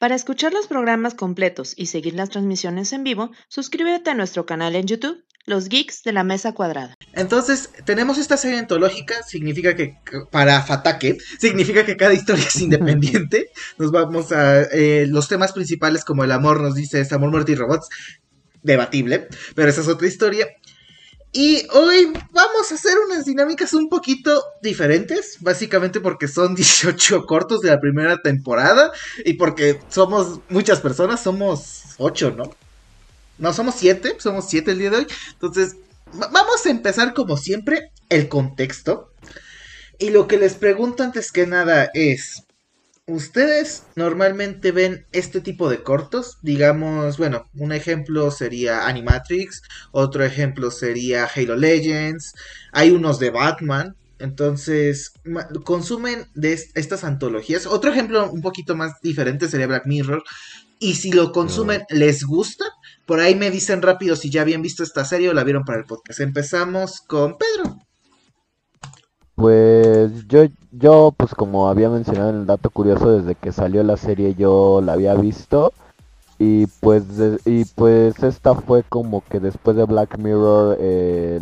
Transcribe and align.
Para 0.00 0.14
escuchar 0.14 0.54
los 0.54 0.66
programas 0.66 1.12
completos 1.12 1.74
y 1.76 1.84
seguir 1.84 2.14
las 2.14 2.30
transmisiones 2.30 2.94
en 2.94 3.04
vivo, 3.04 3.32
suscríbete 3.48 4.08
a 4.08 4.14
nuestro 4.14 4.46
canal 4.46 4.74
en 4.74 4.86
YouTube, 4.86 5.22
Los 5.44 5.68
Geeks 5.68 6.02
de 6.04 6.14
la 6.14 6.24
Mesa 6.24 6.54
Cuadrada. 6.54 6.94
Entonces, 7.12 7.68
tenemos 7.84 8.16
esta 8.16 8.38
serie 8.38 8.58
antológica, 8.58 9.22
significa 9.24 9.76
que, 9.76 9.98
para 10.30 10.62
Fatake, 10.62 11.18
significa 11.38 11.84
que 11.84 11.98
cada 11.98 12.14
historia 12.14 12.46
es 12.46 12.56
independiente. 12.62 13.50
Nos 13.78 13.90
vamos 13.90 14.32
a 14.32 14.62
eh, 14.72 15.04
los 15.06 15.28
temas 15.28 15.52
principales 15.52 16.02
como 16.02 16.24
el 16.24 16.32
amor, 16.32 16.62
nos 16.62 16.74
dice 16.76 17.00
es 17.00 17.12
amor, 17.12 17.30
muerte 17.30 17.52
y 17.52 17.56
robots, 17.56 17.90
debatible, 18.62 19.28
pero 19.54 19.68
esa 19.68 19.82
es 19.82 19.88
otra 19.88 20.08
historia. 20.08 20.48
Y 21.32 21.64
hoy 21.72 22.12
vamos 22.32 22.72
a 22.72 22.74
hacer 22.74 22.98
unas 23.06 23.24
dinámicas 23.24 23.72
un 23.72 23.88
poquito 23.88 24.42
diferentes, 24.62 25.36
básicamente 25.40 26.00
porque 26.00 26.26
son 26.26 26.54
18 26.56 27.24
cortos 27.24 27.60
de 27.60 27.70
la 27.70 27.80
primera 27.80 28.20
temporada 28.20 28.90
y 29.24 29.34
porque 29.34 29.80
somos 29.88 30.40
muchas 30.48 30.80
personas, 30.80 31.22
somos 31.22 31.82
8, 31.98 32.34
¿no? 32.36 32.50
No, 33.38 33.52
somos 33.52 33.76
7, 33.76 34.16
somos 34.18 34.48
7 34.48 34.72
el 34.72 34.78
día 34.78 34.90
de 34.90 34.96
hoy. 34.98 35.06
Entonces, 35.32 35.76
vamos 36.12 36.66
a 36.66 36.70
empezar 36.70 37.14
como 37.14 37.36
siempre 37.36 37.90
el 38.08 38.28
contexto. 38.28 39.12
Y 39.98 40.10
lo 40.10 40.26
que 40.26 40.38
les 40.38 40.54
pregunto 40.54 41.02
antes 41.02 41.30
que 41.30 41.46
nada 41.46 41.90
es, 41.94 42.42
¿Ustedes 43.10 43.82
normalmente 43.96 44.70
ven 44.70 45.04
este 45.10 45.40
tipo 45.40 45.68
de 45.68 45.82
cortos? 45.82 46.38
Digamos, 46.42 47.18
bueno, 47.18 47.50
un 47.54 47.72
ejemplo 47.72 48.30
sería 48.30 48.86
Animatrix, 48.86 49.62
otro 49.90 50.24
ejemplo 50.24 50.70
sería 50.70 51.24
Halo 51.24 51.56
Legends, 51.56 52.34
hay 52.70 52.92
unos 52.92 53.18
de 53.18 53.30
Batman, 53.30 53.96
entonces 54.20 55.12
consumen 55.64 56.26
de 56.34 56.52
estas 56.74 57.02
antologías. 57.02 57.66
Otro 57.66 57.90
ejemplo 57.90 58.30
un 58.30 58.42
poquito 58.42 58.76
más 58.76 59.00
diferente 59.02 59.48
sería 59.48 59.66
Black 59.66 59.86
Mirror, 59.86 60.22
y 60.78 60.94
si 60.94 61.10
lo 61.10 61.32
consumen, 61.32 61.82
¿les 61.90 62.22
gusta? 62.22 62.64
Por 63.06 63.18
ahí 63.18 63.34
me 63.34 63.50
dicen 63.50 63.82
rápido 63.82 64.14
si 64.14 64.30
ya 64.30 64.42
habían 64.42 64.62
visto 64.62 64.84
esta 64.84 65.04
serie 65.04 65.30
o 65.30 65.34
la 65.34 65.42
vieron 65.42 65.64
para 65.64 65.80
el 65.80 65.84
podcast. 65.84 66.20
Empezamos 66.20 67.00
con 67.00 67.36
Pedro. 67.36 67.89
Pues 69.40 70.26
yo, 70.28 70.44
yo, 70.70 71.14
pues 71.16 71.34
como 71.34 71.68
había 71.68 71.88
mencionado 71.88 72.28
en 72.30 72.36
el 72.40 72.46
dato 72.46 72.68
curioso, 72.70 73.10
desde 73.10 73.34
que 73.36 73.52
salió 73.52 73.82
la 73.82 73.96
serie 73.96 74.34
yo 74.34 74.82
la 74.82 74.92
había 74.92 75.14
visto. 75.14 75.72
Y 76.38 76.66
pues, 76.68 77.04
y 77.46 77.64
pues 77.66 78.22
esta 78.22 78.54
fue 78.54 78.84
como 78.84 79.22
que 79.22 79.40
después 79.40 79.76
de 79.76 79.84
Black 79.84 80.18
Mirror, 80.18 80.76
eh, 80.80 81.38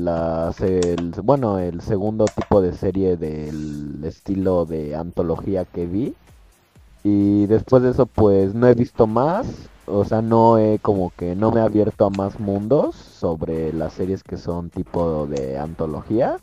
el, 0.60 1.12
bueno, 1.24 1.58
el 1.58 1.80
segundo 1.82 2.26
tipo 2.26 2.60
de 2.60 2.72
serie 2.74 3.16
del 3.16 4.00
estilo 4.04 4.66
de 4.66 4.96
antología 4.96 5.64
que 5.64 5.86
vi. 5.86 6.16
Y 7.04 7.46
después 7.46 7.82
de 7.82 7.90
eso, 7.90 8.06
pues 8.06 8.54
no 8.54 8.66
he 8.68 8.74
visto 8.74 9.06
más. 9.06 9.70
O 9.86 10.04
sea, 10.04 10.22
no 10.22 10.58
he 10.58 10.78
como 10.80 11.10
que 11.16 11.34
no 11.36 11.50
me 11.50 11.60
he 11.60 11.62
abierto 11.64 12.06
a 12.06 12.10
más 12.10 12.38
mundos 12.40 12.94
sobre 12.96 13.72
las 13.72 13.94
series 13.94 14.22
que 14.22 14.36
son 14.36 14.70
tipo 14.70 15.26
de 15.26 15.58
antología. 15.58 16.38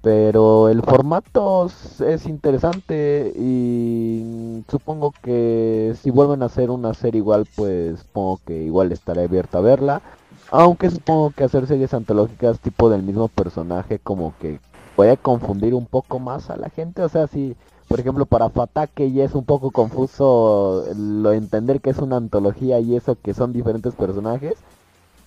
Pero 0.00 0.68
el 0.68 0.82
formato 0.82 1.66
es 2.06 2.26
interesante 2.26 3.32
y 3.36 4.62
supongo 4.68 5.12
que 5.22 5.94
si 6.00 6.10
vuelven 6.10 6.42
a 6.42 6.46
hacer 6.46 6.70
una 6.70 6.94
serie 6.94 7.18
igual, 7.18 7.46
pues 7.56 8.00
supongo 8.00 8.38
que 8.46 8.62
igual 8.62 8.92
estaré 8.92 9.24
abierto 9.24 9.58
a 9.58 9.62
verla. 9.62 10.02
Aunque 10.50 10.90
supongo 10.90 11.30
que 11.30 11.44
hacer 11.44 11.66
series 11.66 11.92
antológicas 11.94 12.60
tipo 12.60 12.88
del 12.90 13.02
mismo 13.02 13.28
personaje 13.28 13.98
como 13.98 14.34
que 14.38 14.60
puede 14.94 15.16
confundir 15.16 15.74
un 15.74 15.86
poco 15.86 16.20
más 16.20 16.48
a 16.48 16.56
la 16.56 16.70
gente. 16.70 17.02
O 17.02 17.08
sea, 17.08 17.26
si 17.26 17.56
por 17.88 17.98
ejemplo 17.98 18.24
para 18.24 18.50
Fatake 18.50 19.10
ya 19.10 19.24
es 19.24 19.34
un 19.34 19.44
poco 19.44 19.72
confuso 19.72 20.84
lo 20.96 21.32
entender 21.32 21.80
que 21.80 21.90
es 21.90 21.98
una 21.98 22.16
antología 22.16 22.78
y 22.78 22.94
eso 22.94 23.16
que 23.20 23.34
son 23.34 23.52
diferentes 23.52 23.94
personajes 23.94 24.54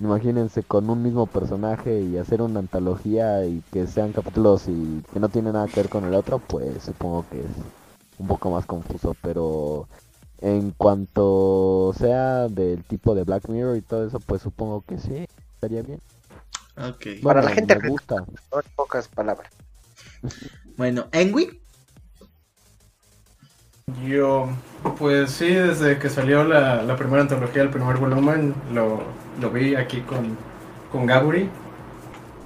Imagínense 0.01 0.63
con 0.63 0.89
un 0.89 1.03
mismo 1.03 1.27
personaje 1.27 2.01
y 2.01 2.17
hacer 2.17 2.41
una 2.41 2.59
antología 2.59 3.45
y 3.45 3.61
que 3.71 3.85
sean 3.85 4.13
capítulos 4.13 4.67
y 4.67 5.03
que 5.13 5.19
no 5.19 5.29
tienen 5.29 5.53
nada 5.53 5.67
que 5.67 5.81
ver 5.81 5.89
con 5.89 6.05
el 6.05 6.15
otro, 6.15 6.39
pues 6.39 6.81
supongo 6.81 7.23
que 7.29 7.39
es 7.39 7.45
un 8.17 8.27
poco 8.27 8.49
más 8.49 8.65
confuso, 8.65 9.15
pero 9.21 9.87
en 10.39 10.71
cuanto 10.71 11.93
sea 11.95 12.47
del 12.47 12.83
tipo 12.83 13.13
de 13.13 13.25
Black 13.25 13.47
Mirror 13.47 13.77
y 13.77 13.81
todo 13.81 14.07
eso, 14.07 14.19
pues 14.19 14.41
supongo 14.41 14.81
que 14.81 14.97
sí, 14.97 15.27
estaría 15.53 15.83
bien. 15.83 16.01
Ok. 16.77 17.21
Para 17.21 17.43
la 17.43 17.51
gente 17.51 17.77
me 17.79 17.89
gusta. 17.89 18.15
En 18.15 18.61
pocas 18.75 19.07
palabras. 19.07 19.51
bueno, 20.77 21.09
Engui. 21.11 21.60
Yo, 24.05 24.49
pues 24.97 25.31
sí, 25.31 25.47
desde 25.47 25.97
que 25.99 26.09
salió 26.09 26.43
la, 26.43 26.83
la 26.83 26.95
primera 26.95 27.21
antología, 27.21 27.61
el 27.61 27.69
primer 27.69 27.97
volumen, 27.97 28.53
lo, 28.73 29.01
lo 29.39 29.49
vi 29.49 29.75
aquí 29.75 30.01
con, 30.01 30.37
con 30.91 31.05
Gaburi. 31.05 31.49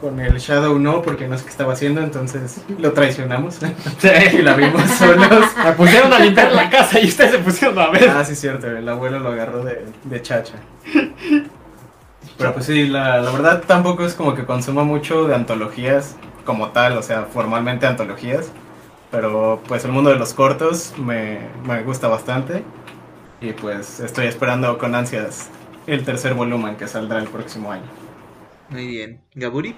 Con 0.02 0.20
el 0.20 0.38
Shadow 0.38 0.78
no, 0.78 1.02
porque 1.02 1.28
no 1.28 1.38
sé 1.38 1.46
qué 1.46 1.50
estaba 1.50 1.74
haciendo, 1.74 2.02
entonces 2.02 2.62
lo 2.78 2.92
traicionamos. 2.92 3.60
y 4.34 4.42
la 4.42 4.54
vimos 4.54 4.84
solos. 5.00 5.46
Me 5.64 5.72
pusieron 5.72 6.12
a 6.14 6.20
limpiar 6.20 6.52
la 6.52 6.70
casa 6.70 7.00
y 7.00 7.08
ustedes 7.08 7.32
se 7.32 7.40
pusieron 7.40 7.80
a 7.80 7.90
ver. 7.90 8.10
Ah, 8.10 8.24
sí, 8.26 8.36
cierto, 8.36 8.68
el 8.68 8.88
abuelo 8.88 9.20
lo 9.20 9.32
agarró 9.32 9.64
de, 9.64 9.86
de 10.04 10.22
chacha. 10.22 10.56
Pero 12.38 12.54
pues 12.54 12.66
sí, 12.66 12.88
la, 12.88 13.20
la 13.20 13.32
verdad 13.32 13.64
tampoco 13.66 14.06
es 14.06 14.14
como 14.14 14.36
que 14.36 14.46
consuma 14.46 14.84
mucho 14.84 15.28
de 15.28 15.36
antologías 15.36 16.18
como 16.44 16.70
tal, 16.70 16.98
o 16.98 17.02
sea, 17.02 17.24
formalmente 17.24 17.88
antologías. 17.88 18.52
Pero 19.16 19.62
pues 19.66 19.86
el 19.86 19.94
mundo 19.94 20.10
de 20.10 20.18
los 20.18 20.34
cortos 20.34 20.94
me, 20.98 21.40
me 21.66 21.84
gusta 21.84 22.10
bastante. 22.10 22.64
Y 23.40 23.54
pues 23.54 24.02
estoy 24.02 24.28
esperando 24.28 24.78
con 24.78 24.94
ansias 24.94 25.50
el 25.88 26.04
tercer 26.04 26.34
volumen 26.34 26.76
que 26.76 26.86
saldrá 26.86 27.20
el 27.20 27.30
próximo 27.30 27.72
año. 27.72 27.86
Muy 28.70 28.88
bien. 28.88 29.22
¿Gaburi? 29.34 29.74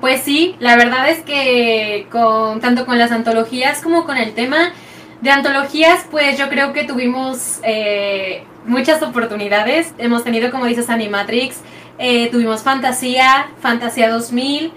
pues 0.00 0.22
sí, 0.22 0.56
la 0.58 0.76
verdad 0.76 1.08
es 1.10 1.20
que 1.22 2.08
con, 2.10 2.60
tanto 2.60 2.86
con 2.86 2.98
las 2.98 3.12
antologías 3.12 3.80
como 3.82 4.04
con 4.04 4.16
el 4.16 4.34
tema 4.34 4.72
de 5.20 5.30
antologías, 5.30 6.06
pues 6.10 6.38
yo 6.38 6.48
creo 6.48 6.72
que 6.72 6.84
tuvimos 6.84 7.60
eh, 7.62 8.44
muchas 8.66 9.02
oportunidades. 9.02 9.94
Hemos 9.98 10.24
tenido, 10.24 10.50
como 10.50 10.66
dices, 10.66 10.90
Animatrix, 10.90 11.56
eh, 11.98 12.30
tuvimos 12.30 12.62
Fantasía, 12.62 13.48
Fantasía 13.60 14.10
2000 14.10 14.72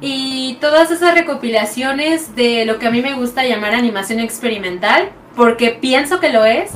y 0.00 0.56
todas 0.60 0.90
esas 0.90 1.14
recopilaciones 1.14 2.34
de 2.34 2.64
lo 2.64 2.78
que 2.78 2.86
a 2.86 2.90
mí 2.90 3.02
me 3.02 3.14
gusta 3.14 3.44
llamar 3.44 3.74
animación 3.74 4.20
experimental, 4.20 5.10
porque 5.36 5.70
pienso 5.70 6.20
que 6.20 6.30
lo 6.30 6.44
es. 6.44 6.70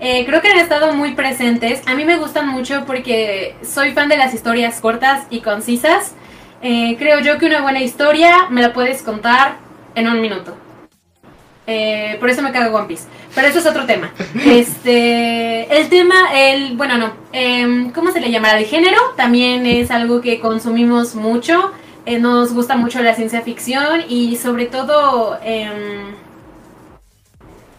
Eh, 0.00 0.24
creo 0.26 0.40
que 0.40 0.48
han 0.48 0.58
estado 0.58 0.94
muy 0.94 1.14
presentes. 1.14 1.82
A 1.86 1.94
mí 1.94 2.04
me 2.04 2.18
gustan 2.18 2.48
mucho 2.48 2.84
porque 2.86 3.56
soy 3.62 3.92
fan 3.92 4.08
de 4.08 4.16
las 4.16 4.32
historias 4.32 4.80
cortas 4.80 5.26
y 5.28 5.40
concisas. 5.40 6.14
Eh, 6.62 6.96
creo 6.98 7.20
yo 7.20 7.38
que 7.38 7.46
una 7.46 7.62
buena 7.62 7.80
historia 7.80 8.48
me 8.50 8.62
la 8.62 8.72
puedes 8.72 9.02
contar 9.02 9.56
en 9.96 10.08
un 10.08 10.20
minuto. 10.20 10.56
Eh, 11.66 12.16
por 12.18 12.30
eso 12.30 12.42
me 12.42 12.52
cago 12.52 12.76
One 12.76 12.86
Piece. 12.86 13.04
Pero 13.34 13.48
eso 13.48 13.58
es 13.58 13.66
otro 13.66 13.86
tema. 13.86 14.12
Este, 14.46 15.78
el 15.78 15.88
tema, 15.88 16.14
el, 16.32 16.76
bueno, 16.76 16.96
no, 16.96 17.12
em, 17.32 17.90
¿cómo 17.90 18.12
se 18.12 18.20
le 18.20 18.30
llamará? 18.30 18.58
El 18.58 18.66
género 18.66 18.98
también 19.16 19.66
es 19.66 19.90
algo 19.90 20.20
que 20.20 20.40
consumimos 20.40 21.14
mucho. 21.14 21.72
Nos 22.20 22.54
gusta 22.54 22.76
mucho 22.76 23.02
la 23.02 23.14
ciencia 23.14 23.42
ficción 23.42 24.02
y 24.08 24.36
sobre 24.36 24.66
todo 24.66 25.38
em, 25.42 26.14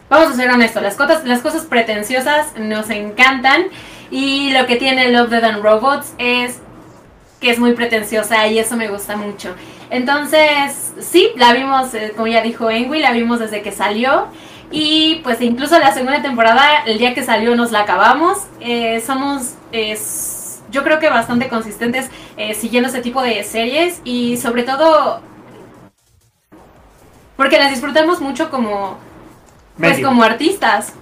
Vamos 0.09 0.33
a 0.33 0.35
ser 0.35 0.49
honestos, 0.49 0.81
las 0.81 0.95
cosas, 0.95 1.23
las 1.25 1.41
cosas 1.41 1.65
pretenciosas 1.65 2.57
nos 2.57 2.89
encantan 2.89 3.65
y 4.09 4.49
lo 4.53 4.65
que 4.65 4.75
tiene 4.75 5.09
Love, 5.09 5.29
Dead 5.29 5.43
and 5.43 5.63
Robots 5.63 6.13
es 6.17 6.61
que 7.39 7.51
es 7.51 7.59
muy 7.59 7.73
pretenciosa 7.73 8.47
y 8.47 8.57
eso 8.57 8.75
me 8.75 8.87
gusta 8.87 9.15
mucho. 9.15 9.53
Entonces, 9.91 10.93
sí, 10.99 11.29
la 11.35 11.53
vimos, 11.53 11.93
eh, 11.93 12.13
como 12.15 12.25
ya 12.25 12.41
dijo 12.41 12.71
Engui, 12.71 12.99
la 13.01 13.11
vimos 13.11 13.37
desde 13.37 13.61
que 13.61 13.71
salió 13.71 14.25
y 14.71 15.21
pues 15.23 15.41
incluso 15.41 15.77
la 15.77 15.93
segunda 15.93 16.23
temporada, 16.23 16.63
el 16.87 16.97
día 16.97 17.13
que 17.13 17.23
salió 17.23 17.55
nos 17.55 17.71
la 17.71 17.81
acabamos. 17.81 18.39
Eh, 18.61 19.03
somos, 19.05 19.53
yo 20.71 20.83
creo 20.83 20.97
que 20.97 21.09
bastante 21.09 21.49
consistentes 21.49 22.09
eh, 22.39 22.55
siguiendo 22.55 22.87
ese 22.87 23.01
tipo 23.01 23.21
de 23.21 23.43
series 23.43 23.99
y 24.05 24.37
sobre 24.37 24.63
todo 24.63 25.21
porque 27.35 27.59
las 27.59 27.69
disfrutamos 27.69 28.21
mucho 28.21 28.49
como 28.49 28.97
pues 29.77 29.99
como 29.99 30.23
artistas. 30.23 30.93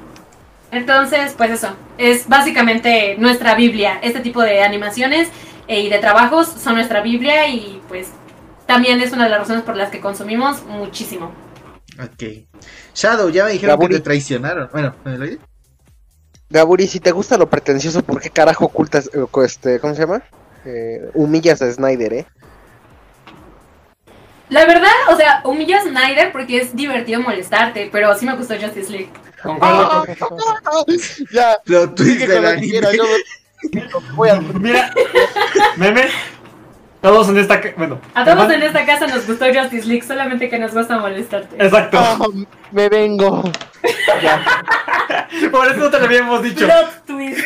Entonces, 0.71 1.35
pues 1.37 1.51
eso, 1.51 1.75
es 1.99 2.27
básicamente 2.27 3.15
nuestra 3.19 3.53
Biblia. 3.55 3.99
Este 4.01 4.19
tipo 4.19 4.41
de 4.41 4.63
animaciones 4.63 5.29
eh, 5.67 5.81
y 5.81 5.89
de 5.89 5.99
trabajos 5.99 6.47
son 6.47 6.73
nuestra 6.73 7.01
Biblia 7.01 7.47
y 7.47 7.81
pues 7.87 8.09
también 8.65 8.99
es 8.99 9.13
una 9.13 9.25
de 9.25 9.29
las 9.29 9.39
razones 9.39 9.61
por 9.61 9.77
las 9.77 9.91
que 9.91 10.01
consumimos 10.01 10.63
muchísimo. 10.65 11.31
Ok. 12.03 12.47
Shadow, 12.95 13.29
ya 13.29 13.45
me 13.45 13.51
dijeron 13.51 13.79
que 13.79 13.89
te 13.89 13.99
traicionaron. 13.99 14.69
Bueno, 14.71 14.95
¿me 15.05 15.17
lo 15.17 15.25
Gaburi, 16.49 16.87
si 16.87 16.99
te 16.99 17.11
gusta 17.11 17.37
lo 17.37 17.47
pretencioso, 17.47 18.01
¿por 18.01 18.21
qué 18.21 18.31
carajo 18.31 18.65
ocultas, 18.65 19.09
eh, 19.13 19.25
este, 19.43 19.79
¿cómo 19.79 19.93
se 19.93 20.01
llama? 20.01 20.23
Eh, 20.69 21.09
humillas 21.13 21.61
a 21.61 21.71
Snyder, 21.71 22.13
¿eh? 22.13 22.25
La 24.49 24.65
verdad, 24.65 24.91
o 25.09 25.15
sea, 25.15 25.41
humillo 25.45 25.77
a 25.77 25.81
Snyder 25.81 26.33
porque 26.33 26.57
es 26.59 26.75
divertido 26.75 27.21
molestarte, 27.21 27.89
pero 27.89 28.13
sí 28.17 28.25
me 28.25 28.35
gustó 28.35 28.55
Justice 28.59 28.91
League. 28.91 29.09
Concuerdo 29.41 30.05
ya, 31.31 31.57
lo 31.65 31.95
que 31.95 32.37
anime. 32.47 32.67
quieras, 32.69 32.93
yo 32.93 33.03
me- 33.71 34.13
voy 34.13 34.29
a... 34.29 34.41
Mira, 34.41 34.93
meme. 35.77 36.07
Todos 37.01 37.29
en 37.29 37.37
esta. 37.37 37.61
ca- 37.61 37.73
Bueno. 37.77 37.99
A 38.15 38.25
todos 38.25 38.51
en 38.51 38.63
esta 38.63 38.85
casa 38.85 39.07
nos 39.07 39.25
gustó 39.27 39.45
Justice 39.45 39.87
League, 39.87 40.01
solamente 40.03 40.49
que 40.49 40.57
nos 40.59 40.73
gusta 40.73 40.97
molestarte. 40.97 41.55
Exacto. 41.63 41.97
Ah, 41.99 42.17
me 42.71 42.89
vengo. 42.89 43.43
Por 45.51 45.67
eso 45.67 45.89
te 45.89 45.99
lo 45.99 46.05
habíamos 46.05 46.43
dicho. 46.43 46.65
Plot 46.65 47.05
twist. 47.05 47.39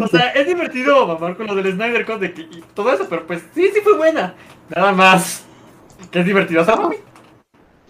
O 0.00 0.06
sea, 0.08 0.28
es 0.30 0.46
divertido 0.46 1.06
mamar 1.06 1.36
con 1.36 1.46
lo 1.46 1.54
del 1.54 1.72
Snyder 1.72 2.04
Cut 2.06 2.20
de 2.20 2.32
que- 2.32 2.42
y 2.42 2.64
todo 2.74 2.92
eso, 2.92 3.06
pero 3.08 3.26
pues 3.26 3.42
sí, 3.54 3.70
sí 3.74 3.80
fue 3.82 3.96
buena. 3.96 4.34
Nada 4.68 4.92
más. 4.92 5.44
Que 6.10 6.20
es 6.20 6.26
divertido. 6.26 6.62
O 6.62 6.64
sea, 6.64 6.76
mami, 6.76 6.96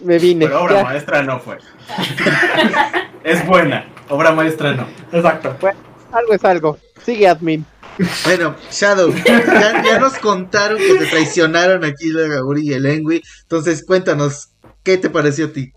Me 0.03 0.19
vine. 0.19 0.47
Pero 0.47 0.63
obra 0.63 0.77
ya. 0.79 0.85
maestra 0.85 1.23
no 1.23 1.39
fue. 1.41 1.59
es 3.25 3.47
buena, 3.47 3.87
obra 4.09 4.33
maestra 4.33 4.73
no. 4.73 4.87
Exacto. 5.13 5.57
Algo 6.13 6.33
es 6.33 6.45
algo. 6.45 6.79
Sigue, 7.05 7.29
admin. 7.29 7.65
Bueno, 8.25 8.57
Shadow, 8.71 9.15
ya, 9.25 9.99
nos 9.99 10.15
contaron 10.15 10.79
que 10.79 10.95
te 10.95 11.07
traicionaron 11.07 11.85
aquí 11.85 12.11
la 12.11 12.29
Gaburi 12.29 12.69
y 12.69 12.73
el 12.73 12.87
Engui. 12.87 13.23
Entonces, 13.43 13.85
cuéntanos, 13.85 14.51
¿qué 14.83 14.97
te 14.97 15.11
pareció 15.11 15.47
a 15.47 15.53
ti? 15.53 15.73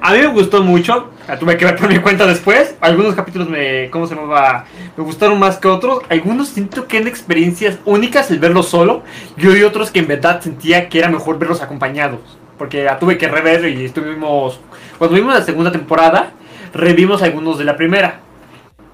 A 0.00 0.12
mí 0.12 0.18
me 0.18 0.26
gustó 0.26 0.62
mucho. 0.62 1.10
La 1.28 1.38
tuve 1.38 1.56
que 1.56 1.64
ver 1.64 1.76
por 1.76 1.88
mi 1.88 1.98
cuenta 2.00 2.26
después. 2.26 2.74
Algunos 2.80 3.14
capítulos 3.14 3.48
me. 3.48 3.88
¿Cómo 3.90 4.06
se 4.06 4.14
llamaba? 4.14 4.66
Me 4.96 5.04
gustaron 5.04 5.38
más 5.38 5.58
que 5.58 5.68
otros. 5.68 6.02
Algunos 6.08 6.48
siento 6.48 6.88
que 6.88 6.96
eran 6.96 7.08
experiencias 7.08 7.78
únicas 7.84 8.30
el 8.30 8.40
verlos 8.40 8.68
solo. 8.68 9.02
Y 9.36 9.46
hay 9.46 9.62
otros 9.62 9.90
que 9.90 10.00
en 10.00 10.08
verdad 10.08 10.40
sentía 10.40 10.88
que 10.88 10.98
era 10.98 11.08
mejor 11.08 11.38
verlos 11.38 11.62
acompañados. 11.62 12.20
Porque 12.58 12.84
la 12.84 12.98
tuve 12.98 13.18
que 13.18 13.28
rever 13.28 13.68
y 13.68 13.84
estuvimos. 13.84 14.60
Cuando 14.98 15.14
vimos 15.16 15.32
la 15.32 15.44
segunda 15.44 15.70
temporada, 15.70 16.32
revimos 16.74 17.22
algunos 17.22 17.56
de 17.56 17.64
la 17.64 17.76
primera. 17.76 18.20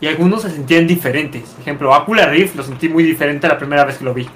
Y 0.05 0.07
algunos 0.07 0.43
se 0.43 0.51
sentían 0.51 0.87
diferentes. 0.87 1.45
Por 1.45 1.63
ejemplo, 1.63 1.95
Aquila 1.95 2.27
Rift 2.27 2.57
lo 2.57 2.63
sentí 2.63 2.91
muy 2.91 3.05
diferente 3.05 3.49
la 3.49 3.57
primera 3.57 3.87
vez 3.87 3.97
que 3.97 4.05
lo 4.05 4.13
vi. 4.13 4.29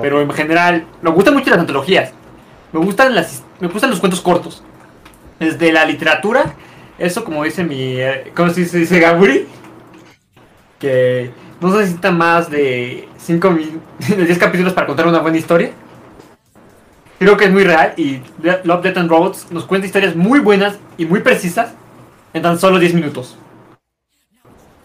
Pero 0.00 0.22
en 0.22 0.30
general, 0.30 0.86
me 1.02 1.10
gustan 1.10 1.34
mucho 1.34 1.50
las 1.50 1.58
antologías. 1.58 2.12
Me 2.72 2.80
gustan 2.80 3.14
las 3.14 3.42
me 3.60 3.68
gustan 3.68 3.90
los 3.90 4.00
cuentos 4.00 4.22
cortos. 4.22 4.62
Desde 5.38 5.70
la 5.72 5.84
literatura, 5.84 6.54
eso 6.98 7.22
como 7.22 7.44
dice 7.44 7.64
mi 7.64 8.00
eh, 8.00 8.32
¿cómo 8.34 8.48
se 8.48 8.62
dice, 8.62 8.78
dice 8.78 8.98
Gaburi? 8.98 9.46
Que 10.78 11.32
no 11.60 11.70
se 11.72 11.80
necesita 11.80 12.10
más 12.10 12.50
de 12.50 13.10
5 13.18 13.58
de 14.08 14.24
10 14.24 14.38
capítulos 14.38 14.72
para 14.72 14.86
contar 14.86 15.06
una 15.06 15.18
buena 15.18 15.36
historia. 15.36 15.72
Creo 17.18 17.36
que 17.36 17.44
es 17.44 17.50
muy 17.50 17.64
real 17.64 17.92
y 17.98 18.22
Love, 18.64 18.84
Death 18.84 18.96
and 18.96 19.10
Robots 19.10 19.48
nos 19.50 19.66
cuenta 19.66 19.86
historias 19.86 20.16
muy 20.16 20.40
buenas 20.40 20.78
y 20.96 21.04
muy 21.04 21.20
precisas 21.20 21.74
en 22.32 22.40
tan 22.40 22.58
solo 22.58 22.78
10 22.78 22.94
minutos. 22.94 23.36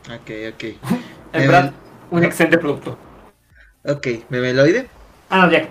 Ok, 0.09 0.29
ok. 0.53 0.63
En 0.63 0.77
Eh, 1.33 1.47
verdad, 1.47 1.73
un 2.11 2.23
excelente 2.23 2.57
producto. 2.57 2.97
Ok, 3.83 4.07
¿memeloide? 4.29 4.89
Ah, 5.29 5.45
no, 5.45 5.51
ya. 5.51 5.67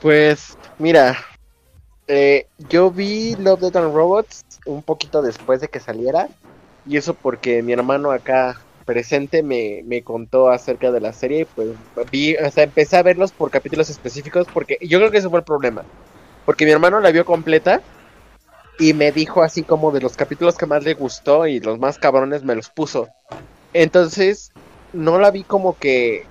Pues, 0.00 0.56
mira. 0.78 1.16
eh, 2.08 2.46
yo 2.70 2.90
vi 2.90 3.36
Love, 3.36 3.60
Death 3.60 3.76
and 3.76 3.94
Robots 3.94 4.42
un 4.66 4.82
poquito 4.82 5.22
después 5.22 5.60
de 5.60 5.68
que 5.68 5.80
saliera. 5.80 6.28
Y 6.86 6.96
eso 6.96 7.14
porque 7.14 7.62
mi 7.62 7.72
hermano 7.72 8.12
acá 8.12 8.60
presente 8.84 9.42
me, 9.42 9.82
me 9.84 10.02
contó 10.04 10.50
acerca 10.50 10.92
de 10.92 11.00
la 11.00 11.12
serie. 11.12 11.42
Y 11.42 11.44
pues 11.46 11.70
vi, 12.10 12.36
o 12.36 12.50
sea, 12.50 12.64
empecé 12.64 12.96
a 12.96 13.02
verlos 13.02 13.32
por 13.32 13.50
capítulos 13.50 13.90
específicos. 13.90 14.48
Porque 14.52 14.78
yo 14.82 14.98
creo 14.98 15.10
que 15.10 15.18
ese 15.18 15.28
fue 15.30 15.40
el 15.40 15.44
problema. 15.44 15.88
Porque 16.44 16.64
mi 16.64 16.72
hermano 16.72 17.00
la 17.00 17.10
vio 17.12 17.24
completa. 17.24 17.82
Y 18.78 18.92
me 18.92 19.12
dijo 19.12 19.42
así 19.42 19.62
como 19.62 19.90
de 19.90 20.00
los 20.00 20.16
capítulos 20.16 20.56
que 20.56 20.66
más 20.66 20.84
le 20.84 20.94
gustó 20.94 21.46
y 21.46 21.60
los 21.60 21.78
más 21.78 21.98
cabrones 21.98 22.44
me 22.44 22.54
los 22.54 22.68
puso. 22.68 23.08
Entonces, 23.72 24.52
no 24.92 25.18
la 25.18 25.30
vi 25.30 25.44
como 25.44 25.76
que 25.78 26.24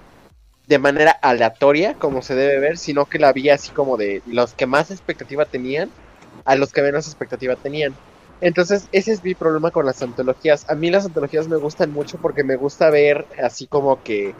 de 0.68 0.80
manera 0.80 1.12
aleatoria, 1.12 1.94
como 1.95 2.21
se 2.21 2.36
debe 2.36 2.59
ver, 2.59 2.77
sino 2.77 3.06
que 3.06 3.19
la 3.19 3.33
vi 3.33 3.50
así 3.50 3.71
como 3.71 3.97
de 3.97 4.21
los 4.25 4.53
que 4.53 4.65
más 4.65 4.92
expectativa 4.92 5.45
tenían 5.45 5.92
a 6.45 6.56
los 6.56 6.71
que 6.71 6.81
menos 6.81 7.07
expectativa 7.07 7.56
tenían. 7.56 7.94
Entonces, 8.42 8.88
ese 8.92 9.12
es 9.12 9.24
mi 9.24 9.33
problema 9.33 9.71
con 9.71 9.86
las 9.86 10.01
antologías. 10.01 10.69
A 10.69 10.75
mí 10.75 10.92
las 10.92 11.06
antologías 11.06 11.47
me 11.47 11.57
gustan 11.57 11.92
mucho 11.92 12.18
porque 12.21 12.44
me 12.44 12.56
gusta 12.56 12.89
ver 12.89 13.25
así 13.44 13.68
como 13.68 14.01
que 14.01 14.33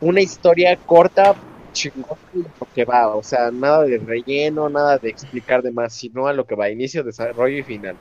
una 0.00 0.20
historia 0.20 0.76
corta, 0.86 1.34
chingón, 1.72 2.18
lo 2.34 2.66
que 2.74 2.84
va. 2.84 3.08
O 3.14 3.22
sea, 3.22 3.50
nada 3.50 3.84
de 3.84 3.98
relleno, 3.98 4.68
nada 4.68 4.98
de 4.98 5.08
explicar 5.08 5.62
de 5.62 5.70
más, 5.70 5.92
sino 5.92 6.26
a 6.26 6.32
lo 6.32 6.46
que 6.46 6.54
va, 6.54 6.70
inicio, 6.70 7.02
desarrollo 7.04 7.58
y 7.58 7.62
final. 7.62 7.96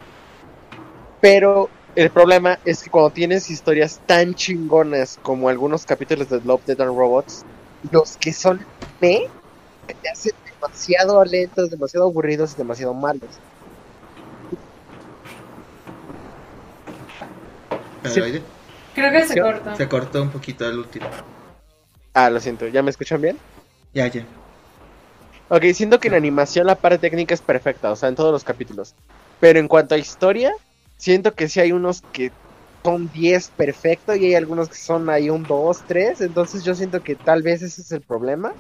Pero 1.22 1.70
el 1.96 2.10
problema 2.10 2.60
es 2.64 2.84
que 2.84 2.90
cuando 2.90 3.10
tienes 3.10 3.50
historias 3.50 4.00
tan 4.06 4.36
chingonas 4.36 5.20
como 5.24 5.50
algunos 5.50 5.86
capítulos 5.86 6.30
de 6.30 6.42
Love, 6.42 6.66
Dead 6.66 6.82
and 6.82 6.96
Robots, 6.96 7.44
los 7.92 8.18
que 8.18 8.34
son 8.34 8.66
me 9.02 9.28
te 10.02 10.10
hacen 10.10 10.34
demasiado 10.46 11.24
lentos, 11.24 11.70
demasiado 11.70 12.08
aburridos 12.08 12.54
y 12.54 12.58
demasiado 12.58 12.94
malos. 12.94 13.30
Creo 18.94 19.12
que 19.12 19.26
se 19.26 19.42
cortó. 19.42 19.76
Se 19.76 19.88
cortó 19.88 20.22
un 20.22 20.30
poquito 20.30 20.66
al 20.66 20.80
último. 20.80 21.08
Ah, 22.14 22.30
lo 22.30 22.40
siento, 22.40 22.68
¿ya 22.68 22.82
me 22.82 22.90
escuchan 22.90 23.22
bien? 23.22 23.38
Ya, 23.98 24.06
ya. 24.06 24.22
Ok, 25.50 25.64
siento 25.74 26.00
que 26.00 26.10
en 26.10 26.14
animación 26.14 26.68
la 26.68 26.76
parte 26.76 27.00
técnica 27.00 27.34
es 27.34 27.42
perfecta, 27.42 27.92
o 27.92 27.96
sea, 27.96 28.10
en 28.10 28.16
todos 28.16 28.32
los 28.32 28.44
capítulos. 28.44 28.96
Pero 29.40 29.60
en 29.60 29.68
cuanto 29.68 29.96
a 29.96 29.98
historia, 29.98 30.54
siento 30.98 31.34
que 31.34 31.48
sí 31.50 31.60
hay 31.60 31.72
unos 31.72 32.04
que 32.12 32.32
son 32.84 33.10
10 33.10 33.50
perfecto 33.50 34.16
y 34.16 34.26
hay 34.26 34.36
algunos 34.36 34.70
que 34.70 34.78
son 34.78 35.10
ahí 35.10 35.30
un 35.32 35.48
2, 35.48 35.84
3. 35.88 36.22
Entonces 36.22 36.64
yo 36.64 36.76
siento 36.76 37.02
que 37.02 37.16
tal 37.16 37.42
vez 37.42 37.64
ese 37.64 37.82
es 37.82 37.92
el 37.92 38.04
problema 38.04 38.54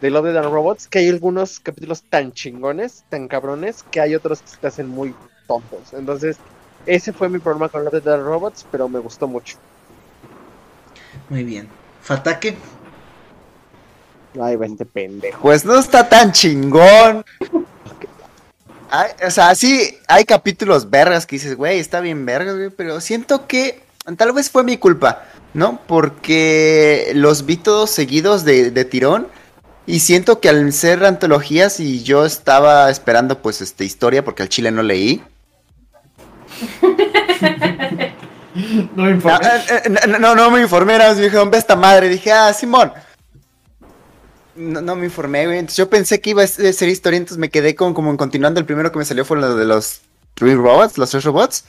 de 0.00 0.10
Love, 0.10 0.26
Death 0.26 0.44
and 0.44 0.52
Robots, 0.52 0.88
que 0.88 1.00
hay 1.00 1.08
algunos 1.08 1.60
capítulos 1.60 2.04
tan 2.08 2.32
chingones, 2.32 3.04
tan 3.08 3.28
cabrones, 3.28 3.82
que 3.84 4.00
hay 4.00 4.14
otros 4.16 4.42
que 4.42 4.50
se 4.50 4.58
te 4.58 4.66
hacen 4.68 4.88
muy 4.88 5.16
tontos. 5.46 5.92
Entonces, 5.94 6.40
ese 6.86 7.12
fue 7.12 7.28
mi 7.30 7.38
problema 7.40 7.68
con 7.70 7.84
Love, 7.84 7.94
Death 8.02 8.08
and 8.08 8.24
Robots, 8.24 8.66
pero 8.70 8.88
me 8.88 8.98
gustó 9.00 9.28
mucho. 9.28 9.56
Muy 11.28 11.44
bien. 11.44 11.68
Fatake. 12.00 12.56
Ay, 14.40 14.56
va 14.56 14.66
este 14.66 14.84
pendejo. 14.84 15.40
Pues 15.42 15.64
no 15.64 15.78
está 15.78 16.08
tan 16.08 16.32
chingón. 16.32 17.24
Ay, 18.90 19.10
o 19.26 19.30
sea, 19.30 19.54
sí, 19.54 19.96
hay 20.08 20.24
capítulos 20.24 20.90
vergas 20.90 21.26
que 21.26 21.36
dices, 21.36 21.56
güey, 21.56 21.78
está 21.78 22.00
bien 22.00 22.24
vergas, 22.26 22.56
güey, 22.56 22.70
pero 22.70 23.00
siento 23.00 23.46
que 23.46 23.82
tal 24.16 24.32
vez 24.32 24.50
fue 24.50 24.62
mi 24.64 24.76
culpa, 24.76 25.24
¿no? 25.52 25.80
Porque 25.86 27.12
los 27.14 27.46
vi 27.46 27.56
todos 27.56 27.90
seguidos 27.90 28.44
de, 28.44 28.70
de 28.70 28.84
tirón 28.84 29.28
y 29.86 30.00
siento 30.00 30.40
que 30.40 30.48
al 30.48 30.72
ser 30.72 31.04
antologías 31.04 31.80
y 31.80 32.02
yo 32.02 32.24
estaba 32.24 32.90
esperando 32.90 33.40
pues 33.42 33.60
este 33.60 33.84
historia 33.84 34.24
porque 34.24 34.42
al 34.42 34.48
chile 34.48 34.70
no 34.70 34.82
leí. 34.82 35.22
No 38.94 39.02
me 39.02 39.10
No, 39.10 39.10
importa. 39.10 39.56
eh, 39.68 39.82
eh, 39.84 39.90
no, 40.08 40.18
no, 40.18 40.34
no 40.36 40.50
me 40.52 40.60
informé, 40.62 40.96
nada 40.96 41.10
más 41.10 41.18
dije, 41.18 41.36
¿dónde 41.36 41.58
esta 41.58 41.74
madre? 41.74 42.08
Dije, 42.08 42.30
ah, 42.30 42.52
Simón. 42.52 42.92
No, 44.56 44.80
no 44.80 44.96
me 44.96 45.06
informé, 45.06 45.46
güey. 45.46 45.58
Entonces 45.58 45.76
yo 45.76 45.90
pensé 45.90 46.20
que 46.20 46.30
iba 46.30 46.42
a 46.42 46.46
ser 46.46 46.88
historia, 46.88 47.16
entonces 47.16 47.38
me 47.38 47.50
quedé 47.50 47.74
con, 47.74 47.94
como 47.94 48.10
en 48.10 48.16
continuando. 48.16 48.60
El 48.60 48.66
primero 48.66 48.92
que 48.92 48.98
me 48.98 49.04
salió 49.04 49.24
fue 49.24 49.38
lo 49.38 49.56
de 49.56 49.64
los 49.64 50.02
Three 50.34 50.54
Robots, 50.54 50.98
los 50.98 51.10
tres 51.10 51.24
robots. 51.24 51.64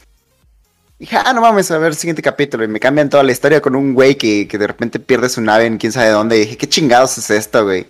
Dije, 0.98 1.18
ah, 1.18 1.34
no 1.34 1.42
mames, 1.42 1.70
a 1.72 1.78
ver 1.78 1.90
el 1.90 1.96
siguiente 1.98 2.22
capítulo. 2.22 2.64
Y 2.64 2.68
me 2.68 2.80
cambian 2.80 3.10
toda 3.10 3.24
la 3.24 3.32
historia 3.32 3.62
con 3.62 3.76
un 3.76 3.94
güey 3.94 4.16
que, 4.16 4.48
que 4.48 4.58
de 4.58 4.68
repente 4.68 5.00
pierde 5.00 5.30
su 5.30 5.42
nave 5.42 5.66
en 5.66 5.78
quién 5.78 5.92
sabe 5.92 6.10
dónde. 6.10 6.38
Y 6.38 6.42
dije, 6.42 6.58
¿qué 6.58 6.70
chingados 6.70 7.18
es 7.18 7.30
esto, 7.30 7.64
güey? 7.66 7.86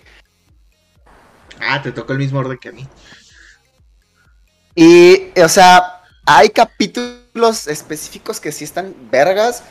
Ah, 1.60 1.80
te 1.82 1.92
tocó 1.92 2.12
el 2.12 2.18
mismo 2.18 2.40
orden 2.40 2.58
que 2.58 2.68
a 2.68 2.72
mí. 2.72 2.86
Y, 4.74 5.40
o 5.40 5.48
sea, 5.48 6.02
hay 6.26 6.50
capítulos 6.50 7.66
específicos 7.66 8.40
que 8.40 8.52
sí 8.52 8.64
están 8.64 8.94
vergas. 9.10 9.62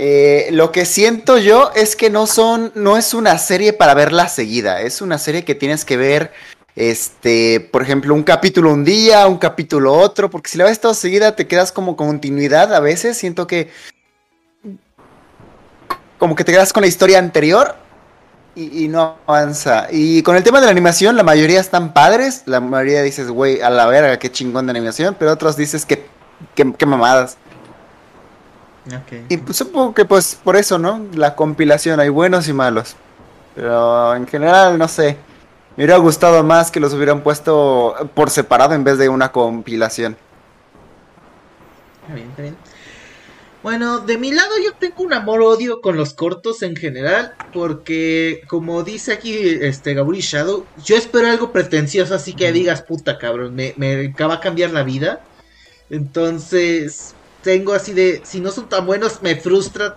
Eh, 0.00 0.50
lo 0.52 0.70
que 0.70 0.84
siento 0.84 1.38
yo 1.38 1.72
es 1.74 1.96
que 1.96 2.08
no 2.08 2.28
son, 2.28 2.70
no 2.76 2.96
es 2.96 3.14
una 3.14 3.36
serie 3.36 3.72
para 3.72 3.94
verla 3.94 4.28
seguida. 4.28 4.80
Es 4.80 5.02
una 5.02 5.18
serie 5.18 5.44
que 5.44 5.56
tienes 5.56 5.84
que 5.84 5.96
ver, 5.96 6.32
este, 6.76 7.58
por 7.72 7.82
ejemplo, 7.82 8.14
un 8.14 8.22
capítulo 8.22 8.72
un 8.72 8.84
día, 8.84 9.26
un 9.26 9.38
capítulo 9.38 9.92
otro, 9.92 10.30
porque 10.30 10.50
si 10.50 10.56
la 10.56 10.66
ves 10.66 10.80
toda 10.80 10.94
seguida 10.94 11.34
te 11.34 11.48
quedas 11.48 11.72
como 11.72 11.96
continuidad 11.96 12.72
a 12.72 12.78
veces. 12.78 13.16
Siento 13.18 13.48
que, 13.48 13.70
como 16.16 16.36
que 16.36 16.44
te 16.44 16.52
quedas 16.52 16.72
con 16.72 16.82
la 16.82 16.86
historia 16.86 17.18
anterior 17.18 17.74
y, 18.54 18.86
no 18.86 19.16
avanza. 19.26 19.88
Y 19.90 20.22
con 20.22 20.36
el 20.36 20.44
tema 20.44 20.60
de 20.60 20.66
la 20.66 20.70
animación, 20.70 21.16
la 21.16 21.24
mayoría 21.24 21.58
están 21.58 21.92
padres. 21.92 22.44
La 22.46 22.60
mayoría 22.60 23.02
dices, 23.02 23.30
güey, 23.30 23.62
a 23.62 23.70
la 23.70 23.86
verga, 23.86 24.16
qué 24.20 24.30
chingón 24.30 24.66
de 24.66 24.70
animación. 24.70 25.16
Pero 25.18 25.32
otros 25.32 25.56
dices 25.56 25.84
que, 25.84 26.06
que, 26.54 26.72
que 26.72 26.86
mamadas. 26.86 27.36
Y 29.28 29.36
pues, 29.38 29.56
supongo 29.56 29.94
que 29.94 30.04
pues 30.04 30.38
por 30.42 30.56
eso, 30.56 30.78
¿no? 30.78 31.06
La 31.14 31.34
compilación, 31.34 32.00
hay 32.00 32.08
buenos 32.08 32.48
y 32.48 32.52
malos. 32.52 32.96
Pero 33.54 34.14
en 34.14 34.26
general, 34.26 34.78
no 34.78 34.88
sé. 34.88 35.16
Me 35.76 35.84
hubiera 35.84 35.98
gustado 35.98 36.42
más 36.42 36.70
que 36.70 36.80
los 36.80 36.92
hubieran 36.94 37.22
puesto 37.22 37.94
por 38.14 38.30
separado 38.30 38.74
en 38.74 38.84
vez 38.84 38.98
de 38.98 39.08
una 39.08 39.30
compilación. 39.30 40.16
Está 42.02 42.14
bien, 42.14 42.30
está 42.30 42.42
bien. 42.42 42.56
Bueno, 43.62 43.98
de 43.98 44.18
mi 44.18 44.32
lado 44.32 44.52
yo 44.64 44.72
tengo 44.74 45.02
un 45.02 45.12
amor-odio 45.12 45.80
con 45.80 45.96
los 45.96 46.14
cortos 46.14 46.62
en 46.62 46.76
general, 46.76 47.34
porque 47.52 48.42
como 48.48 48.84
dice 48.84 49.12
aquí 49.12 49.36
este 49.36 49.94
Gaburi 49.94 50.20
Shadow, 50.20 50.64
yo 50.84 50.96
espero 50.96 51.28
algo 51.28 51.50
pretencioso 51.50 52.14
así 52.14 52.34
que 52.34 52.52
digas, 52.52 52.82
puta 52.82 53.18
cabrón, 53.18 53.54
me, 53.56 53.74
me 53.76 54.08
va 54.08 54.34
a 54.34 54.40
cambiar 54.40 54.70
la 54.70 54.84
vida. 54.84 55.20
Entonces, 55.90 57.14
tengo 57.48 57.72
así 57.72 57.94
de, 57.94 58.20
si 58.24 58.40
no 58.40 58.50
son 58.50 58.68
tan 58.68 58.84
buenos, 58.84 59.22
me 59.22 59.34
frustra. 59.34 59.96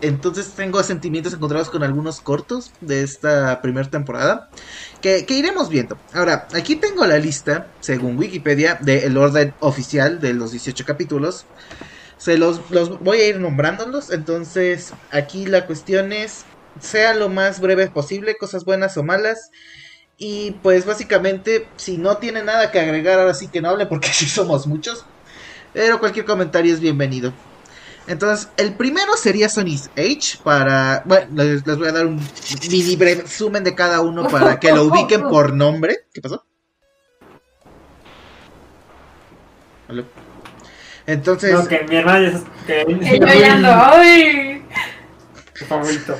Entonces 0.00 0.50
tengo 0.56 0.82
sentimientos 0.82 1.32
encontrados 1.32 1.70
con 1.70 1.84
algunos 1.84 2.20
cortos 2.20 2.72
de 2.80 3.04
esta 3.04 3.62
primera 3.62 3.88
temporada 3.88 4.50
que, 5.00 5.24
iremos 5.28 5.68
viendo. 5.68 5.96
Ahora, 6.12 6.48
aquí 6.54 6.74
tengo 6.74 7.06
la 7.06 7.18
lista, 7.18 7.68
según 7.78 8.18
Wikipedia, 8.18 8.80
del 8.80 9.16
orden 9.16 9.54
oficial 9.60 10.20
de 10.20 10.34
los 10.34 10.50
18 10.50 10.84
capítulos. 10.84 11.46
Se 12.16 12.36
los, 12.36 12.68
los 12.70 12.98
voy 12.98 13.18
a 13.20 13.28
ir 13.28 13.38
nombrándolos. 13.38 14.10
Entonces, 14.10 14.92
aquí 15.12 15.46
la 15.46 15.66
cuestión 15.66 16.12
es, 16.12 16.46
sea 16.80 17.14
lo 17.14 17.28
más 17.28 17.60
breve 17.60 17.86
posible, 17.90 18.36
cosas 18.36 18.64
buenas 18.64 18.96
o 18.96 19.04
malas. 19.04 19.52
Y 20.16 20.50
pues 20.64 20.84
básicamente, 20.84 21.68
si 21.76 21.96
no 21.96 22.16
tiene 22.16 22.42
nada 22.42 22.72
que 22.72 22.80
agregar, 22.80 23.20
ahora 23.20 23.34
sí 23.34 23.46
que 23.46 23.60
no 23.60 23.68
hable 23.68 23.86
porque 23.86 24.08
así 24.10 24.26
somos 24.26 24.66
muchos. 24.66 25.04
Pero 25.78 26.00
cualquier 26.00 26.24
comentario 26.24 26.74
es 26.74 26.80
bienvenido. 26.80 27.32
Entonces, 28.08 28.48
el 28.56 28.74
primero 28.74 29.16
sería 29.16 29.48
Sony's 29.48 29.88
Age 29.96 30.40
para... 30.42 31.04
Bueno, 31.04 31.26
les, 31.36 31.64
les 31.64 31.78
voy 31.78 31.86
a 31.86 31.92
dar 31.92 32.04
un 32.04 32.20
mini 32.68 32.96
breve 32.96 33.22
resumen 33.22 33.62
de 33.62 33.76
cada 33.76 34.00
uno 34.00 34.26
para 34.26 34.58
que 34.58 34.72
lo 34.72 34.86
ubiquen 34.86 35.22
por 35.28 35.52
nombre. 35.52 35.98
¿Qué 36.12 36.20
pasó? 36.20 36.44
¿Aló? 39.86 40.04
Entonces... 41.06 41.52
No, 41.52 41.68
que 41.68 41.84
mi 41.88 41.94
hermana 41.94 42.26
es... 42.26 42.42
Que... 42.66 43.64
¡ay! 43.64 44.64
Favorito. 45.68 46.18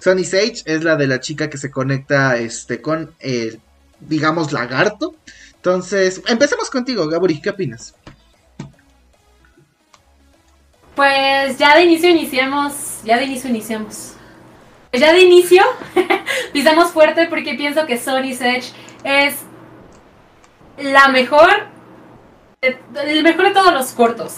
Sonny 0.00 0.24
Sage 0.24 0.62
es 0.64 0.82
la 0.82 0.96
de 0.96 1.06
la 1.06 1.20
chica 1.20 1.48
que 1.48 1.58
se 1.58 1.70
conecta 1.70 2.38
este 2.38 2.82
con 2.82 3.14
el, 3.20 3.60
digamos, 4.00 4.50
lagarto. 4.50 5.14
Entonces, 5.54 6.22
empecemos 6.26 6.70
contigo, 6.70 7.06
Gabori, 7.06 7.40
¿qué 7.40 7.50
opinas? 7.50 7.94
Pues 10.94 11.58
ya 11.58 11.76
de 11.76 11.84
inicio 11.84 12.10
iniciamos, 12.10 13.00
ya 13.04 13.16
de 13.16 13.24
inicio 13.24 13.50
iniciamos. 13.50 14.14
Pues 14.90 15.00
ya 15.00 15.12
de 15.12 15.20
inicio 15.20 15.62
pisamos 16.52 16.90
fuerte 16.90 17.26
porque 17.26 17.54
pienso 17.54 17.86
que 17.86 17.96
Sony's 17.96 18.40
Edge 18.40 18.72
es 19.04 19.36
la 20.78 21.08
mejor, 21.08 21.68
el 22.60 23.22
mejor 23.22 23.48
de 23.48 23.54
todos 23.54 23.72
los 23.72 23.92
cortos. 23.92 24.36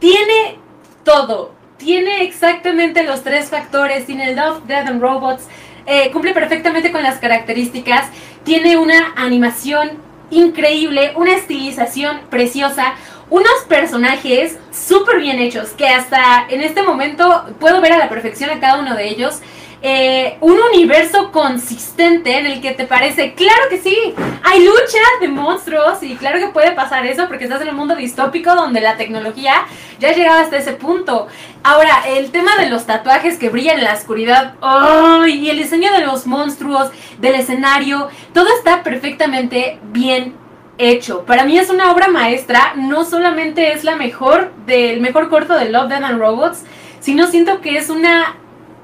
Tiene 0.00 0.58
todo, 1.04 1.54
tiene 1.76 2.22
exactamente 2.22 3.02
los 3.04 3.22
tres 3.22 3.50
factores, 3.50 4.06
tiene 4.06 4.34
Love, 4.34 4.64
Death 4.66 4.88
and 4.88 5.00
Robots, 5.00 5.44
eh, 5.86 6.10
cumple 6.12 6.32
perfectamente 6.32 6.92
con 6.92 7.02
las 7.02 7.18
características, 7.18 8.08
tiene 8.44 8.76
una 8.76 9.14
animación 9.16 9.90
increíble, 10.30 11.12
una 11.16 11.34
estilización 11.34 12.22
preciosa, 12.30 12.94
unos 13.32 13.64
personajes 13.66 14.58
súper 14.70 15.18
bien 15.18 15.38
hechos, 15.38 15.70
que 15.70 15.88
hasta 15.88 16.46
en 16.50 16.60
este 16.60 16.82
momento 16.82 17.46
puedo 17.58 17.80
ver 17.80 17.94
a 17.94 17.98
la 17.98 18.10
perfección 18.10 18.50
a 18.50 18.60
cada 18.60 18.78
uno 18.78 18.94
de 18.94 19.08
ellos. 19.08 19.40
Eh, 19.80 20.36
un 20.40 20.58
universo 20.72 21.32
consistente 21.32 22.38
en 22.38 22.46
el 22.46 22.60
que 22.60 22.72
te 22.72 22.84
parece, 22.84 23.32
claro 23.32 23.62
que 23.70 23.78
sí, 23.78 23.96
hay 24.44 24.64
lucha 24.64 25.00
de 25.20 25.28
monstruos 25.28 26.02
y 26.02 26.14
claro 26.14 26.38
que 26.38 26.48
puede 26.48 26.72
pasar 26.72 27.04
eso 27.06 27.26
porque 27.26 27.44
estás 27.44 27.62
en 27.62 27.70
un 27.70 27.76
mundo 27.76 27.96
distópico 27.96 28.54
donde 28.54 28.80
la 28.82 28.96
tecnología 28.96 29.64
ya 29.98 30.10
ha 30.10 30.12
llegado 30.12 30.40
hasta 30.40 30.58
ese 30.58 30.74
punto. 30.74 31.26
Ahora, 31.64 32.04
el 32.06 32.30
tema 32.30 32.54
de 32.58 32.68
los 32.68 32.84
tatuajes 32.84 33.38
que 33.38 33.48
brillan 33.48 33.78
en 33.78 33.84
la 33.84 33.94
oscuridad, 33.94 34.54
¡ay! 34.60 35.38
y 35.38 35.50
el 35.50 35.56
diseño 35.56 35.90
de 35.92 36.06
los 36.06 36.26
monstruos, 36.26 36.90
del 37.18 37.36
escenario, 37.36 38.08
todo 38.34 38.48
está 38.54 38.82
perfectamente 38.82 39.78
bien 39.84 40.41
hecho. 40.78 41.24
Para 41.24 41.44
mí 41.44 41.58
es 41.58 41.70
una 41.70 41.92
obra 41.92 42.08
maestra, 42.08 42.74
no 42.76 43.04
solamente 43.04 43.72
es 43.72 43.84
la 43.84 43.96
mejor 43.96 44.52
del 44.66 45.00
mejor 45.00 45.28
corto 45.28 45.54
de 45.54 45.70
Love, 45.70 45.88
Death 45.88 46.04
and 46.04 46.18
Robots, 46.18 46.64
sino 47.00 47.26
siento 47.26 47.60
que 47.60 47.76
es 47.76 47.90
una 47.90 48.36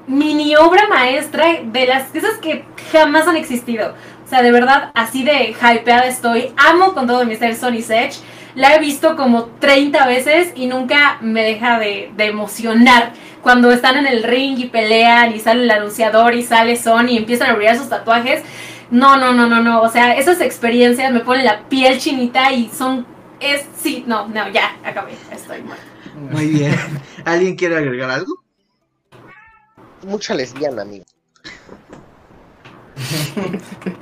mini 0.07 0.55
obra 0.55 0.87
maestra 0.87 1.59
de 1.63 1.85
las 1.85 2.13
esas 2.13 2.37
que 2.39 2.65
jamás 2.91 3.27
han 3.27 3.35
existido. 3.35 3.93
O 4.25 4.29
sea, 4.29 4.41
de 4.41 4.51
verdad, 4.51 4.91
así 4.93 5.23
de 5.23 5.55
hypeada 5.59 6.05
estoy. 6.05 6.51
Amo 6.55 6.93
con 6.93 7.07
todo 7.07 7.25
mi 7.25 7.35
ser 7.35 7.55
Sony's 7.55 7.89
Edge. 7.89 8.17
La 8.55 8.75
he 8.75 8.79
visto 8.79 9.15
como 9.15 9.45
30 9.59 10.05
veces 10.05 10.51
y 10.55 10.67
nunca 10.67 11.17
me 11.21 11.43
deja 11.43 11.79
de, 11.79 12.11
emocionar. 12.17 13.13
Cuando 13.41 13.71
están 13.71 13.97
en 13.97 14.05
el 14.05 14.23
ring 14.23 14.59
y 14.59 14.65
pelean 14.65 15.35
y 15.35 15.39
sale 15.39 15.63
el 15.63 15.71
anunciador 15.71 16.35
y 16.35 16.43
sale 16.43 16.75
Sony 16.75 17.09
y 17.09 17.17
empiezan 17.17 17.49
a 17.49 17.53
brillar 17.53 17.77
sus 17.77 17.89
tatuajes. 17.89 18.43
No, 18.91 19.17
no, 19.17 19.33
no, 19.33 19.47
no, 19.47 19.61
no. 19.61 19.81
O 19.81 19.89
sea, 19.89 20.13
esas 20.15 20.41
experiencias 20.41 21.11
me 21.11 21.19
ponen 21.21 21.45
la 21.45 21.67
piel 21.69 21.99
chinita 21.99 22.51
y 22.51 22.69
son. 22.69 23.05
Es. 23.39 23.65
Sí, 23.77 24.03
no, 24.07 24.27
no, 24.27 24.49
ya, 24.49 24.75
acabé. 24.83 25.13
Estoy 25.31 25.61
muerta. 25.61 25.83
Muy 26.31 26.47
bien. 26.47 26.75
¿Alguien 27.25 27.55
quiere 27.55 27.77
agregar 27.77 28.09
algo? 28.09 28.43
Mucha 30.05 30.33
lesbiana, 30.33 30.81
amigo. 30.83 31.05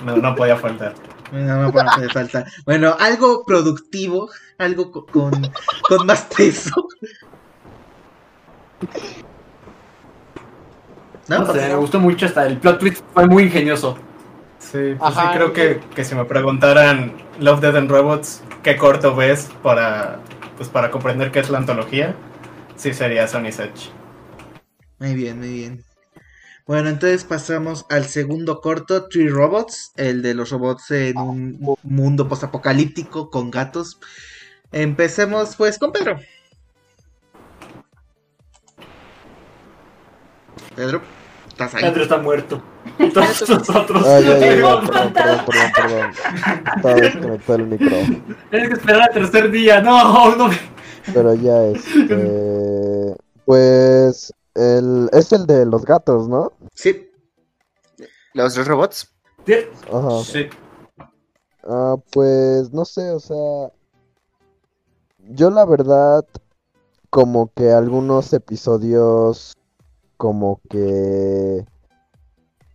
No, 0.03 0.17
no 0.17 0.35
podía 0.35 0.55
faltar. 0.57 0.95
No, 1.31 1.63
no 1.63 1.71
puede 1.71 2.09
falta. 2.09 2.45
Bueno, 2.65 2.95
algo 2.99 3.43
productivo, 3.45 4.29
algo 4.57 4.91
co- 4.91 5.05
con, 5.05 5.31
con 5.87 6.07
más 6.07 6.21
peso. 6.35 6.71
¿No? 11.27 11.39
No 11.39 11.53
sé, 11.53 11.67
me 11.67 11.75
gustó 11.75 11.99
mucho 11.99 12.25
hasta 12.25 12.47
el 12.47 12.57
plot 12.57 12.79
twist 12.79 13.03
fue 13.13 13.27
muy 13.27 13.43
ingenioso. 13.43 13.97
Sí, 14.71 14.95
pues 14.99 14.99
Ajá, 14.99 15.31
sí 15.31 15.37
creo 15.37 15.53
que, 15.53 15.79
que 15.95 16.03
si 16.03 16.13
me 16.13 16.25
preguntaran 16.25 17.13
Love, 17.39 17.61
Death 17.61 17.75
and 17.75 17.89
Robots, 17.89 18.43
¿qué 18.63 18.75
corto 18.75 19.15
ves 19.15 19.49
para, 19.63 20.19
pues 20.57 20.67
para 20.67 20.91
comprender 20.91 21.31
qué 21.31 21.39
es 21.39 21.49
la 21.49 21.59
antología? 21.59 22.15
Sí 22.75 22.93
sería 22.93 23.29
Sony's 23.29 23.59
Edge. 23.59 23.89
Muy 24.99 25.15
bien, 25.15 25.39
muy 25.39 25.53
bien. 25.53 25.85
Bueno, 26.65 26.89
entonces 26.89 27.23
pasamos 27.23 27.85
al 27.89 28.07
segundo 28.07 28.59
corto, 28.59 29.07
Three 29.07 29.29
Robots, 29.29 29.93
el 29.95 30.21
de 30.21 30.33
los 30.33 30.49
robots 30.49 30.91
en 30.91 31.17
un 31.17 31.77
mundo 31.83 32.27
postapocalíptico 32.27 33.29
con 33.29 33.49
gatos. 33.49 34.01
Empecemos 34.73 35.55
pues 35.55 35.79
con 35.79 35.93
Pedro. 35.93 36.19
Pedro, 40.75 41.01
¿estás 41.47 41.73
ahí? 41.73 41.83
Pedro 41.83 42.03
está 42.03 42.17
muerto. 42.17 42.61
Y 42.99 43.09
todos 43.09 43.49
nosotros. 43.49 44.05
Ah, 44.05 44.19
ya, 44.19 44.37
ya, 44.39 44.55
ya, 44.55 44.81
perdón, 44.81 45.13
perdón, 45.13 45.45
perdón, 45.45 45.71
perdón. 45.75 46.11
Estaba 46.75 46.95
desconectado 46.95 47.55
el 47.55 47.67
micro. 47.67 47.97
Tienes 48.49 48.67
que 48.69 48.73
esperar 48.73 49.01
al 49.01 49.13
tercer 49.13 49.51
día. 49.51 49.81
No, 49.81 50.35
no. 50.35 50.49
Pero 51.13 51.33
ya 51.35 51.63
este. 51.65 53.15
Pues. 53.45 54.33
El, 54.55 55.07
es 55.13 55.31
el 55.33 55.45
de 55.45 55.67
los 55.67 55.85
gatos, 55.85 56.27
¿no? 56.27 56.51
Sí, 56.73 57.11
Los 58.33 58.55
tres 58.55 58.67
robots. 58.67 59.13
Ajá. 59.93 60.23
Sí. 60.23 60.47
Ah, 61.63 61.95
pues 62.11 62.73
no 62.73 62.83
sé, 62.85 63.11
o 63.11 63.19
sea. 63.19 63.71
Yo 65.19 65.49
la 65.51 65.65
verdad. 65.65 66.25
Como 67.09 67.51
que 67.53 67.71
algunos 67.71 68.33
episodios. 68.33 69.53
Como 70.17 70.59
que. 70.69 71.63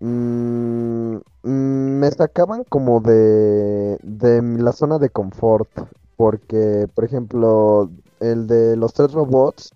Mm, 0.03 1.17
mm, 1.45 1.99
me 1.99 2.11
sacaban 2.11 2.65
como 2.65 3.01
de. 3.01 3.99
De 4.03 4.43
la 4.43 4.73
zona 4.73 4.99
de 4.99 5.11
confort. 5.11 5.71
Porque, 6.17 6.89
por 6.95 7.05
ejemplo, 7.05 7.91
el 8.21 8.47
de 8.47 8.77
los 8.77 8.93
tres 8.95 9.13
robots. 9.13 9.73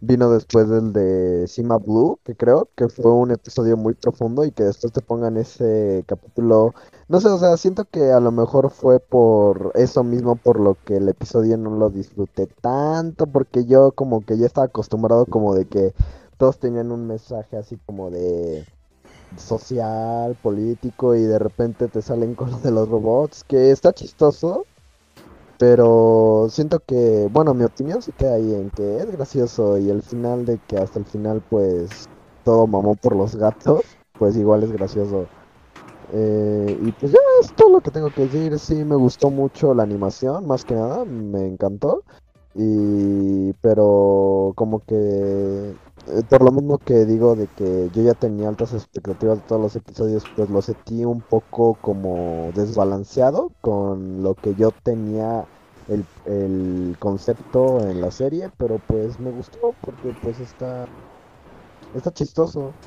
Vino 0.00 0.30
después 0.30 0.68
del 0.68 0.92
de 0.92 1.48
Sima 1.48 1.76
Blue, 1.76 2.20
que 2.22 2.36
creo 2.36 2.68
que 2.76 2.88
fue 2.88 3.10
un 3.10 3.32
episodio 3.32 3.76
muy 3.76 3.94
profundo 3.94 4.44
y 4.44 4.52
que 4.52 4.62
después 4.62 4.92
te 4.92 5.00
pongan 5.00 5.36
ese 5.36 6.04
capítulo 6.06 6.72
no 7.08 7.20
sé, 7.22 7.28
o 7.28 7.38
sea, 7.38 7.56
siento 7.56 7.86
que 7.86 8.12
a 8.12 8.20
lo 8.20 8.30
mejor 8.32 8.70
fue 8.70 9.00
por 9.00 9.72
eso 9.76 10.04
mismo 10.04 10.36
por 10.36 10.60
lo 10.60 10.76
que 10.84 10.98
el 10.98 11.08
episodio 11.08 11.56
no 11.56 11.70
lo 11.70 11.88
disfruté 11.88 12.46
tanto, 12.46 13.26
porque 13.26 13.64
yo 13.64 13.92
como 13.92 14.20
que 14.20 14.36
ya 14.36 14.44
estaba 14.44 14.66
acostumbrado 14.66 15.24
como 15.24 15.54
de 15.54 15.66
que 15.66 15.94
todos 16.36 16.58
tenían 16.58 16.92
un 16.92 17.06
mensaje 17.06 17.56
así 17.56 17.78
como 17.86 18.10
de 18.10 18.66
social, 19.36 20.36
político 20.42 21.14
y 21.14 21.22
de 21.22 21.38
repente 21.38 21.88
te 21.88 22.02
salen 22.02 22.34
con 22.36 22.50
lo 22.50 22.58
de 22.58 22.70
los 22.70 22.88
robots, 22.88 23.44
que 23.44 23.70
está 23.70 23.92
chistoso, 23.92 24.66
pero 25.58 26.46
siento 26.50 26.80
que, 26.80 27.28
bueno, 27.30 27.52
mi 27.52 27.64
opinión 27.64 28.00
se 28.00 28.12
queda 28.12 28.34
ahí 28.34 28.54
en 28.54 28.70
que 28.70 28.98
es 28.98 29.10
gracioso 29.10 29.76
y 29.78 29.90
el 29.90 30.02
final 30.02 30.44
de 30.44 30.58
que 30.68 30.76
hasta 30.76 31.00
el 31.00 31.04
final 31.04 31.42
pues 31.48 32.04
todo 32.44 32.66
mamó 32.66 32.94
por 32.94 33.16
los 33.16 33.34
gatos, 33.36 33.82
pues 34.18 34.36
igual 34.36 34.62
es 34.62 34.72
gracioso. 34.72 35.26
Eh, 36.12 36.78
y 36.80 36.92
pues 36.92 37.12
ya 37.12 37.18
es 37.42 37.52
todo 37.54 37.70
lo 37.70 37.80
que 37.80 37.90
tengo 37.90 38.10
que 38.10 38.22
decir. 38.22 38.58
Sí, 38.58 38.84
me 38.84 38.96
gustó 38.96 39.30
mucho 39.30 39.74
la 39.74 39.82
animación, 39.82 40.46
más 40.46 40.64
que 40.64 40.74
nada, 40.74 41.04
me 41.04 41.46
encantó. 41.46 42.02
Y 42.54 43.52
pero 43.60 44.52
como 44.56 44.80
que 44.80 45.74
por 46.28 46.42
lo 46.44 46.52
mismo 46.52 46.78
que 46.78 47.04
digo 47.06 47.36
de 47.36 47.48
que 47.48 47.88
yo 47.90 48.02
ya 48.02 48.14
tenía 48.14 48.48
altas 48.48 48.72
expectativas 48.72 49.38
de 49.38 49.44
todos 49.44 49.60
los 49.60 49.76
episodios, 49.76 50.26
pues 50.34 50.48
lo 50.50 50.62
sentí 50.62 51.04
un 51.04 51.22
poco 51.22 51.76
como 51.80 52.52
desbalanceado 52.54 53.54
con 53.60 54.22
lo 54.22 54.36
que 54.36 54.54
yo 54.54 54.72
tenía 54.72 55.48
el, 55.86 56.08
el 56.24 56.96
concepto 56.98 57.86
en 57.86 58.00
la 58.00 58.10
serie, 58.10 58.50
pero 58.58 58.78
pues 58.80 59.18
me 59.20 59.30
gustó 59.30 59.76
porque 59.80 60.12
pues 60.14 60.40
está 60.40 60.88
está 61.92 62.10
chistoso. 62.12 62.78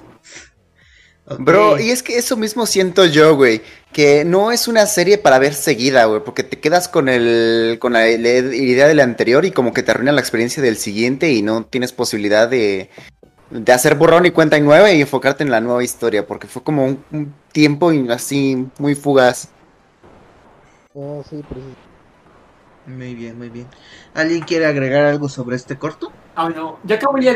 Bro, 1.40 1.80
y 1.80 1.90
es 1.92 2.04
que 2.04 2.18
eso 2.18 2.38
mismo 2.38 2.66
siento 2.66 3.06
yo, 3.06 3.36
güey. 3.36 3.62
Que 3.94 4.24
no 4.26 4.52
es 4.52 4.68
una 4.68 4.86
serie 4.86 5.18
para 5.18 5.40
ver 5.40 5.54
seguida, 5.54 6.06
güey. 6.06 6.24
Porque 6.24 6.44
te 6.44 6.60
quedas 6.60 6.88
con 6.88 7.10
el. 7.10 7.78
con 7.80 7.94
la, 7.94 8.02
la 8.06 8.08
idea 8.08 8.88
del 8.88 9.00
anterior 9.00 9.46
y 9.46 9.52
como 9.52 9.74
que 9.74 9.84
te 9.84 9.92
arruina 9.92 10.12
la 10.12 10.22
experiencia 10.22 10.64
del 10.64 10.78
siguiente 10.78 11.32
y 11.32 11.42
no 11.42 11.66
tienes 11.66 11.94
posibilidad 11.94 12.48
de. 12.50 12.90
de 13.50 13.72
hacer 13.74 13.96
borrón 13.96 14.26
y 14.26 14.32
cuenta 14.32 14.60
nueva 14.60 14.92
y 14.92 15.02
enfocarte 15.02 15.44
en 15.44 15.52
la 15.52 15.62
nueva 15.62 15.84
historia. 15.84 16.26
Porque 16.28 16.48
fue 16.48 16.64
como 16.64 16.86
un, 16.86 17.06
un 17.12 17.36
tiempo 17.52 17.92
y 17.92 18.10
así 18.10 18.68
muy 18.78 18.96
fugaz. 18.96 19.50
Ah, 20.96 21.22
sí, 21.30 21.44
sí. 21.54 21.78
Muy 22.86 23.16
bien, 23.16 23.38
muy 23.38 23.50
bien. 23.50 23.70
¿Alguien 24.14 24.42
quiere 24.44 24.66
agregar 24.66 25.06
algo 25.06 25.30
sobre 25.30 25.56
este 25.56 25.78
corto? 25.78 26.12
Ah, 26.36 26.50
no, 26.50 26.80
ya 26.84 26.96
acabo 26.96 27.18
ya 27.20 27.34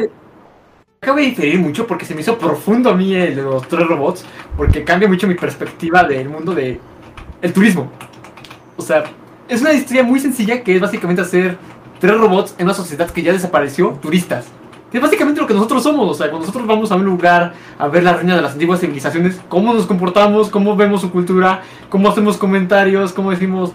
de... 1.05 1.11
Acabo 1.11 1.19
de 1.19 1.25
diferir 1.25 1.59
mucho 1.59 1.85
porque 1.85 2.05
se 2.05 2.15
me 2.15 2.21
hizo 2.21 2.37
profundo 2.37 2.89
a 2.89 2.95
mí 2.95 3.13
el 3.13 3.35
de 3.35 3.41
los 3.43 3.67
tres 3.67 3.87
robots, 3.87 4.25
porque 4.57 4.83
cambia 4.83 5.07
mucho 5.07 5.27
mi 5.27 5.35
perspectiva 5.35 6.03
del 6.03 6.29
mundo 6.29 6.53
de 6.55 6.79
el 7.41 7.53
turismo. 7.53 7.91
O 8.77 8.81
sea, 8.81 9.03
es 9.47 9.61
una 9.61 9.73
historia 9.73 10.03
muy 10.03 10.19
sencilla 10.19 10.63
que 10.63 10.75
es 10.75 10.81
básicamente 10.81 11.21
hacer 11.21 11.57
tres 11.99 12.17
robots 12.17 12.55
en 12.57 12.65
una 12.65 12.73
sociedad 12.73 13.09
que 13.09 13.21
ya 13.21 13.31
desapareció, 13.31 13.89
turistas. 14.01 14.47
Que 14.91 14.97
es 14.97 15.03
básicamente 15.03 15.41
lo 15.41 15.47
que 15.47 15.53
nosotros 15.53 15.83
somos, 15.83 16.09
o 16.09 16.13
sea, 16.13 16.27
cuando 16.27 16.47
nosotros 16.47 16.67
vamos 16.67 16.91
a 16.91 16.95
un 16.95 17.05
lugar 17.05 17.53
a 17.77 17.87
ver 17.87 18.03
la 18.03 18.13
reina 18.13 18.35
de 18.35 18.41
las 18.41 18.53
antiguas 18.53 18.79
civilizaciones, 18.79 19.39
cómo 19.47 19.73
nos 19.73 19.85
comportamos, 19.85 20.49
cómo 20.49 20.75
vemos 20.75 21.01
su 21.01 21.11
cultura, 21.11 21.61
cómo 21.89 22.09
hacemos 22.09 22.37
comentarios, 22.37 23.13
cómo 23.13 23.31
decimos, 23.31 23.73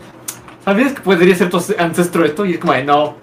¿sabías 0.64 0.92
que 0.92 1.00
podría 1.00 1.34
ser 1.34 1.50
tu 1.50 1.62
ancestro 1.78 2.24
esto? 2.24 2.44
Y 2.44 2.54
es 2.54 2.58
como, 2.58 2.72
de, 2.72 2.84
no, 2.84 3.16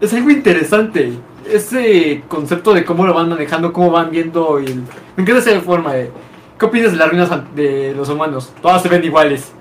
es 0.00 0.12
algo 0.14 0.30
interesante. 0.30 1.12
Ese 1.50 2.22
concepto 2.28 2.72
de 2.74 2.84
cómo 2.84 3.06
lo 3.06 3.14
van 3.14 3.28
manejando, 3.28 3.72
cómo 3.72 3.90
van 3.90 4.10
viendo. 4.10 4.60
Y 4.60 4.66
el- 4.66 4.82
Me 5.16 5.22
encanta 5.22 5.38
esa 5.50 5.60
forma 5.60 5.92
de. 5.94 6.10
¿Qué 6.58 6.66
opinas 6.66 6.92
de 6.92 6.98
las 6.98 7.08
ruinas 7.08 7.30
de 7.54 7.92
los 7.96 8.08
humanos? 8.08 8.52
Todas 8.62 8.82
se 8.82 8.88
ven 8.88 9.02
iguales. 9.04 9.52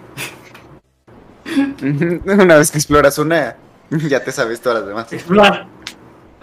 una 2.26 2.58
vez 2.58 2.72
que 2.72 2.78
exploras 2.78 3.18
una, 3.18 3.56
ya 3.90 4.24
te 4.24 4.32
sabes 4.32 4.62
todas 4.62 4.80
las 4.80 4.88
demás. 4.88 5.12
Explorar. 5.14 5.66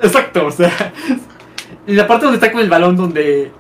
Exacto, 0.03 0.47
o 0.47 0.51
sea. 0.51 0.73
Y 1.87 1.95
la 1.95 2.07
parte 2.07 2.27
donde 2.27 2.37
está 2.37 2.53
con 2.53 2.61
el 2.61 2.69
balón, 2.69 2.97
donde. 2.97 3.51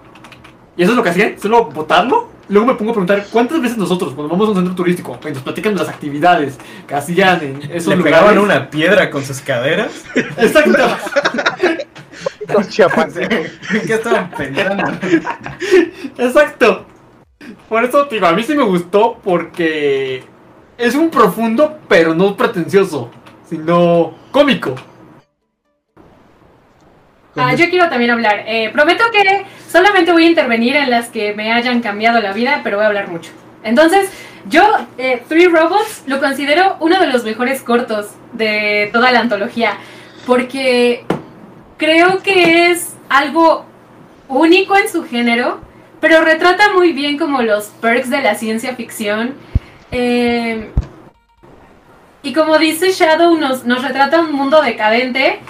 Y 0.77 0.83
eso 0.83 0.93
es 0.93 0.97
lo 0.99 1.03
que 1.03 1.09
hacían, 1.09 1.39
solo 1.41 1.65
botarlo. 1.67 2.29
Luego 2.51 2.67
me 2.67 2.75
pongo 2.75 2.91
a 2.91 2.95
preguntar 2.95 3.27
cuántas 3.31 3.61
veces 3.63 3.79
nosotros, 3.79 4.13
cuando 4.15 4.31
vamos 4.31 4.49
a 4.49 4.51
un 4.51 4.57
centro 4.59 4.75
turístico, 4.75 5.19
y 5.27 5.31
nos 5.33 5.43
platican 5.43 5.73
de 5.75 5.81
las 5.81 5.89
actividades 5.89 6.59
que 6.87 6.95
hacían 6.95 7.43
en 7.43 7.57
esos 7.73 7.89
Le 7.89 7.97
lugares. 7.97 8.03
pegaban 8.19 8.39
una 8.39 8.69
piedra 8.69 9.11
con 9.11 9.25
sus 9.25 9.41
caderas. 9.41 10.05
Exacto. 10.15 10.87
Los 12.49 12.69
chiapantes. 12.71 13.29
¿Qué 13.87 13.95
estaban 13.95 14.31
pensando? 14.31 14.85
Exacto. 16.19 16.87
Por 17.69 17.85
eso, 17.85 18.05
digo, 18.05 18.27
a 18.27 18.33
mí 18.33 18.43
sí 18.43 18.55
me 18.55 18.65
gustó 18.65 19.19
porque 19.23 20.25
es 20.77 20.95
un 20.95 21.11
profundo, 21.11 21.79
pero 21.89 22.15
no 22.15 22.37
pretencioso, 22.37 23.11
sino 23.49 24.15
cómico. 24.31 24.75
Ah, 27.37 27.55
yo 27.55 27.69
quiero 27.71 27.89
también 27.89 28.11
hablar. 28.11 28.45
Eh, 28.47 28.71
prometo 28.73 29.05
que 29.13 29.45
solamente 29.71 30.13
voy 30.13 30.25
a 30.25 30.29
intervenir 30.29 30.77
en 30.77 30.91
las 30.91 31.09
que 31.09 31.35
me 31.35 31.53
hayan 31.53 31.81
cambiado 31.81 32.21
la 32.21 32.33
vida, 32.33 32.61
pero 32.65 32.79
voy 32.79 32.85
a 32.85 32.89
hablar 32.89 33.09
mucho. 33.09 33.31
Entonces, 33.63 34.11
yo, 34.49 34.63
eh, 34.99 35.23
Three 35.29 35.47
Robots, 35.47 36.03
lo 36.07 36.21
considero 36.21 36.77
uno 36.81 36.99
de 36.99 37.07
los 37.07 37.25
mejores 37.25 37.63
cortos 37.63 38.09
de 38.33 38.89
toda 38.93 39.13
la 39.13 39.21
antología, 39.21 39.75
porque 40.27 41.05
creo 41.79 42.23
que 42.23 42.71
es 42.71 42.97
algo 43.09 43.65
único 44.29 44.77
en 44.77 44.89
su 44.91 45.05
género, 45.05 45.61
pero 46.01 46.21
retrata 46.21 46.75
muy 46.75 46.93
bien 46.93 47.17
como 47.19 47.41
los 47.41 47.67
perks 47.81 48.11
de 48.11 48.21
la 48.21 48.35
ciencia 48.35 48.77
ficción. 48.77 49.35
Eh, 49.91 50.71
y 52.23 52.33
como 52.35 52.59
dice 52.59 52.93
Shadow, 52.93 53.39
nos, 53.39 53.65
nos 53.65 53.83
retrata 53.83 54.21
un 54.21 54.33
mundo 54.33 54.61
decadente 54.61 55.41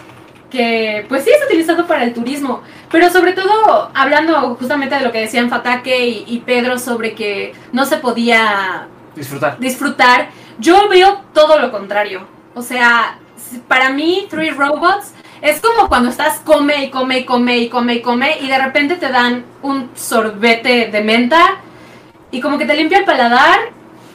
que 0.51 1.05
pues 1.09 1.25
sí 1.25 1.31
es 1.31 1.45
utilizado 1.45 1.87
para 1.87 2.05
el 2.05 2.15
turismo, 2.15 2.63
pero 2.91 3.11
sobre 3.11 3.33
todo 3.33 3.91
hablando 3.95 4.55
justamente 4.55 4.95
de 4.95 5.03
lo 5.03 5.13
que 5.13 5.21
decían 5.21 5.51
Fatake 5.51 6.07
y, 6.07 6.25
y 6.27 6.39
Pedro 6.41 6.79
sobre 6.79 7.15
que 7.15 7.53
no 7.73 7.85
se 7.85 7.99
podía 7.99 8.87
Disfrutar. 9.15 9.59
disfrutar, 9.59 10.29
yo 10.59 10.89
veo 10.89 11.21
todo 11.35 11.59
lo 11.59 11.71
contrario. 11.71 12.27
O 12.55 12.63
sea, 12.63 13.19
para 13.67 13.91
mí 13.91 14.27
Three 14.31 14.51
Robots 14.51 15.13
es 15.43 15.61
como 15.61 15.89
cuando 15.89 16.11
estás 16.11 16.41
come 16.41 16.85
y 16.85 16.91
come 16.91 17.19
y 17.19 17.25
come 17.25 17.59
y 17.59 17.69
come 17.69 17.95
y 17.95 18.03
come 18.03 18.39
y 18.41 18.49
de 18.49 18.59
repente 18.59 18.97
te 18.97 19.09
dan 19.09 19.45
un 19.63 19.91
sorbete 19.95 20.89
de 20.91 21.01
menta 21.01 21.61
y 22.31 22.41
como 22.41 22.59
que 22.59 22.67
te 22.67 22.75
limpia 22.75 22.99
el 22.99 23.05
paladar 23.05 23.59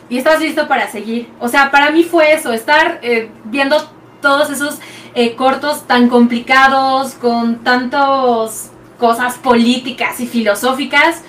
y 0.09 0.17
estás 0.17 0.39
listo 0.39 0.67
para 0.67 0.89
seguir. 0.89 1.29
O 1.39 1.47
sea, 1.47 1.71
para 1.71 1.91
mí 1.91 2.03
fue 2.03 2.33
eso, 2.33 2.53
estar 2.53 2.99
eh, 3.01 3.29
viendo 3.45 3.77
todos 4.21 4.49
esos 4.49 4.79
eh, 5.15 5.35
cortos 5.35 5.87
tan 5.87 6.09
complicados, 6.09 7.13
con 7.15 7.63
tantas 7.63 8.71
cosas 8.99 9.37
políticas 9.37 10.19
y 10.19 10.27
filosóficas. 10.27 11.23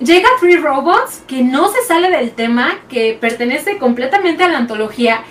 Llega 0.00 0.28
Three 0.40 0.56
Robots, 0.56 1.22
que 1.26 1.42
no 1.42 1.68
se 1.68 1.82
sale 1.86 2.10
del 2.10 2.32
tema, 2.32 2.80
que 2.88 3.16
pertenece 3.20 3.78
completamente 3.78 4.44
a 4.44 4.48
la 4.48 4.58
antología, 4.58 5.22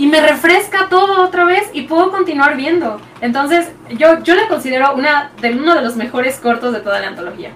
y 0.00 0.06
me 0.06 0.18
refresca 0.18 0.88
todo 0.88 1.22
otra 1.22 1.44
vez 1.44 1.68
y 1.74 1.82
puedo 1.82 2.10
continuar 2.10 2.56
viendo. 2.56 2.98
Entonces, 3.20 3.68
yo, 3.98 4.22
yo 4.22 4.34
la 4.34 4.48
considero 4.48 4.94
una 4.94 5.30
de, 5.42 5.52
uno 5.52 5.74
de 5.74 5.82
los 5.82 5.94
mejores 5.94 6.38
cortos 6.38 6.72
de 6.72 6.80
toda 6.80 7.00
la 7.00 7.08
antología. 7.08 7.52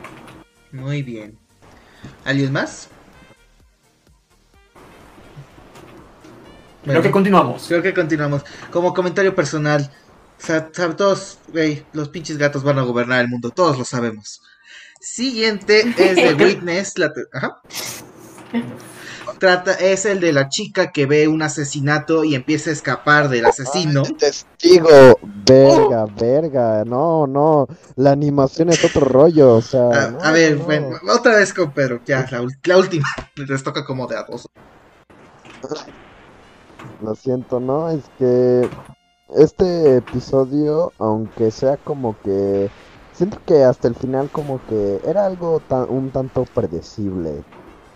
Muy 0.70 1.02
bien. 1.02 1.38
¿Alguien 2.22 2.52
más? 2.52 2.90
Creo 6.84 7.00
que 7.00 7.10
continuamos. 7.10 7.64
Creo 7.66 7.80
que 7.80 7.94
continuamos. 7.94 8.44
Como 8.70 8.92
comentario 8.92 9.34
personal, 9.34 9.90
todos, 10.98 11.38
güey, 11.48 11.82
los 11.94 12.10
pinches 12.10 12.36
gatos 12.36 12.62
van 12.62 12.78
a 12.78 12.82
gobernar 12.82 13.22
el 13.22 13.28
mundo, 13.28 13.52
todos 13.52 13.78
lo 13.78 13.86
sabemos. 13.86 14.42
Siguiente 15.00 15.94
es 15.96 16.16
de 16.16 16.34
Witness, 16.44 16.98
la 16.98 17.10
ajá. 17.32 17.62
Trata, 19.44 19.72
es 19.72 20.06
el 20.06 20.20
de 20.20 20.32
la 20.32 20.48
chica 20.48 20.90
que 20.90 21.04
ve 21.04 21.28
un 21.28 21.42
asesinato 21.42 22.24
y 22.24 22.34
empieza 22.34 22.70
a 22.70 22.72
escapar 22.72 23.28
del 23.28 23.44
asesino. 23.44 24.02
Testigo, 24.18 25.18
verga, 25.22 26.06
verga, 26.18 26.82
no, 26.86 27.26
no, 27.26 27.68
la 27.96 28.12
animación 28.12 28.70
es 28.70 28.82
otro 28.82 29.02
rollo, 29.02 29.56
o 29.56 29.60
sea. 29.60 29.90
A, 29.90 30.10
no, 30.12 30.18
a 30.22 30.30
ver, 30.30 30.56
no. 30.56 30.64
bueno, 30.64 30.88
otra 31.14 31.36
vez 31.36 31.52
con 31.52 31.72
Pedro, 31.72 32.00
ya, 32.06 32.26
la 32.30 32.78
última. 32.78 33.06
Les 33.36 33.62
toca 33.62 33.84
como 33.84 34.06
de 34.06 34.16
a 34.16 34.22
dos. 34.22 34.48
Lo 37.02 37.14
siento, 37.14 37.60
¿no? 37.60 37.90
Es 37.90 38.04
que 38.18 38.66
este 39.36 39.98
episodio, 39.98 40.90
aunque 40.98 41.50
sea 41.50 41.76
como 41.76 42.18
que... 42.22 42.70
Siento 43.12 43.38
que 43.46 43.62
hasta 43.62 43.88
el 43.88 43.94
final 43.94 44.30
como 44.30 44.58
que 44.68 45.02
era 45.04 45.26
algo 45.26 45.60
tan, 45.68 45.86
un 45.90 46.08
tanto 46.08 46.46
predecible. 46.46 47.44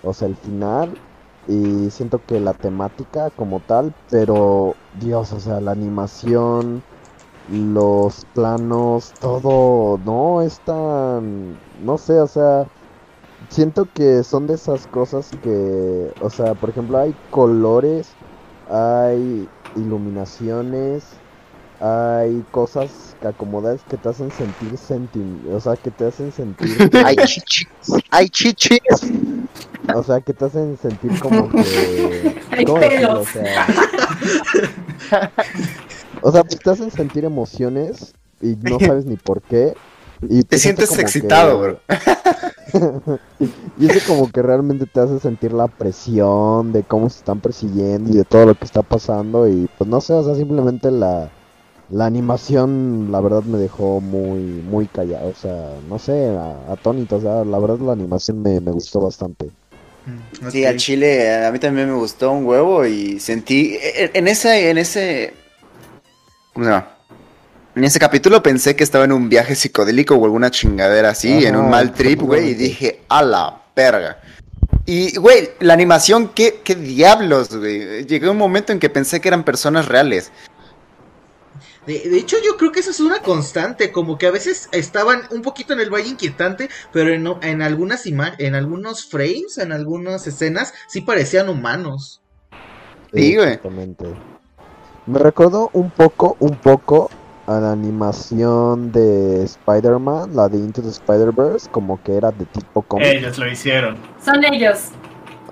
O 0.02 0.12
sea, 0.12 0.28
el 0.28 0.36
final 0.36 0.92
y 1.48 1.90
siento 1.90 2.24
que 2.26 2.40
la 2.40 2.54
temática 2.54 3.30
como 3.32 3.60
tal, 3.62 3.94
pero 4.10 4.78
Dios, 4.92 5.32
o 5.32 5.40
sea, 5.40 5.60
la 5.60 5.72
animación, 5.72 6.84
los 7.46 8.26
planos, 8.26 9.16
todo, 9.20 9.98
no 9.98 10.42
es 10.42 10.62
tan... 10.62 11.62
No 11.72 11.98
sé, 11.98 12.20
o 12.20 12.28
sea... 12.28 12.68
Siento 13.50 13.92
que 13.92 14.24
son 14.24 14.46
de 14.46 14.54
esas 14.54 14.86
cosas 14.86 15.34
que, 15.40 16.12
o 16.18 16.30
sea, 16.30 16.54
por 16.56 16.70
ejemplo, 16.70 16.98
hay 16.98 17.16
colores 17.30 18.18
hay 18.66 19.50
iluminaciones, 19.74 21.22
hay 21.80 22.44
cosas 22.50 22.90
que 23.20 23.28
acomodas 23.28 23.80
que 23.88 23.96
te 23.96 24.08
hacen 24.08 24.30
sentir 24.32 24.76
senti 24.78 25.20
o 25.52 25.60
sea, 25.60 25.76
que 25.76 25.90
te 25.90 26.06
hacen 26.06 26.32
sentir, 26.32 26.76
Hay 27.04 27.16
chichis. 27.16 27.68
Hay 28.10 28.28
chichis. 28.28 28.80
o 29.94 30.02
sea, 30.02 30.20
que 30.20 30.32
te 30.32 30.44
hacen 30.44 30.76
sentir 30.80 31.18
como 31.20 31.48
que, 31.50 32.34
Hay 32.50 32.64
pelos. 32.64 33.20
O 33.20 33.24
sea, 33.24 33.66
o 36.22 36.32
sea, 36.32 36.44
pues 36.44 36.58
te 36.58 36.70
hacen 36.70 36.90
sentir 36.90 37.24
emociones 37.24 38.14
y 38.40 38.56
no 38.56 38.78
sabes 38.80 39.06
ni 39.06 39.16
por 39.16 39.42
qué. 39.42 39.74
Y 40.28 40.42
Te 40.42 40.58
sientes 40.58 40.88
como 40.88 41.00
excitado, 41.00 41.60
que- 41.62 41.68
bro. 41.68 43.18
y 43.78 43.86
eso 43.88 44.00
como 44.12 44.30
que 44.30 44.42
realmente 44.42 44.86
te 44.86 44.98
hace 45.00 45.20
sentir 45.20 45.52
la 45.52 45.68
presión 45.68 46.72
de 46.72 46.82
cómo 46.82 47.08
se 47.08 47.18
están 47.18 47.38
persiguiendo 47.40 48.10
y 48.10 48.14
de 48.16 48.24
todo 48.24 48.44
lo 48.46 48.54
que 48.56 48.64
está 48.64 48.82
pasando 48.82 49.48
y 49.48 49.68
pues 49.78 49.88
no 49.88 50.00
sé, 50.00 50.12
o 50.14 50.24
sea, 50.24 50.34
simplemente 50.34 50.90
la 50.90 51.30
la 51.90 52.06
animación, 52.06 53.08
la 53.10 53.20
verdad, 53.20 53.42
me 53.42 53.58
dejó 53.58 54.00
muy, 54.00 54.40
muy 54.40 54.86
callado. 54.86 55.28
O 55.28 55.34
sea, 55.34 55.72
no 55.88 55.98
sé, 55.98 56.36
atónito. 56.70 57.16
O 57.16 57.20
sea, 57.20 57.44
la 57.44 57.58
verdad, 57.58 57.78
la 57.78 57.92
animación 57.92 58.42
me, 58.42 58.60
me 58.60 58.70
gustó 58.72 59.00
bastante. 59.00 59.46
Mm, 60.06 60.50
Sí, 60.50 60.64
al 60.64 60.76
chile 60.76 61.44
a 61.44 61.50
mí 61.50 61.58
también 61.58 61.88
me 61.88 61.94
gustó 61.94 62.32
un 62.32 62.44
huevo 62.46 62.86
y 62.86 63.20
sentí 63.20 63.78
en, 63.82 64.10
en 64.14 64.28
ese 64.28 64.70
en 64.70 64.78
ese 64.78 65.34
¿cómo 66.52 66.64
se 66.64 66.70
llama? 66.72 66.88
En 67.74 67.84
ese 67.84 67.98
capítulo 68.00 68.42
pensé 68.42 68.74
que 68.74 68.82
estaba 68.82 69.04
en 69.04 69.12
un 69.12 69.28
viaje 69.28 69.54
psicodélico 69.54 70.16
o 70.16 70.24
alguna 70.24 70.50
chingadera 70.50 71.10
así, 71.10 71.46
en 71.46 71.54
un 71.54 71.70
mal 71.70 71.92
trip, 71.94 72.22
güey, 72.22 72.48
y 72.50 72.54
dije, 72.54 73.02
a 73.08 73.22
la 73.22 73.62
verga. 73.76 74.18
Y, 74.84 75.16
güey, 75.16 75.50
la 75.60 75.74
animación, 75.74 76.28
¿qué, 76.34 76.60
qué 76.64 76.74
diablos, 76.74 77.54
güey. 77.56 78.04
Llegué 78.04 78.26
a 78.26 78.30
un 78.32 78.36
momento 78.36 78.72
en 78.72 78.80
que 78.80 78.90
pensé 78.90 79.20
que 79.20 79.28
eran 79.28 79.44
personas 79.44 79.86
reales. 79.86 80.32
De, 81.88 82.06
de 82.06 82.18
hecho, 82.18 82.36
yo 82.44 82.58
creo 82.58 82.70
que 82.70 82.80
eso 82.80 82.90
es 82.90 83.00
una 83.00 83.20
constante, 83.22 83.90
como 83.90 84.18
que 84.18 84.26
a 84.26 84.30
veces 84.30 84.68
estaban 84.72 85.22
un 85.30 85.40
poquito 85.40 85.72
en 85.72 85.80
el 85.80 85.88
valle 85.88 86.10
inquietante, 86.10 86.68
pero 86.92 87.08
en, 87.14 87.26
en 87.42 87.62
algunas 87.62 88.04
en 88.04 88.54
algunos 88.54 89.06
frames, 89.06 89.56
en 89.56 89.72
algunas 89.72 90.26
escenas, 90.26 90.74
sí 90.86 91.00
parecían 91.00 91.48
humanos. 91.48 92.20
Sí, 93.14 93.34
güey. 93.36 93.48
Exactamente. 93.48 94.04
Me 95.06 95.18
recordó 95.18 95.70
un 95.72 95.90
poco, 95.90 96.36
un 96.40 96.56
poco 96.56 97.08
a 97.46 97.58
la 97.58 97.72
animación 97.72 98.92
de 98.92 99.44
Spider-Man, 99.44 100.36
la 100.36 100.50
de 100.50 100.58
Into 100.58 100.82
the 100.82 100.90
Spider-Verse, 100.90 101.70
como 101.70 102.02
que 102.02 102.16
era 102.16 102.30
de 102.30 102.44
tipo 102.44 102.82
cómic. 102.82 103.06
Ellos 103.06 103.38
lo 103.38 103.50
hicieron. 103.50 103.96
Son 104.22 104.44
ellos. 104.44 104.88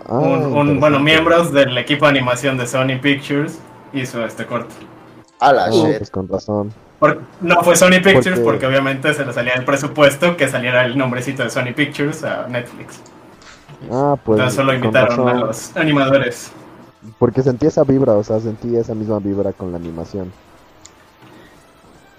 Ah, 0.06 0.18
un, 0.18 0.44
un- 0.54 0.80
bueno, 0.80 1.00
miembros 1.00 1.50
del 1.50 1.78
equipo 1.78 2.04
de 2.04 2.10
animación 2.10 2.58
de 2.58 2.66
Sony 2.66 3.00
Pictures 3.00 3.58
hizo 3.94 4.22
este 4.22 4.44
corto. 4.44 4.74
A 5.40 5.52
la 5.52 5.64
Ah, 5.66 5.70
shit. 5.70 5.98
pues 5.98 6.10
con 6.10 6.28
razón. 6.28 6.72
Por- 6.98 7.20
no 7.42 7.62
fue 7.62 7.76
Sony 7.76 8.00
Pictures 8.02 8.40
Porque- 8.40 8.42
porque... 8.42 8.66
obviamente 8.66 9.12
se 9.12 9.24
le 9.26 9.32
salía 9.32 9.52
el 9.54 9.64
presupuesto 9.64 10.36
que 10.36 10.48
saliera 10.48 10.84
el 10.86 10.96
nombrecito 10.96 11.42
de 11.42 11.50
Sony 11.50 11.74
Pictures 11.74 12.24
a 12.24 12.46
Netflix. 12.48 13.00
Ah, 13.92 14.16
pues 14.24 14.38
Entonces 14.38 14.56
solo 14.56 14.72
invitaron 14.72 15.28
a 15.28 15.34
los 15.34 15.76
animadores. 15.76 16.50
Porque 17.18 17.42
sentí 17.42 17.66
esa 17.66 17.84
vibra, 17.84 18.14
o 18.14 18.24
sea, 18.24 18.40
sentí 18.40 18.74
esa 18.76 18.94
misma 18.94 19.18
vibra 19.18 19.52
con 19.52 19.70
la 19.72 19.76
animación. 19.78 20.32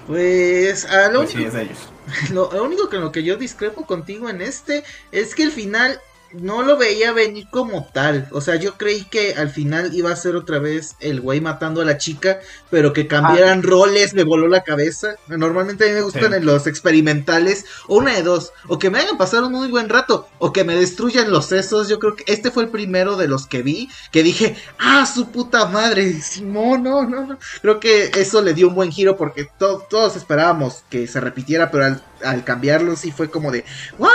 Pues, 0.06 0.86
a 0.86 1.10
lo 1.10 1.20
Pues 1.20 1.32
sí, 1.32 1.36
único, 1.38 1.48
es 1.50 1.54
de 1.56 1.62
ellos. 1.64 1.78
lo, 2.34 2.52
lo 2.52 2.64
único 2.64 2.90
con 2.90 3.02
lo 3.02 3.12
que 3.12 3.24
yo 3.24 3.36
discrepo 3.36 3.86
contigo 3.86 4.30
en 4.30 4.42
este 4.42 4.84
es 5.12 5.36
que 5.36 5.44
el 5.44 5.52
final 5.52 6.00
no 6.34 6.62
lo 6.64 6.78
veía 6.78 7.12
venir 7.14 7.48
como 7.50 7.88
tal. 7.94 8.28
O 8.32 8.42
sea, 8.42 8.56
yo 8.56 8.76
creí 8.78 9.04
que 9.06 9.34
al 9.36 9.50
final 9.50 9.94
iba 9.94 10.12
a 10.12 10.16
ser 10.16 10.36
otra 10.36 10.60
vez 10.60 10.96
el 11.00 11.22
güey 11.22 11.42
matando 11.42 11.82
a 11.82 11.86
la 11.86 11.98
chica, 11.98 12.40
pero 12.70 12.94
que 12.94 13.08
cambiaran 13.08 13.64
roles 13.64 14.14
me 14.14 14.24
voló 14.24 14.48
la 14.48 14.64
cabeza. 14.64 15.16
Normalmente 15.28 15.86
a 15.86 15.88
mí 15.88 15.94
me 15.94 16.02
gustan 16.02 16.32
Sí. 16.32 16.38
en 16.38 16.46
los 16.46 16.68
experimentales, 16.68 17.66
o 17.88 17.98
una 17.98 18.14
de 18.16 18.24
dos, 18.24 18.52
o 18.68 18.80
que 18.80 18.90
me 18.90 19.00
hagan 19.00 19.18
pasar 19.18 19.44
un 19.44 19.52
muy 19.54 19.70
buen 19.70 19.90
rato, 19.90 20.28
o 20.40 20.52
que 20.54 20.64
me 20.64 20.76
destruyan 20.76 21.32
los 21.32 21.46
sesos. 21.48 21.88
Yo 21.90 22.00
creo 22.00 22.16
que 22.16 22.24
este 22.28 22.52
fue 22.52 22.64
el 22.64 22.70
primero 22.70 23.16
de 23.18 23.28
los 23.28 23.48
que 23.48 23.62
vi, 23.62 23.90
que 24.12 24.24
dije, 24.24 24.56
ah, 24.80 25.06
su 25.06 25.32
puta 25.32 25.66
madre. 25.68 26.16
No, 26.42 26.78
no, 26.78 27.04
no, 27.08 27.26
no. 27.28 27.38
Creo 27.62 27.80
que 27.80 28.12
eso 28.16 28.42
le 28.42 28.54
dio 28.54 28.68
un 28.70 28.76
buen 28.76 28.92
giro 28.92 29.18
porque 29.18 29.48
to- 29.58 29.86
todos 29.90 30.16
esperábamos 30.16 30.84
que 30.90 31.08
se 31.08 31.20
repitiera, 31.20 31.70
pero 31.72 31.86
al, 31.86 32.04
al 32.24 32.44
cambiarlo 32.44 32.96
sí 32.96 33.12
fue 33.12 33.30
como 33.30 33.52
de, 33.52 33.64
¿what? 33.98 34.10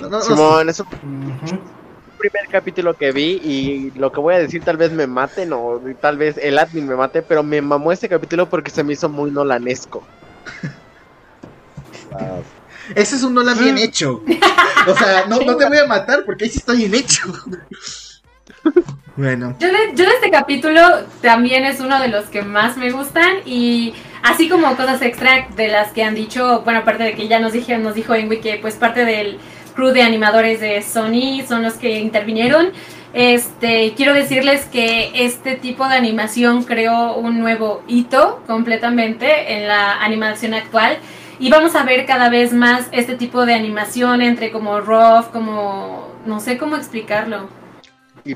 No, 0.00 0.08
no. 0.08 0.20
Simón, 0.22 0.68
es 0.68 0.80
un 0.80 0.86
Ujú. 0.86 1.60
primer 2.18 2.48
capítulo 2.50 2.94
que 2.94 3.12
vi 3.12 3.40
y 3.44 3.90
lo 3.98 4.10
que 4.12 4.20
voy 4.20 4.34
a 4.34 4.38
decir 4.38 4.62
tal 4.62 4.76
vez 4.76 4.90
me 4.92 5.06
maten 5.06 5.52
o 5.52 5.80
tal 6.00 6.16
vez 6.18 6.36
el 6.38 6.58
admin 6.58 6.86
me 6.88 6.96
mate, 6.96 7.22
pero 7.22 7.42
me 7.42 7.60
mamó 7.62 7.92
este 7.92 8.08
capítulo 8.08 8.48
porque 8.48 8.70
se 8.70 8.82
me 8.84 8.92
hizo 8.94 9.08
muy 9.08 9.30
nolanesco. 9.30 10.04
Ah, 12.12 12.38
Ese 12.94 13.16
es 13.16 13.22
un 13.22 13.34
Nolan 13.34 13.58
bien 13.58 13.78
hecho. 13.78 14.22
O 14.86 14.94
sea, 14.94 15.26
no, 15.28 15.38
no 15.40 15.56
te 15.56 15.66
voy 15.66 15.78
a 15.78 15.86
matar 15.86 16.24
porque 16.24 16.44
ahí 16.44 16.50
sí 16.50 16.58
está 16.58 16.72
bien 16.72 16.94
hecho. 16.94 17.22
Bueno, 19.16 19.56
Yo 19.58 19.66
de, 19.66 19.74
yo 19.94 20.04
de 20.04 20.10
este 20.14 20.30
capítulo 20.30 20.80
también 21.20 21.64
es 21.64 21.80
uno 21.80 22.00
de 22.00 22.06
los 22.08 22.26
que 22.26 22.42
más 22.42 22.76
me 22.76 22.92
gustan 22.92 23.38
y 23.44 23.92
así 24.22 24.48
como 24.48 24.76
cosas 24.76 25.02
extra 25.02 25.48
de 25.56 25.66
las 25.68 25.92
que 25.92 26.04
han 26.04 26.14
dicho, 26.14 26.62
bueno, 26.62 26.80
aparte 26.80 27.02
de 27.02 27.14
que 27.16 27.26
ya 27.26 27.40
nos 27.40 27.52
dijeron, 27.52 27.82
nos 27.82 27.94
dijo 27.96 28.14
Enwi 28.14 28.40
que 28.40 28.58
pues 28.62 28.76
parte 28.76 29.04
del 29.04 29.38
crew 29.78 29.92
de 29.92 30.02
animadores 30.02 30.60
de 30.60 30.82
Sony 30.82 31.46
son 31.46 31.62
los 31.62 31.74
que 31.74 32.00
intervinieron. 32.00 32.72
Este, 33.12 33.94
quiero 33.96 34.12
decirles 34.12 34.64
que 34.64 35.12
este 35.24 35.54
tipo 35.54 35.86
de 35.88 35.94
animación 35.94 36.64
creó 36.64 37.14
un 37.14 37.38
nuevo 37.38 37.82
hito 37.86 38.42
completamente 38.48 39.54
en 39.54 39.68
la 39.68 40.02
animación 40.02 40.54
actual 40.54 40.98
y 41.38 41.48
vamos 41.48 41.76
a 41.76 41.84
ver 41.84 42.06
cada 42.06 42.28
vez 42.28 42.52
más 42.52 42.88
este 42.90 43.14
tipo 43.14 43.46
de 43.46 43.54
animación 43.54 44.20
entre 44.20 44.50
como 44.50 44.80
rough, 44.80 45.26
como 45.32 46.08
no 46.26 46.40
sé 46.40 46.58
cómo 46.58 46.74
explicarlo. 46.74 47.48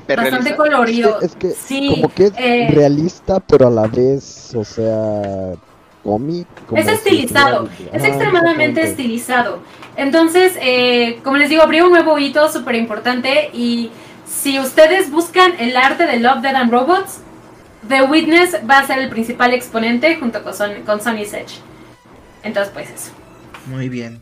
Bastante 0.07 0.55
colorido. 0.55 1.19
Es 1.21 1.35
que 1.35 1.49
sí, 1.51 1.89
como 1.89 2.07
que 2.13 2.23
es 2.27 2.33
eh, 2.37 2.69
realista, 2.71 3.41
pero 3.41 3.67
a 3.67 3.69
la 3.69 3.87
vez, 3.87 4.55
o 4.55 4.63
sea, 4.63 5.55
cómic. 6.03 6.47
como 6.67 6.81
Es 6.81 6.87
si 6.87 6.93
estilizado, 6.93 7.69
es 7.91 8.01
Ah, 8.01 8.07
extremadamente 8.07 8.81
estilizado. 8.81 9.59
Entonces, 9.95 10.53
eh, 10.61 11.19
como 11.23 11.37
les 11.37 11.49
digo, 11.49 11.61
abrió 11.63 11.85
un 11.85 11.91
nuevo 11.91 12.17
hito 12.17 12.49
súper 12.51 12.75
importante 12.75 13.49
y 13.53 13.91
si 14.25 14.59
ustedes 14.59 15.11
buscan 15.11 15.53
el 15.59 15.77
arte 15.77 16.05
de 16.07 16.19
Love, 16.19 16.41
Dead 16.41 16.55
and 16.55 16.71
Robots, 16.71 17.19
The 17.87 18.01
Witness 18.03 18.57
va 18.69 18.79
a 18.79 18.87
ser 18.87 18.99
el 18.99 19.09
principal 19.09 19.53
exponente 19.53 20.15
junto 20.17 20.43
con, 20.43 20.53
Son- 20.53 20.81
con 20.83 21.01
Sony's 21.01 21.33
Edge. 21.33 21.59
Entonces, 22.41 22.71
pues 22.73 22.89
eso. 22.89 23.11
muy 23.67 23.89
bien. 23.89 24.21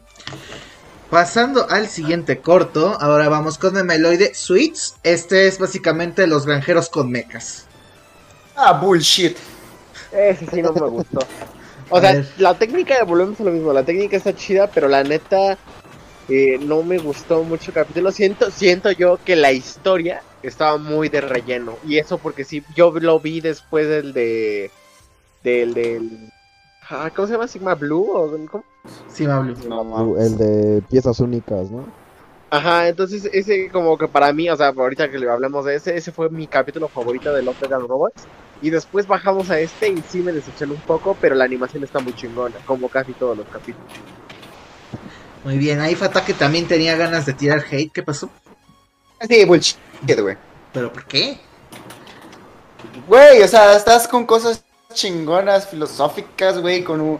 Pasando 1.10 1.70
al 1.70 1.88
siguiente 1.90 2.40
corto, 2.40 2.98
ahora 3.00 3.28
vamos 3.30 3.58
con 3.58 3.74
Memeloide 3.74 4.34
Sweets. 4.34 4.96
Este 5.04 5.48
es 5.48 5.60
básicamente 5.60 6.26
los 6.26 6.46
granjeros 6.46 6.90
con 6.90 7.12
mecas. 7.12 7.66
Ah, 8.56 8.74
bullshit. 8.74 9.36
Ese 10.12 10.46
sí 10.48 10.62
no 10.62 10.72
me 10.74 10.82
gustó. 10.88 11.20
O 11.92 11.98
A 11.98 12.02
sea, 12.02 12.14
ver. 12.14 12.28
la 12.38 12.54
técnica, 12.58 13.04
volvemos 13.04 13.40
a 13.40 13.44
lo 13.44 13.52
mismo, 13.52 13.74
la 13.74 13.84
técnica 13.84 14.18
está 14.18 14.34
chida, 14.34 14.68
pero 14.68 14.88
la 14.88 15.04
neta 15.04 15.58
eh, 16.30 16.58
no 16.60 16.84
me 16.84 16.98
gustó 16.98 17.44
mucho 17.44 17.72
el 17.72 17.76
capítulo. 17.76 18.12
Siento, 18.12 18.50
siento 18.52 18.92
yo 18.92 19.20
que 19.24 19.36
la 19.36 19.52
historia 19.52 20.24
estaba 20.42 20.78
muy 20.78 21.10
de 21.10 21.22
relleno. 21.22 21.76
Y 21.86 21.98
eso 21.98 22.18
porque 22.18 22.44
sí, 22.46 22.64
yo 22.76 22.92
lo 22.92 23.20
vi 23.20 23.42
después 23.42 23.88
del 23.88 24.14
de... 24.14 24.72
Del, 25.44 25.74
del... 25.74 26.32
ah, 26.90 27.12
¿Cómo 27.16 27.28
se 27.28 27.34
llama? 27.34 27.48
¿Sigma 27.48 27.76
Blue? 27.76 28.10
¿O 28.12 28.30
cómo? 28.50 28.64
Sí, 29.08 29.26
Pablo. 29.28 29.56
No 29.68 30.18
El 30.18 30.38
de 30.38 30.82
piezas 30.90 31.20
únicas, 31.20 31.70
¿no? 31.72 31.86
Ajá, 32.50 32.90
entonces 32.90 33.30
ese 33.32 33.70
como 33.70 33.98
que 33.98 34.08
para 34.08 34.34
mí, 34.34 34.50
o 34.50 34.56
sea, 34.58 34.70
ahorita 34.70 35.10
que 35.10 35.20
le 35.20 35.30
hablamos 35.30 35.66
de 35.66 35.76
ese, 35.76 35.96
ese 35.96 36.12
fue 36.12 36.30
mi 36.30 36.48
capítulo 36.48 36.90
favorito 36.90 37.34
de 37.34 37.44
Love, 37.44 37.60
Death 37.62 37.74
and 37.74 37.88
Robots. 37.88 38.28
Y 38.62 38.70
después 38.70 39.08
bajamos 39.08 39.50
a 39.50 39.60
este 39.60 39.90
y 39.90 40.04
sí 40.08 40.20
me 40.20 40.32
deseché 40.32 40.66
un 40.66 40.76
poco, 40.82 41.18
pero 41.20 41.34
la 41.36 41.46
animación 41.46 41.84
está 41.84 42.00
muy 42.00 42.14
chingona, 42.16 42.56
como 42.66 42.90
casi 42.90 43.14
todos 43.14 43.38
los 43.38 43.48
capítulos. 43.48 43.90
Muy 45.44 45.58
bien, 45.58 45.80
ahí 45.82 45.96
Fata 45.96 46.24
que 46.24 46.34
también 46.36 46.68
tenía 46.68 46.96
ganas 46.96 47.26
de 47.26 47.34
tirar 47.34 47.64
hate. 47.72 47.92
¿Qué 47.92 48.04
pasó? 48.04 48.30
Sí, 49.28 49.44
bullshit, 49.46 49.78
güey. 50.20 50.38
¿Pero 50.74 50.94
por 50.94 51.06
qué? 51.06 51.40
Güey, 53.08 53.42
o 53.42 53.48
sea, 53.48 53.76
estás 53.76 54.08
con 54.08 54.26
cosas 54.26 54.64
chingonas, 54.94 55.68
filosóficas, 55.68 56.60
güey, 56.60 56.84
con 56.84 57.02
un- 57.02 57.20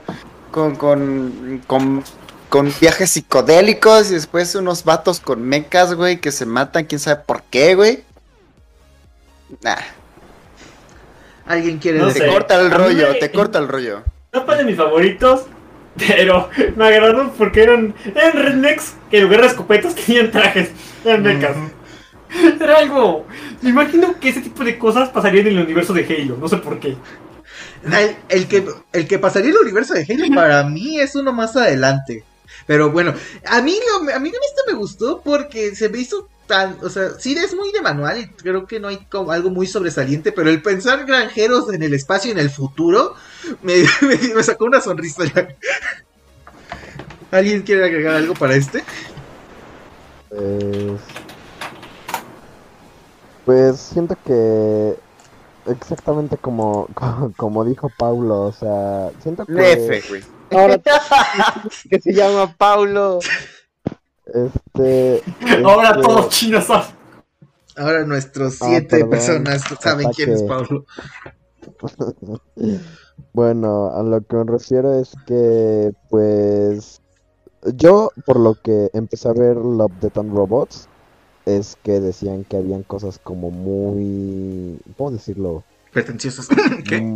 con, 0.52 0.76
con, 0.76 1.62
con, 1.66 2.04
con 2.50 2.74
viajes 2.80 3.10
psicodélicos 3.12 4.12
y 4.12 4.16
después 4.16 4.54
unos 4.56 4.84
vatos 4.84 5.20
con 5.20 5.42
mecas, 5.42 5.94
güey, 5.96 6.20
que 6.20 6.32
se 6.32 6.46
matan, 6.46 6.86
quién 6.86 7.00
sabe 7.00 7.24
por 7.26 7.42
qué, 7.44 7.74
güey. 7.76 8.04
Nah, 9.62 9.78
¿Alguien 11.52 11.78
quiere 11.80 12.00
No 12.00 12.08
te 12.08 12.14
decir? 12.14 12.24
sé. 12.28 12.30
corta 12.34 12.60
el 12.62 12.72
rollo, 12.72 13.10
me- 13.14 13.20
te 13.20 13.32
corta 13.32 13.60
el 13.60 13.68
rollo. 13.68 14.04
No 14.34 14.46
fue 14.46 14.58
de 14.58 14.64
mis 14.66 14.78
favoritos, 14.78 15.46
pero 15.98 16.50
me 16.76 16.86
agradó 16.88 17.32
porque 17.38 17.64
eran, 17.64 17.94
eran 18.16 18.34
rednecks 18.34 18.94
que 19.10 19.18
en 19.18 19.24
lugar 19.26 19.42
de 19.42 19.48
escopetas 19.48 19.96
tenían 20.06 20.32
trajes, 20.32 20.72
eran 21.04 21.24
mechas. 21.24 21.56
Era 22.62 22.78
algo. 22.78 23.28
Me 23.62 23.70
imagino 23.72 24.18
que 24.20 24.30
ese 24.30 24.40
tipo 24.42 24.64
de 24.64 24.78
cosas 24.78 25.10
pasarían 25.10 25.48
en 25.48 25.58
el 25.58 25.64
universo 25.66 25.94
de 25.94 26.06
Halo, 26.06 26.38
no 26.38 26.48
sé 26.48 26.58
por 26.58 26.80
qué. 26.80 26.96
El, 27.84 28.16
el 28.30 28.48
que, 28.48 28.64
el 28.94 29.08
que 29.08 29.20
pasaría 29.20 29.50
el 29.52 29.58
universo 29.58 29.94
de 29.94 30.06
Halo 30.08 30.34
para 30.34 30.64
mí 30.64 31.00
es 31.00 31.16
uno 31.16 31.34
más 31.34 31.56
adelante. 31.58 32.24
Pero 32.68 32.92
bueno, 32.92 33.14
a 33.48 33.62
mí, 33.62 33.76
lo, 34.06 34.14
a 34.14 34.20
mí 34.20 34.30
este 34.30 34.72
me 34.72 34.78
gustó 34.78 35.20
porque 35.22 35.76
se 35.76 35.90
me 35.90 35.98
hizo 35.98 36.30
tan, 36.52 36.78
o 36.84 36.90
sea, 36.90 37.12
sí 37.18 37.34
es 37.34 37.56
muy 37.56 37.72
de 37.72 37.80
manual 37.82 38.20
y 38.20 38.28
creo 38.28 38.66
que 38.68 38.78
no 38.82 38.90
hay 38.90 38.98
como 39.10 39.32
algo 39.32 39.50
muy 39.50 39.68
sobresaliente, 39.68 40.34
pero 40.34 40.50
el 40.50 40.62
pensar 40.62 41.06
granjeros 41.06 41.72
en 41.72 41.82
el 41.82 41.94
espacio 41.94 42.28
y 42.28 42.34
en 42.34 42.40
el 42.40 42.50
futuro 42.50 43.16
me, 43.62 43.76
me- 44.02 44.34
me 44.36 44.44
sacó 44.44 44.66
una 44.66 44.82
sonrisa 44.82 45.24
ya. 45.34 45.48
¿Alguien 47.32 47.62
quiere 47.62 47.86
agregar 47.86 48.16
algo 48.16 48.34
para 48.34 48.56
este? 48.56 48.84
Pues, 50.28 51.00
pues 53.46 53.80
siento 53.80 54.18
que 54.26 54.96
exactamente 55.68 56.36
como, 56.36 56.90
como 57.38 57.64
dijo 57.64 57.90
Paulo, 57.98 58.42
o 58.42 58.52
sea, 58.52 59.10
siento 59.24 59.46
que 59.46 59.54
güey. 60.10 60.22
Ahora 60.52 60.82
que 61.90 62.02
se 62.02 62.14
llama 62.14 62.54
Paulo. 62.58 63.20
Este 64.34 65.24
Ahora 65.64 65.90
este, 65.90 66.02
todos 66.02 66.30
chinos 66.30 66.66
son. 66.66 66.82
Ahora 67.76 68.06
nuestros 68.06 68.62
Ah, 68.62 68.66
siete 68.68 68.88
perdón. 68.88 69.10
personas 69.10 69.64
saben 69.80 70.10
quién 70.12 70.34
es. 70.34 70.44
Pablo. 70.44 70.86
Bueno, 73.34 73.92
a 73.94 74.04
lo 74.04 74.22
que 74.26 74.36
me 74.36 74.44
refiero 74.46 75.00
es 75.00 75.14
que, 75.26 75.94
pues, 76.10 77.02
yo 77.76 78.12
por 78.26 78.40
lo 78.40 78.56
que 78.62 78.90
empecé 78.94 79.30
a 79.30 79.34
ver 79.34 79.58
Love, 79.58 79.94
Death 80.02 80.18
and 80.18 80.34
Robots, 80.34 80.90
es 81.46 81.78
que 81.84 82.00
decían 82.02 82.46
que 82.46 82.58
habían 82.58 82.84
cosas 82.84 83.20
como 83.20 83.52
muy, 83.52 84.80
¿cómo 84.98 85.12
decirlo? 85.12 85.66
Pretenciosos. 85.92 86.48
¿Qué? 86.88 87.10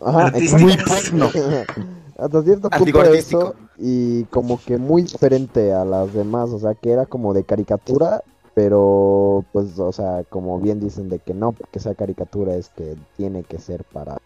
Ajá, 0.00 0.26
Artísticas. 0.26 0.62
muy 0.62 0.76
porno. 0.76 1.30
Hasta 2.18 2.42
cierto 2.42 2.70
punto 2.70 3.00
artístico. 3.00 3.40
eso 3.42 3.54
y 3.78 4.24
como 4.24 4.58
que 4.58 4.78
muy 4.78 5.02
diferente 5.02 5.72
a 5.72 5.84
las 5.84 6.14
demás, 6.14 6.50
o 6.50 6.58
sea, 6.58 6.74
que 6.74 6.90
era 6.90 7.04
como 7.04 7.34
de 7.34 7.44
caricatura, 7.44 8.22
pero 8.54 9.44
pues, 9.52 9.78
o 9.78 9.92
sea, 9.92 10.24
como 10.30 10.58
bien 10.58 10.80
dicen 10.80 11.10
de 11.10 11.18
que 11.18 11.34
no 11.34 11.52
porque 11.52 11.78
sea 11.78 11.94
caricatura 11.94 12.54
es 12.54 12.70
que 12.70 12.96
tiene 13.16 13.42
que 13.42 13.58
ser 13.58 13.84
para 13.84 14.18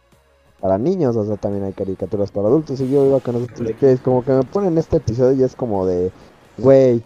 para 0.61 0.77
niños, 0.79 1.17
o 1.17 1.25
sea, 1.25 1.37
también 1.37 1.65
hay 1.65 1.73
caricaturas 1.73 2.31
para 2.31 2.49
adultos 2.49 2.81
y 2.81 2.91
yo 2.91 3.07
iba 3.07 3.21
con 3.21 3.37
eso 3.37 3.47
que 3.79 3.93
es 3.93 4.01
como 4.01 4.23
que 4.25 4.33
me 4.33 4.43
ponen 4.45 4.77
este 4.79 4.99
episodio 4.99 5.33
y 5.33 5.43
es 5.43 5.57
como 5.57 5.87
de 5.87 6.13
güey, 6.59 7.03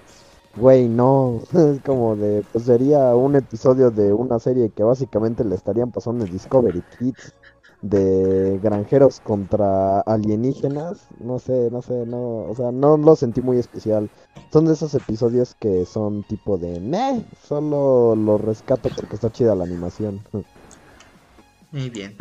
güey, 0.57 0.89
no, 0.89 1.41
es 1.55 1.81
como 1.83 2.17
de 2.17 2.45
pues 2.53 2.65
sería 2.65 3.15
un 3.15 3.37
episodio 3.37 3.91
de 3.91 4.13
una 4.13 4.39
serie 4.39 4.71
que 4.71 4.83
básicamente 4.83 5.45
le 5.45 5.55
estarían 5.55 5.93
pasando 5.93 6.27
en 6.27 6.33
Discovery 6.33 6.83
Kids 6.99 7.33
de 7.85 8.59
granjeros 8.63 9.21
contra 9.21 10.01
alienígenas, 10.01 11.07
no 11.21 11.39
sé, 11.39 11.69
no 11.71 11.83
sé, 11.83 12.07
no, 12.07 12.47
o 12.49 12.55
sea, 12.57 12.73
no 12.73 12.97
lo 12.97 13.15
sentí 13.15 13.43
muy 13.43 13.59
especial. 13.59 14.09
Son 14.51 14.65
de 14.65 14.73
esos 14.73 14.95
episodios 14.95 15.55
que 15.61 15.85
son 15.85 16.23
tipo 16.23 16.57
de, 16.57 16.81
meh, 16.81 17.23
solo 17.47 18.17
lo 18.17 18.39
rescato 18.39 18.89
porque 18.97 19.17
está 19.17 19.31
chida 19.31 19.55
la 19.55 19.65
animación. 19.65 20.23
Muy 21.73 21.91
bien. 21.91 22.17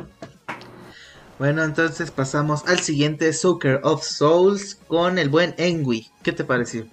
Bueno, 1.40 1.64
entonces 1.64 2.12
pasamos 2.12 2.64
al 2.68 2.80
siguiente 2.80 3.32
Soaker 3.32 3.80
of 3.84 4.04
Souls 4.04 4.76
con 4.88 5.18
el 5.18 5.30
buen 5.30 5.56
Engui. 5.58 6.10
¿Qué 6.24 6.34
te 6.34 6.44
pareció? 6.44 6.88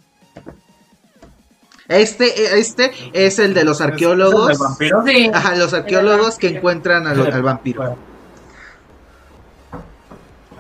Este, 1.89 2.59
este 2.59 2.93
es 3.15 3.39
el 3.41 3.53
de 3.53 3.65
los 3.65 3.81
arqueólogos. 3.81 4.51
¿Es 4.51 4.61
el 4.61 4.67
vampiro? 4.67 5.05
Sí. 5.07 5.31
Ajá, 5.33 5.57
los 5.57 5.75
arqueólogos 5.75 6.39
que 6.39 6.49
encuentran 6.49 7.07
al, 7.07 7.33
al 7.33 7.43
vampiro. 7.43 8.10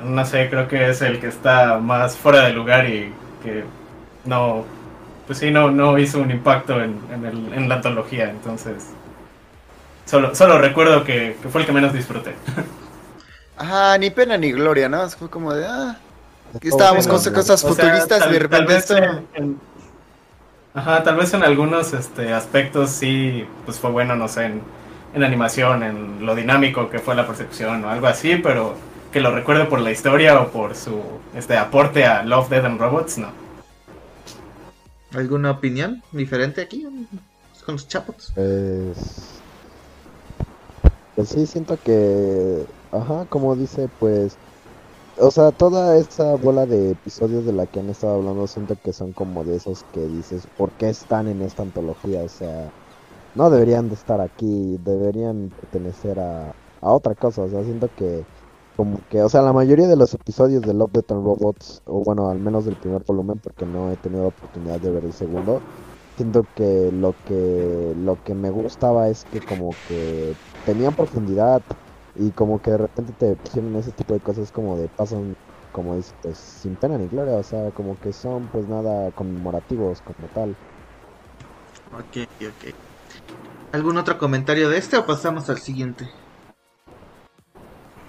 No 0.04 0.24
sé, 0.26 0.48
creo 0.50 0.68
que 0.68 0.90
es 0.90 1.02
el 1.02 1.20
que 1.20 1.28
está 1.28 1.78
más 1.78 2.16
fuera 2.18 2.42
de 2.44 2.52
lugar 2.52 2.88
y 2.88 3.12
que 3.42 3.64
no, 4.24 4.66
pues 5.26 5.38
sí, 5.38 5.50
no, 5.50 5.70
no 5.70 5.98
hizo 5.98 6.20
un 6.20 6.30
impacto 6.30 6.82
en, 6.82 7.00
en, 7.10 7.24
el- 7.26 7.52
en 7.54 7.68
la 7.68 7.76
antología, 7.76 8.30
entonces 8.30 8.98
solo, 10.04 10.34
solo 10.34 10.58
recuerdo 10.58 11.04
que, 11.04 11.38
que 11.40 11.48
fue 11.48 11.62
el 11.62 11.66
que 11.66 11.72
menos 11.72 11.92
disfruté. 11.92 12.34
Ajá, 13.56 13.98
ni 13.98 14.10
pena 14.10 14.36
ni 14.38 14.52
gloria, 14.52 14.88
¿no? 14.88 15.08
Fue 15.10 15.28
como 15.30 15.52
de, 15.54 15.66
ah, 15.66 16.02
aquí 16.54 16.68
estábamos 16.68 17.06
con 17.06 17.22
cosas 17.32 17.62
O 17.62 17.70
sea, 17.72 18.08
futuristas 18.08 18.26
y 18.26 18.30
tal- 18.30 18.30
de 18.30 18.38
tal 18.48 18.48
repente 18.48 18.66
vez 18.66 18.90
esto... 18.90 18.96
en- 18.96 19.28
en- 19.34 19.60
ajá, 20.74 21.02
tal 21.02 21.16
vez 21.16 21.32
en 21.34 21.42
algunos 21.42 21.92
este, 21.92 22.32
aspectos 22.32 22.90
sí, 22.90 23.46
pues 23.64 23.78
fue 23.80 23.90
bueno, 23.90 24.16
no 24.16 24.28
sé, 24.28 24.46
en, 24.46 24.62
en 25.12 25.24
animación, 25.24 25.82
en 25.82 26.24
lo 26.26 26.34
dinámico 26.34 26.88
que 26.90 26.98
fue 27.00 27.14
la 27.14 27.26
persecución 27.26 27.84
o 27.84 27.90
algo 27.90 28.06
así, 28.06 28.36
pero 28.36 28.76
que 29.12 29.20
lo 29.20 29.34
recuerde 29.34 29.64
por 29.64 29.80
la 29.80 29.90
historia 29.90 30.40
o 30.40 30.48
por 30.48 30.74
su 30.74 31.00
este 31.34 31.56
aporte 31.56 32.04
a 32.04 32.22
Love, 32.22 32.48
Dead 32.48 32.64
and 32.64 32.80
Robots, 32.80 33.18
no. 33.18 33.28
¿Alguna 35.12 35.50
opinión 35.50 36.02
diferente 36.12 36.60
aquí 36.60 36.86
con 37.64 37.74
los 37.74 37.88
chapos? 37.88 38.32
Pues, 38.34 39.40
pues 41.16 41.28
sí, 41.28 41.46
siento 41.46 41.76
que, 41.82 42.64
ajá, 42.92 43.26
como 43.28 43.56
dice, 43.56 43.88
pues, 43.98 44.36
o 45.18 45.30
sea, 45.30 45.50
toda 45.50 45.96
esa 45.96 46.36
bola 46.36 46.64
de 46.64 46.92
episodios 46.92 47.44
de 47.44 47.52
la 47.52 47.66
que 47.66 47.80
han 47.80 47.90
estado 47.90 48.14
hablando, 48.14 48.46
siento 48.46 48.76
que 48.82 48.92
son 48.92 49.12
como 49.12 49.44
de 49.44 49.56
esos 49.56 49.84
que 49.92 50.00
dices, 50.00 50.46
¿por 50.56 50.70
qué 50.72 50.88
están 50.88 51.26
en 51.28 51.42
esta 51.42 51.62
antología? 51.62 52.22
O 52.22 52.28
sea, 52.28 52.70
no 53.34 53.50
deberían 53.50 53.88
de 53.88 53.96
estar 53.96 54.20
aquí, 54.20 54.78
deberían 54.84 55.52
pertenecer 55.60 56.20
a, 56.20 56.54
a 56.80 56.90
otra 56.90 57.14
cosa, 57.16 57.42
o 57.42 57.48
sea, 57.50 57.64
siento 57.64 57.90
que, 57.96 58.24
como 58.80 59.04
que, 59.08 59.20
o 59.22 59.28
sea, 59.28 59.42
la 59.42 59.52
mayoría 59.52 59.88
de 59.88 59.96
los 59.96 60.14
episodios 60.14 60.64
de 60.64 60.72
Love, 60.74 60.92
Death 60.92 61.12
and 61.12 61.24
Robots, 61.24 61.82
o 61.84 62.02
bueno, 62.02 62.30
al 62.30 62.40
menos 62.40 62.64
del 62.64 62.78
primer 62.78 63.04
volumen, 63.04 63.38
porque 63.38 63.66
no 63.66 63.90
he 63.90 63.98
tenido 63.98 64.22
la 64.22 64.28
oportunidad 64.30 64.80
de 64.80 64.90
ver 64.90 65.04
el 65.04 65.12
segundo, 65.12 65.64
siento 66.16 66.48
que 66.54 66.90
lo 66.92 67.18
que 67.24 67.92
lo 67.96 68.16
que 68.22 68.34
me 68.34 68.50
gustaba 68.50 69.10
es 69.10 69.26
que 69.26 69.42
como 69.42 69.78
que 69.84 70.36
tenían 70.64 70.96
profundidad 70.96 71.62
y 72.14 72.32
como 72.32 72.60
que 72.60 72.70
de 72.72 72.78
repente 72.78 73.12
te 73.14 73.36
pusieron 73.36 73.76
ese 73.76 73.92
tipo 73.92 74.14
de 74.14 74.22
cosas 74.22 74.50
como 74.52 74.78
de 74.78 74.88
pasan 74.88 75.36
como 75.72 75.96
dices 75.96 76.14
pues 76.22 76.38
sin 76.38 76.76
pena 76.78 76.98
ni 76.98 77.08
gloria 77.08 77.36
o 77.38 77.42
sea 77.44 77.72
como 77.72 77.98
que 77.98 78.12
son 78.14 78.48
pues 78.50 78.66
nada 78.68 79.12
conmemorativos 79.12 80.02
como 80.02 80.28
tal 80.30 80.58
Ok, 81.92 82.16
ok. 82.48 82.64
¿Algún 83.72 83.96
otro 83.98 84.16
comentario 84.16 84.68
de 84.68 84.78
este 84.78 84.96
o 84.96 85.04
pasamos 85.06 85.50
al 85.50 85.58
siguiente? 85.58 86.04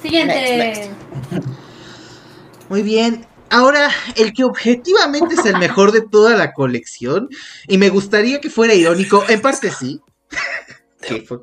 Siguiente. 0.02 0.58
Next, 0.58 0.92
Muy 2.70 2.82
bien. 2.84 3.28
Ahora, 3.50 3.90
el 4.16 4.32
que 4.32 4.46
objetivamente 4.46 5.36
es 5.36 5.46
el 5.46 5.58
mejor 5.58 5.92
de 5.92 6.02
toda 6.02 6.38
la 6.38 6.54
colección, 6.54 7.28
y 7.68 7.78
me 7.78 7.90
gustaría 7.90 8.40
que 8.40 8.50
fuera 8.50 8.74
irónico, 8.74 9.26
en 9.28 9.42
parte 9.42 9.70
sí. 9.72 10.00
¿Qué 11.02 11.22
fue? 11.22 11.40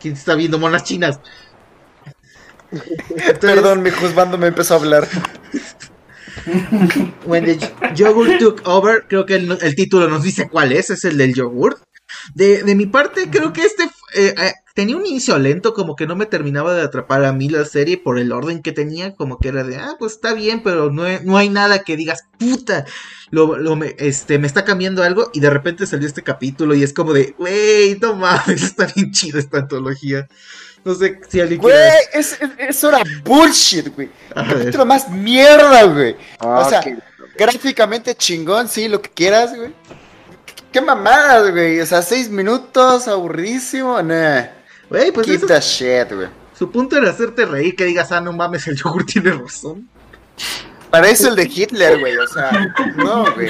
¿Quién 0.00 0.14
está 0.14 0.34
viendo 0.34 0.58
monas 0.58 0.82
chinas? 0.82 1.20
Entonces, 2.72 3.38
Perdón, 3.38 3.82
mi 3.82 3.90
juzgando 3.90 4.38
me 4.38 4.48
empezó 4.48 4.74
a 4.74 4.78
hablar. 4.78 5.06
When 7.26 7.44
the 7.44 7.58
Yogurt 7.94 8.38
Took 8.38 8.66
Over, 8.66 9.06
creo 9.06 9.26
que 9.26 9.36
el, 9.36 9.58
el 9.60 9.74
título 9.76 10.08
nos 10.08 10.22
dice 10.24 10.48
cuál 10.48 10.72
es, 10.72 10.90
es 10.90 11.04
el 11.04 11.16
del 11.16 11.34
yogurt. 11.34 11.80
De, 12.34 12.62
de 12.62 12.74
mi 12.74 12.86
parte, 12.86 13.30
creo 13.30 13.52
que 13.52 13.62
este 13.64 13.88
eh, 14.14 14.34
eh, 14.38 14.52
tenía 14.74 14.96
un 14.96 15.04
inicio 15.06 15.38
lento, 15.38 15.74
como 15.74 15.96
que 15.96 16.06
no 16.06 16.16
me 16.16 16.26
terminaba 16.26 16.74
de 16.74 16.82
atrapar 16.82 17.24
a 17.24 17.32
mí 17.32 17.48
la 17.48 17.64
serie 17.64 17.98
por 17.98 18.18
el 18.18 18.32
orden 18.32 18.62
que 18.62 18.72
tenía, 18.72 19.14
como 19.14 19.38
que 19.38 19.48
era 19.48 19.64
de, 19.64 19.76
ah, 19.76 19.96
pues 19.98 20.12
está 20.12 20.34
bien, 20.34 20.62
pero 20.62 20.90
no, 20.90 21.06
he- 21.06 21.20
no 21.24 21.36
hay 21.36 21.48
nada 21.48 21.80
que 21.84 21.96
digas, 21.96 22.24
puta, 22.38 22.84
lo, 23.30 23.56
lo 23.58 23.76
me, 23.76 23.94
este, 23.98 24.38
me 24.38 24.46
está 24.46 24.64
cambiando 24.64 25.02
algo, 25.02 25.30
y 25.32 25.40
de 25.40 25.50
repente 25.50 25.86
salió 25.86 26.06
este 26.06 26.22
capítulo 26.22 26.74
y 26.74 26.82
es 26.82 26.92
como 26.92 27.12
de, 27.12 27.34
wey, 27.38 27.98
no 28.00 28.14
mames, 28.14 28.62
está 28.62 28.86
bien 28.94 29.10
chido 29.12 29.38
esta 29.38 29.58
antología. 29.58 30.26
No 30.84 30.94
sé 30.96 31.20
si 31.28 31.40
alguien 31.40 31.60
Güey, 31.60 31.72
quiere... 31.74 31.96
es, 32.14 32.40
es- 32.40 32.50
eso 32.58 32.88
era 32.88 33.02
bullshit, 33.24 33.94
güey. 33.94 34.08
Ver. 34.34 34.46
Capítulo 34.58 34.84
más 34.86 35.08
mierda, 35.10 35.84
güey. 35.84 36.16
Ah, 36.40 36.64
O 36.66 36.68
sea. 36.68 36.82
Gráficamente 37.36 38.14
chingón, 38.14 38.68
sí, 38.68 38.88
lo 38.88 39.00
que 39.00 39.08
quieras, 39.10 39.56
güey. 39.56 39.72
¿Qué 40.72 40.80
mamadas, 40.80 41.50
güey? 41.50 41.80
O 41.80 41.86
sea, 41.86 42.00
seis 42.00 42.30
minutos, 42.30 43.06
aburridísimo. 43.06 44.00
Nah. 44.02 44.46
Wey, 44.88 45.12
pues 45.12 45.26
the 45.46 45.60
shit, 45.60 46.12
güey. 46.12 46.28
su 46.58 46.70
punto 46.70 46.96
era 46.96 47.10
hacerte 47.10 47.44
reír, 47.44 47.76
que 47.76 47.84
digas, 47.84 48.10
ah, 48.12 48.20
no 48.20 48.32
mames, 48.32 48.66
el 48.66 48.76
yogur 48.76 49.04
tiene 49.04 49.32
razón. 49.32 49.88
Para 50.90 51.08
eso 51.08 51.28
el 51.28 51.36
de 51.36 51.44
Hitler, 51.44 52.00
güey. 52.00 52.16
O 52.16 52.26
sea, 52.26 52.50
no, 52.96 53.32
güey. 53.34 53.48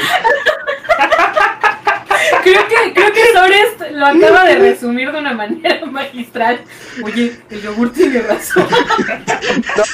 Creo 2.42 2.66
que, 2.68 2.92
creo 2.94 3.12
que 3.12 3.32
Sores 3.32 3.92
lo 3.92 4.06
acaba 4.06 4.44
de 4.44 4.54
resumir 4.58 5.12
de 5.12 5.18
una 5.18 5.32
manera 5.32 5.84
magistral. 5.90 6.60
Oye, 7.02 7.36
el 7.50 7.62
yogur 7.62 7.92
tiene 7.92 8.20
razón. 8.20 8.66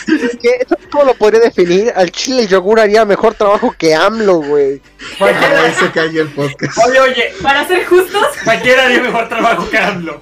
Es 0.07 0.37
que, 0.39 0.67
¿sabes 0.69 0.87
¿cómo 0.91 1.05
lo 1.05 1.15
podría 1.15 1.41
definir? 1.41 1.93
Al 1.95 2.11
chile 2.11 2.43
el 2.43 2.49
yogur 2.49 2.81
haría 2.81 3.05
mejor 3.05 3.35
trabajo 3.35 3.75
que 3.77 3.95
AMLO, 3.95 4.37
güey. 4.37 4.81
Ahí 5.21 5.75
se 5.79 5.91
cayó 5.91 6.23
el 6.23 6.29
podcast. 6.29 6.79
Oye, 6.87 7.01
oye, 7.01 7.33
Para 7.43 7.67
ser 7.67 7.85
justos, 7.87 8.27
cualquiera 8.45 8.85
haría 8.85 9.03
mejor 9.03 9.29
trabajo 9.29 9.69
que 9.71 9.79
AMLO. 9.79 10.21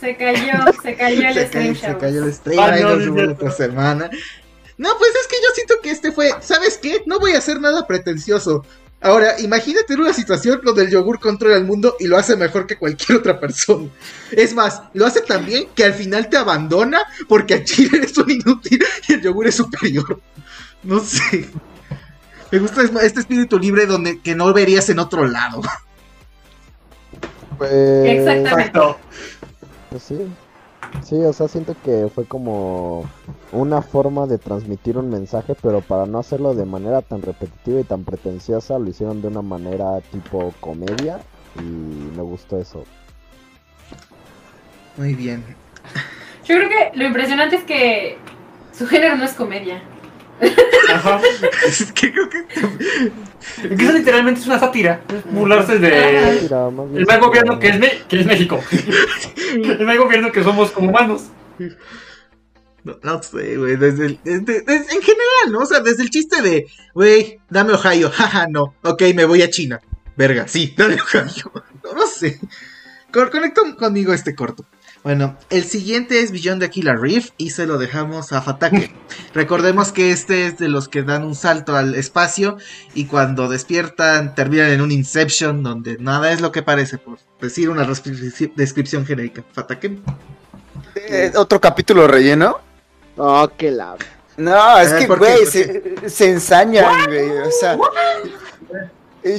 Se 0.00 0.16
cayó, 0.16 0.72
se 0.82 0.96
cayó 0.96 1.28
el 1.28 1.34
se, 1.34 1.46
stream, 1.46 1.74
cayó, 1.74 1.92
se 1.92 1.98
cayó 1.98 2.24
el 2.24 2.32
stream, 2.32 2.60
Ah, 2.60 2.72
ahí 2.72 2.82
no, 2.82 2.96
nos 2.96 3.06
no 3.06 3.22
es 3.22 3.28
otra 3.28 3.50
semana. 3.50 4.10
No, 4.76 4.88
pues 4.98 5.10
es 5.14 5.26
que 5.28 5.36
yo 5.36 5.48
siento 5.54 5.74
que 5.82 5.90
este 5.90 6.12
fue, 6.12 6.30
¿sabes 6.40 6.78
qué? 6.78 7.02
No 7.06 7.20
voy 7.20 7.32
a 7.32 7.38
hacer 7.38 7.60
nada 7.60 7.86
pretencioso. 7.86 8.64
Ahora, 9.04 9.38
imagínate 9.38 9.92
en 9.92 10.00
una 10.00 10.14
situación 10.14 10.62
donde 10.64 10.84
el 10.84 10.90
yogur 10.90 11.20
controla 11.20 11.58
el 11.58 11.66
mundo 11.66 11.94
y 12.00 12.06
lo 12.06 12.16
hace 12.16 12.36
mejor 12.36 12.66
que 12.66 12.78
cualquier 12.78 13.18
otra 13.18 13.38
persona. 13.38 13.90
Es 14.30 14.54
más, 14.54 14.80
lo 14.94 15.04
hace 15.04 15.20
tan 15.20 15.44
bien 15.44 15.68
que 15.74 15.84
al 15.84 15.92
final 15.92 16.30
te 16.30 16.38
abandona 16.38 17.02
porque 17.28 17.52
al 17.52 17.64
chile 17.64 17.98
eres 17.98 18.16
un 18.16 18.30
inútil 18.30 18.82
y 19.06 19.12
el 19.12 19.20
yogur 19.20 19.46
es 19.46 19.56
superior. 19.56 20.22
No 20.82 21.00
sé. 21.00 21.50
Me 22.50 22.58
gusta 22.60 22.82
este 23.02 23.20
espíritu 23.20 23.58
libre 23.58 23.84
donde 23.84 24.20
que 24.20 24.34
no 24.34 24.50
verías 24.54 24.88
en 24.88 24.98
otro 24.98 25.26
lado. 25.26 25.60
pues 27.58 27.72
Exactamente. 28.06 28.48
Exacto. 28.48 28.98
Pues 29.90 30.02
sí. 30.02 30.16
Sí, 31.02 31.16
o 31.16 31.32
sea, 31.32 31.48
siento 31.48 31.76
que 31.84 32.08
fue 32.08 32.24
como 32.24 33.04
una 33.52 33.82
forma 33.82 34.26
de 34.26 34.38
transmitir 34.38 34.96
un 34.96 35.10
mensaje, 35.10 35.54
pero 35.60 35.80
para 35.80 36.06
no 36.06 36.18
hacerlo 36.18 36.54
de 36.54 36.64
manera 36.64 37.02
tan 37.02 37.22
repetitiva 37.22 37.80
y 37.80 37.84
tan 37.84 38.04
pretenciosa, 38.04 38.78
lo 38.78 38.88
hicieron 38.88 39.20
de 39.20 39.28
una 39.28 39.42
manera 39.42 40.00
tipo 40.12 40.52
comedia 40.60 41.20
y 41.56 41.62
me 41.62 42.22
gustó 42.22 42.58
eso. 42.58 42.84
Muy 44.96 45.14
bien. 45.14 45.44
Yo 46.46 46.56
creo 46.56 46.68
que 46.68 46.98
lo 46.98 47.04
impresionante 47.04 47.56
es 47.56 47.64
que 47.64 48.18
su 48.72 48.86
género 48.86 49.16
no 49.16 49.24
es 49.24 49.32
comedia. 49.32 49.82
Ajá. 50.92 51.20
Es 51.66 51.92
que 51.92 52.12
creo 52.12 52.28
que. 52.28 52.44
Que 53.76 53.84
eso 53.84 53.92
literalmente 53.92 54.40
es 54.40 54.46
una 54.46 54.58
sátira. 54.58 55.02
Es 55.08 55.32
burlarse 55.32 55.78
de. 55.78 56.38
El 56.94 57.06
mal 57.06 57.20
gobierno 57.20 57.58
que 57.58 57.68
es, 57.68 57.78
Me- 57.78 58.02
que 58.08 58.20
es 58.20 58.26
México. 58.26 58.60
El 59.54 59.84
mal 59.86 59.98
gobierno 59.98 60.32
que 60.32 60.42
somos 60.42 60.70
como 60.72 60.90
humanos. 60.90 61.24
No, 62.84 62.98
no 63.02 63.22
sé, 63.22 63.56
güey. 63.56 63.76
Desde, 63.76 64.06
el- 64.06 64.20
desde- 64.24 64.60
desde- 64.60 64.94
en 64.94 65.02
general, 65.02 65.52
¿no? 65.52 65.60
O 65.60 65.66
sea, 65.66 65.80
desde 65.80 66.02
el 66.02 66.10
chiste 66.10 66.42
de, 66.42 66.66
güey, 66.94 67.38
dame 67.48 67.72
Ohio. 67.72 68.10
Jaja, 68.14 68.46
no. 68.48 68.74
Ok, 68.82 69.02
me 69.14 69.24
voy 69.24 69.42
a 69.42 69.48
China. 69.50 69.80
Verga, 70.16 70.46
sí, 70.48 70.74
dame 70.76 70.94
Ohio. 71.00 71.52
No, 71.84 71.92
no 71.92 72.06
sé. 72.06 72.40
Con- 73.12 73.28
Conectó 73.28 73.62
conmigo 73.76 74.12
este 74.14 74.34
corto. 74.34 74.64
Bueno, 75.04 75.36
el 75.50 75.64
siguiente 75.64 76.20
es 76.20 76.32
Beyond 76.32 76.62
the 76.62 76.70
Killer 76.70 76.98
Reef 76.98 77.28
y 77.36 77.50
se 77.50 77.66
lo 77.66 77.76
dejamos 77.76 78.32
a 78.32 78.40
Fatake. 78.40 78.90
Recordemos 79.34 79.92
que 79.92 80.10
este 80.10 80.46
es 80.46 80.56
de 80.56 80.68
los 80.68 80.88
que 80.88 81.02
dan 81.02 81.24
un 81.24 81.34
salto 81.34 81.76
al 81.76 81.94
espacio 81.94 82.56
y 82.94 83.04
cuando 83.04 83.48
despiertan 83.48 84.34
terminan 84.34 84.70
en 84.70 84.80
un 84.80 84.90
Inception 84.90 85.62
donde 85.62 85.98
nada 85.98 86.32
es 86.32 86.40
lo 86.40 86.50
que 86.52 86.62
parece, 86.62 86.96
por 86.96 87.18
decir 87.38 87.68
una 87.68 87.86
descripción 88.56 89.04
genérica. 89.04 89.44
Fatake. 89.52 89.98
Eh, 90.96 91.32
¿Otro 91.36 91.60
capítulo 91.60 92.08
relleno? 92.08 92.60
Oh, 93.18 93.48
qué 93.58 93.70
la. 93.70 93.96
No, 94.38 94.78
es 94.78 94.90
A 94.90 94.94
ver, 94.94 94.98
que, 95.00 95.06
güey, 95.14 95.38
¿Por 95.38 95.46
se, 95.46 96.08
se 96.08 96.30
ensañan, 96.30 97.04
güey. 97.06 97.28
O 97.28 97.50
sea, 97.50 97.76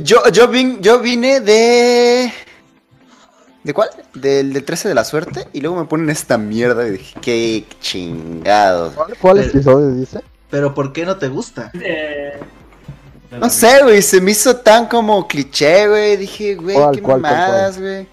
yo, 0.01 0.29
yo, 0.31 0.47
vin- 0.47 0.79
yo 0.79 0.99
vine 0.99 1.39
de. 1.41 2.31
¿De 3.65 3.73
cuál? 3.73 3.89
Del, 4.13 4.53
del 4.53 4.63
13 4.63 4.87
de 4.89 4.95
la 4.95 5.03
suerte. 5.03 5.47
Y 5.51 5.59
luego 5.59 5.75
me 5.77 5.85
ponen 5.85 6.09
esta 6.11 6.37
mierda 6.37 6.87
y 6.87 6.91
dije, 6.91 7.19
qué 7.19 7.65
chingados. 7.81 8.93
¿Cuál 9.19 9.39
episodio 9.39 9.91
dice? 9.91 10.21
Pero 10.51 10.73
¿por 10.75 10.93
qué 10.93 11.03
no 11.05 11.17
te 11.17 11.27
gusta? 11.27 11.71
Eh, 11.81 12.33
No 13.39 13.49
sé, 13.49 13.81
güey, 13.83 14.01
se 14.03 14.21
me 14.21 14.31
hizo 14.31 14.57
tan 14.57 14.85
como 14.87 15.27
cliché, 15.27 15.87
güey. 15.87 16.15
Dije, 16.15 16.55
güey, 16.55 16.75
¿Cuál, 16.75 16.95
qué 16.95 17.01
cuál, 17.01 17.21
mamadas, 17.21 17.79
güey. 17.79 18.07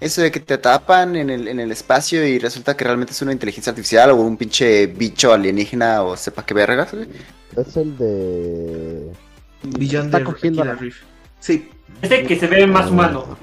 Eso 0.00 0.22
de 0.22 0.30
que 0.30 0.38
te 0.40 0.58
tapan 0.58 1.16
en 1.16 1.28
el, 1.28 1.48
en 1.48 1.58
el 1.58 1.72
espacio 1.72 2.24
y 2.26 2.38
resulta 2.38 2.76
que 2.76 2.84
realmente 2.84 3.12
es 3.12 3.22
una 3.22 3.32
inteligencia 3.32 3.70
artificial 3.70 4.10
o 4.10 4.16
un 4.16 4.36
pinche 4.36 4.86
bicho 4.86 5.32
alienígena 5.32 6.02
o 6.02 6.16
sepa 6.16 6.46
qué 6.46 6.54
vergas, 6.54 6.92
güey. 6.92 7.08
Es 7.56 7.76
el 7.76 7.96
de... 7.98 9.10
Está 9.64 10.22
cogiendo 10.22 10.62
Killer 10.62 10.74
la- 10.76 10.80
Reef. 10.80 10.96
Sí. 11.40 11.68
Ese 12.02 12.22
que 12.24 12.38
se 12.38 12.46
ve 12.46 12.66
más 12.66 12.90
humano. 12.90 13.36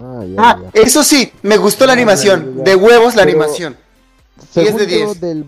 Ah, 0.00 0.24
ya, 0.24 0.34
Ah, 0.38 0.58
ya. 0.74 0.80
eso 0.82 1.02
sí, 1.02 1.32
me 1.42 1.56
gustó 1.56 1.86
la 1.86 1.92
Ah, 1.92 1.96
ya, 1.96 2.02
animación. 2.02 2.56
ya. 2.58 2.62
De 2.64 2.76
huevos 2.76 3.14
la 3.16 3.24
Pero- 3.24 3.38
animación. 3.42 3.76
Según 4.52 4.76
10 4.76 4.88
de 4.88 4.98
yo, 5.00 5.06
10. 5.06 5.20
del, 5.20 5.44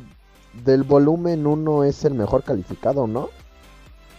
del 0.65 0.83
volumen 0.83 1.47
1 1.47 1.85
es 1.85 2.05
el 2.05 2.15
mejor 2.15 2.43
calificado, 2.43 3.07
¿no? 3.07 3.31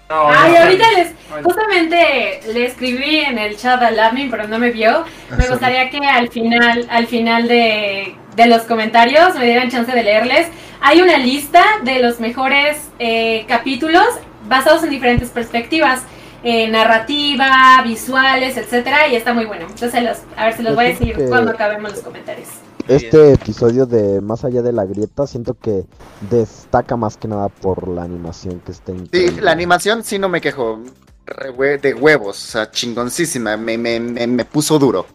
No, 0.10 0.28
Ay, 0.28 0.52
no, 0.52 0.60
ahorita 0.60 0.92
les, 0.92 1.14
justamente 1.44 2.42
le 2.54 2.66
escribí 2.66 3.20
en 3.20 3.38
el 3.38 3.56
chat 3.56 3.82
al 3.82 3.98
admin, 3.98 4.30
pero 4.30 4.46
no 4.48 4.60
me 4.60 4.70
vio. 4.72 5.06
Me 5.38 5.48
gustaría 5.48 5.90
que 5.90 6.00
al 6.00 6.28
final, 6.30 6.86
al 6.90 7.08
final 7.08 7.48
de, 7.48 8.16
de 8.36 8.46
los 8.48 8.64
comentarios 8.64 9.36
me 9.36 9.46
dieran 9.46 9.70
chance 9.72 9.90
de 9.92 10.04
leerles. 10.04 10.48
Hay 10.82 11.02
una 11.02 11.18
lista 11.18 11.64
de 11.84 12.00
los 12.00 12.20
mejores 12.20 12.78
eh, 13.00 13.46
capítulos 13.48 14.04
basados 14.50 14.84
en 14.84 14.90
diferentes 14.90 15.30
perspectivas. 15.30 16.02
Eh, 16.44 16.68
narrativa, 16.70 17.82
visuales, 17.84 18.58
etcétera, 18.58 19.08
y 19.08 19.16
está 19.16 19.34
muy 19.34 19.46
bueno. 19.46 19.66
Entonces, 19.70 20.04
los- 20.04 20.20
a 20.38 20.46
ver 20.46 20.58
si 20.58 20.64
los 20.64 20.72
Yo 20.72 20.76
voy 20.76 20.86
a 20.86 20.88
decir 20.90 21.16
que- 21.16 21.26
cuando 21.28 21.52
acabemos 21.52 21.92
los 21.92 22.02
comentarios. 22.02 22.48
Este 22.88 23.34
episodio 23.34 23.86
de 23.86 24.20
Más 24.22 24.44
allá 24.44 24.62
de 24.64 24.74
la 24.74 24.86
grieta 24.86 25.28
siento 25.28 25.54
que 25.54 25.86
destaca 26.30 26.98
más 26.98 27.16
que 27.16 27.28
nada 27.28 27.48
por 27.50 27.88
la 27.88 28.04
animación 28.04 28.60
que 28.66 28.72
está 28.72 28.92
Sí, 28.92 28.98
increíble. 29.00 29.42
la 29.42 29.52
animación 29.52 30.04
sí 30.04 30.18
no 30.20 30.28
me 30.30 30.42
quejo. 30.42 30.80
Re 31.28 31.52
hue- 31.54 31.80
de 31.80 31.94
huevos, 31.94 32.38
o 32.44 32.52
sea, 32.52 32.72
chingoncísima. 32.72 33.56
Me, 33.56 33.78
me, 33.78 34.00
me, 34.00 34.26
me 34.28 34.44
puso 34.46 34.78
duro. 34.80 35.06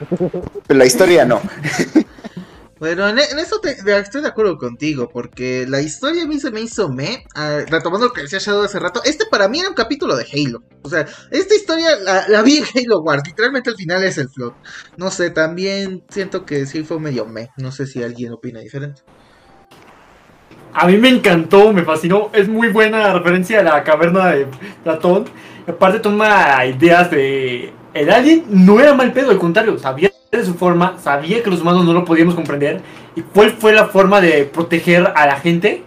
Pero 0.66 0.78
la 0.78 0.86
historia 0.86 1.24
no. 1.24 1.40
Bueno, 2.82 3.08
en, 3.08 3.16
en 3.16 3.38
eso 3.38 3.60
estoy 3.62 4.22
de 4.22 4.26
acuerdo 4.26 4.58
contigo, 4.58 5.08
porque 5.08 5.66
la 5.68 5.80
historia 5.80 6.24
a 6.24 6.26
mí 6.26 6.40
se 6.40 6.50
me 6.50 6.62
hizo 6.62 6.88
me. 6.88 7.24
ah, 7.36 7.60
retomando 7.68 8.08
lo 8.08 8.12
que 8.12 8.22
decía 8.22 8.40
Shadow 8.40 8.64
hace 8.64 8.80
rato, 8.80 9.00
este 9.04 9.24
para 9.24 9.46
mí 9.46 9.60
era 9.60 9.68
un 9.68 9.76
capítulo 9.76 10.16
de 10.16 10.24
Halo. 10.24 10.64
O 10.82 10.88
sea, 10.88 11.06
esta 11.30 11.54
historia 11.54 11.94
la, 12.02 12.26
la 12.26 12.42
vi 12.42 12.56
en 12.56 12.64
Halo 12.64 13.02
Wars, 13.02 13.22
literalmente 13.24 13.70
al 13.70 13.76
final 13.76 14.02
es 14.02 14.18
el 14.18 14.28
float. 14.28 14.54
No 14.96 15.12
sé, 15.12 15.30
también 15.30 16.02
siento 16.08 16.44
que 16.44 16.66
sí 16.66 16.82
fue 16.82 16.98
medio 16.98 17.24
me. 17.24 17.50
No 17.56 17.70
sé 17.70 17.86
si 17.86 18.02
alguien 18.02 18.32
opina 18.32 18.58
diferente. 18.58 19.02
A 20.72 20.88
mí 20.88 20.96
me 20.96 21.10
encantó, 21.10 21.72
me 21.72 21.84
fascinó. 21.84 22.30
Es 22.32 22.48
muy 22.48 22.66
buena 22.66 23.12
referencia 23.12 23.60
a 23.60 23.62
la 23.62 23.84
caverna 23.84 24.32
de 24.32 24.48
Platón. 24.82 25.26
Aparte 25.68 26.00
toma 26.00 26.66
ideas 26.66 27.12
de... 27.12 27.72
El 27.94 28.10
alien 28.10 28.44
no 28.48 28.80
era 28.80 28.92
mal 28.92 29.12
pedo, 29.12 29.30
al 29.30 29.38
contrario, 29.38 29.78
sabía 29.78 30.10
de 30.38 30.46
su 30.46 30.54
forma, 30.54 30.96
sabía 30.98 31.42
que 31.42 31.50
los 31.50 31.60
humanos 31.60 31.84
no 31.84 31.92
lo 31.92 32.06
podíamos 32.06 32.34
comprender. 32.34 32.80
¿Y 33.14 33.20
cuál 33.20 33.50
fue 33.50 33.74
la 33.74 33.88
forma 33.88 34.22
de 34.22 34.44
proteger 34.44 35.12
a 35.14 35.26
la 35.26 35.36
gente? 35.36 35.82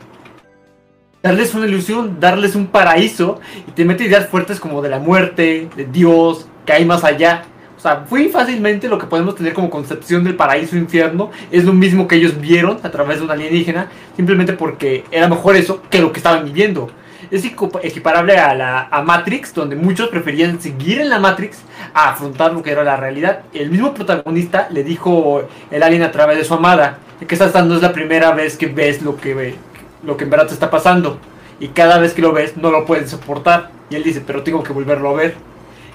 Darles 1.23 1.55
una 1.55 1.65
ilusión, 1.65 2.19
darles 2.19 2.53
un 2.53 2.67
paraíso. 2.67 3.39
Y 3.67 3.71
te 3.71 3.85
mete 3.85 4.03
ideas 4.03 4.29
fuertes 4.29 4.59
como 4.59 4.83
de 4.83 4.89
la 4.89 4.99
muerte, 4.99 5.67
de 5.75 5.85
Dios, 5.85 6.45
que 6.63 6.73
hay 6.73 6.85
más 6.85 7.03
allá. 7.03 7.45
O 7.75 7.79
sea, 7.79 8.05
muy 8.07 8.29
fácilmente 8.29 8.87
lo 8.87 8.99
que 8.99 9.07
podemos 9.07 9.33
tener 9.33 9.53
como 9.53 9.71
concepción 9.71 10.23
del 10.23 10.35
paraíso 10.35 10.77
infierno 10.77 11.31
es 11.49 11.65
lo 11.65 11.73
mismo 11.73 12.07
que 12.07 12.17
ellos 12.17 12.39
vieron 12.39 12.77
a 12.83 12.91
través 12.91 13.17
de 13.17 13.23
un 13.23 13.31
alienígena 13.31 13.89
simplemente 14.15 14.53
porque 14.53 15.05
era 15.09 15.27
mejor 15.27 15.55
eso 15.55 15.81
que 15.89 16.01
lo 16.01 16.11
que 16.11 16.19
estaban 16.19 16.45
viviendo. 16.45 16.91
Es 17.31 17.43
equiparable 17.45 18.37
a, 18.37 18.53
la, 18.53 18.87
a 18.91 19.01
Matrix, 19.01 19.53
donde 19.53 19.75
muchos 19.75 20.09
preferían 20.09 20.61
seguir 20.61 21.01
en 21.01 21.09
la 21.09 21.19
Matrix 21.19 21.59
a 21.93 22.09
afrontar 22.09 22.53
lo 22.53 22.61
que 22.63 22.71
era 22.71 22.83
la 22.83 22.97
realidad. 22.97 23.41
El 23.53 23.69
mismo 23.69 23.93
protagonista 23.93 24.67
le 24.71 24.83
dijo 24.83 25.47
el 25.71 25.83
alien 25.83 26.03
a 26.03 26.11
través 26.11 26.37
de 26.37 26.43
su 26.43 26.53
amada, 26.53 26.99
que 27.27 27.33
esta 27.33 27.61
no 27.63 27.75
es 27.75 27.81
la 27.81 27.93
primera 27.93 28.31
vez 28.31 28.57
que 28.57 28.67
ves 28.67 29.01
lo 29.01 29.17
que, 29.17 29.55
lo 30.03 30.17
que 30.17 30.25
en 30.25 30.29
verdad 30.29 30.47
te 30.47 30.53
está 30.53 30.69
pasando. 30.69 31.19
Y 31.59 31.69
cada 31.69 31.97
vez 31.97 32.13
que 32.13 32.21
lo 32.21 32.33
ves 32.33 32.57
no 32.57 32.71
lo 32.71 32.85
puedes 32.85 33.09
soportar. 33.09 33.71
Y 33.89 33.95
él 33.95 34.03
dice, 34.03 34.21
pero 34.25 34.43
tengo 34.43 34.63
que 34.63 34.73
volverlo 34.73 35.09
a 35.09 35.13
ver. 35.13 35.35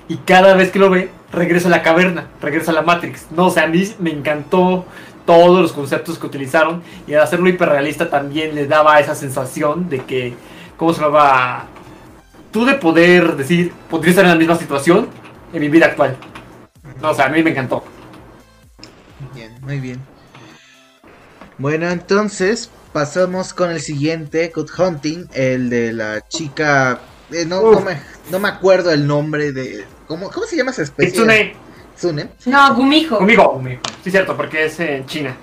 Y 0.08 0.16
cada 0.16 0.54
vez 0.54 0.70
que 0.70 0.78
lo 0.78 0.90
ve, 0.90 1.10
regresa 1.32 1.68
a 1.68 1.70
la 1.70 1.82
caverna, 1.82 2.26
regresa 2.40 2.72
a 2.72 2.74
la 2.74 2.82
Matrix. 2.82 3.26
No, 3.30 3.46
o 3.46 3.50
sea, 3.50 3.64
a 3.64 3.66
mí 3.68 3.88
me 4.00 4.10
encantó 4.10 4.84
todos 5.24 5.60
los 5.60 5.72
conceptos 5.72 6.18
que 6.18 6.26
utilizaron. 6.26 6.82
Y 7.06 7.14
al 7.14 7.22
hacerlo 7.22 7.48
hiperrealista 7.48 8.10
también 8.10 8.54
le 8.54 8.66
daba 8.66 8.98
esa 8.98 9.14
sensación 9.14 9.88
de 9.88 10.00
que, 10.00 10.34
¿cómo 10.80 10.94
se 10.94 11.02
llama? 11.02 11.66
Tú 12.50 12.64
de 12.64 12.72
poder 12.72 13.36
decir, 13.36 13.70
podría 13.90 14.10
estar 14.10 14.24
en 14.24 14.30
la 14.30 14.36
misma 14.36 14.56
situación 14.56 15.08
en 15.52 15.60
mi 15.60 15.68
vida 15.68 15.86
actual. 15.86 16.16
No, 17.02 17.10
o 17.10 17.14
sea, 17.14 17.26
a 17.26 17.28
mí 17.28 17.42
me 17.42 17.50
encantó. 17.50 17.84
Bien, 19.34 19.54
muy 19.60 19.78
bien. 19.78 20.00
Bueno, 21.58 21.90
entonces 21.90 22.70
pasamos 22.94 23.52
con 23.52 23.70
el 23.70 23.80
siguiente, 23.82 24.50
Good 24.54 24.70
Hunting, 24.78 25.28
el 25.34 25.68
de 25.68 25.92
la 25.92 26.26
chica. 26.26 26.98
eh, 27.30 27.44
no, 27.46 27.60
no, 27.72 27.80
me, 27.80 28.00
no 28.30 28.38
me 28.38 28.48
acuerdo 28.48 28.90
el 28.90 29.06
nombre 29.06 29.52
de. 29.52 29.84
¿Cómo, 30.08 30.30
cómo 30.30 30.46
se 30.46 30.56
llama 30.56 30.70
esa 30.70 30.82
especie? 30.82 31.12
Kitsune, 31.12 31.52
Tsune. 31.94 32.30
No, 32.46 32.74
Gumijo. 32.74 33.18
conmigo, 33.18 33.52
conmigo. 33.52 33.82
Sí, 34.02 34.10
cierto, 34.10 34.34
porque 34.34 34.64
es 34.64 34.80
en 34.80 35.04
China. 35.04 35.36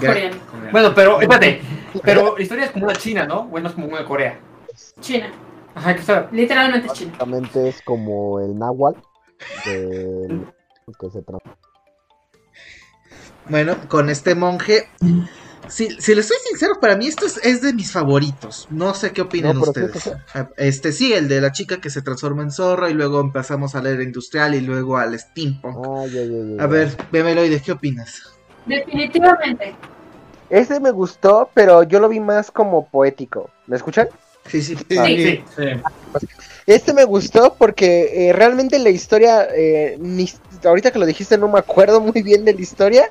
Coreano. 0.00 0.36
Bueno, 0.72 0.92
pero, 0.92 1.20
espérate. 1.20 1.62
Pero 2.02 2.36
la 2.36 2.42
historia 2.42 2.64
es 2.64 2.70
como 2.72 2.86
una 2.86 2.94
China, 2.94 3.24
¿no? 3.26 3.48
O 3.50 3.58
es 3.58 3.72
como 3.72 3.86
una 3.86 4.04
Corea. 4.04 4.38
China. 5.00 5.30
Ajá, 5.74 5.94
que 5.94 6.00
está. 6.00 6.28
Literalmente 6.32 6.86
es 6.88 6.92
China. 6.94 7.10
Básicamente 7.12 7.68
es 7.68 7.80
como 7.82 8.40
el 8.40 8.58
náhuatl 8.58 9.00
del 9.66 10.46
que 10.98 11.10
se 11.10 11.22
transforma. 11.22 11.56
Bueno, 13.48 13.76
con 13.88 14.10
este 14.10 14.34
monje. 14.34 14.88
Si, 15.68 15.88
si 16.00 16.14
le 16.14 16.22
soy 16.22 16.36
sincero, 16.48 16.74
para 16.80 16.96
mí 16.96 17.06
esto 17.06 17.26
es, 17.26 17.36
es 17.44 17.62
de 17.62 17.72
mis 17.72 17.92
favoritos. 17.92 18.66
No 18.70 18.92
sé 18.94 19.12
qué 19.12 19.22
opinan 19.22 19.56
No, 19.56 19.62
ustedes. 19.62 20.02
sí, 20.02 20.10
Ah, 20.34 20.48
Este 20.56 20.90
sí, 20.90 21.12
el 21.12 21.28
de 21.28 21.40
la 21.40 21.52
chica 21.52 21.80
que 21.80 21.90
se 21.90 22.02
transforma 22.02 22.42
en 22.42 22.50
zorro 22.50 22.88
y 22.88 22.94
luego 22.94 23.20
empezamos 23.20 23.74
a 23.74 23.82
leer 23.82 24.00
industrial 24.00 24.54
y 24.54 24.60
luego 24.60 24.96
al 24.96 25.16
steampunk. 25.18 25.76
Ah, 25.86 26.06
ya, 26.06 26.22
ya, 26.22 26.56
ya. 26.56 26.62
A 26.62 26.66
ver, 26.66 26.96
Bebeloide, 27.12 27.60
¿qué 27.62 27.72
opinas? 27.72 28.22
Definitivamente. 28.66 29.76
Ese 30.48 30.80
me 30.80 30.90
gustó, 30.90 31.50
pero 31.54 31.84
yo 31.84 32.00
lo 32.00 32.08
vi 32.08 32.18
más 32.18 32.50
como 32.50 32.88
poético. 32.88 33.50
¿Me 33.68 33.76
escuchan? 33.76 34.08
Sí, 34.50 34.62
sí. 34.62 34.76
Sí. 34.88 34.96
Ah, 34.98 35.06
Sí, 35.06 35.44
sí. 35.56 35.82
Este 36.66 36.92
me 36.92 37.04
gustó 37.04 37.54
porque 37.58 38.28
eh, 38.28 38.32
realmente 38.32 38.78
la 38.78 38.90
historia, 38.90 39.48
eh, 39.54 39.96
ni, 40.00 40.28
ahorita 40.64 40.90
que 40.92 40.98
lo 40.98 41.06
dijiste 41.06 41.38
no 41.38 41.48
me 41.48 41.58
acuerdo 41.58 42.00
muy 42.00 42.22
bien 42.22 42.44
de 42.44 42.54
la 42.54 42.60
historia, 42.60 43.10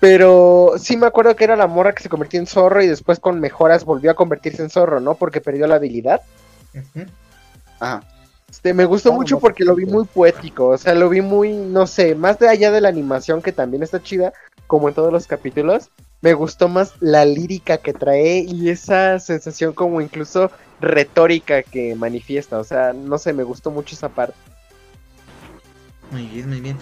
Pero 0.00 0.74
sí 0.78 0.96
me 0.96 1.06
acuerdo 1.06 1.36
que 1.36 1.44
era 1.44 1.56
la 1.56 1.68
morra 1.68 1.94
que 1.94 2.02
se 2.02 2.08
convirtió 2.08 2.40
en 2.40 2.46
zorro 2.46 2.82
y 2.82 2.88
después 2.88 3.20
con 3.20 3.40
mejoras 3.40 3.84
volvió 3.84 4.10
a 4.10 4.14
convertirse 4.16 4.62
en 4.62 4.70
zorro, 4.70 5.00
¿no? 5.00 5.14
Porque 5.16 5.40
perdió 5.40 5.66
la 5.68 5.76
habilidad. 5.76 6.22
Ajá. 7.78 8.02
Este, 8.50 8.74
me 8.74 8.84
gustó 8.84 9.10
Oh, 9.10 9.14
mucho 9.14 9.36
no, 9.36 9.40
porque 9.40 9.64
lo 9.64 9.74
vi 9.74 9.86
muy 9.86 10.04
poético, 10.04 10.68
o 10.68 10.78
sea, 10.78 10.94
lo 10.94 11.08
vi 11.08 11.20
muy, 11.22 11.52
no 11.52 11.86
sé, 11.86 12.14
más 12.14 12.38
de 12.38 12.48
allá 12.48 12.70
de 12.70 12.80
la 12.82 12.88
animación 12.88 13.42
que 13.42 13.52
también 13.52 13.82
está 13.82 14.02
chida, 14.02 14.32
como 14.66 14.88
en 14.88 14.94
todos 14.94 15.12
los 15.12 15.26
capítulos, 15.26 15.90
me 16.20 16.34
gustó 16.34 16.68
más 16.68 16.94
la 17.00 17.24
lírica 17.24 17.78
que 17.78 17.94
trae 17.94 18.40
y 18.46 18.68
esa 18.70 19.18
sensación 19.20 19.72
como 19.72 20.00
incluso 20.00 20.50
retórica 20.82 21.62
que 21.62 21.94
manifiesta, 21.94 22.58
o 22.58 22.64
sea, 22.64 22.92
no 22.92 23.16
sé, 23.16 23.32
me 23.32 23.44
gustó 23.44 23.70
mucho 23.70 23.94
esa 23.94 24.08
parte. 24.08 24.34
Muy 26.10 26.26
bien, 26.26 26.48
muy 26.48 26.60
bien. 26.60 26.76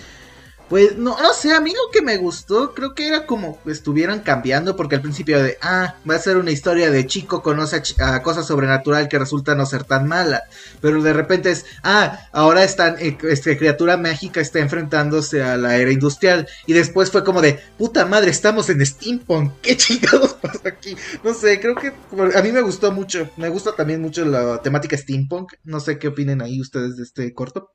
Pues 0.71 0.97
no, 0.97 1.17
no 1.21 1.35
sé, 1.35 1.53
a 1.53 1.61
mí 1.61 1.73
lo 1.73 1.91
que 1.93 2.01
me 2.01 2.17
gustó, 2.17 2.75
creo 2.75 2.95
que 2.95 3.09
era 3.09 3.27
como 3.27 3.59
estuvieran 3.67 4.21
cambiando, 4.21 4.77
porque 4.77 4.95
al 4.95 5.03
principio 5.03 5.43
de, 5.43 5.59
ah, 5.63 5.97
va 6.09 6.15
a 6.15 6.19
ser 6.21 6.37
una 6.37 6.53
historia 6.53 6.93
de 6.93 7.07
chico 7.09 7.43
conoce 7.43 7.75
a, 7.77 7.83
chi- 7.83 7.97
a 8.01 8.23
cosa 8.23 8.45
sobrenatural 8.45 9.09
que 9.09 9.19
resulta 9.19 9.57
no 9.57 9.67
ser 9.67 9.83
tan 9.83 10.07
mala, 10.07 10.45
pero 10.81 11.03
de 11.03 11.13
repente 11.13 11.51
es, 11.51 11.67
ah, 11.83 12.21
ahora 12.31 12.63
están, 12.63 12.95
eh, 13.01 13.19
este, 13.25 13.59
criatura 13.59 13.97
mágica 13.97 14.41
está 14.41 14.61
enfrentándose 14.61 15.43
a 15.43 15.57
la 15.57 15.77
era 15.77 15.91
industrial, 15.91 16.47
y 16.67 16.73
después 16.73 17.11
fue 17.11 17.25
como 17.25 17.43
de, 17.43 17.59
puta 17.77 18.07
madre, 18.07 18.31
estamos 18.31 18.71
en 18.71 18.87
steampunk, 18.87 19.55
¿qué 19.63 19.77
chingados 19.77 20.35
pasa 20.35 20.69
aquí? 20.69 20.97
No 21.25 21.35
sé, 21.35 21.59
creo 21.61 21.75
que 21.75 21.89
a 22.37 22.43
mí 22.43 22.53
me 22.53 22.61
gustó 22.63 22.93
mucho, 22.93 23.29
me 23.37 23.49
gusta 23.49 23.75
también 23.75 24.01
mucho 24.01 24.25
la 24.25 24.63
temática 24.63 24.97
steampunk, 24.97 25.53
no 25.65 25.81
sé 25.81 25.99
qué 25.99 26.07
opinen 26.09 26.43
ahí 26.43 26.61
ustedes 26.61 26.97
de 26.97 27.03
este 27.03 27.35
corto. 27.35 27.73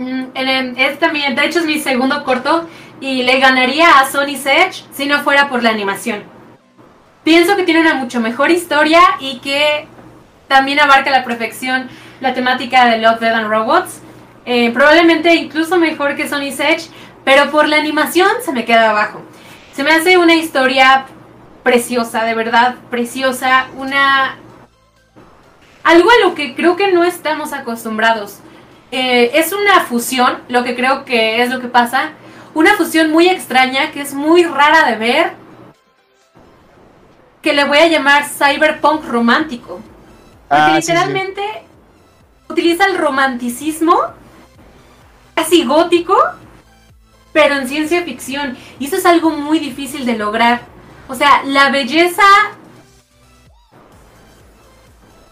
Mm, 0.00 0.30
es 0.78 0.98
también, 0.98 1.36
de 1.36 1.44
hecho 1.44 1.58
es 1.58 1.66
mi 1.66 1.78
segundo 1.78 2.24
corto 2.24 2.66
y 3.02 3.22
le 3.22 3.38
ganaría 3.38 4.00
a 4.00 4.10
Sony's 4.10 4.46
Edge 4.46 4.82
si 4.94 5.04
no 5.04 5.22
fuera 5.22 5.50
por 5.50 5.62
la 5.62 5.68
animación. 5.68 6.22
Pienso 7.22 7.54
que 7.54 7.64
tiene 7.64 7.82
una 7.82 7.92
mucho 7.92 8.18
mejor 8.18 8.50
historia 8.50 9.02
y 9.20 9.40
que 9.40 9.86
también 10.48 10.80
abarca 10.80 11.10
a 11.10 11.18
la 11.18 11.24
perfección 11.24 11.90
la 12.22 12.32
temática 12.32 12.86
de 12.86 12.96
Love, 12.96 13.20
Dead 13.20 13.34
and 13.34 13.50
Robots. 13.50 14.00
Eh, 14.46 14.70
probablemente 14.72 15.34
incluso 15.34 15.76
mejor 15.76 16.16
que 16.16 16.30
Sony's 16.30 16.60
Edge, 16.60 16.88
pero 17.22 17.50
por 17.50 17.68
la 17.68 17.76
animación 17.76 18.30
se 18.42 18.52
me 18.52 18.64
queda 18.64 18.88
abajo. 18.88 19.20
Se 19.74 19.84
me 19.84 19.90
hace 19.90 20.16
una 20.16 20.34
historia 20.34 21.04
preciosa, 21.62 22.24
de 22.24 22.34
verdad, 22.34 22.76
preciosa, 22.88 23.66
una... 23.76 24.38
Algo 25.84 26.08
a 26.08 26.26
lo 26.26 26.34
que 26.34 26.54
creo 26.54 26.76
que 26.76 26.90
no 26.90 27.04
estamos 27.04 27.52
acostumbrados. 27.52 28.40
Eh, 28.90 29.30
es 29.34 29.52
una 29.52 29.80
fusión, 29.80 30.38
lo 30.48 30.64
que 30.64 30.74
creo 30.74 31.04
que 31.04 31.42
es 31.42 31.50
lo 31.50 31.60
que 31.60 31.68
pasa. 31.68 32.10
Una 32.54 32.74
fusión 32.74 33.10
muy 33.10 33.28
extraña, 33.28 33.92
que 33.92 34.00
es 34.00 34.14
muy 34.14 34.44
rara 34.44 34.86
de 34.90 34.96
ver. 34.96 35.32
Que 37.42 37.52
le 37.52 37.64
voy 37.64 37.78
a 37.78 37.86
llamar 37.86 38.24
cyberpunk 38.24 39.04
romántico. 39.04 39.80
Porque 40.48 40.62
Ah, 40.62 40.76
sí, 40.76 40.82
sí. 40.82 40.92
literalmente 40.92 41.42
utiliza 42.48 42.84
el 42.86 42.98
romanticismo, 42.98 43.96
casi 45.34 45.64
gótico, 45.64 46.16
pero 47.32 47.54
en 47.54 47.68
ciencia 47.68 48.02
ficción. 48.02 48.58
Y 48.80 48.86
eso 48.86 48.96
es 48.96 49.06
algo 49.06 49.30
muy 49.30 49.60
difícil 49.60 50.04
de 50.04 50.16
lograr. 50.18 50.62
O 51.08 51.14
sea, 51.14 51.42
la 51.44 51.70
belleza 51.70 52.24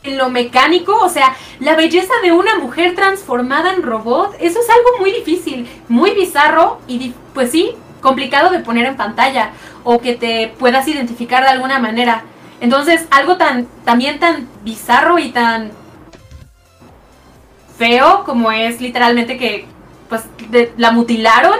en 0.03 0.17
lo 0.17 0.31
mecánico, 0.31 0.97
o 0.97 1.09
sea, 1.09 1.35
la 1.61 1.75
belleza 1.75 2.13
de 2.23 2.33
una 2.33 2.59
mujer 2.59 2.95
transformada 2.95 3.73
en 3.73 3.83
robot, 3.83 4.35
eso 4.41 4.61
es 4.61 4.71
algo 4.71 4.99
muy 5.01 5.13
difícil, 5.13 5.69
muy 5.89 6.13
bizarro 6.13 6.81
y 6.87 7.13
pues 7.35 7.51
sí, 7.51 7.75
complicado 8.01 8.51
de 8.51 8.61
poner 8.61 8.87
en 8.87 8.97
pantalla 8.97 9.51
o 9.85 10.01
que 10.01 10.15
te 10.15 10.55
puedas 10.59 10.87
identificar 10.89 11.43
de 11.43 11.51
alguna 11.51 11.79
manera. 11.79 12.23
Entonces, 12.61 13.07
algo 13.11 13.37
tan 13.37 13.67
también 13.85 14.19
tan 14.19 14.49
bizarro 14.63 15.19
y 15.19 15.31
tan 15.31 15.71
feo 17.77 18.25
como 18.25 18.51
es 18.51 18.81
literalmente 18.81 19.39
que 19.39 19.67
pues 20.09 20.23
la 20.77 20.91
mutilaron 20.91 21.59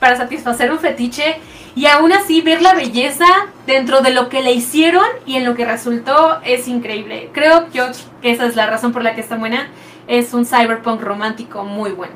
para 0.00 0.16
satisfacer 0.16 0.72
un 0.72 0.78
fetiche 0.78 1.38
y 1.74 1.86
aún 1.86 2.12
así 2.12 2.40
ver 2.40 2.62
la 2.62 2.74
belleza 2.74 3.26
dentro 3.66 4.00
de 4.00 4.10
lo 4.10 4.28
que 4.28 4.42
le 4.42 4.52
hicieron 4.52 5.04
y 5.26 5.36
en 5.36 5.44
lo 5.44 5.54
que 5.54 5.64
resultó 5.64 6.40
es 6.44 6.68
increíble. 6.68 7.30
Creo 7.32 7.70
yo 7.70 7.86
que 8.20 8.32
esa 8.32 8.46
es 8.46 8.56
la 8.56 8.66
razón 8.66 8.92
por 8.92 9.02
la 9.02 9.14
que 9.14 9.20
está 9.20 9.36
buena. 9.36 9.68
Es 10.06 10.34
un 10.34 10.44
cyberpunk 10.44 11.00
romántico 11.02 11.64
muy 11.64 11.92
bueno. 11.92 12.14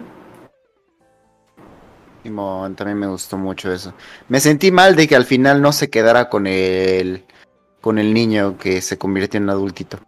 Simón, 2.22 2.74
también 2.74 2.98
me 2.98 3.06
gustó 3.06 3.36
mucho 3.36 3.72
eso. 3.72 3.92
Me 4.28 4.40
sentí 4.40 4.70
mal 4.70 4.96
de 4.96 5.06
que 5.06 5.14
al 5.14 5.26
final 5.26 5.60
no 5.60 5.72
se 5.72 5.90
quedara 5.90 6.28
con 6.28 6.46
el 6.46 7.24
con 7.80 7.98
el 7.98 8.14
niño 8.14 8.56
que 8.56 8.80
se 8.80 8.96
convirtió 8.96 9.38
en 9.38 9.50
adultito. 9.50 9.98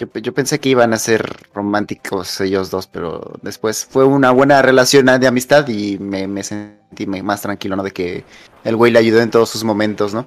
Yo, 0.00 0.08
pe- 0.08 0.22
yo 0.22 0.32
pensé 0.32 0.58
que 0.58 0.70
iban 0.70 0.94
a 0.94 0.98
ser 0.98 1.46
románticos 1.54 2.40
ellos 2.40 2.70
dos, 2.70 2.86
pero 2.86 3.34
después 3.42 3.84
fue 3.84 4.04
una 4.06 4.30
buena 4.30 4.62
relación 4.62 5.06
de 5.06 5.26
amistad 5.26 5.68
y 5.68 5.98
me, 5.98 6.26
me 6.26 6.42
sentí 6.42 7.06
más 7.06 7.42
tranquilo, 7.42 7.76
¿no? 7.76 7.82
De 7.82 7.90
que 7.92 8.24
el 8.64 8.76
güey 8.76 8.90
le 8.92 8.98
ayudó 8.98 9.20
en 9.20 9.30
todos 9.30 9.50
sus 9.50 9.62
momentos, 9.62 10.14
¿no? 10.14 10.26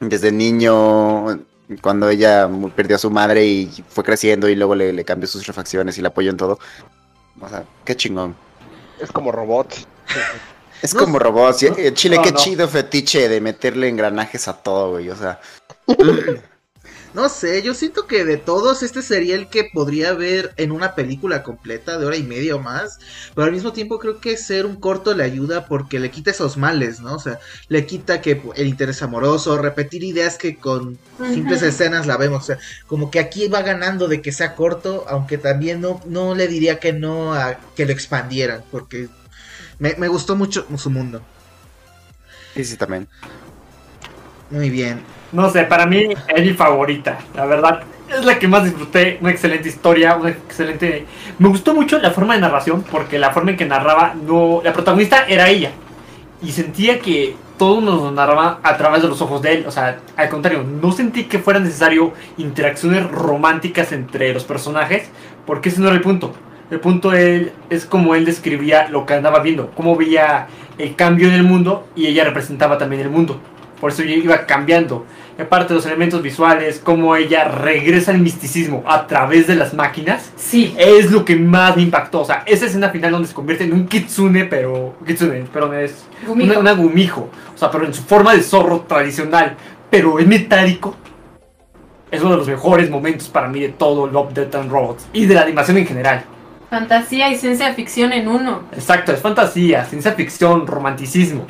Desde 0.00 0.30
niño, 0.30 1.40
cuando 1.80 2.10
ella 2.10 2.48
perdió 2.76 2.96
a 2.96 2.98
su 2.98 3.10
madre 3.10 3.46
y 3.46 3.70
fue 3.88 4.04
creciendo 4.04 4.48
y 4.50 4.54
luego 4.54 4.74
le, 4.74 4.92
le 4.92 5.04
cambió 5.04 5.26
sus 5.26 5.46
refacciones 5.46 5.96
y 5.96 6.02
le 6.02 6.08
apoyó 6.08 6.30
en 6.30 6.36
todo. 6.36 6.58
O 7.40 7.48
sea, 7.48 7.64
qué 7.86 7.96
chingón. 7.96 8.36
Es 9.00 9.10
como 9.10 9.32
robot. 9.32 9.74
Es 10.82 10.94
No, 10.94 11.00
como 11.00 11.18
robots. 11.18 11.58
Chile, 11.92 12.16
no, 12.16 12.22
qué 12.22 12.32
no. 12.32 12.38
chido 12.38 12.66
fetiche 12.66 13.28
de 13.28 13.42
meterle 13.42 13.86
engranajes 13.88 14.48
a 14.48 14.54
todo, 14.54 14.92
güey. 14.92 15.10
O 15.10 15.14
sea, 15.16 15.38
No 17.12 17.28
sé, 17.28 17.60
yo 17.62 17.74
siento 17.74 18.06
que 18.06 18.24
de 18.24 18.36
todos 18.36 18.84
este 18.84 19.02
sería 19.02 19.34
el 19.34 19.48
que 19.48 19.64
podría 19.64 20.12
ver 20.12 20.54
en 20.56 20.70
una 20.70 20.94
película 20.94 21.42
completa 21.42 21.98
de 21.98 22.06
hora 22.06 22.16
y 22.16 22.22
media 22.22 22.54
o 22.54 22.60
más, 22.60 23.00
pero 23.34 23.46
al 23.46 23.52
mismo 23.52 23.72
tiempo 23.72 23.98
creo 23.98 24.20
que 24.20 24.36
ser 24.36 24.64
un 24.64 24.76
corto 24.76 25.12
le 25.12 25.24
ayuda 25.24 25.66
porque 25.66 25.98
le 25.98 26.12
quita 26.12 26.30
esos 26.30 26.56
males, 26.56 27.00
¿no? 27.00 27.14
O 27.16 27.18
sea, 27.18 27.40
le 27.68 27.84
quita 27.84 28.20
que 28.20 28.40
el 28.54 28.68
interés 28.68 29.02
amoroso, 29.02 29.58
repetir 29.58 30.04
ideas 30.04 30.38
que 30.38 30.56
con 30.56 30.98
simples 31.32 31.62
escenas 31.62 32.06
la 32.06 32.16
vemos, 32.16 32.44
o 32.44 32.46
sea, 32.46 32.58
como 32.86 33.10
que 33.10 33.18
aquí 33.18 33.48
va 33.48 33.62
ganando 33.62 34.06
de 34.06 34.22
que 34.22 34.30
sea 34.30 34.54
corto, 34.54 35.04
aunque 35.08 35.36
también 35.36 35.80
no, 35.80 36.00
no 36.06 36.36
le 36.36 36.46
diría 36.46 36.78
que 36.78 36.92
no 36.92 37.34
a 37.34 37.58
que 37.74 37.86
lo 37.86 37.92
expandieran, 37.92 38.62
porque 38.70 39.08
me, 39.80 39.96
me 39.96 40.06
gustó 40.06 40.36
mucho 40.36 40.64
su 40.76 40.90
mundo. 40.90 41.22
sí, 42.54 42.64
sí, 42.64 42.76
también. 42.76 43.08
Muy 44.50 44.70
bien. 44.70 45.19
No 45.32 45.48
sé, 45.50 45.64
para 45.64 45.86
mí 45.86 46.08
es 46.28 46.44
mi 46.44 46.52
favorita, 46.52 47.18
la 47.34 47.46
verdad. 47.46 47.82
Es 48.08 48.24
la 48.24 48.38
que 48.38 48.48
más 48.48 48.64
disfruté, 48.64 49.18
una 49.20 49.30
excelente 49.30 49.68
historia, 49.68 50.16
una 50.16 50.30
excelente... 50.30 51.06
Me 51.38 51.48
gustó 51.48 51.74
mucho 51.74 51.98
la 51.98 52.10
forma 52.10 52.34
de 52.34 52.40
narración, 52.40 52.82
porque 52.90 53.18
la 53.18 53.30
forma 53.30 53.52
en 53.52 53.56
que 53.56 53.66
narraba, 53.66 54.14
no... 54.14 54.60
La 54.64 54.72
protagonista 54.72 55.26
era 55.28 55.48
ella. 55.48 55.70
Y 56.42 56.50
sentía 56.50 56.98
que 56.98 57.36
todo 57.56 57.80
nos 57.80 58.12
narraba 58.12 58.58
a 58.62 58.76
través 58.78 59.02
de 59.02 59.08
los 59.08 59.20
ojos 59.20 59.42
de 59.42 59.52
él. 59.52 59.64
O 59.68 59.70
sea, 59.70 60.00
al 60.16 60.28
contrario, 60.28 60.64
no 60.64 60.90
sentí 60.90 61.24
que 61.24 61.38
fuera 61.38 61.60
necesario 61.60 62.12
interacciones 62.38 63.08
románticas 63.08 63.92
entre 63.92 64.32
los 64.32 64.44
personajes, 64.44 65.08
porque 65.46 65.68
ese 65.68 65.80
no 65.80 65.86
era 65.86 65.96
el 65.96 66.02
punto. 66.02 66.32
El 66.70 66.80
punto 66.80 67.12
él, 67.12 67.52
es 67.68 67.84
como 67.84 68.14
él 68.14 68.24
describía 68.24 68.88
lo 68.88 69.04
que 69.04 69.14
andaba 69.14 69.40
viendo, 69.40 69.70
cómo 69.72 69.94
veía 69.94 70.46
el 70.78 70.96
cambio 70.96 71.28
en 71.28 71.34
el 71.34 71.42
mundo 71.42 71.86
y 71.94 72.06
ella 72.06 72.24
representaba 72.24 72.78
también 72.78 73.02
el 73.02 73.10
mundo. 73.10 73.40
Por 73.80 73.90
eso 73.92 74.02
iba 74.02 74.44
cambiando. 74.46 75.06
Y 75.38 75.42
aparte 75.42 75.72
los 75.72 75.86
elementos 75.86 76.20
visuales, 76.22 76.80
cómo 76.84 77.16
ella 77.16 77.44
regresa 77.44 78.10
al 78.10 78.18
misticismo 78.18 78.82
a 78.86 79.06
través 79.06 79.46
de 79.46 79.54
las 79.56 79.72
máquinas, 79.72 80.30
Sí. 80.36 80.74
es 80.76 81.10
lo 81.10 81.24
que 81.24 81.34
más 81.36 81.76
me 81.76 81.82
impactó. 81.82 82.20
O 82.20 82.24
sea, 82.24 82.42
esa 82.44 82.66
escena 82.66 82.90
final 82.90 83.12
donde 83.12 83.28
se 83.28 83.34
convierte 83.34 83.64
en 83.64 83.72
un 83.72 83.86
kitsune, 83.88 84.44
pero... 84.44 84.94
Kitsune, 85.06 85.44
perdón, 85.52 85.76
es 85.78 86.04
Gumijo. 86.26 86.50
una, 86.52 86.58
una 86.60 86.72
gumijo. 86.72 87.30
O 87.54 87.58
sea, 87.58 87.70
pero 87.70 87.86
en 87.86 87.94
su 87.94 88.02
forma 88.02 88.34
de 88.34 88.42
zorro 88.42 88.80
tradicional, 88.80 89.56
pero 89.88 90.18
es 90.18 90.26
metálico. 90.26 90.94
Es 92.10 92.20
uno 92.20 92.32
de 92.32 92.36
los 92.38 92.48
mejores 92.48 92.90
momentos 92.90 93.28
para 93.28 93.48
mí 93.48 93.60
de 93.60 93.68
todo 93.70 94.06
Love, 94.08 94.34
Death 94.34 94.54
and 94.56 94.70
Robots. 94.70 95.06
Y 95.12 95.24
de 95.26 95.34
la 95.34 95.42
animación 95.42 95.78
en 95.78 95.86
general. 95.86 96.24
Fantasía 96.68 97.30
y 97.30 97.36
ciencia 97.36 97.72
ficción 97.74 98.12
en 98.12 98.28
uno. 98.28 98.62
Exacto, 98.72 99.12
es 99.12 99.20
fantasía, 99.20 99.84
ciencia 99.86 100.12
ficción, 100.12 100.66
romanticismo. 100.66 101.46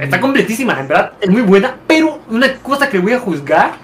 Está 0.00 0.20
completísima, 0.20 0.78
en 0.78 0.88
verdad, 0.88 1.12
es 1.20 1.28
muy 1.28 1.42
buena, 1.42 1.76
pero 1.86 2.20
una 2.28 2.54
cosa 2.58 2.88
que 2.88 2.98
voy 2.98 3.12
a 3.12 3.18
juzgar 3.18 3.76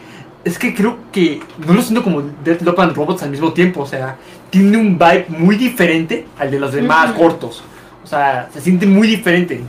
es 0.45 0.59
que 0.59 0.75
creo 0.75 0.99
que 1.11 1.43
no 1.67 1.73
lo 1.73 1.83
siento 1.83 2.05
como 2.05 2.23
Death 2.45 2.63
Love 2.63 2.79
and 2.79 2.97
Robots 2.97 3.23
al 3.23 3.31
mismo 3.31 3.53
tiempo, 3.53 3.81
o 3.81 3.87
sea, 3.87 4.17
tiene 4.51 4.77
un 4.77 4.99
vibe 4.99 5.27
muy 5.29 5.57
diferente 5.57 6.27
al 6.39 6.51
de 6.51 6.61
los 6.61 6.73
demás 6.73 7.13
cortos. 7.13 7.65
O 8.03 8.07
sea, 8.07 8.49
se 8.53 8.61
siente 8.61 8.87
muy 8.87 9.09
diferente. 9.09 9.65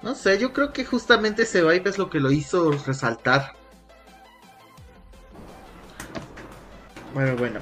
No 0.00 0.14
sé, 0.14 0.38
yo 0.38 0.52
creo 0.52 0.72
que 0.72 0.84
justamente 0.84 1.42
ese 1.42 1.60
vibe 1.62 1.90
es 1.90 1.98
lo 1.98 2.08
que 2.08 2.20
lo 2.20 2.30
hizo 2.30 2.70
resaltar. 2.86 3.52
Bueno, 7.12 7.36
bueno. 7.36 7.60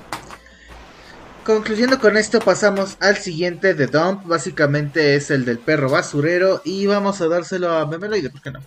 Concluyendo 1.47 1.99
con 1.99 2.16
esto, 2.16 2.40
pasamos 2.40 2.97
al 3.01 3.16
siguiente 3.16 3.72
de 3.74 3.86
Dump. 3.86 4.26
Básicamente 4.26 5.14
es 5.14 5.30
el 5.30 5.44
del 5.44 5.59
perro 5.59 5.88
basurero. 5.88 6.61
Y 6.64 6.86
vamos 6.86 7.20
a 7.20 7.28
dárselo 7.28 7.70
a 7.72 7.86
Memeloide, 7.86 8.28
¿por 8.30 8.42
qué 8.42 8.51
no? 8.51 8.61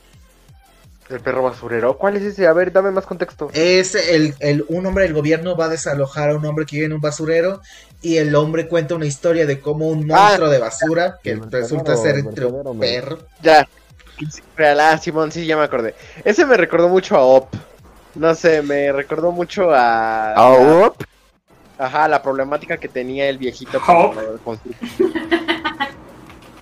El 1.09 1.19
perro 1.19 1.43
basurero. 1.43 1.97
¿Cuál 1.97 2.17
es 2.17 2.23
ese? 2.23 2.47
A 2.47 2.53
ver, 2.53 2.71
dame 2.71 2.91
más 2.91 3.05
contexto. 3.05 3.49
Es 3.53 3.95
el, 3.95 4.35
el- 4.39 4.63
un 4.69 4.85
hombre 4.85 5.03
del 5.05 5.13
gobierno 5.13 5.55
va 5.57 5.65
a 5.65 5.69
desalojar 5.69 6.29
a 6.29 6.35
un 6.35 6.45
hombre 6.45 6.65
que 6.65 6.77
vive 6.77 6.85
en 6.85 6.93
un 6.93 7.01
basurero. 7.01 7.61
Y 8.01 8.17
el 8.17 8.33
hombre 8.35 8.67
cuenta 8.67 8.95
una 8.95 9.05
historia 9.07 9.45
de 9.45 9.59
cómo 9.59 9.87
un 9.87 10.07
monstruo 10.07 10.49
de 10.49 10.59
basura, 10.59 11.19
que 11.21 11.35
resulta 11.35 11.97
ser 11.97 12.17
entre 12.17 12.45
un 12.45 12.79
perro. 12.79 13.19
Ya. 13.41 13.67
Real, 14.55 14.79
ah, 14.79 14.97
Simón, 14.97 15.31
sí, 15.31 15.45
ya 15.45 15.57
me 15.57 15.63
acordé. 15.63 15.95
Ese 16.23 16.45
me 16.45 16.57
recordó 16.57 16.87
mucho 16.89 17.15
a 17.15 17.21
Op. 17.23 17.53
No 18.15 18.35
sé, 18.35 18.61
me 18.61 18.91
recordó 18.91 19.31
mucho 19.31 19.71
a. 19.73 20.33
Ah, 20.33 20.87
up. 20.87 21.05
Ajá, 21.79 22.07
la 22.09 22.21
problemática 22.21 22.77
que 22.77 22.89
tenía 22.89 23.29
el 23.29 23.37
viejito 23.37 23.79
con- 23.79 24.59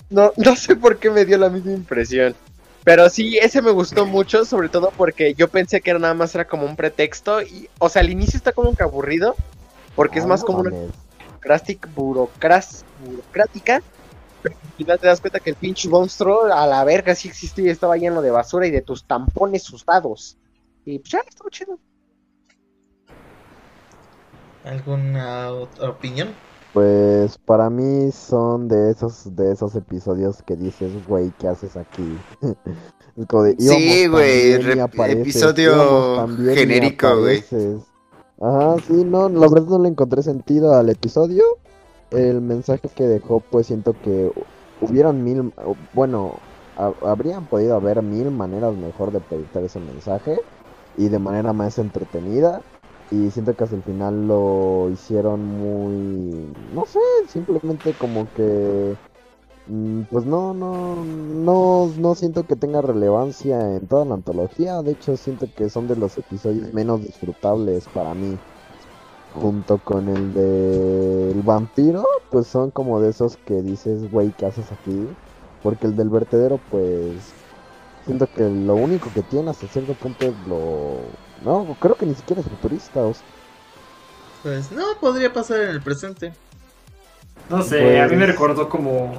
No, 0.09 0.31
no 0.37 0.55
sé 0.55 0.75
por 0.75 0.97
qué 0.99 1.09
me 1.09 1.25
dio 1.25 1.37
la 1.39 1.49
misma 1.49 1.71
impresión. 1.73 2.35
Pero 2.83 3.09
sí, 3.09 3.37
ese 3.37 3.61
me 3.61 3.71
gustó 3.71 4.05
mucho, 4.05 4.45
sobre 4.45 4.69
todo 4.69 4.93
porque 4.95 5.33
yo 5.33 5.49
pensé 5.49 5.81
que 5.81 5.89
era 5.89 5.99
nada 5.99 6.13
más 6.13 6.33
era 6.35 6.45
como 6.47 6.65
un 6.65 6.75
pretexto. 6.77 7.41
Y, 7.41 7.67
o 7.79 7.89
sea, 7.89 8.01
al 8.01 8.09
inicio 8.09 8.37
está 8.37 8.53
como 8.53 8.73
que 8.75 8.83
aburrido. 8.83 9.35
Porque 9.95 10.19
es 10.19 10.25
Ah, 10.25 10.27
más 10.29 10.43
como 10.43 10.59
una 10.59 10.69
burocrática. 11.95 13.81
Pero 14.43 14.55
al 14.63 14.71
final 14.73 14.99
te 14.99 15.07
das 15.07 15.19
cuenta 15.19 15.39
que 15.39 15.49
el 15.49 15.55
pinche 15.55 15.89
monstruo 15.89 16.45
a 16.45 16.67
la 16.67 16.83
verga 16.83 17.15
sí 17.15 17.27
existía 17.27 17.65
y 17.65 17.69
estaba 17.69 17.97
lleno 17.97 18.21
de 18.21 18.29
basura 18.31 18.67
y 18.67 18.71
de 18.71 18.83
tus 18.83 19.03
tampones 19.03 19.67
usados. 19.71 20.37
Y 20.85 20.99
pues 20.99 21.11
ya, 21.11 21.19
estuvo 21.27 21.49
chido. 21.49 21.79
¿Alguna 24.67 25.51
otra 25.51 25.89
opinión? 25.89 26.29
Pues 26.73 27.37
para 27.37 27.69
mí 27.69 28.11
son 28.11 28.67
de 28.67 28.91
esos 28.91 29.35
de 29.35 29.51
esos 29.51 29.73
episodios 29.75 30.41
que 30.43 30.55
dices, 30.55 30.91
güey, 31.07 31.31
¿qué 31.39 31.47
haces 31.47 31.75
aquí? 31.77 32.17
De, 33.15 33.55
Sí, 33.57 34.03
"Íbamos 34.03 34.11
güey, 34.11 34.51
episodio 35.11 36.27
genérico, 36.53 37.17
güey". 37.19 37.37
apareces". 37.39 37.81
Ajá, 38.39 38.75
sí, 38.85 38.93
no, 39.03 39.27
la 39.27 39.47
verdad 39.47 39.67
no 39.69 39.79
le 39.79 39.89
encontré 39.89 40.21
sentido 40.21 40.75
al 40.75 40.89
episodio. 40.89 41.43
El 42.11 42.41
mensaje 42.41 42.87
que 42.93 43.05
dejó, 43.07 43.39
pues 43.39 43.65
siento 43.67 43.93
que 44.03 44.31
hubieron 44.81 45.23
mil, 45.23 45.51
bueno, 45.93 46.33
ha- 46.77 46.93
habrían 47.09 47.47
podido 47.47 47.75
haber 47.75 48.03
mil 48.03 48.29
maneras 48.29 48.75
mejor 48.75 49.11
de 49.11 49.19
proyectar 49.19 49.63
ese 49.63 49.79
mensaje 49.79 50.39
y 50.95 51.07
de 51.09 51.17
manera 51.17 51.53
más 51.53 51.79
entretenida. 51.79 52.61
Y 53.09 53.31
siento 53.31 53.55
que 53.55 53.63
hasta 53.63 53.75
el 53.75 53.83
final 53.83 54.27
lo 54.27 54.89
hicieron 54.91 55.45
muy, 55.45 56.53
no 56.57 56.85
sé, 56.85 56.99
simplemente 57.27 57.95
como 57.95 58.31
que, 58.33 58.99
mm, 59.65 60.03
pues 60.05 60.25
no, 60.25 60.53
no, 60.53 61.05
no, 61.05 61.93
no 61.97 62.15
siento 62.15 62.45
que 62.47 62.55
tenga 62.57 62.81
relevancia 62.81 63.77
en 63.77 63.87
toda 63.87 64.05
la 64.05 64.15
antología. 64.15 64.81
De 64.83 64.93
hecho, 64.93 65.17
siento 65.17 65.47
que 65.55 65.69
son 65.69 65.87
de 65.87 65.97
los 65.97 66.17
episodios 66.17 66.73
menos 66.73 67.03
disfrutables 67.03 67.89
para 67.89 68.15
mí. 68.15 68.41
Junto 69.29 69.79
con 69.83 70.09
el 70.09 70.33
de 70.33 71.31
el 71.31 71.43
vampiro, 71.43 72.05
pues 72.29 72.47
son 72.47 72.71
como 72.71 73.01
de 73.01 73.09
esos 73.11 73.37
que 73.37 73.61
dices, 73.61 74.09
güey, 74.09 74.33
¿qué 74.33 74.45
haces 74.47 74.71
aquí? 74.71 75.17
Porque 75.61 75.87
el 75.87 75.95
del 75.95 76.09
vertedero, 76.09 76.59
pues 76.59 77.35
siento 78.01 78.27
que 78.31 78.43
lo 78.49 78.75
único 78.77 79.13
que 79.13 79.23
tiene 79.23 79.51
hasta 79.51 79.67
cierto 79.67 79.95
punto 79.97 80.27
es 80.29 80.37
lo... 80.39 81.19
No, 81.43 81.75
creo 81.79 81.95
que 81.95 82.05
ni 82.05 82.15
siquiera 82.15 82.41
es 82.41 82.47
futurista. 82.47 83.01
o 83.01 83.13
sea, 83.13 83.23
Pues 84.43 84.71
no, 84.71 84.83
podría 84.99 85.31
pasar 85.31 85.61
en 85.61 85.69
el 85.69 85.81
presente. 85.81 86.33
No 87.49 87.61
sé, 87.61 87.99
a 87.99 88.03
mí 88.03 88.09
Pues- 88.09 88.19
me 88.19 88.25
recordó 88.25 88.67
como 88.69 89.13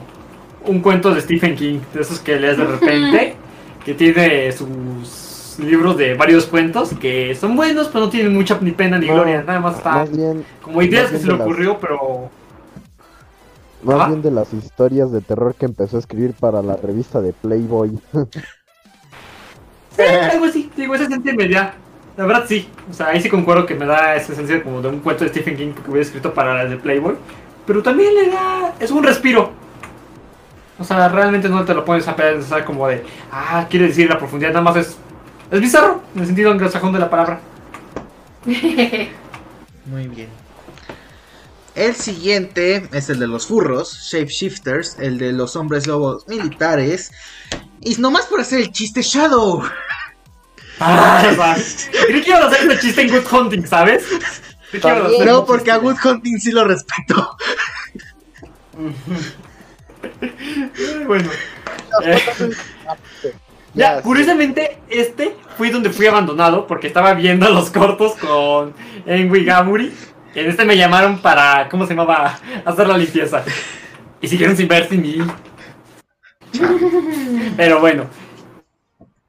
un 0.64 0.80
cuento 0.80 1.14
de 1.14 1.20
Stephen 1.20 1.54
King, 1.56 1.80
de 1.94 2.00
esos 2.00 2.18
que 2.20 2.38
lees 2.38 2.58
de 2.58 2.64
repente, 2.66 3.36
que 3.84 3.94
tiene 3.94 4.52
sus 4.52 5.56
libros 5.58 5.96
de 5.96 6.14
varios 6.14 6.46
cuentos 6.46 6.90
que 7.00 7.34
son 7.34 7.56
buenos, 7.56 7.88
pero 7.88 8.04
no 8.04 8.10
tienen 8.10 8.32
mucha 8.34 8.58
ni 8.60 8.72
pena 8.72 8.98
ni 8.98 9.06
No, 9.08 9.14
gloria, 9.14 9.42
nada 9.42 9.60
más 9.60 9.76
está 9.78 9.90
Más 9.90 10.10
bien, 10.16 10.44
como 10.62 10.82
ideas 10.82 11.04
más 11.04 11.12
que 11.12 11.18
se 11.18 11.26
le 11.26 11.32
las- 11.32 11.40
ocurrió, 11.42 11.78
pero 11.80 12.30
más 13.82 14.08
bien 14.08 14.22
de 14.22 14.30
las 14.32 14.52
historias 14.52 15.10
de 15.12 15.20
terror 15.20 15.54
que 15.54 15.64
empezó 15.66 15.96
a 15.96 16.00
escribir 16.00 16.32
para 16.34 16.60
la 16.62 16.76
revista 16.76 17.20
de 17.20 17.32
Playboy. 17.32 17.98
sí, 19.96 20.02
algo 20.02 20.44
así, 20.44 20.70
digo, 20.76 20.94
ese 20.94 21.06
sentido 21.06 21.34
me 21.36 21.48
da, 21.48 21.74
la 22.18 22.26
verdad 22.26 22.46
sí, 22.48 22.68
o 22.90 22.92
sea, 22.92 23.10
ahí 23.10 23.20
sí 23.20 23.28
concuerdo 23.28 23.64
que 23.64 23.76
me 23.76 23.86
da 23.86 24.16
ese 24.16 24.34
sentido 24.34 24.60
como 24.64 24.82
de 24.82 24.88
un 24.88 24.98
cuento 24.98 25.22
de 25.22 25.30
Stephen 25.30 25.56
King 25.56 25.72
que 25.72 25.88
hubiera 25.88 26.04
escrito 26.04 26.34
para 26.34 26.52
las 26.52 26.68
de 26.68 26.76
Playboy, 26.76 27.14
pero 27.64 27.80
también 27.80 28.12
le 28.12 28.28
da, 28.28 28.74
es 28.80 28.90
un 28.90 29.04
respiro. 29.04 29.52
O 30.80 30.84
sea, 30.84 31.08
realmente 31.08 31.48
no 31.48 31.64
te 31.64 31.74
lo 31.74 31.84
pones 31.84 32.08
a 32.08 32.16
pensar 32.16 32.64
como 32.64 32.88
de, 32.88 33.04
ah, 33.30 33.68
quiere 33.70 33.86
decir 33.86 34.08
la 34.08 34.18
profundidad, 34.18 34.50
nada 34.50 34.62
más 34.62 34.76
es, 34.76 34.96
es 35.48 35.60
bizarro, 35.60 36.02
en 36.16 36.20
el 36.22 36.26
sentido 36.26 36.50
anglosajón 36.50 36.92
de 36.92 36.98
la 36.98 37.08
palabra. 37.08 37.38
Muy 38.44 40.08
bien. 40.08 40.28
El 41.76 41.94
siguiente 41.94 42.88
es 42.92 43.10
el 43.10 43.20
de 43.20 43.28
los 43.28 43.46
furros, 43.46 43.96
Shapeshifters, 44.10 44.98
el 44.98 45.18
de 45.18 45.32
los 45.32 45.54
hombres 45.54 45.86
lobos 45.86 46.26
militares. 46.26 47.12
Y 47.80 47.94
nomás 47.94 48.26
por 48.26 48.40
hacer 48.40 48.58
el 48.58 48.72
chiste 48.72 49.02
Shadow. 49.02 49.62
Ah, 50.80 51.24
o 51.30 51.34
sea, 51.34 51.56
creí 52.06 52.22
que 52.22 52.30
iban 52.30 52.42
a 52.42 52.46
hacer 52.46 52.70
este 52.70 52.86
chiste 52.86 53.02
en 53.02 53.10
Good 53.10 53.32
Hunting, 53.32 53.66
¿sabes? 53.66 54.04
No, 55.24 55.44
porque 55.44 55.70
a. 55.70 55.78
Good 55.78 55.96
Hunting 56.04 56.38
sí 56.38 56.52
lo 56.52 56.64
respeto. 56.64 57.36
Bueno. 61.06 61.28
Eh, 62.04 62.22
ya, 63.74 63.96
Ya, 63.96 64.02
curiosamente, 64.02 64.78
este 64.88 65.36
fui 65.56 65.70
donde 65.70 65.90
fui 65.90 66.06
abandonado 66.06 66.66
porque 66.66 66.86
estaba 66.86 67.14
viendo 67.14 67.48
los 67.50 67.70
cortos 67.70 68.14
con 68.14 68.74
Enwi 69.06 69.44
Gamuri. 69.44 69.92
En 70.34 70.48
este 70.48 70.64
me 70.64 70.76
llamaron 70.76 71.18
para, 71.18 71.68
¿cómo 71.68 71.86
se 71.86 71.94
llamaba? 71.94 72.38
Hacer 72.64 72.86
la 72.86 72.96
limpieza. 72.96 73.42
Y 74.20 74.28
siguieron 74.28 74.56
sin 74.56 74.68
ver 74.68 74.88
sin 74.88 75.02
mí. 75.02 75.18
Pero 77.56 77.80
bueno. 77.80 78.04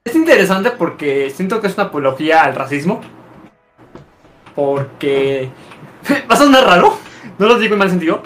Es 0.10 0.16
interesante 0.16 0.72
porque 0.72 1.30
siento 1.30 1.62
que 1.62 1.68
es 1.68 1.76
una 1.76 1.84
apología 1.84 2.44
al 2.44 2.56
racismo. 2.56 3.00
Porque... 4.56 5.50
Va 6.30 6.34
a 6.34 6.36
sonar 6.36 6.66
raro. 6.66 6.98
No 7.38 7.46
lo 7.46 7.60
digo 7.60 7.74
en 7.74 7.80
mal 7.80 7.92
sentido. 7.92 8.24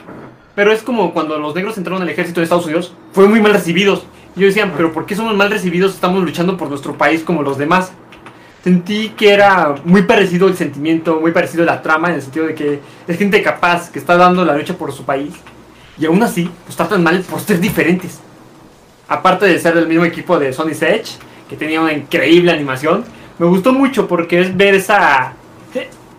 Pero 0.56 0.72
es 0.72 0.82
como 0.82 1.14
cuando 1.14 1.38
los 1.40 1.54
negros 1.54 1.78
entraron 1.78 2.02
al 2.02 2.08
ejército 2.08 2.40
de 2.40 2.46
Estados 2.46 2.64
Unidos, 2.64 2.94
fueron 3.12 3.34
muy 3.34 3.42
mal 3.42 3.52
recibidos. 3.52 4.06
Y 4.34 4.40
yo 4.40 4.48
decía, 4.48 4.72
pero 4.78 4.94
¿por 4.94 5.06
qué 5.06 5.14
somos 5.18 5.36
mal 5.36 5.50
recibidos? 5.52 5.94
Estamos 5.94 6.24
luchando 6.24 6.56
por 6.56 6.70
nuestro 6.70 6.98
país 6.98 7.22
como 7.22 7.44
los 7.44 7.58
demás. 7.58 7.92
Sentí 8.64 9.10
que 9.10 9.34
era 9.34 9.76
muy 9.84 10.04
parecido 10.04 10.48
el 10.48 10.56
sentimiento, 10.56 11.20
muy 11.20 11.34
parecido 11.34 11.66
la 11.66 11.82
trama, 11.82 12.08
en 12.12 12.16
el 12.16 12.22
sentido 12.22 12.46
de 12.46 12.56
que 12.56 12.80
es 13.10 13.18
gente 13.18 13.44
capaz 13.44 13.92
que 13.92 14.00
está 14.00 14.16
dando 14.16 14.46
la 14.46 14.56
lucha 14.56 14.76
por 14.76 14.94
su 14.94 15.04
país. 15.04 15.34
Y 15.98 16.06
aún 16.06 16.24
así, 16.24 16.50
pues 16.64 16.78
tratan 16.78 17.04
mal 17.04 17.20
por 17.30 17.42
ser 17.42 17.60
diferentes. 17.60 18.22
Aparte 19.10 19.48
de 19.48 19.60
ser 19.60 19.76
del 19.76 19.88
mismo 19.88 20.06
equipo 20.06 20.40
de 20.40 20.54
Sony 20.54 20.70
Edge, 20.80 21.18
que 21.54 21.60
tenía 21.60 21.82
una 21.82 21.94
increíble 21.94 22.52
animación, 22.52 23.06
me 23.38 23.46
gustó 23.46 23.74
mucho 23.74 24.08
porque 24.08 24.42
es 24.42 24.58
ver 24.58 24.74
esa 24.74 25.34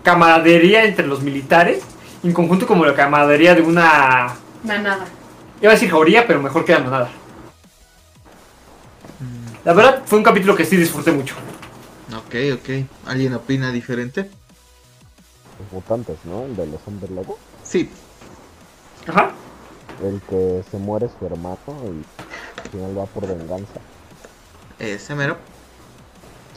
camaradería 0.04 0.84
entre 0.84 1.06
los 1.06 1.22
militares, 1.22 1.82
en 2.22 2.32
conjunto 2.32 2.66
como 2.66 2.84
la 2.84 2.94
camaradería 2.94 3.54
de 3.54 3.62
una 3.62 4.36
Manada. 4.62 5.06
Iba 5.60 5.72
a 5.72 5.74
decir 5.74 5.90
jauría, 5.90 6.26
pero 6.26 6.40
mejor 6.40 6.64
queda 6.64 6.78
nada. 6.78 7.10
La 9.64 9.72
verdad, 9.72 10.02
fue 10.06 10.18
un 10.18 10.24
capítulo 10.24 10.54
que 10.54 10.64
sí 10.64 10.76
disfruté 10.76 11.10
mucho. 11.10 11.34
Ok, 12.16 12.34
ok. 12.54 12.86
¿Alguien 13.06 13.34
opina 13.34 13.72
diferente? 13.72 14.30
Los 15.58 15.72
mutantes, 15.72 16.16
¿no? 16.24 16.44
El 16.44 16.54
de 16.54 16.66
los 16.66 16.80
hombres 16.86 17.10
lobo. 17.10 17.38
Sí. 17.62 17.90
Ajá. 19.06 19.32
El 20.02 20.20
que 20.28 20.62
se 20.70 20.76
muere 20.78 21.08
su 21.18 21.26
hermano 21.26 21.58
y 21.66 22.60
al 22.60 22.70
final 22.70 22.98
va 22.98 23.06
por 23.06 23.26
venganza. 23.26 23.80
Ese 24.78 25.14
mero. 25.14 25.38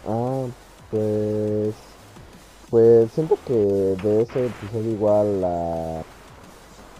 Ah, 0.03 0.47
pues. 0.89 1.99
Pues 2.69 3.13
siento 3.13 3.43
que 3.43 3.53
de 3.53 4.23
ese 4.23 4.45
episodio 4.47 4.91
igual 4.91 5.41
la. 5.41 6.03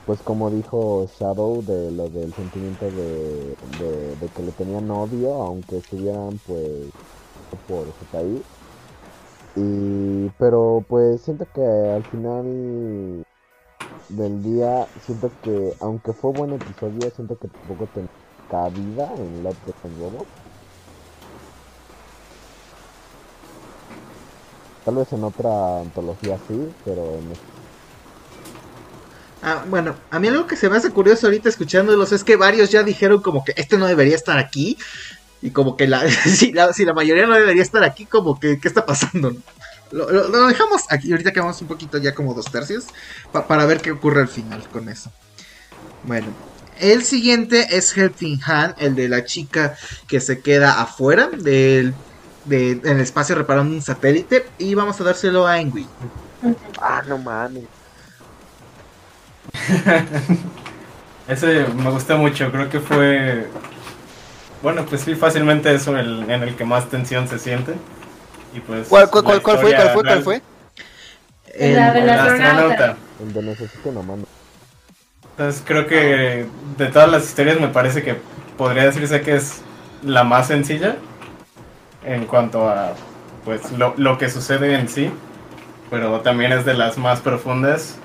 Pues 0.06 0.24
como 0.24 0.50
dijo 0.50 1.06
Shadow 1.08 1.64
de 1.64 1.92
lo 1.92 2.10
del 2.10 2.34
sentimiento 2.34 2.90
de, 2.92 3.56
de, 3.62 4.32
que 4.34 4.42
le 4.42 4.54
tenían 4.54 4.90
odio, 4.90 5.34
aunque 5.44 5.78
estuvieran 5.78 6.40
pues 6.40 6.90
por 7.66 7.94
su 7.96 8.08
país. 8.08 8.44
Y 9.56 10.30
pero 10.38 10.86
pues 10.88 11.22
siento 11.24 11.50
que 11.52 11.62
al 11.62 12.06
final 12.06 13.24
del 14.10 14.44
día, 14.44 14.90
siento 14.98 15.38
que 15.42 15.76
aunque 15.80 16.14
fue 16.14 16.32
buen 16.34 16.54
episodio, 16.54 17.10
siento 17.12 17.38
que 17.40 17.48
tampoco 17.50 17.88
tenía 17.88 18.10
cabida 18.48 19.10
en 19.18 19.44
Love 19.44 19.60
Death 19.64 19.86
and 19.86 19.98
Robots. 20.00 20.32
Tal 24.88 24.96
vez 24.96 25.12
en 25.12 25.22
otra 25.26 25.82
antología 25.82 26.38
sí, 26.48 26.70
pero 26.86 27.18
en 27.20 27.30
este- 27.34 27.44
Ah, 29.44 29.66
bueno, 29.68 29.98
a 30.10 30.18
mí 30.18 30.30
algo 30.30 30.48
que 30.48 30.56
se 30.56 30.70
me 30.70 30.78
hace 30.78 30.92
curioso 30.92 31.28
ahorita 31.28 31.50
escuchándolos 31.50 32.14
es 32.14 32.24
que 32.24 32.38
varios 32.38 32.70
ya 32.72 32.84
dijeron 32.84 33.22
como 33.22 33.44
que 33.44 33.54
este 33.58 33.78
no 33.78 33.86
debería 33.86 34.16
estar 34.16 34.38
aquí. 34.38 34.78
Y 35.42 35.50
como 35.50 35.76
que 35.76 35.90
la, 35.90 36.08
si, 36.10 36.54
la, 36.54 36.72
mayoría 36.96 37.28
no 37.28 37.34
debería 37.34 37.64
estar 37.64 37.84
aquí, 37.84 38.06
como 38.06 38.40
que, 38.40 38.62
¿qué 38.62 38.68
está 38.70 38.86
pasando? 38.86 39.36
Lo 39.92 40.48
dejamos 40.48 40.84
aquí, 40.90 41.12
ahorita 41.12 41.34
que 41.34 41.42
vamos 41.42 41.62
un 41.62 41.68
poquito 41.68 41.98
ya 41.98 42.16
como 42.16 42.34
dos 42.34 42.46
tercios, 42.46 42.86
pa- 43.34 43.46
para 43.46 43.66
ver 43.66 43.82
qué 43.82 43.92
ocurre 43.92 44.22
al 44.22 44.30
final 44.30 44.66
con 44.70 44.88
eso. 44.88 45.12
Bueno, 46.04 46.28
el 46.80 47.04
siguiente 47.04 47.76
es 47.76 47.98
Helping 47.98 48.40
Hand, 48.42 48.76
el 48.78 48.96
de 48.96 49.10
la 49.10 49.26
chica 49.26 49.76
que 50.08 50.22
se 50.22 50.40
queda 50.40 50.82
afuera 50.82 51.28
del, 51.28 51.94
de, 52.48 52.72
en 52.72 52.88
el 52.88 53.00
espacio 53.02 53.36
reparando 53.36 53.74
un 53.76 53.82
satélite. 53.82 54.46
Y 54.58 54.74
vamos 54.76 55.00
a 55.00 55.04
dárselo 55.04 55.46
a 55.48 55.60
Engui. 55.60 55.88
Ah, 56.82 57.04
no 57.08 57.18
mames. 57.18 57.64
Ese 61.28 61.66
me 61.76 61.90
gustó 61.90 62.18
mucho, 62.18 62.52
creo 62.52 62.70
que 62.70 62.80
fue. 62.80 63.48
Bueno, 64.64 64.86
pues 64.86 65.02
sí, 65.02 65.16
fácilmente 65.16 65.74
eso 65.74 65.98
el, 65.98 66.30
en 66.30 66.44
el 66.44 66.56
que 66.56 66.64
más 66.66 66.90
tensión 66.90 67.28
se 67.28 67.38
siente. 67.38 67.74
Y 68.54 68.60
pues. 68.62 68.88
¿Cuál, 68.88 69.10
cuál, 69.10 69.24
cuál, 69.24 69.42
cuál 69.42 69.58
fue? 69.60 69.76
¿Cuál 69.76 69.90
fue? 69.92 70.04
¿Cuál 70.04 70.24
fue? 70.24 70.42
El- 71.54 71.76
La 71.76 71.92
del 71.92 72.10
astronauta. 72.10 72.98
El 73.22 73.34
de 73.34 73.42
necesito 73.44 73.90
una 73.90 74.02
mano. 74.02 74.26
Entonces 75.32 75.62
creo 75.66 75.86
que 75.86 76.48
de 76.78 76.86
todas 76.88 77.12
las 77.12 77.26
historias 77.26 77.60
me 77.60 77.68
parece 77.68 78.04
que 78.04 78.16
podría 78.58 78.86
decirse 78.86 79.22
que 79.22 79.36
es 79.36 79.62
la 80.02 80.24
más 80.24 80.48
sencilla 80.48 80.96
en 82.04 82.26
cuanto 82.26 82.68
a 82.68 82.94
pues 83.46 83.72
lo, 83.72 83.94
lo 83.98 84.18
que 84.18 84.30
sucede 84.30 84.76
en 84.76 84.90
sí, 84.90 85.10
pero 85.90 86.20
también 86.22 86.52
es 86.52 86.66
de 86.66 86.74
las 86.74 86.98
más 86.98 87.22
profundas 87.22 87.98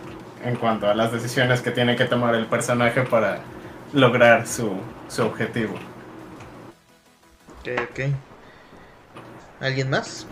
en 0.44 0.56
cuanto 0.56 0.88
a 0.88 0.94
las 0.94 1.12
decisiones 1.12 1.62
que 1.62 1.70
tiene 1.70 1.96
que 1.96 2.04
tomar 2.04 2.34
el 2.34 2.46
personaje 2.46 3.02
para 3.02 3.40
lograr 3.92 4.46
su, 4.46 4.72
su 5.08 5.22
objetivo. 5.22 5.74
Ok, 7.60 7.80
ok. 7.90 8.00
¿Alguien 9.60 9.90
más? 9.90 10.26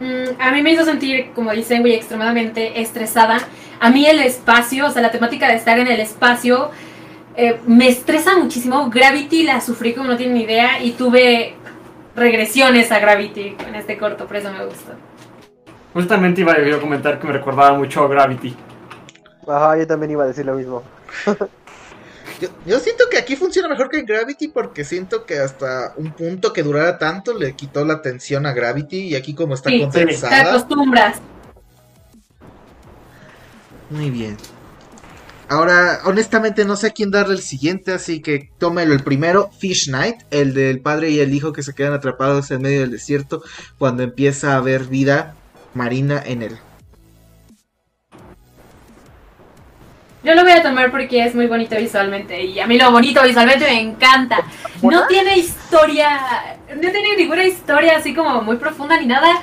Mm, 0.00 0.40
a 0.40 0.52
mí 0.52 0.62
me 0.62 0.72
hizo 0.72 0.84
sentir, 0.84 1.32
como 1.34 1.52
dicen, 1.52 1.80
muy 1.80 1.92
extremadamente 1.92 2.80
estresada. 2.80 3.38
A 3.80 3.90
mí 3.90 4.06
el 4.06 4.20
espacio, 4.20 4.86
o 4.86 4.90
sea, 4.90 5.02
la 5.02 5.10
temática 5.10 5.48
de 5.48 5.54
estar 5.54 5.78
en 5.78 5.88
el 5.88 6.00
espacio, 6.00 6.70
eh, 7.38 7.60
me 7.66 7.88
estresa 7.88 8.36
muchísimo. 8.36 8.90
Gravity 8.90 9.44
la 9.44 9.60
sufrí 9.60 9.94
como 9.94 10.08
no 10.08 10.16
tienen 10.16 10.34
ni 10.34 10.42
idea 10.42 10.82
y 10.82 10.90
tuve 10.92 11.54
regresiones 12.16 12.90
a 12.90 12.98
Gravity 12.98 13.56
en 13.66 13.76
este 13.76 13.96
corto, 13.96 14.26
por 14.26 14.36
eso 14.36 14.52
me 14.52 14.66
gustó. 14.66 14.92
Justamente 15.94 16.40
iba 16.40 16.58
yo 16.60 16.76
a 16.76 16.80
comentar 16.80 17.20
que 17.20 17.26
me 17.28 17.32
recordaba 17.32 17.78
mucho 17.78 18.02
a 18.04 18.08
Gravity. 18.08 18.56
Ajá, 19.46 19.78
yo 19.78 19.86
también 19.86 20.10
iba 20.10 20.24
a 20.24 20.26
decir 20.26 20.44
lo 20.44 20.54
mismo. 20.54 20.82
Yo, 22.40 22.48
yo 22.66 22.78
siento 22.78 23.02
que 23.10 23.18
aquí 23.18 23.34
funciona 23.34 23.68
mejor 23.68 23.88
que 23.88 23.98
en 23.98 24.06
Gravity 24.06 24.46
porque 24.46 24.84
siento 24.84 25.26
que 25.26 25.40
hasta 25.40 25.94
un 25.96 26.12
punto 26.12 26.52
que 26.52 26.62
durara 26.62 26.96
tanto 26.96 27.36
le 27.36 27.54
quitó 27.54 27.84
la 27.84 27.94
atención 27.94 28.46
a 28.46 28.52
Gravity 28.52 29.08
y 29.08 29.16
aquí 29.16 29.34
como 29.34 29.54
está 29.54 29.70
Sí, 29.70 29.78
sí, 29.80 29.86
Te 29.90 29.98
condensada. 29.98 30.50
acostumbras. 30.50 31.16
Muy 33.90 34.10
bien. 34.10 34.36
Ahora, 35.50 36.00
honestamente 36.04 36.66
no 36.66 36.76
sé 36.76 36.88
a 36.88 36.90
quién 36.90 37.10
darle 37.10 37.34
el 37.34 37.40
siguiente, 37.40 37.92
así 37.92 38.20
que 38.20 38.50
tómelo 38.58 38.92
el 38.92 39.02
primero, 39.02 39.50
Fish 39.58 39.88
Night, 39.88 40.16
el 40.30 40.52
del 40.52 40.80
padre 40.80 41.08
y 41.10 41.20
el 41.20 41.32
hijo 41.32 41.54
que 41.54 41.62
se 41.62 41.74
quedan 41.74 41.94
atrapados 41.94 42.50
en 42.50 42.60
medio 42.60 42.80
del 42.80 42.90
desierto 42.90 43.42
cuando 43.78 44.02
empieza 44.02 44.52
a 44.52 44.56
haber 44.58 44.84
vida 44.84 45.34
marina 45.72 46.22
en 46.24 46.42
él. 46.42 46.58
Yo 50.22 50.34
lo 50.34 50.42
voy 50.42 50.52
a 50.52 50.62
tomar 50.62 50.90
porque 50.90 51.24
es 51.24 51.34
muy 51.34 51.46
bonito 51.46 51.76
visualmente 51.76 52.44
y 52.44 52.60
a 52.60 52.66
mí 52.66 52.76
lo 52.76 52.90
bonito 52.90 53.22
visualmente 53.22 53.64
me 53.64 53.80
encanta. 53.80 54.40
No 54.82 55.06
tiene 55.06 55.38
historia, 55.38 56.58
no 56.74 56.90
tiene 56.90 57.16
ninguna 57.16 57.44
historia 57.44 57.96
así 57.96 58.12
como 58.12 58.42
muy 58.42 58.56
profunda 58.56 59.00
ni 59.00 59.06
nada, 59.06 59.40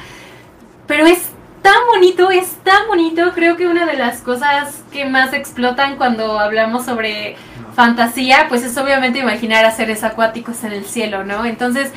pero 0.86 1.08
es 1.08 1.30
tan 1.66 1.88
bonito, 1.88 2.30
es 2.30 2.58
tan 2.64 2.88
bonito. 2.88 3.32
Creo 3.34 3.58
que 3.58 3.66
una 3.68 3.88
de 3.88 3.98
las 3.98 4.22
cosas 4.22 4.84
que 4.92 5.06
más 5.06 5.34
explotan 5.34 5.98
cuando 5.98 6.38
hablamos 6.40 6.86
sobre 6.86 7.38
fantasía, 7.74 8.46
pues 8.50 8.64
es 8.64 8.78
obviamente 8.78 9.18
imaginar 9.18 9.66
a 9.66 9.72
seres 9.72 10.04
acuáticos 10.04 10.64
en 10.64 10.74
el 10.74 10.86
cielo, 10.86 11.24
¿no? 11.24 11.44
Entonces, 11.44 11.92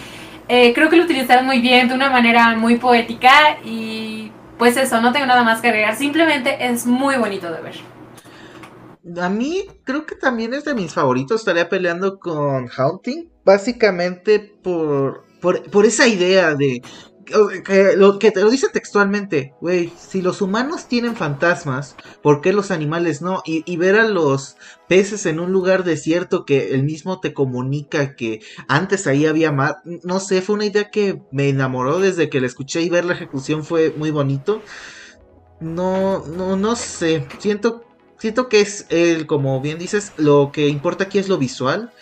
eh, 0.48 0.72
creo 0.72 0.88
que 0.88 0.96
lo 0.96 1.04
utilizaron 1.04 1.44
muy 1.44 1.60
bien, 1.60 1.86
de 1.88 1.94
una 1.94 2.08
manera 2.08 2.56
muy 2.56 2.78
poética 2.78 3.58
y 3.62 4.32
pues 4.56 4.78
eso, 4.78 5.02
no 5.02 5.12
tengo 5.12 5.26
nada 5.26 5.44
más 5.44 5.60
que 5.60 5.68
agregar, 5.68 5.96
simplemente 5.96 6.56
es 6.66 6.86
muy 6.86 7.16
bonito 7.16 7.52
de 7.52 7.60
ver. 7.60 7.76
A 9.20 9.28
mí 9.28 9.66
creo 9.84 10.06
que 10.06 10.14
también 10.14 10.54
es 10.54 10.64
de 10.64 10.74
mis 10.74 10.94
favoritos. 10.94 11.42
Estaría 11.42 11.68
peleando 11.68 12.18
con 12.18 12.68
Haunting. 12.68 13.30
Básicamente 13.44 14.38
por, 14.62 15.24
por, 15.40 15.62
por 15.70 15.86
esa 15.86 16.06
idea 16.06 16.54
de... 16.54 16.82
Que 17.64 17.96
lo, 17.96 18.18
que 18.18 18.30
te 18.30 18.40
lo 18.40 18.50
dice 18.50 18.68
textualmente, 18.72 19.54
güey, 19.60 19.92
si 19.98 20.22
los 20.22 20.40
humanos 20.40 20.88
tienen 20.88 21.14
fantasmas, 21.14 21.96
¿por 22.22 22.40
qué 22.40 22.52
los 22.52 22.70
animales 22.70 23.20
no? 23.20 23.42
Y, 23.44 23.62
y 23.70 23.76
ver 23.76 23.96
a 23.96 24.08
los 24.08 24.56
peces 24.88 25.26
en 25.26 25.38
un 25.38 25.52
lugar 25.52 25.84
desierto 25.84 26.44
que 26.44 26.74
el 26.74 26.82
mismo 26.84 27.20
te 27.20 27.34
comunica 27.34 28.16
que 28.16 28.40
antes 28.66 29.06
ahí 29.06 29.26
había 29.26 29.52
más, 29.52 29.76
no 29.84 30.20
sé, 30.20 30.40
fue 30.40 30.56
una 30.56 30.66
idea 30.66 30.90
que 30.90 31.20
me 31.30 31.48
enamoró 31.48 32.00
desde 32.00 32.30
que 32.30 32.40
la 32.40 32.46
escuché 32.46 32.80
y 32.80 32.88
ver 32.88 33.04
la 33.04 33.14
ejecución 33.14 33.64
fue 33.64 33.92
muy 33.96 34.10
bonito. 34.10 34.62
No, 35.60 36.24
no, 36.26 36.56
no 36.56 36.76
sé, 36.76 37.26
siento 37.38 37.84
siento 38.18 38.48
que 38.48 38.60
es 38.60 38.86
el, 38.90 39.26
como 39.26 39.60
bien 39.60 39.78
dices, 39.78 40.12
lo 40.16 40.50
que 40.52 40.68
importa 40.68 41.04
aquí 41.04 41.18
es 41.18 41.28
lo 41.28 41.38
visual. 41.38 41.92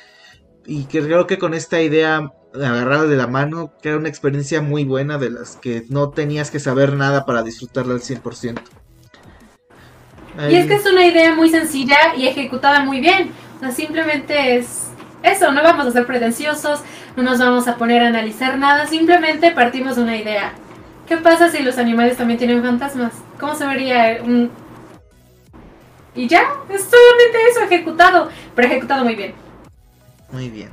Y 0.67 0.85
creo 0.85 1.27
que 1.27 1.39
con 1.39 1.55
esta 1.55 1.81
idea 1.81 2.33
agarrada 2.65 3.05
de 3.05 3.17
la 3.17 3.27
mano, 3.27 3.73
que 3.83 3.91
era 3.91 3.99
una 3.99 4.09
experiencia 4.09 4.63
muy 4.63 4.85
buena 4.85 5.19
de 5.19 5.31
las 5.31 5.57
que 5.57 5.85
no 5.89 6.11
tenías 6.11 6.51
que 6.51 6.61
saber 6.61 6.95
nada 6.95 7.27
para 7.27 7.43
disfrutarla 7.43 7.95
al 7.95 8.01
100%. 8.01 8.61
Y 10.51 10.55
es 10.55 10.67
que 10.67 10.75
es 10.75 10.87
una 10.87 11.07
idea 11.07 11.35
muy 11.35 11.49
sencilla 11.49 11.97
y 12.17 12.27
ejecutada 12.27 12.81
muy 12.81 13.01
bien. 13.01 13.31
O 13.57 13.61
sea, 13.61 13.71
simplemente 13.71 14.57
es 14.57 14.89
eso, 15.23 15.51
no 15.51 15.63
vamos 15.63 15.87
a 15.87 15.91
ser 15.91 16.07
pretenciosos, 16.07 16.81
no 17.17 17.23
nos 17.23 17.39
vamos 17.39 17.67
a 17.69 17.77
poner 17.77 18.03
a 18.03 18.09
analizar 18.09 18.59
nada, 18.59 18.87
simplemente 18.87 19.51
partimos 19.51 19.97
de 19.97 20.03
una 20.03 20.17
idea. 20.17 20.53
¿Qué 21.07 21.17
pasa 21.17 21.51
si 21.51 21.63
los 21.63 21.79
animales 21.79 22.17
también 22.17 22.39
tienen 22.39 22.63
fantasmas? 22.63 23.13
¿Cómo 23.41 23.55
se 23.55 23.67
vería 23.67 24.19
un... 24.23 24.51
Y 26.15 26.29
ya, 26.29 26.43
es 26.69 26.83
solamente 26.83 27.39
eso 27.51 27.63
ejecutado, 27.63 28.29
pero 28.55 28.69
ejecutado 28.69 29.05
muy 29.05 29.15
bien. 29.15 29.35
Muy 30.31 30.49
bien. 30.49 30.71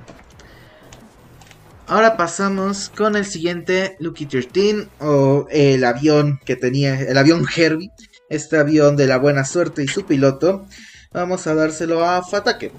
Ahora 1.93 2.17
pasamos 2.17 2.89
con 2.89 3.15
el 3.15 3.23
siguiente 3.23 3.97
Lucky 3.99 4.25
13 4.25 4.87
o 4.99 5.45
el 5.51 5.83
avión 5.83 6.39
que 6.43 6.55
tenía, 6.55 6.99
el 6.99 7.15
avión 7.19 7.45
Herbie, 7.55 7.91
este 8.31 8.57
avión 8.57 8.95
de 8.95 9.05
la 9.05 9.19
buena 9.19 9.45
suerte 9.45 9.83
y 9.83 9.87
su 9.87 10.03
piloto. 10.03 10.65
Vamos 11.11 11.45
a 11.45 11.53
dárselo 11.53 12.03
a 12.03 12.23
Fatake. 12.23 12.71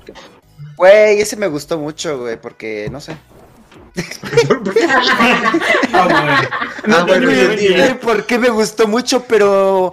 Güey, 0.77 1.21
ese 1.21 1.37
me 1.37 1.47
gustó 1.47 1.79
mucho, 1.79 2.19
güey, 2.19 2.41
porque 2.41 2.89
no 2.91 3.01
sé. 3.01 3.17
Ah, 5.93 6.09
bueno. 6.11 6.49
Ah, 6.97 7.05
bueno, 7.07 8.01
por 8.01 8.27
qué 8.27 8.37
me 8.41 8.49
gustó 8.49 8.89
mucho, 8.89 9.23
pero 9.29 9.93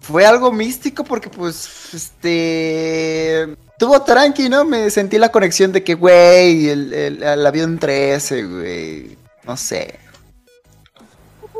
fue 0.00 0.24
algo 0.24 0.50
místico 0.50 1.04
porque 1.04 1.28
pues 1.28 1.92
este 1.92 3.58
tuvo 3.78 4.02
tranqui, 4.02 4.48
¿no? 4.48 4.64
Me 4.64 4.90
sentí 4.90 5.18
la 5.18 5.30
conexión 5.32 5.72
de 5.72 5.82
que, 5.84 5.94
güey, 5.94 6.68
el, 6.68 6.92
el- 6.92 7.46
avión 7.46 7.78
13, 7.78 8.44
güey, 8.44 9.18
no 9.44 9.56
sé. 9.56 9.98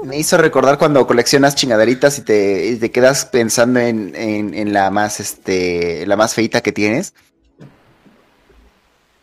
Me 0.04 0.18
hizo 0.18 0.36
recordar 0.36 0.76
cuando 0.78 1.06
coleccionas 1.06 1.54
chingaderitas 1.54 2.18
y 2.18 2.22
te, 2.22 2.66
y 2.66 2.76
te 2.76 2.90
quedas 2.90 3.24
pensando 3.24 3.80
en, 3.80 4.14
en- 4.14 4.52
en 4.54 4.72
la 4.72 4.90
más, 4.90 5.18
este, 5.20 6.06
la 6.06 6.16
más 6.16 6.34
feita 6.34 6.60
que 6.62 6.72
tienes. 6.72 7.14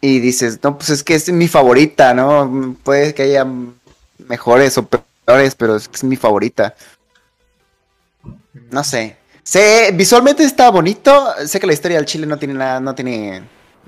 Y 0.02 0.20
dices, 0.20 0.60
no, 0.64 0.78
pues 0.78 0.90
es 0.90 1.04
que 1.04 1.14
es 1.16 1.32
mi 1.32 1.48
favorita, 1.48 2.14
¿no? 2.14 2.76
Puede 2.84 3.14
que 3.14 3.24
haya 3.24 3.46
mejores 4.18 4.78
o 4.80 4.88
peores, 4.88 5.54
pero 5.56 5.76
es, 5.76 5.88
que 5.88 5.96
es 5.98 6.04
mi 6.04 6.16
favorita. 6.16 6.76
No 8.72 8.84
sé. 8.84 9.18
Sé, 9.44 9.92
visualmente 9.94 10.44
está 10.44 10.70
bonito. 10.70 11.34
Sé 11.46 11.60
que 11.60 11.68
la 11.68 11.74
historia 11.74 11.98
del 11.98 12.06
Chile 12.06 12.26
no 12.26 12.38
tiene 12.38 12.54
nada, 12.54 12.80
no 12.80 12.94
tiene. 12.96 13.44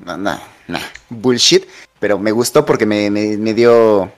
No, 0.05 0.17
no, 0.17 0.39
no, 0.67 0.79
bullshit. 1.09 1.65
Pero 1.99 2.17
me 2.19 2.31
gustó 2.31 2.65
porque 2.65 2.85
me, 2.85 3.09
me, 3.09 3.37
me 3.37 3.53
dio. 3.53 4.11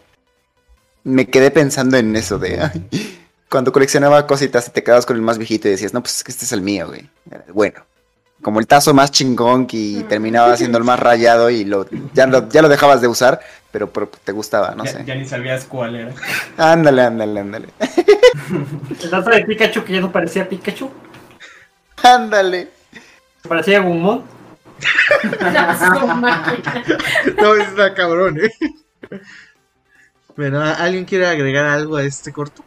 Me 1.03 1.27
quedé 1.27 1.51
pensando 1.51 1.97
en 1.97 2.15
eso 2.15 2.39
de. 2.39 2.61
ay, 2.61 3.15
cuando 3.49 3.71
coleccionaba 3.71 4.25
cositas 4.25 4.67
y 4.67 4.71
te 4.71 4.83
quedabas 4.83 5.05
con 5.05 5.15
el 5.15 5.21
más 5.21 5.37
viejito 5.37 5.67
y 5.67 5.71
decías, 5.71 5.93
no, 5.93 6.01
pues 6.01 6.17
es 6.17 6.23
que 6.23 6.31
este 6.31 6.45
es 6.45 6.51
el 6.51 6.61
mío, 6.61 6.87
güey. 6.87 7.09
Bueno. 7.53 7.81
Como 8.41 8.59
el 8.59 8.67
tazo 8.67 8.93
más 8.93 9.11
chingón 9.11 9.65
que 9.65 10.05
terminaba 10.07 10.55
siendo 10.55 10.77
el 10.77 10.83
más 10.83 10.99
rayado 10.99 11.49
y 11.49 11.63
lo, 11.63 11.87
ya, 12.13 12.27
lo, 12.27 12.47
ya 12.49 12.61
lo 12.61 12.69
dejabas 12.69 13.01
de 13.01 13.07
usar, 13.07 13.39
pero, 13.71 13.91
pero 13.91 14.07
te 14.23 14.33
gustaba, 14.33 14.75
no 14.75 14.83
ya, 14.83 14.91
sé. 14.91 15.03
ya 15.05 15.15
ni 15.15 15.25
sabías 15.25 15.65
cuál 15.65 15.95
era. 15.95 16.13
Ándale, 16.57 17.01
ándale, 17.03 17.39
ándale. 17.39 17.67
El 19.01 19.09
dato 19.09 19.29
de 19.31 19.45
Pikachu 19.45 19.83
que 19.83 19.93
ya 19.93 20.01
no 20.01 20.11
parecía 20.11 20.47
Pikachu. 20.47 20.91
Ándale. 22.03 22.69
Parecía 23.47 23.79
Gumon. 23.79 24.23
No, 27.37 27.55
está 27.55 27.93
cabrón, 27.93 28.39
eh. 28.39 28.49
Bueno, 30.35 30.61
¿alguien 30.61 31.05
quiere 31.05 31.27
agregar 31.27 31.65
algo 31.65 31.95
a 31.97 32.03
este 32.03 32.33
corto? 32.33 32.63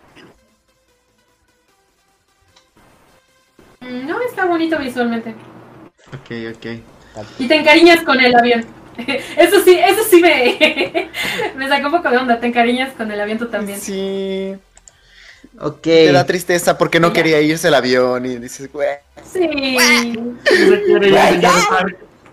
No, 3.81 4.21
está 4.23 4.47
bonito 4.47 4.79
visualmente. 4.79 5.35
Ok, 6.09 6.57
ok. 6.57 6.67
Y 7.39 7.49
te 7.49 7.57
encariñas 7.57 8.03
con 8.03 8.21
el 8.21 8.35
avión. 8.35 8.65
Eso 9.37 9.63
sí, 9.63 9.79
eso 9.79 10.03
sí 10.11 10.21
me, 10.21 11.09
me 11.57 11.69
sacó 11.69 11.87
un 11.87 11.93
poco 11.93 12.11
de 12.11 12.17
onda. 12.17 12.41
Te 12.41 12.49
encariñas 12.49 12.93
con 12.95 13.11
el 13.13 13.21
avión 13.21 13.39
tú 13.39 13.47
también. 13.47 13.79
Sí. 13.79 14.57
Ok. 15.61 15.83
Te 15.83 16.13
da 16.13 16.27
tristeza 16.27 16.79
porque 16.79 17.01
no 17.01 17.13
quería 17.13 17.41
irse 17.41 17.69
el 17.69 17.75
avión 17.75 18.25
y 18.27 18.37
dices, 18.39 18.71
güey. 18.73 18.89
Sí. 19.33 19.77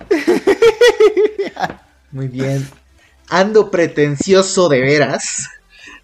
Muy 2.11 2.28
bien. 2.28 2.67
Ando 3.30 3.71
pretencioso 3.71 4.69
de 4.69 4.82
veras. 4.82 5.49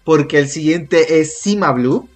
Porque 0.04 0.38
el 0.38 0.48
siguiente 0.48 1.20
es 1.20 1.40
Sima 1.40 1.70
Blue. 1.72 2.08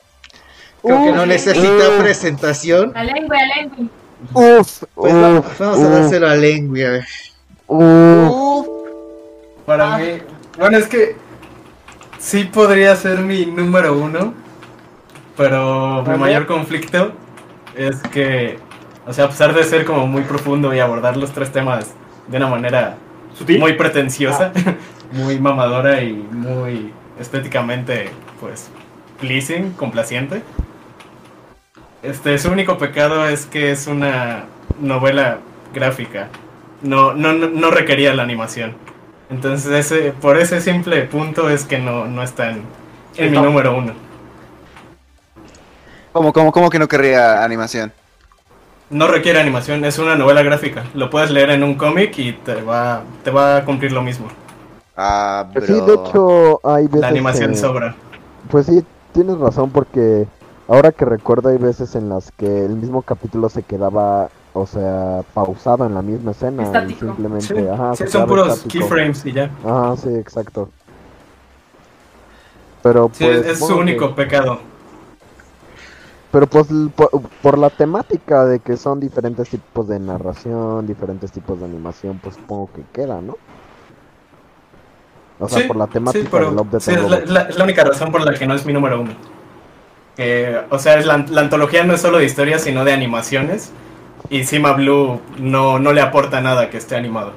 Creo 0.83 1.05
que 1.05 1.13
no 1.13 1.27
necesita 1.27 1.99
presentación. 1.99 2.93
A 2.97 3.05
lengua, 3.05 3.37
a 3.39 3.61
lengua. 3.61 3.87
Uf, 4.35 4.83
Pues 4.95 5.13
uf, 5.13 5.59
vamos 5.59 5.61
a 5.61 5.73
uf, 5.83 5.89
dárselo 5.91 6.29
a 6.29 6.35
Lengui. 6.35 6.83
a 6.83 6.91
ver. 6.91 7.07
uf. 7.67 8.67
Para 9.67 9.99
mí, 9.99 10.07
bueno, 10.57 10.79
es 10.79 10.87
que 10.87 11.17
sí 12.19 12.45
podría 12.45 12.97
ser 12.97 13.19
mi 13.19 13.47
número 13.47 13.99
uno, 13.99 14.33
pero 15.37 16.03
mi 16.03 16.17
mayor 16.17 16.47
conflicto 16.47 17.13
es 17.77 17.97
que, 18.13 18.59
o 19.07 19.13
sea, 19.13 19.27
a 19.27 19.29
pesar 19.29 19.55
de 19.55 19.65
ser 19.65 19.85
como 19.85 20.07
muy 20.07 20.23
profundo 20.23 20.75
y 20.75 20.81
abordar 20.81 21.17
los 21.17 21.33
tres 21.33 21.53
temas 21.53 21.95
de 22.29 22.37
una 22.39 22.49
manera 22.49 22.97
¿Sutil? 23.37 23.61
muy 23.61 23.75
pretenciosa, 23.75 24.53
muy 25.13 25.39
mamadora 25.39 26.03
y 26.03 26.13
muy 26.15 26.93
estéticamente, 27.21 28.09
pues, 28.41 28.71
pleasing, 29.21 29.73
complaciente. 29.73 30.43
Este, 32.03 32.39
su 32.39 32.51
único 32.51 32.79
pecado 32.79 33.27
es 33.29 33.47
que 33.47 33.71
es 33.71 33.87
una 33.87 34.45
novela 34.81 35.39
gráfica. 35.75 36.29
No, 36.83 37.15
no, 37.15 37.33
no, 37.33 37.71
requería 37.71 38.15
la 38.15 38.23
animación. 38.23 38.75
Entonces, 39.29 39.73
ese, 39.73 40.13
por 40.13 40.39
ese 40.39 40.61
simple 40.61 41.03
punto 41.03 41.51
es 41.51 41.65
que 41.65 41.79
no, 41.79 42.07
no 42.07 42.23
está 42.23 42.51
en, 42.51 42.63
en 43.17 43.33
mi 43.33 43.39
número 43.39 43.77
uno. 43.77 44.06
¿Cómo, 46.17 46.33
cómo, 46.33 46.51
cómo 46.51 46.71
que 46.71 46.79
no 46.79 46.89
querría 46.89 47.45
animación? 47.45 47.93
No 48.89 49.07
requiere 49.07 49.39
animación, 49.39 49.85
es 49.85 49.99
una 49.99 50.17
novela 50.17 50.43
gráfica. 50.43 50.85
Lo 50.95 51.11
puedes 51.11 51.31
leer 51.31 51.51
en 51.51 51.63
un 51.63 51.75
cómic 51.75 52.17
y 52.19 52.33
te 52.33 52.55
va, 52.63 53.03
te 53.23 53.31
va 53.31 53.59
a 53.59 53.65
cumplir 53.67 53.93
lo 53.93 54.01
mismo. 54.01 54.29
Ah, 54.97 55.47
Pues 55.53 55.67
bro. 55.67 55.75
Sí, 55.77 55.85
de 55.85 55.93
hecho, 55.95 56.61
hay 56.67 56.87
veces. 56.87 57.01
La 57.03 57.09
animación 57.09 57.51
que- 57.51 57.57
sobra. 57.59 57.95
Pues 58.51 58.65
sí, 58.65 58.83
tienes 59.13 59.37
razón, 59.39 59.69
porque 59.69 60.27
ahora 60.69 60.91
que 60.91 61.05
recuerdo, 61.05 61.51
hay 61.51 61.59
veces 61.59 61.95
en 61.97 62.09
las 62.09 62.33
que 62.33 62.65
el 62.65 62.77
mismo 62.77 63.03
capítulo 63.03 63.51
se 63.51 63.63
quedaba, 63.63 64.31
o 64.55 64.67
sea, 64.67 65.21
pausado 65.35 65.85
en 65.85 65.93
la 65.93 66.01
misma 66.01 66.31
escena. 66.31 66.63
y 66.89 66.95
simplemente, 66.95 67.45
Sí, 67.47 67.69
ajá, 67.71 67.95
sí, 67.95 68.05
se 68.05 68.09
son 68.09 68.27
puros 68.27 68.49
estático. 68.55 68.73
keyframes 68.89 69.27
y 69.27 69.33
ya. 69.33 69.51
Ajá, 69.67 69.97
sí, 69.99 70.09
exacto. 70.15 70.71
Pero 72.83 73.11
Sí, 73.13 73.23
pues. 73.25 73.41
es, 73.41 73.47
es 73.49 73.59
su 73.59 73.67
que- 73.67 73.75
único 73.75 74.15
pecado. 74.15 74.61
Pero 76.37 76.49
pues 76.49 76.67
por, 76.95 77.09
por 77.41 77.57
la 77.57 77.71
temática 77.71 78.45
de 78.45 78.61
que 78.61 78.77
son 78.77 79.01
diferentes 79.01 79.49
tipos 79.49 79.89
de 79.89 79.99
narración, 79.99 80.87
diferentes 80.87 81.33
tipos 81.33 81.59
de 81.59 81.65
animación, 81.65 82.21
pues 82.23 82.35
supongo 82.35 82.69
que 82.75 82.83
queda, 82.93 83.23
¿no? 83.23 83.39
O 85.39 85.49
sea, 85.49 85.63
Sí, 85.63 85.67
por 85.67 85.77
la 85.77 85.87
temática 85.87 86.25
sí, 86.25 86.29
pero 86.31 86.51
de 86.51 86.79
sí, 86.79 86.91
es, 86.93 86.99
la, 87.09 87.17
Robots. 87.17 87.31
la- 87.31 87.41
es 87.49 87.57
la 87.57 87.65
única 87.65 87.85
razón 87.85 88.13
por 88.13 88.21
la 88.21 88.35
que 88.35 88.47
no 88.47 88.53
es 88.53 88.67
mi 88.67 88.75
número 88.75 89.01
uno. 89.01 89.13
O 90.69 90.79
sea, 90.79 90.99
es 90.99 91.07
la, 91.07 91.25
la 91.27 91.41
antología 91.41 91.85
no 91.85 91.95
es 91.95 92.03
solo 92.03 92.19
de 92.19 92.27
historias, 92.27 92.61
sino 92.61 92.85
de 92.85 92.93
animaciones. 92.93 93.73
Y 94.29 94.45
Sima 94.45 94.73
Blue 94.73 95.23
no, 95.39 95.79
no 95.79 95.95
le 95.95 96.03
aporta 96.03 96.43
nada 96.43 96.69
que 96.69 96.77
esté 96.77 96.97
animado. 96.97 97.33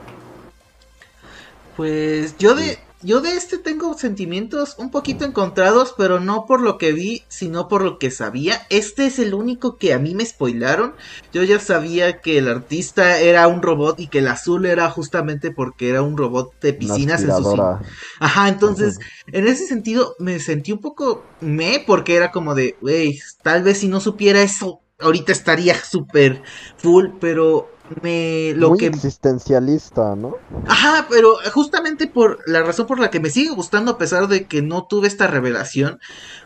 Pues 1.78 2.38
yo 2.38 2.54
de, 2.54 2.78
yo 3.02 3.22
de 3.22 3.34
este 3.34 3.58
tengo 3.58 3.98
sentimientos 3.98 4.76
un 4.78 4.92
poquito 4.92 5.24
encontrados, 5.24 5.94
pero 5.98 6.20
no 6.20 6.46
por 6.46 6.62
lo 6.62 6.78
que 6.78 6.92
vi, 6.92 7.24
sino 7.30 7.68
por 7.68 7.82
lo 7.82 7.98
que 7.98 8.12
sabía. 8.12 8.66
Este 8.70 9.06
es 9.06 9.20
el 9.20 9.34
único 9.34 9.78
que 9.78 9.94
a 9.94 10.00
mí 10.00 10.16
me 10.16 10.26
spoilaron. 10.26 10.94
Yo 11.32 11.44
ya 11.44 11.60
sabía 11.60 12.20
que 12.20 12.38
el 12.38 12.50
artista 12.50 13.20
era 13.20 13.48
un 13.48 13.62
robot 13.62 14.00
y 14.00 14.08
que 14.08 14.20
el 14.20 14.28
azul 14.28 14.66
era 14.66 14.90
justamente 14.90 15.52
porque 15.52 15.90
era 15.90 16.02
un 16.02 16.18
robot 16.18 16.60
de 16.62 16.74
piscinas 16.74 17.24
en 17.24 17.32
aspiradora. 17.32 17.82
Ajá, 18.20 18.50
entonces, 18.50 19.00
en 19.28 19.48
ese 19.48 19.66
sentido, 19.66 20.16
me 20.20 20.40
sentí 20.40 20.72
un 20.74 20.80
poco 20.80 21.24
me, 21.40 21.84
porque 21.86 22.16
era 22.16 22.32
como 22.32 22.54
de, 22.54 22.76
wey, 22.82 23.20
tal 23.42 23.64
vez 23.64 23.78
si 23.78 23.88
no 23.88 24.02
supiera 24.02 24.42
eso, 24.42 24.82
ahorita 25.00 25.32
estaría 25.32 25.76
súper 25.76 26.42
full, 26.78 27.08
pero 27.20 27.70
me, 28.02 28.54
lo 28.56 28.70
Muy 28.70 28.78
que... 28.78 28.88
existencialista, 28.88 30.16
¿no? 30.16 30.36
Ajá, 30.68 31.08
pero 31.10 31.36
justamente 31.54 32.08
por 32.08 32.40
la 32.46 32.64
razón 32.64 32.88
por 32.88 33.00
la 33.00 33.10
que 33.10 33.20
me 33.20 33.30
sigue 33.30 33.52
gustando 33.52 33.92
a 33.92 33.98
pesar 33.98 34.28
de 34.28 34.46
que 34.46 34.62
no 34.62 34.86
tuve 34.86 35.08
esta 35.08 35.28
revelación, 35.28 36.00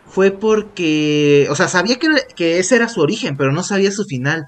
fue 0.06 0.30
porque, 0.30 1.46
o 1.50 1.56
sea, 1.56 1.68
sabía 1.68 1.98
que, 1.98 2.08
que 2.36 2.58
ese 2.58 2.76
era 2.76 2.88
su 2.88 3.00
origen, 3.00 3.36
pero 3.36 3.52
no 3.52 3.62
sabía 3.62 3.90
su 3.90 4.04
final. 4.04 4.46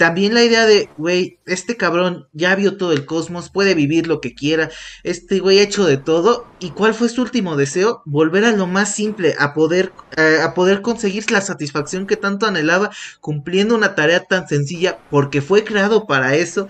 También 0.00 0.32
la 0.32 0.42
idea 0.42 0.64
de, 0.64 0.88
güey, 0.96 1.40
este 1.44 1.76
cabrón 1.76 2.26
ya 2.32 2.54
vio 2.54 2.78
todo 2.78 2.94
el 2.94 3.04
cosmos, 3.04 3.50
puede 3.50 3.74
vivir 3.74 4.06
lo 4.06 4.22
que 4.22 4.34
quiera, 4.34 4.70
este 5.02 5.40
güey 5.40 5.58
ha 5.58 5.62
hecho 5.62 5.84
de 5.84 5.98
todo. 5.98 6.46
¿Y 6.58 6.70
cuál 6.70 6.94
fue 6.94 7.10
su 7.10 7.20
último 7.20 7.54
deseo? 7.54 8.00
Volver 8.06 8.46
a 8.46 8.52
lo 8.52 8.66
más 8.66 8.94
simple, 8.94 9.34
a 9.38 9.52
poder, 9.52 9.92
eh, 10.16 10.38
a 10.42 10.54
poder 10.54 10.80
conseguir 10.80 11.30
la 11.30 11.42
satisfacción 11.42 12.06
que 12.06 12.16
tanto 12.16 12.46
anhelaba, 12.46 12.88
cumpliendo 13.20 13.74
una 13.74 13.94
tarea 13.94 14.24
tan 14.24 14.48
sencilla, 14.48 15.00
porque 15.10 15.42
fue 15.42 15.64
creado 15.64 16.06
para 16.06 16.34
eso. 16.34 16.66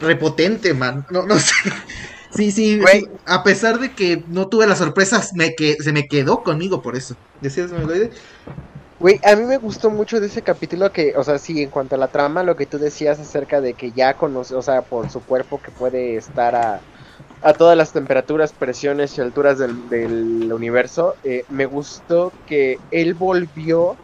Repotente, 0.00 0.72
man. 0.72 1.04
No, 1.10 1.26
no 1.26 1.38
sé. 1.38 1.52
Sí, 2.30 2.52
sí, 2.52 2.78
Güey. 2.80 3.00
sí, 3.02 3.06
A 3.26 3.44
pesar 3.44 3.80
de 3.80 3.94
que 3.94 4.24
no 4.28 4.48
tuve 4.48 4.66
las 4.66 4.78
sorpresas, 4.78 5.34
me 5.34 5.54
que 5.54 5.76
se 5.82 5.92
me 5.92 6.08
quedó 6.08 6.42
conmigo 6.42 6.80
por 6.80 6.96
eso. 6.96 7.16
¿Decías, 7.42 7.70
Meloide? 7.70 8.12
Güey, 9.02 9.18
a 9.24 9.34
mí 9.34 9.42
me 9.44 9.56
gustó 9.58 9.90
mucho 9.90 10.20
de 10.20 10.28
ese 10.28 10.44
capítulo 10.44 10.92
que, 10.92 11.14
o 11.16 11.24
sea, 11.24 11.38
sí, 11.40 11.60
en 11.60 11.70
cuanto 11.70 11.96
a 11.96 11.98
la 11.98 12.12
trama, 12.12 12.44
lo 12.44 12.54
que 12.54 12.66
tú 12.68 12.78
decías 12.78 13.18
acerca 13.18 13.60
de 13.60 13.74
que 13.74 13.90
ya 13.92 14.16
conoce, 14.16 14.54
o 14.54 14.62
sea, 14.62 14.82
por 14.82 15.10
su 15.10 15.24
cuerpo 15.24 15.60
que 15.60 15.72
puede 15.72 16.14
estar 16.16 16.54
a, 16.54 16.84
a 17.40 17.56
todas 17.56 17.76
las 17.76 17.92
temperaturas, 17.92 18.54
presiones 18.54 19.18
y 19.18 19.20
alturas 19.22 19.58
del, 19.58 19.88
del 19.88 20.52
universo, 20.52 21.18
eh, 21.24 21.46
me 21.48 21.66
gustó 21.66 22.36
que 22.46 22.84
él 22.90 23.14
volvió 23.14 24.00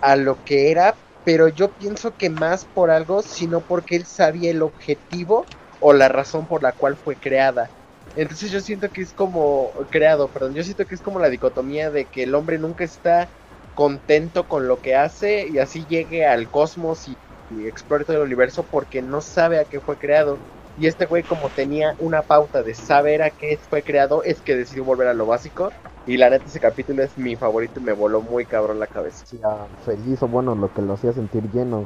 a 0.00 0.16
lo 0.16 0.42
que 0.42 0.70
era, 0.70 0.98
pero 1.24 1.48
yo 1.48 1.74
pienso 1.74 2.16
que 2.16 2.30
más 2.30 2.64
por 2.66 2.90
algo, 2.90 3.22
sino 3.22 3.64
porque 3.66 3.96
él 3.96 4.06
sabía 4.06 4.50
el 4.50 4.62
objetivo 4.62 5.50
o 5.78 5.92
la 5.92 6.08
razón 6.08 6.46
por 6.46 6.62
la 6.62 6.72
cual 6.72 6.96
fue 6.96 7.18
creada. 7.18 7.72
Entonces 8.14 8.50
yo 8.50 8.60
siento 8.60 8.90
que 8.90 9.02
es 9.02 9.12
como 9.14 9.72
creado, 9.90 10.32
perdón, 10.32 10.54
yo 10.54 10.62
siento 10.64 10.86
que 10.86 10.94
es 10.94 11.02
como 11.02 11.18
la 11.20 11.28
dicotomía 11.30 11.90
de 11.90 12.08
que 12.08 12.24
el 12.24 12.34
hombre 12.34 12.58
nunca 12.58 12.84
está 12.84 13.30
contento 13.78 14.42
con 14.42 14.66
lo 14.66 14.80
que 14.80 14.96
hace 14.96 15.46
y 15.46 15.58
así 15.58 15.86
llegue 15.88 16.26
al 16.26 16.48
cosmos 16.48 17.06
y, 17.06 17.16
y 17.56 17.68
explore 17.68 18.04
todo 18.04 18.16
el 18.16 18.24
universo 18.24 18.64
porque 18.68 19.02
no 19.02 19.20
sabe 19.20 19.60
a 19.60 19.64
qué 19.66 19.78
fue 19.78 19.94
creado. 19.94 20.36
Y 20.80 20.88
este 20.88 21.06
güey 21.06 21.22
como 21.22 21.48
tenía 21.50 21.94
una 22.00 22.22
pauta 22.22 22.64
de 22.64 22.74
saber 22.74 23.22
a 23.22 23.30
qué 23.30 23.56
fue 23.70 23.82
creado, 23.82 24.24
es 24.24 24.40
que 24.40 24.56
decidió 24.56 24.82
volver 24.82 25.06
a 25.06 25.14
lo 25.14 25.26
básico. 25.26 25.70
Y 26.08 26.16
la 26.16 26.28
neta 26.28 26.44
ese 26.46 26.58
capítulo 26.58 27.04
es 27.04 27.16
mi 27.18 27.36
favorito 27.36 27.78
y 27.78 27.84
me 27.84 27.92
voló 27.92 28.20
muy 28.20 28.44
cabrón 28.46 28.80
la 28.80 28.88
cabeza. 28.88 29.22
Hacía 29.22 29.48
feliz 29.86 30.20
o 30.24 30.26
bueno, 30.26 30.56
lo 30.56 30.74
que 30.74 30.82
lo 30.82 30.94
hacía 30.94 31.12
sentir 31.12 31.44
lleno. 31.52 31.84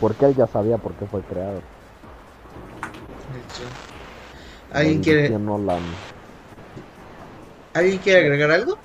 Porque 0.00 0.26
él 0.26 0.36
ya 0.36 0.46
sabía 0.46 0.78
por 0.78 0.92
qué 0.92 1.06
fue 1.06 1.22
creado. 1.22 1.60
¿Alguien 4.72 5.02
quiere. 5.02 5.36
¿Alguien 7.74 7.98
quiere 7.98 8.20
agregar 8.20 8.52
algo? 8.52 8.78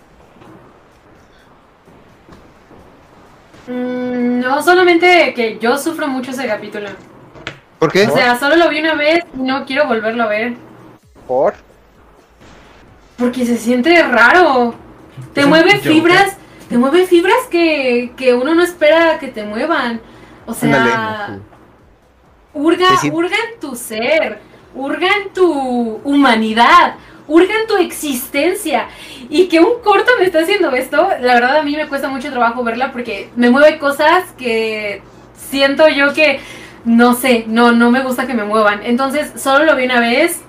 Mm, 3.67 4.39
no, 4.39 4.61
solamente 4.63 5.33
que 5.33 5.57
yo 5.59 5.77
sufro 5.77 6.07
mucho 6.07 6.31
ese 6.31 6.47
capítulo. 6.47 6.89
¿Por 7.79 7.91
qué? 7.91 8.07
O 8.07 8.13
sea, 8.13 8.39
solo 8.39 8.55
lo 8.55 8.69
vi 8.69 8.79
una 8.79 8.95
vez 8.95 9.23
y 9.35 9.41
no 9.41 9.65
quiero 9.65 9.87
volverlo 9.87 10.23
a 10.23 10.27
ver. 10.27 10.55
¿Por? 11.27 11.53
Porque 13.17 13.45
se 13.45 13.57
siente 13.57 14.01
raro. 14.03 14.73
Te 15.33 15.45
mueve 15.45 15.79
fibras, 15.79 16.37
te 16.69 16.77
mueve 16.77 17.05
fibras 17.05 17.37
que, 17.49 18.13
que 18.15 18.33
uno 18.33 18.55
no 18.55 18.63
espera 18.63 19.19
que 19.19 19.27
te 19.27 19.43
muevan. 19.43 20.01
O 20.45 20.53
sea, 20.53 21.39
hurga, 22.53 22.89
hurga 23.11 23.35
en 23.35 23.59
tu 23.59 23.75
ser, 23.75 24.39
hurga 24.73 25.07
en 25.17 25.33
tu 25.33 25.99
humanidad, 26.03 26.95
urgen 27.27 27.67
tu 27.67 27.77
existencia. 27.77 28.87
Y 29.29 29.47
que 29.47 29.59
un 29.59 29.81
corto 29.83 30.11
me 30.19 30.25
está 30.25 30.39
haciendo 30.39 30.71
esto, 30.71 31.09
la 31.19 31.35
verdad 31.35 31.57
a 31.57 31.63
mí 31.63 31.75
me 31.75 31.87
cuesta 31.87 32.07
mucho 32.07 32.29
trabajo 32.29 32.63
verla 32.63 32.91
porque 32.91 33.29
me 33.35 33.49
mueve 33.49 33.77
cosas 33.77 34.31
que 34.37 35.01
siento 35.35 35.87
yo 35.89 36.13
que, 36.13 36.39
no 36.85 37.13
sé, 37.13 37.45
no, 37.47 37.71
no 37.71 37.91
me 37.91 38.01
gusta 38.01 38.27
que 38.27 38.33
me 38.33 38.43
muevan. 38.43 38.81
Entonces 38.83 39.31
solo 39.35 39.65
lo 39.65 39.75
vi 39.75 39.85
una 39.85 39.99
vez 39.99 40.41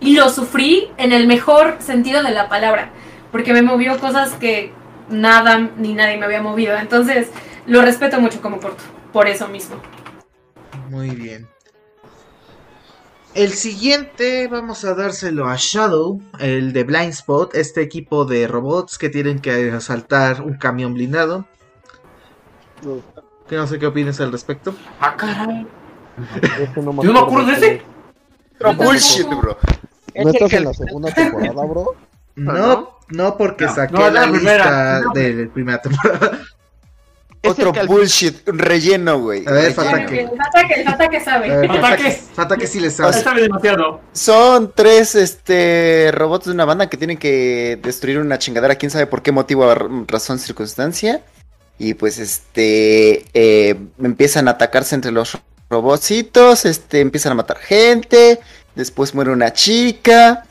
y 0.00 0.14
lo 0.14 0.28
sufrí 0.30 0.88
en 0.98 1.12
el 1.12 1.26
mejor 1.26 1.76
sentido 1.80 2.22
de 2.22 2.30
la 2.30 2.48
palabra. 2.48 2.90
Porque 3.32 3.52
me 3.52 3.62
movió 3.62 3.98
cosas 3.98 4.32
que 4.34 4.72
nada 5.08 5.70
ni 5.76 5.94
nadie 5.94 6.16
me 6.16 6.26
había 6.26 6.42
movido. 6.42 6.76
Entonces 6.76 7.30
lo 7.66 7.82
respeto 7.82 8.20
mucho 8.20 8.40
como 8.40 8.60
corto, 8.60 8.84
por 9.12 9.26
eso 9.26 9.48
mismo. 9.48 9.76
Muy 10.88 11.10
bien. 11.10 11.55
El 13.36 13.52
siguiente 13.52 14.48
vamos 14.48 14.82
a 14.86 14.94
dárselo 14.94 15.46
a 15.46 15.56
Shadow, 15.58 16.22
el 16.38 16.72
de 16.72 16.84
Blind 16.84 17.10
Spot, 17.12 17.54
este 17.54 17.82
equipo 17.82 18.24
de 18.24 18.48
robots 18.48 18.96
que 18.96 19.10
tienen 19.10 19.40
que 19.40 19.70
asaltar 19.72 20.40
un 20.40 20.54
camión 20.54 20.94
blindado. 20.94 21.44
Que 23.46 23.56
no 23.56 23.66
sé 23.66 23.78
qué 23.78 23.88
opinas 23.88 24.18
al 24.22 24.32
respecto. 24.32 24.74
Ah, 25.00 25.14
caray. 25.14 25.66
No 26.76 27.02
Yo 27.02 27.12
no 27.12 27.12
me 27.12 27.18
acuerdo 27.18 27.46
de 27.48 27.52
ese. 27.52 27.82
Pero 28.58 28.72
bullshit, 28.72 29.28
bro. 29.28 29.58
¿No 30.14 30.30
estás 30.30 30.52
en 30.54 30.64
la 30.64 30.72
segunda 30.72 31.12
temporada, 31.12 31.66
bro? 31.66 31.94
No, 32.36 32.88
no 33.10 33.36
porque 33.36 33.66
No, 33.66 33.74
saqué 33.74 33.92
no, 33.92 34.10
la 34.10 34.26
la 34.26 34.32
primera. 34.32 34.98
lista 35.00 35.10
de 35.12 35.34
la 35.44 35.52
primera 35.52 35.82
temporada. 35.82 36.38
Otro 37.48 37.72
bullshit, 37.86 38.48
un 38.48 38.58
relleno, 38.58 39.20
güey. 39.20 39.44
A 39.46 39.52
ver. 39.52 39.72
Fatake. 39.72 40.22
El 40.22 40.28
Fata 40.28 40.66
que, 40.66 40.74
el 40.74 40.84
Fata 40.84 41.08
que 41.08 41.20
sabe. 41.20 41.68
Fatake, 41.68 42.22
Fatake 42.34 42.66
sí 42.66 42.80
le 42.80 42.90
sabe. 42.90 43.12
Sabe 43.12 43.42
demasiado. 43.42 44.00
Son 44.12 44.72
tres 44.74 45.14
este 45.14 46.10
robots 46.12 46.46
de 46.46 46.52
una 46.52 46.64
banda 46.64 46.88
que 46.88 46.96
tienen 46.96 47.16
que 47.16 47.78
destruir 47.82 48.18
una 48.18 48.38
chingadera, 48.38 48.76
quién 48.76 48.90
sabe 48.90 49.06
por 49.06 49.22
qué 49.22 49.32
motivo, 49.32 49.72
razón, 50.06 50.38
circunstancia. 50.38 51.22
Y 51.78 51.94
pues 51.94 52.18
este 52.18 53.24
eh, 53.34 53.76
empiezan 54.02 54.48
a 54.48 54.52
atacarse 54.52 54.94
entre 54.94 55.12
los 55.12 55.36
robotcitos, 55.68 56.64
este 56.64 57.00
empiezan 57.00 57.32
a 57.32 57.34
matar 57.34 57.58
gente, 57.58 58.40
después 58.74 59.14
muere 59.14 59.30
una 59.30 59.52
chica, 59.52 60.46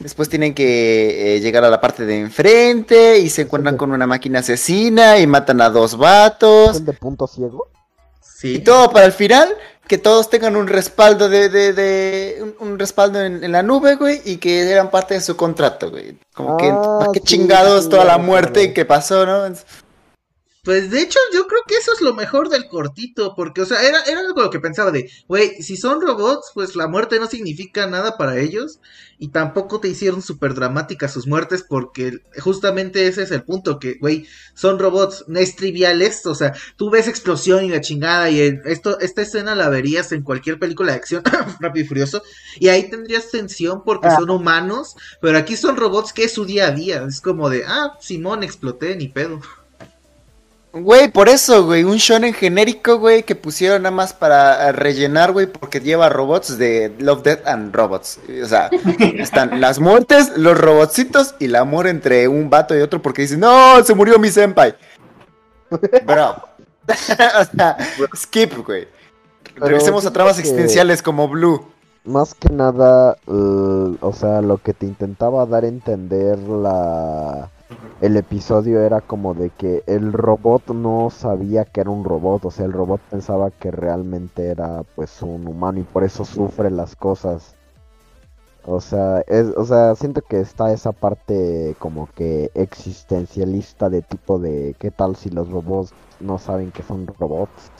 después 0.00 0.28
tienen 0.28 0.54
que 0.54 1.36
eh, 1.36 1.40
llegar 1.40 1.64
a 1.64 1.70
la 1.70 1.80
parte 1.80 2.04
de 2.06 2.18
enfrente 2.18 3.18
y 3.18 3.30
se 3.30 3.42
encuentran 3.42 3.76
con 3.76 3.92
una 3.92 4.06
máquina 4.06 4.40
asesina 4.40 5.18
y 5.18 5.26
matan 5.26 5.60
a 5.60 5.70
dos 5.70 5.96
vatos. 5.96 6.78
¿El 6.78 6.86
de 6.86 6.92
punto 6.94 7.26
ciego? 7.26 7.68
Sí. 8.20 8.54
Y 8.56 8.58
todo 8.60 8.90
para 8.90 9.06
el 9.06 9.12
final, 9.12 9.54
que 9.86 9.98
todos 9.98 10.30
tengan 10.30 10.56
un 10.56 10.66
respaldo 10.66 11.28
de, 11.28 11.48
de, 11.50 11.72
de 11.74 12.38
un, 12.40 12.70
un 12.70 12.78
respaldo 12.78 13.20
en, 13.20 13.44
en 13.44 13.52
la 13.52 13.62
nube, 13.62 13.96
güey, 13.96 14.20
y 14.24 14.38
que 14.38 14.70
eran 14.70 14.90
parte 14.90 15.14
de 15.14 15.20
su 15.20 15.36
contrato, 15.36 15.90
güey. 15.90 16.16
Como 16.34 16.56
que, 16.56 16.70
Ah, 16.70 16.96
¿para 17.00 17.12
qué 17.12 17.20
sí, 17.20 17.24
chingados 17.26 17.84
sí, 17.84 17.90
toda 17.90 18.04
la 18.04 18.16
muerte 18.18 18.72
que 18.72 18.84
pasó, 18.86 19.26
no? 19.26 19.54
Pues 20.62 20.90
de 20.90 21.00
hecho 21.00 21.18
yo 21.32 21.46
creo 21.46 21.62
que 21.66 21.76
eso 21.76 21.90
es 21.94 22.02
lo 22.02 22.14
mejor 22.14 22.50
del 22.50 22.68
cortito, 22.68 23.34
porque 23.34 23.62
o 23.62 23.66
sea, 23.66 23.82
era, 23.82 24.02
era 24.02 24.20
algo 24.20 24.42
lo 24.42 24.50
que 24.50 24.60
pensaba 24.60 24.90
de, 24.90 25.10
güey, 25.26 25.62
si 25.62 25.78
son 25.78 26.02
robots, 26.02 26.50
pues 26.52 26.76
la 26.76 26.86
muerte 26.86 27.18
no 27.18 27.26
significa 27.28 27.86
nada 27.86 28.18
para 28.18 28.38
ellos 28.38 28.78
y 29.18 29.28
tampoco 29.28 29.80
te 29.80 29.88
hicieron 29.88 30.20
súper 30.20 30.52
dramáticas 30.52 31.14
sus 31.14 31.26
muertes 31.26 31.64
porque 31.66 32.18
justamente 32.40 33.06
ese 33.06 33.22
es 33.22 33.30
el 33.30 33.42
punto, 33.42 33.78
que, 33.78 33.94
güey, 33.94 34.26
son 34.52 34.78
robots, 34.78 35.24
no 35.28 35.38
es 35.38 35.56
trivial 35.56 36.02
esto, 36.02 36.30
o 36.32 36.34
sea, 36.34 36.52
tú 36.76 36.90
ves 36.90 37.08
explosión 37.08 37.64
y 37.64 37.70
la 37.70 37.80
chingada 37.80 38.28
y 38.28 38.40
el- 38.40 38.60
esto, 38.66 39.00
esta 39.00 39.22
escena 39.22 39.54
la 39.54 39.70
verías 39.70 40.12
en 40.12 40.22
cualquier 40.22 40.58
película 40.58 40.92
de 40.92 40.98
acción, 40.98 41.22
rápido 41.60 41.86
y 41.86 41.88
furioso, 41.88 42.22
y 42.58 42.68
ahí 42.68 42.90
tendrías 42.90 43.30
tensión 43.30 43.82
porque 43.82 44.08
Ah. 44.08 44.16
son 44.18 44.28
humanos, 44.28 44.94
pero 45.22 45.38
aquí 45.38 45.56
son 45.56 45.76
robots 45.76 46.12
que 46.12 46.24
es 46.24 46.34
su 46.34 46.44
día 46.44 46.66
a 46.66 46.72
día, 46.72 47.02
es 47.08 47.22
como 47.22 47.48
de, 47.48 47.64
ah, 47.66 47.96
Simón, 47.98 48.42
exploté, 48.42 48.94
ni 48.96 49.08
pedo. 49.08 49.40
Güey, 50.72 51.10
por 51.10 51.28
eso, 51.28 51.64
güey, 51.64 51.82
un 51.82 51.96
shonen 51.96 52.32
genérico, 52.32 52.98
güey, 52.98 53.24
que 53.24 53.34
pusieron 53.34 53.82
nada 53.82 53.94
más 53.94 54.12
para 54.12 54.68
eh, 54.68 54.72
rellenar, 54.72 55.32
güey, 55.32 55.46
porque 55.46 55.80
lleva 55.80 56.08
robots 56.08 56.58
de 56.58 56.94
Love, 57.00 57.24
Death 57.24 57.46
and 57.48 57.74
Robots. 57.74 58.20
O 58.42 58.46
sea, 58.46 58.70
están 59.00 59.60
las 59.60 59.80
muertes, 59.80 60.36
los 60.36 60.56
robotcitos 60.56 61.34
y 61.40 61.46
el 61.46 61.56
amor 61.56 61.88
entre 61.88 62.28
un 62.28 62.50
vato 62.50 62.78
y 62.78 62.82
otro 62.82 63.02
porque 63.02 63.22
dicen, 63.22 63.40
no, 63.40 63.82
se 63.82 63.94
murió 63.94 64.18
mi 64.20 64.30
senpai. 64.30 64.76
Bro. 66.06 66.36
o 66.88 67.56
sea, 67.56 67.76
skip, 68.16 68.52
güey. 68.64 68.86
Regresemos 69.56 70.06
a 70.06 70.12
tramas 70.12 70.36
que- 70.36 70.42
existenciales 70.42 71.02
como 71.02 71.26
Blue. 71.28 71.66
Más 72.04 72.32
que 72.34 72.48
nada, 72.48 73.16
o 73.26 74.12
sea, 74.18 74.40
lo 74.40 74.56
que 74.58 74.72
te 74.72 74.86
intentaba 74.86 75.44
dar 75.46 75.64
a 75.64 75.68
entender 75.68 76.38
la 76.38 77.50
el 78.00 78.16
episodio 78.16 78.80
era 78.80 79.00
como 79.00 79.34
de 79.34 79.50
que 79.50 79.82
el 79.86 80.12
robot 80.12 80.68
no 80.68 81.10
sabía 81.10 81.64
que 81.64 81.82
era 81.82 81.90
un 81.90 82.04
robot, 82.04 82.46
o 82.46 82.50
sea, 82.50 82.64
el 82.64 82.72
robot 82.72 83.00
pensaba 83.10 83.50
que 83.50 83.70
realmente 83.70 84.46
era 84.46 84.82
pues 84.94 85.20
un 85.22 85.46
humano 85.46 85.80
y 85.80 85.82
por 85.82 86.04
eso 86.04 86.24
sufre 86.24 86.70
las 86.70 86.96
cosas. 86.96 87.54
O 88.64 88.80
sea, 88.80 89.20
es, 89.26 89.48
o 89.56 89.64
sea, 89.64 89.94
siento 89.94 90.22
que 90.22 90.40
está 90.40 90.72
esa 90.72 90.92
parte 90.92 91.74
como 91.78 92.08
que 92.14 92.50
existencialista 92.54 93.88
de 93.88 94.02
tipo 94.02 94.38
de 94.38 94.74
qué 94.78 94.90
tal 94.90 95.16
si 95.16 95.30
los 95.30 95.50
robots 95.50 95.92
no 96.20 96.38
saben 96.38 96.70
que 96.70 96.82
son 96.82 97.06
robots 97.06 97.70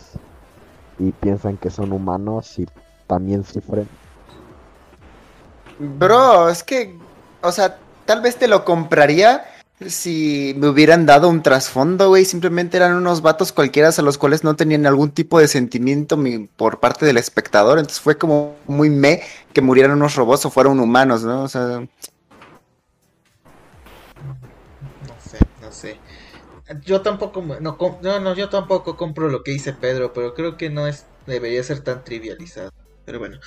y 0.99 1.13
piensan 1.13 1.57
que 1.57 1.71
son 1.71 1.93
humanos 1.93 2.59
y 2.59 2.67
también 3.07 3.45
sufren. 3.45 3.89
Bro, 5.79 6.51
es 6.51 6.63
que, 6.63 6.99
o 7.43 7.53
sea, 7.53 7.79
tal 8.05 8.21
vez 8.21 8.37
te 8.37 8.49
lo 8.49 8.65
compraría 8.65 9.45
si 9.87 10.55
me 10.59 10.69
hubieran 10.69 11.07
dado 11.07 11.29
un 11.29 11.43
trasfondo, 11.43 12.09
güey. 12.09 12.25
Simplemente 12.25 12.77
eran 12.77 12.95
unos 12.95 13.23
vatos 13.23 13.53
cualquiera 13.53 13.91
a 13.97 14.03
los 14.03 14.19
cuales 14.19 14.45
no 14.45 14.57
tenían 14.57 14.87
algún 14.87 15.11
tipo 15.13 15.39
de 15.41 15.49
sentimiento 15.49 16.17
mi- 16.17 16.47
por 16.49 16.81
parte 16.81 17.07
del 17.07 17.17
espectador. 17.17 17.79
Entonces 17.79 18.01
fue 18.01 18.19
como 18.19 18.57
muy 18.67 18.91
me 18.91 19.23
que 19.53 19.63
murieran 19.63 19.93
unos 19.93 20.15
robots 20.17 20.47
o 20.47 20.51
fueran 20.51 20.81
humanos, 20.81 21.25
¿no? 21.25 21.43
O 21.45 21.49
sea, 21.49 21.83
No 25.01 25.21
sé, 25.21 25.39
no 25.61 25.73
sé. 25.73 26.01
Yo 26.85 27.03
tampoco, 27.03 27.43
no, 27.43 27.77
no, 28.21 28.35
yo 28.35 28.49
tampoco 28.49 28.97
compro 28.97 29.29
lo 29.29 29.43
que 29.43 29.53
dice 29.53 29.73
Pedro, 29.75 30.13
pero 30.13 30.35
creo 30.35 30.57
que 30.57 30.71
no 30.71 30.87
es, 30.87 31.07
debería 31.27 31.63
ser 31.65 31.83
tan 31.83 32.05
trivializado. 32.05 32.71
Pero 33.05 33.19
bueno. 33.19 33.39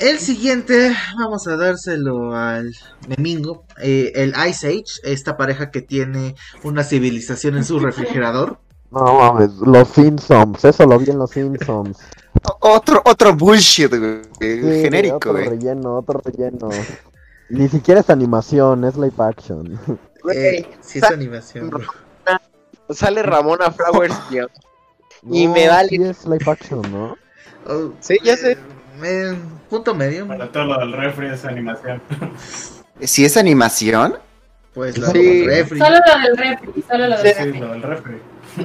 El 0.00 0.18
siguiente, 0.18 0.94
vamos 1.18 1.46
a 1.46 1.56
dárselo 1.56 2.34
al 2.34 2.74
Memingo, 3.06 3.64
eh, 3.82 4.12
el 4.14 4.34
Ice 4.48 4.66
Age, 4.68 4.84
esta 5.04 5.36
pareja 5.36 5.70
que 5.70 5.82
tiene 5.82 6.34
una 6.62 6.82
civilización 6.84 7.56
en 7.58 7.64
su 7.64 7.78
refrigerador. 7.86 8.58
No 8.90 9.04
mames, 9.18 9.52
los 9.58 9.88
Simpsons, 9.88 10.64
eso 10.64 10.86
lo 10.86 10.98
vi 10.98 11.10
en 11.10 11.18
los 11.18 11.30
Simpsons. 11.30 11.98
otro, 12.60 13.02
otro 13.04 13.34
bullshit, 13.36 13.90
güey. 13.90 14.22
Sí, 14.40 14.82
genérico, 14.82 15.16
otro 15.16 15.32
güey. 15.32 15.48
relleno, 15.48 15.98
otro 15.98 16.20
relleno. 16.24 16.70
Ni 17.50 17.68
siquiera 17.68 18.00
es 18.00 18.10
animación, 18.10 18.84
es 18.84 18.96
live 18.96 19.14
action. 19.18 19.78
Eh, 20.34 20.68
sí 20.82 20.98
es 20.98 21.04
animación. 21.04 21.70
bro. 21.70 21.80
Sale 22.90 23.22
Ramona 23.22 23.70
Flowers, 23.70 24.14
tío. 24.28 24.48
Y 25.30 25.48
me 25.48 25.66
vale. 25.66 25.88
sí 25.88 25.96
es 26.02 26.26
live 26.26 26.44
action, 26.46 26.82
¿no? 26.92 27.16
Oh, 27.66 27.92
Sí, 28.00 28.18
ya 28.22 28.36
sé. 28.36 28.58
Eh, 29.04 29.36
punto 29.68 29.94
medio. 29.94 30.26
Para 30.26 30.50
todo 30.50 30.64
lo 30.64 30.78
del 30.78 30.92
refri 30.92 31.28
es 31.28 31.44
animación. 31.44 32.00
Si 33.02 33.24
es 33.24 33.38
animación, 33.38 34.16
Pues 34.74 34.98
la 34.98 35.08
Sí. 35.10 35.46
refri. 35.46 35.78
Solo 35.78 35.96
lo 36.06 36.22
del 36.22 36.36
refri, 36.36 36.84
solo 36.88 37.06
lo 37.08 37.16
del 37.16 37.26
Sí, 37.34 37.42
refri. 37.44 37.58
lo 37.60 37.68
del 37.68 37.82
refri. 37.82 38.18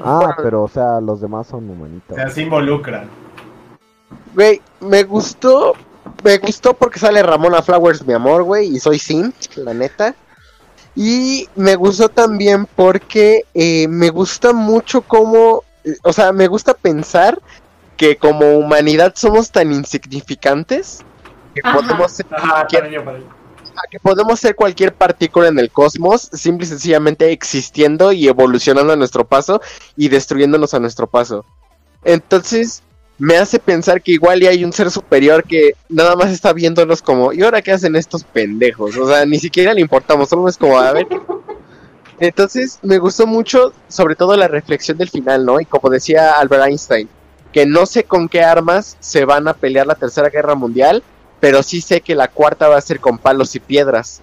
Ah, 0.03 0.35
pero 0.43 0.63
o 0.63 0.67
sea, 0.67 0.99
los 0.99 1.21
demás 1.21 1.47
son 1.47 1.69
O 1.69 1.73
humanitos. 1.73 2.15
sea, 2.15 2.29
se 2.29 2.41
involucran. 2.41 3.09
Güey, 4.33 4.61
me 4.81 5.03
gustó. 5.03 5.73
Me 6.23 6.37
gustó 6.37 6.73
porque 6.73 6.99
sale 6.99 7.23
Ramona 7.23 7.61
Flowers, 7.61 8.05
mi 8.05 8.13
amor, 8.13 8.43
güey, 8.43 8.75
y 8.75 8.79
soy 8.79 8.99
Sim, 8.99 9.31
la 9.55 9.73
neta. 9.73 10.13
Y 10.95 11.47
me 11.55 11.75
gustó 11.75 12.09
también 12.09 12.67
porque 12.75 13.43
eh, 13.53 13.87
me 13.87 14.09
gusta 14.09 14.53
mucho 14.53 15.01
cómo. 15.01 15.63
eh, 15.83 15.95
O 16.03 16.11
sea, 16.13 16.31
me 16.33 16.47
gusta 16.47 16.73
pensar 16.73 17.39
que 17.97 18.17
como 18.17 18.57
humanidad 18.57 19.13
somos 19.15 19.51
tan 19.51 19.71
insignificantes 19.71 21.05
que 21.53 21.61
Ajá. 21.63 21.77
podemos 21.79 22.11
ser 22.11 22.25
Ajá, 22.31 22.49
cualquier 22.51 22.81
para 22.81 22.91
ello, 22.91 23.05
para 23.05 23.17
ello. 23.19 23.27
que 23.91 23.99
podemos 23.99 24.39
ser 24.39 24.55
cualquier 24.55 24.93
partícula 24.95 25.47
en 25.47 25.59
el 25.59 25.71
cosmos, 25.71 26.29
simple 26.33 26.65
y 26.65 26.69
sencillamente 26.69 27.31
existiendo 27.31 28.11
y 28.11 28.27
evolucionando 28.27 28.93
a 28.93 28.95
nuestro 28.95 29.25
paso 29.27 29.61
y 29.95 30.09
destruyéndonos 30.09 30.73
a 30.73 30.79
nuestro 30.79 31.07
paso. 31.07 31.45
Entonces, 32.03 32.83
me 33.17 33.37
hace 33.37 33.59
pensar 33.59 34.01
que 34.01 34.11
igual 34.11 34.43
y 34.43 34.47
hay 34.47 34.63
un 34.65 34.73
ser 34.73 34.91
superior 34.91 35.43
que 35.43 35.73
nada 35.89 36.15
más 36.15 36.31
está 36.31 36.53
viéndonos 36.53 37.01
como, 37.01 37.31
¿y 37.33 37.41
ahora 37.43 37.61
qué 37.61 37.71
hacen 37.71 37.95
estos 37.95 38.23
pendejos? 38.23 38.97
O 38.97 39.07
sea, 39.07 39.25
ni 39.25 39.39
siquiera 39.39 39.73
le 39.73 39.81
importamos, 39.81 40.29
solo 40.29 40.47
es 40.49 40.57
como, 40.57 40.77
a 40.79 40.91
ver. 40.93 41.07
Entonces, 42.19 42.79
me 42.81 42.97
gustó 42.97 43.27
mucho, 43.27 43.73
sobre 43.89 44.15
todo 44.15 44.35
la 44.37 44.47
reflexión 44.47 44.97
del 44.97 45.09
final, 45.09 45.45
¿no? 45.45 45.59
Y 45.59 45.65
como 45.65 45.89
decía 45.89 46.31
Albert 46.33 46.65
Einstein, 46.67 47.09
que 47.55 47.65
no 47.65 47.85
sé 47.85 48.03
con 48.03 48.27
qué 48.27 48.43
armas 48.43 48.97
se 48.99 49.23
van 49.23 49.47
a 49.47 49.53
pelear 49.53 49.87
la 49.87 49.95
Tercera 49.95 50.27
Guerra 50.27 50.55
Mundial, 50.55 51.03
pero 51.39 51.63
sí 51.63 51.79
sé 51.79 52.01
que 52.01 52.13
la 52.13 52.27
cuarta 52.27 52.67
va 52.67 52.75
a 52.75 52.81
ser 52.81 52.99
con 52.99 53.17
palos 53.17 53.55
y 53.55 53.61
piedras. 53.61 54.21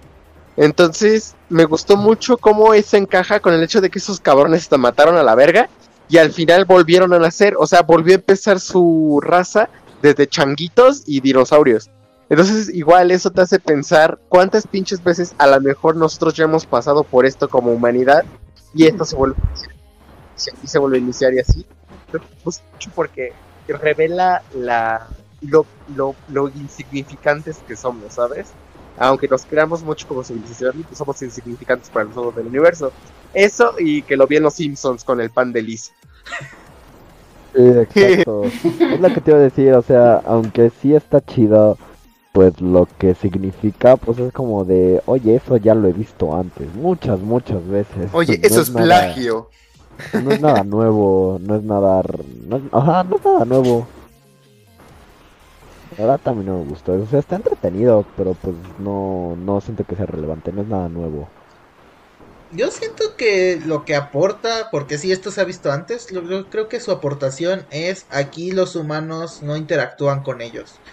Entonces, 0.55 1.33
me 1.49 1.65
gustó 1.65 1.97
mucho 1.97 2.37
cómo 2.37 2.75
eso 2.75 2.95
encaja 2.95 3.39
con 3.39 3.55
el 3.55 3.63
hecho 3.63 3.81
de 3.81 3.89
que 3.89 3.97
esos 3.97 4.19
cabrones 4.19 4.69
te 4.69 4.77
mataron 4.77 5.17
a 5.17 5.23
la 5.23 5.33
verga 5.33 5.67
y 6.07 6.19
al 6.19 6.31
final 6.31 6.65
volvieron 6.65 7.11
a 7.11 7.17
nacer, 7.17 7.55
o 7.57 7.65
sea, 7.65 7.81
volvió 7.81 8.13
a 8.13 8.17
empezar 8.17 8.59
su 8.59 9.19
raza 9.19 9.67
desde 10.03 10.27
changuitos 10.27 11.01
y 11.07 11.19
dinosaurios. 11.21 11.89
Entonces, 12.29 12.69
igual 12.69 13.09
eso 13.09 13.31
te 13.31 13.41
hace 13.41 13.57
pensar 13.57 14.19
cuántas 14.29 14.67
pinches 14.67 15.03
veces 15.03 15.33
a 15.39 15.47
lo 15.47 15.59
mejor 15.59 15.95
nosotros 15.95 16.35
ya 16.35 16.43
hemos 16.43 16.67
pasado 16.67 17.03
por 17.03 17.25
esto 17.25 17.49
como 17.49 17.71
humanidad 17.71 18.25
y 18.75 18.85
esto 18.85 19.05
se 19.05 19.15
vuelve 19.15 19.37
y 20.61 20.67
se 20.67 20.77
vuelve 20.77 20.97
a 20.97 21.01
iniciar 21.01 21.33
y 21.33 21.39
así. 21.39 21.65
Me 22.19 22.43
gusta 22.43 22.63
mucho 22.73 22.91
porque 22.95 23.33
revela 23.67 24.41
la 24.55 25.07
lo, 25.41 25.65
lo, 25.95 26.15
lo 26.29 26.47
insignificantes 26.49 27.57
que 27.67 27.75
somos, 27.75 28.13
¿sabes? 28.13 28.47
Aunque 28.97 29.27
nos 29.27 29.43
creamos 29.45 29.83
mucho 29.83 30.07
como 30.07 30.23
civilización, 30.23 30.83
pues 30.83 30.97
somos 30.97 31.21
insignificantes 31.21 31.89
para 31.89 32.05
nosotros 32.05 32.35
del 32.35 32.47
universo. 32.47 32.91
Eso 33.33 33.73
y 33.79 34.03
que 34.03 34.15
lo 34.15 34.27
vi 34.27 34.37
en 34.37 34.43
los 34.43 34.53
Simpsons 34.53 35.03
con 35.03 35.19
el 35.19 35.31
pan 35.31 35.51
de 35.51 35.61
Liz. 35.63 35.91
Sí, 37.55 37.61
exacto. 37.61 38.43
es 38.79 38.99
lo 38.99 39.13
que 39.13 39.21
te 39.21 39.31
iba 39.31 39.39
a 39.39 39.43
decir, 39.43 39.73
o 39.73 39.81
sea, 39.81 40.21
aunque 40.25 40.71
sí 40.81 40.95
está 40.95 41.21
chido, 41.21 41.77
pues 42.31 42.59
lo 42.61 42.87
que 42.97 43.13
significa, 43.15 43.95
pues 43.97 44.17
es 44.19 44.31
como 44.33 44.65
de, 44.65 45.01
oye, 45.05 45.35
eso 45.35 45.57
ya 45.57 45.75
lo 45.75 45.87
he 45.87 45.93
visto 45.93 46.35
antes, 46.35 46.73
muchas, 46.75 47.19
muchas 47.19 47.67
veces. 47.67 48.09
Oye, 48.13 48.37
Pues, 48.39 48.41
no 48.41 48.47
eso 48.47 48.61
es 48.61 48.69
nada- 48.71 48.85
plagio. 48.85 49.49
No 50.13 50.31
es 50.31 50.39
nada 50.39 50.63
nuevo, 50.63 51.39
no 51.41 51.55
es 51.55 51.63
nada, 51.63 52.01
no 52.47 52.57
es, 52.57 52.63
ajá, 52.71 53.03
no 53.03 53.15
es 53.17 53.23
nada 53.23 53.45
nuevo. 53.45 53.87
La 55.97 56.17
también 56.17 56.47
no 56.47 56.59
me 56.59 56.65
gustó, 56.65 56.93
o 56.93 57.05
sea, 57.07 57.19
está 57.19 57.35
entretenido, 57.35 58.05
pero 58.15 58.35
pues 58.35 58.55
no, 58.77 59.35
no 59.37 59.61
siento 59.61 59.85
que 59.85 59.95
sea 59.95 60.05
relevante, 60.05 60.51
no 60.51 60.61
es 60.61 60.67
nada 60.67 60.89
nuevo. 60.89 61.27
Yo 62.51 62.69
siento 62.71 63.03
que 63.17 63.59
lo 63.65 63.83
que 63.83 63.95
aporta, 63.95 64.69
porque 64.71 64.97
sí, 64.97 65.11
esto 65.11 65.31
se 65.31 65.41
ha 65.41 65.45
visto 65.45 65.71
antes, 65.71 66.11
lo- 66.11 66.49
creo 66.49 66.69
que 66.69 66.79
su 66.79 66.91
aportación 66.91 67.65
es 67.71 68.05
aquí 68.09 68.51
los 68.51 68.75
humanos 68.75 69.41
no 69.41 69.57
interactúan 69.57 70.21
con 70.23 70.41
ellos. 70.41 70.83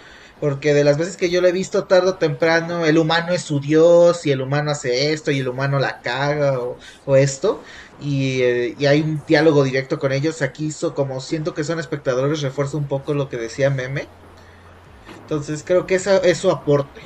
Porque 0.41 0.73
de 0.73 0.83
las 0.83 0.97
veces 0.97 1.15
que 1.17 1.29
yo 1.29 1.39
lo 1.39 1.47
he 1.47 1.51
visto 1.53 1.85
tarde 1.85 2.09
o 2.09 2.15
temprano, 2.15 2.85
el 2.85 2.97
humano 2.97 3.31
es 3.31 3.43
su 3.43 3.59
dios 3.61 4.25
y 4.25 4.31
el 4.31 4.41
humano 4.41 4.71
hace 4.71 5.13
esto 5.13 5.31
y 5.31 5.39
el 5.39 5.47
humano 5.47 5.79
la 5.79 6.01
caga 6.01 6.59
o, 7.05 7.15
esto. 7.15 7.61
Y, 8.01 8.41
eh, 8.41 8.75
y 8.79 8.87
hay 8.87 9.01
un 9.01 9.21
diálogo 9.27 9.63
directo 9.63 9.99
con 9.99 10.11
ellos. 10.11 10.41
Aquí, 10.41 10.71
so- 10.71 10.95
como 10.95 11.21
siento 11.21 11.53
que 11.53 11.63
son 11.63 11.79
espectadores, 11.79 12.41
refuerza 12.41 12.75
un 12.77 12.87
poco 12.87 13.13
lo 13.13 13.29
que 13.29 13.37
decía 13.37 13.69
Meme. 13.69 14.07
Entonces 15.21 15.63
creo 15.65 15.85
que 15.85 15.95
esa 15.95 16.17
es 16.17 16.39
su 16.39 16.49
aporte. 16.49 17.01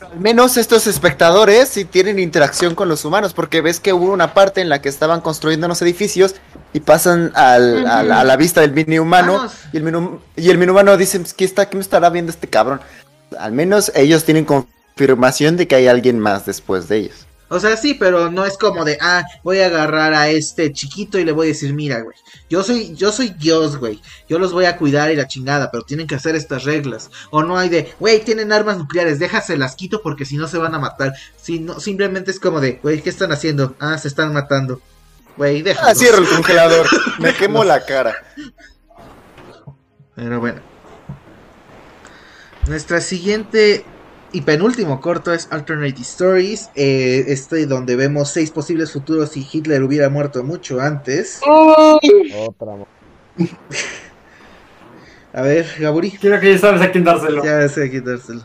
Al 0.00 0.18
menos 0.20 0.56
estos 0.56 0.86
espectadores 0.86 1.68
sí 1.68 1.84
tienen 1.84 2.18
interacción 2.18 2.74
con 2.74 2.88
los 2.88 3.04
humanos, 3.04 3.34
porque 3.34 3.60
ves 3.60 3.78
que 3.80 3.92
hubo 3.92 4.10
una 4.12 4.34
parte 4.34 4.60
en 4.62 4.68
la 4.68 4.80
que 4.80 4.88
estaban 4.88 5.20
construyendo 5.20 5.66
unos 5.66 5.82
edificios 5.82 6.36
y 6.76 6.80
pasan 6.80 7.32
al- 7.34 7.86
a, 7.86 8.02
la, 8.02 8.20
a 8.20 8.24
la 8.24 8.36
vista 8.36 8.60
del 8.60 8.72
mini 8.72 8.98
humano 8.98 9.34
Vamos. 9.38 9.52
y 9.72 9.76
el 9.78 9.82
mini, 9.82 10.08
y 10.36 10.50
el 10.50 10.58
mini 10.58 10.70
humano 10.70 10.96
dice, 10.96 11.18
"Pues, 11.18 11.32
¿qué, 11.32 11.44
está, 11.46 11.68
¿qué 11.70 11.76
me 11.76 11.82
estará 11.82 12.10
viendo 12.10 12.30
este 12.30 12.48
cabrón? 12.48 12.80
Al 13.38 13.52
menos 13.52 13.90
ellos 13.94 14.24
tienen 14.24 14.44
confirmación 14.44 15.56
de 15.56 15.66
que 15.66 15.74
hay 15.74 15.88
alguien 15.88 16.18
más 16.18 16.44
después 16.46 16.88
de 16.88 16.98
ellos. 16.98 17.26
O 17.48 17.60
sea, 17.60 17.76
sí, 17.76 17.94
pero 17.94 18.28
no 18.30 18.44
es 18.44 18.58
como 18.58 18.84
de, 18.84 18.98
ah, 19.00 19.22
voy 19.44 19.60
a 19.60 19.66
agarrar 19.66 20.14
a 20.14 20.28
este 20.30 20.72
chiquito 20.72 21.16
y 21.18 21.24
le 21.24 21.30
voy 21.30 21.46
a 21.46 21.48
decir, 21.50 21.72
mira, 21.72 22.00
güey, 22.00 22.16
yo 22.50 22.62
soy, 22.64 22.92
yo 22.96 23.12
soy 23.12 23.30
Dios, 23.38 23.76
güey, 23.78 24.02
yo 24.28 24.40
los 24.40 24.52
voy 24.52 24.64
a 24.64 24.76
cuidar 24.76 25.12
y 25.12 25.16
la 25.16 25.28
chingada, 25.28 25.70
pero 25.70 25.84
tienen 25.84 26.08
que 26.08 26.16
hacer 26.16 26.34
estas 26.34 26.64
reglas. 26.64 27.08
O 27.30 27.44
no 27.44 27.56
hay 27.56 27.68
de, 27.68 27.94
güey, 28.00 28.24
tienen 28.24 28.50
armas 28.52 28.78
nucleares, 28.78 29.20
déjaselas 29.20 29.76
quito 29.76 30.02
porque 30.02 30.24
si 30.24 30.36
no 30.36 30.48
se 30.48 30.58
van 30.58 30.74
a 30.74 30.80
matar. 30.80 31.14
Si 31.40 31.60
no, 31.60 31.78
simplemente 31.78 32.32
es 32.32 32.40
como 32.40 32.60
de, 32.60 32.80
güey, 32.82 33.00
¿qué 33.00 33.10
están 33.10 33.30
haciendo? 33.32 33.76
Ah, 33.78 33.96
se 33.96 34.08
están 34.08 34.32
matando. 34.34 34.80
Güey, 35.36 35.62
déjalo. 35.62 35.88
Ah, 35.88 35.94
cierro 35.94 36.18
el 36.18 36.28
congelador, 36.28 36.86
me 37.18 37.32
quemo 37.38 37.62
la 37.64 37.84
cara. 37.84 38.14
Pero 40.14 40.40
bueno. 40.40 40.60
Nuestra 42.68 43.00
siguiente 43.00 43.84
y 44.32 44.40
penúltimo 44.40 45.00
corto 45.00 45.32
es 45.32 45.46
Alternate 45.52 46.00
Stories. 46.00 46.70
eh, 46.74 47.24
este 47.28 47.66
donde 47.66 47.96
vemos 47.96 48.30
seis 48.30 48.50
posibles 48.50 48.92
futuros 48.92 49.30
si 49.30 49.46
Hitler 49.50 49.82
hubiera 49.82 50.08
muerto 50.08 50.42
mucho 50.42 50.80
antes. 50.80 51.40
Otra. 51.44 52.72
A 55.32 55.42
ver, 55.42 55.66
Gaburi. 55.78 56.10
Quiero 56.12 56.40
que 56.40 56.52
ya 56.54 56.58
sabes 56.58 56.80
a 56.82 56.90
quién 56.90 57.04
dárselo. 57.04 57.44
Ya 57.44 57.68
sé 57.68 57.90
quitárselo. 57.90 58.40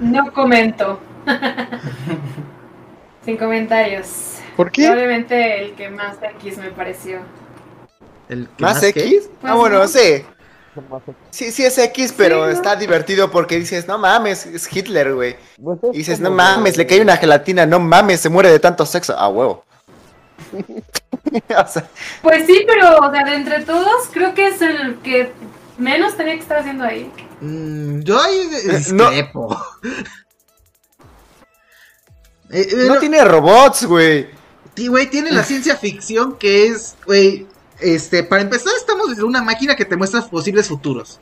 No 0.00 0.32
comento. 0.32 0.98
Sin 3.24 3.36
comentarios. 3.36 4.36
¿Por 4.58 4.72
qué? 4.72 4.82
Probablemente 4.82 5.64
el 5.64 5.74
que 5.76 5.88
más 5.88 6.16
X 6.40 6.58
me 6.58 6.70
pareció. 6.72 7.20
El 8.28 8.48
que 8.48 8.62
¿Más? 8.64 8.82
X? 8.82 9.30
Ah, 9.36 9.38
Pues 9.40 9.54
bueno, 9.54 9.78
no. 9.78 9.88
sí. 9.88 10.24
Sí, 11.30 11.52
sí 11.52 11.64
es 11.64 11.78
X, 11.78 12.12
pero 12.16 12.46
¿no? 12.46 12.48
está 12.48 12.74
divertido 12.74 13.30
porque 13.30 13.56
dices, 13.58 13.86
no 13.86 13.98
mames, 13.98 14.46
es 14.46 14.68
Hitler, 14.76 15.14
güey. 15.14 15.36
Pues 15.62 15.78
es 15.84 15.94
Y 15.94 15.98
dices, 15.98 16.20
no 16.20 16.30
mames, 16.32 16.76
le 16.76 16.86
cae 16.88 17.00
una 17.00 17.16
gelatina, 17.16 17.66
no 17.66 17.78
mames, 17.78 18.20
se 18.20 18.28
muere 18.28 18.50
de 18.50 18.58
tanto 18.58 18.84
sexo. 18.84 19.14
Ah, 19.16 19.28
huevo. 19.28 19.64
o 20.54 21.66
sea, 21.68 21.88
Pues 22.22 22.46
sí, 22.46 22.64
pero 22.66 22.98
o 22.98 23.10
sea, 23.12 23.24
de 23.24 23.34
entre 23.36 23.64
todos, 23.64 24.08
creo 24.12 24.34
que 24.34 24.48
es 24.48 24.60
el 24.62 24.98
que 25.02 25.32
menos 25.78 26.16
tenía 26.16 26.34
que 26.34 26.40
estar 26.40 26.58
haciendo 26.58 26.84
ahí. 26.84 27.12
Mm, 27.40 28.00
yo 28.00 28.20
ahí 28.20 28.50
No. 28.92 29.10
discrepo. 29.10 29.56
Eh, 32.50 32.66
eh, 32.70 32.86
no 32.86 32.94
no, 32.94 33.00
tiene 33.00 33.22
robots, 33.24 33.84
güey. 33.84 34.28
Tí- 34.78 34.88
güey, 34.88 35.10
tiene 35.10 35.32
la 35.32 35.42
ciencia 35.44 35.76
ficción 35.76 36.36
que 36.38 36.66
es, 36.68 36.96
güey, 37.06 37.46
este, 37.80 38.22
para 38.24 38.42
empezar 38.42 38.72
estamos 38.78 39.16
en 39.16 39.24
una 39.24 39.42
máquina 39.42 39.76
que 39.76 39.84
te 39.84 39.96
muestra 39.96 40.22
posibles 40.28 40.68
futuros. 40.68 41.18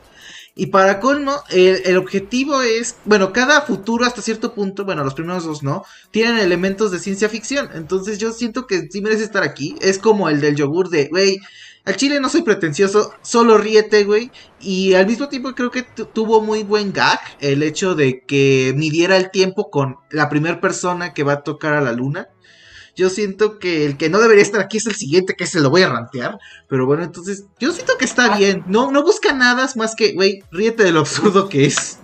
Y 0.59 0.67
para 0.67 0.99
colmo, 0.99 1.35
el, 1.49 1.81
el 1.85 1.97
objetivo 1.97 2.63
es, 2.63 2.95
bueno, 3.05 3.31
cada 3.31 3.61
futuro 3.61 4.05
hasta 4.05 4.23
cierto 4.23 4.55
punto, 4.55 4.85
bueno, 4.85 5.03
los 5.03 5.13
primeros 5.13 5.45
dos 5.45 5.61
no, 5.61 5.83
tienen 6.09 6.37
elementos 6.39 6.91
de 6.91 6.97
ciencia 6.97 7.29
ficción. 7.29 7.69
Entonces 7.75 8.17
yo 8.17 8.31
siento 8.31 8.65
que 8.65 8.87
sí 8.89 9.01
merece 9.01 9.23
estar 9.23 9.43
aquí. 9.43 9.75
Es 9.81 9.99
como 9.99 10.29
el 10.29 10.41
del 10.41 10.55
yogur 10.55 10.89
de, 10.89 11.09
güey, 11.09 11.37
al 11.85 11.95
chile 11.95 12.19
no 12.19 12.27
soy 12.27 12.41
pretencioso, 12.41 13.13
solo 13.21 13.59
ríete, 13.59 14.03
güey. 14.03 14.31
Y 14.59 14.95
al 14.95 15.05
mismo 15.05 15.29
tiempo 15.29 15.53
creo 15.53 15.69
que 15.69 15.83
tu- 15.83 16.05
tuvo 16.05 16.41
muy 16.41 16.63
buen 16.63 16.91
gag 16.91 17.19
el 17.39 17.61
hecho 17.61 17.93
de 17.93 18.23
que 18.25 18.73
midiera 18.75 19.15
el 19.15 19.29
tiempo 19.29 19.69
con 19.69 19.97
la 20.09 20.27
primera 20.27 20.59
persona 20.59 21.13
que 21.13 21.23
va 21.23 21.33
a 21.33 21.43
tocar 21.43 21.73
a 21.73 21.81
la 21.81 21.91
luna. 21.91 22.29
Yo 22.97 23.11
siento 23.11 23.59
que 23.59 23.85
el 23.85 23.95
que 23.95 24.09
no 24.09 24.19
debería 24.19 24.41
estar 24.41 24.59
aquí 24.59 24.77
es 24.77 24.87
el 24.87 24.95
siguiente, 24.95 25.35
que 25.35 25.45
se 25.45 25.59
lo 25.59 25.69
voy 25.69 25.83
a 25.83 25.89
rantear. 25.89 26.39
Pero 26.67 26.87
bueno, 26.87 27.03
entonces, 27.03 27.45
yo 27.59 27.71
siento 27.71 27.93
que 27.99 28.05
está 28.05 28.35
bien. 28.35 28.63
No, 28.65 28.91
no 28.91 29.03
busca 29.03 29.33
nada 29.33 29.69
más 29.75 29.95
que, 29.95 30.13
güey, 30.13 30.43
ríete 30.51 30.83
de 30.83 30.91
lo 30.91 31.01
absurdo 31.01 31.47
que 31.47 31.65
es. 31.65 31.99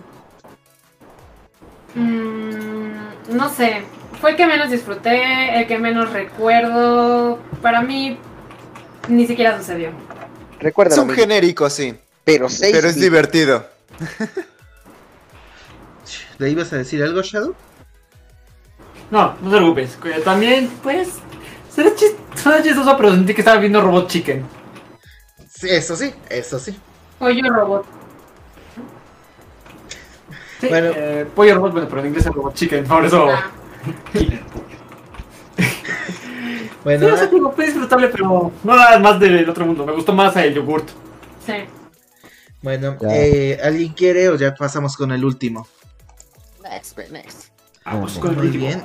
Mm, 1.96 3.34
no 3.36 3.52
sé. 3.52 3.82
Fue 4.20 4.30
el 4.30 4.36
que 4.36 4.46
menos 4.46 4.70
disfruté, 4.70 5.58
el 5.58 5.66
que 5.66 5.80
menos 5.80 6.12
recuerdo. 6.12 7.40
Para 7.60 7.82
mí, 7.82 8.16
ni 9.08 9.26
siquiera 9.26 9.58
sucedió. 9.58 9.90
Recuerda, 10.60 10.94
Es 10.94 11.00
un 11.00 11.10
genérico, 11.10 11.68
sí. 11.70 11.96
pero 12.22 12.48
seis 12.48 12.72
Pero 12.72 12.86
es 12.86 12.94
divertido. 12.94 13.66
¿Le 16.38 16.50
ibas 16.50 16.72
a 16.72 16.76
decir 16.76 17.02
algo, 17.02 17.20
Shadow? 17.20 17.56
No, 19.10 19.34
no 19.42 19.50
te 19.50 19.56
preocupes. 19.56 19.98
También, 20.24 20.70
pues. 20.82 21.18
Será 21.70 21.94
chistoso, 22.62 22.96
pero 22.96 23.10
sentí 23.12 23.34
que 23.34 23.40
estaba 23.40 23.58
viendo 23.60 23.80
Robot 23.80 24.08
Chicken. 24.08 24.44
Sí, 25.48 25.68
eso 25.70 25.96
sí, 25.96 26.12
eso 26.28 26.58
sí. 26.58 26.76
Pollo 27.18 27.48
robot. 27.52 27.86
Sí, 30.60 30.68
Bueno. 30.68 30.90
eh, 30.94 31.26
pollo 31.34 31.54
robot, 31.56 31.72
bueno, 31.72 31.88
pero 31.88 32.00
en 32.00 32.06
inglés 32.08 32.26
es 32.26 32.32
Robot 32.32 32.54
Chicken, 32.54 32.84
por 32.88 33.04
eso. 33.04 33.28
Ah, 33.30 33.50
Bueno, 36.84 37.06
Sí, 37.06 37.12
o 37.12 37.16
sea, 37.16 37.26
digo, 37.28 37.50
fue 37.52 37.64
disfrutable, 37.64 38.08
pero 38.08 38.52
no 38.62 38.76
nada 38.76 38.98
más 38.98 39.18
del 39.18 39.48
otro 39.48 39.64
mundo. 39.64 39.86
Me 39.86 39.92
gustó 39.92 40.12
más 40.12 40.36
el 40.36 40.52
yogurt. 40.54 40.90
sí. 41.46 41.54
bueno, 42.60 42.96
eh, 43.10 43.58
¿alguien 43.62 43.94
quiere 43.94 44.28
o 44.28 44.34
ya 44.36 44.54
pasamos 44.54 44.94
con 44.96 45.10
el 45.12 45.24
último? 45.24 45.66
Vamos 47.84 48.18
con 48.18 48.30
el 48.32 48.36
Muy 48.36 48.48
bien. 48.48 48.84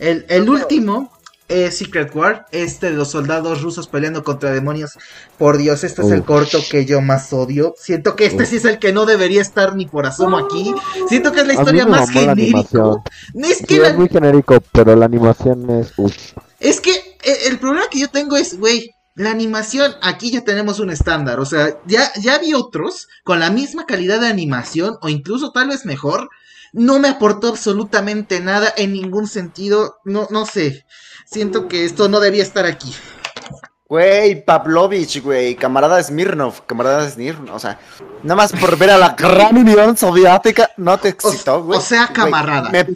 El, 0.00 0.24
el 0.28 0.48
último 0.48 1.12
es 1.48 1.78
Secret 1.78 2.14
War, 2.14 2.46
este 2.52 2.90
de 2.90 2.96
los 2.96 3.10
soldados 3.10 3.62
rusos 3.62 3.88
peleando 3.88 4.22
contra 4.22 4.50
demonios. 4.50 4.98
Por 5.38 5.56
Dios, 5.56 5.82
este 5.82 6.02
es 6.02 6.10
el 6.10 6.20
Uf. 6.20 6.26
corto 6.26 6.58
que 6.70 6.84
yo 6.84 7.00
más 7.00 7.32
odio. 7.32 7.74
Siento 7.78 8.16
que 8.16 8.26
este 8.26 8.42
Uf. 8.42 8.48
sí 8.50 8.56
es 8.56 8.64
el 8.66 8.78
que 8.78 8.92
no 8.92 9.06
debería 9.06 9.40
estar 9.40 9.74
ni 9.74 9.86
por 9.86 10.04
asomo 10.06 10.36
aquí. 10.36 10.74
Siento 11.08 11.32
que 11.32 11.40
es 11.40 11.46
la 11.46 11.54
historia 11.54 11.86
más 11.86 12.14
animación. 12.14 13.00
Es 13.40 13.58
que, 13.66 13.74
Sí, 13.76 13.80
la- 13.80 13.88
es 13.88 13.96
muy 13.96 14.08
genérico, 14.08 14.58
pero 14.72 14.94
la 14.94 15.06
animación 15.06 15.70
es... 15.70 15.92
Uf. 15.96 16.14
es 16.60 16.80
que 16.80 16.92
eh, 17.22 17.38
el 17.46 17.58
problema 17.58 17.86
que 17.90 18.00
yo 18.00 18.08
tengo 18.10 18.36
es, 18.36 18.58
güey, 18.58 18.90
la 19.14 19.30
animación, 19.30 19.92
aquí 20.02 20.30
ya 20.30 20.44
tenemos 20.44 20.80
un 20.80 20.90
estándar. 20.90 21.40
O 21.40 21.46
sea, 21.46 21.78
ya, 21.86 22.12
ya 22.20 22.38
vi 22.38 22.52
otros 22.54 23.08
con 23.24 23.40
la 23.40 23.50
misma 23.50 23.86
calidad 23.86 24.20
de 24.20 24.28
animación, 24.28 24.96
o 25.00 25.08
incluso 25.08 25.50
tal 25.52 25.68
vez 25.68 25.86
mejor. 25.86 26.28
No 26.72 26.98
me 26.98 27.08
aportó 27.08 27.48
absolutamente 27.48 28.40
nada 28.40 28.72
en 28.76 28.92
ningún 28.92 29.26
sentido. 29.26 29.98
No, 30.04 30.28
no 30.30 30.46
sé. 30.46 30.84
Siento 31.26 31.68
que 31.68 31.84
esto 31.84 32.08
no 32.08 32.20
debía 32.20 32.42
estar 32.42 32.66
aquí. 32.66 32.94
Güey, 33.88 34.44
Pavlovich, 34.44 35.22
güey, 35.22 35.54
camarada 35.54 36.02
Smirnov, 36.02 36.66
camarada 36.66 37.08
Smirnov, 37.08 37.54
o 37.54 37.58
sea, 37.58 37.78
nada 38.22 38.36
más 38.36 38.52
por 38.52 38.76
ver 38.76 38.90
a 38.90 38.98
la 38.98 39.08
gran 39.18 39.56
Unión 39.56 39.96
Soviética, 39.96 40.70
no 40.76 40.98
te 40.98 41.08
excitó, 41.08 41.64
güey. 41.64 41.78
o 41.78 41.80
sea, 41.80 42.04
Güey, 42.04 42.14
camarada. 42.14 42.68
Me, 42.68 42.86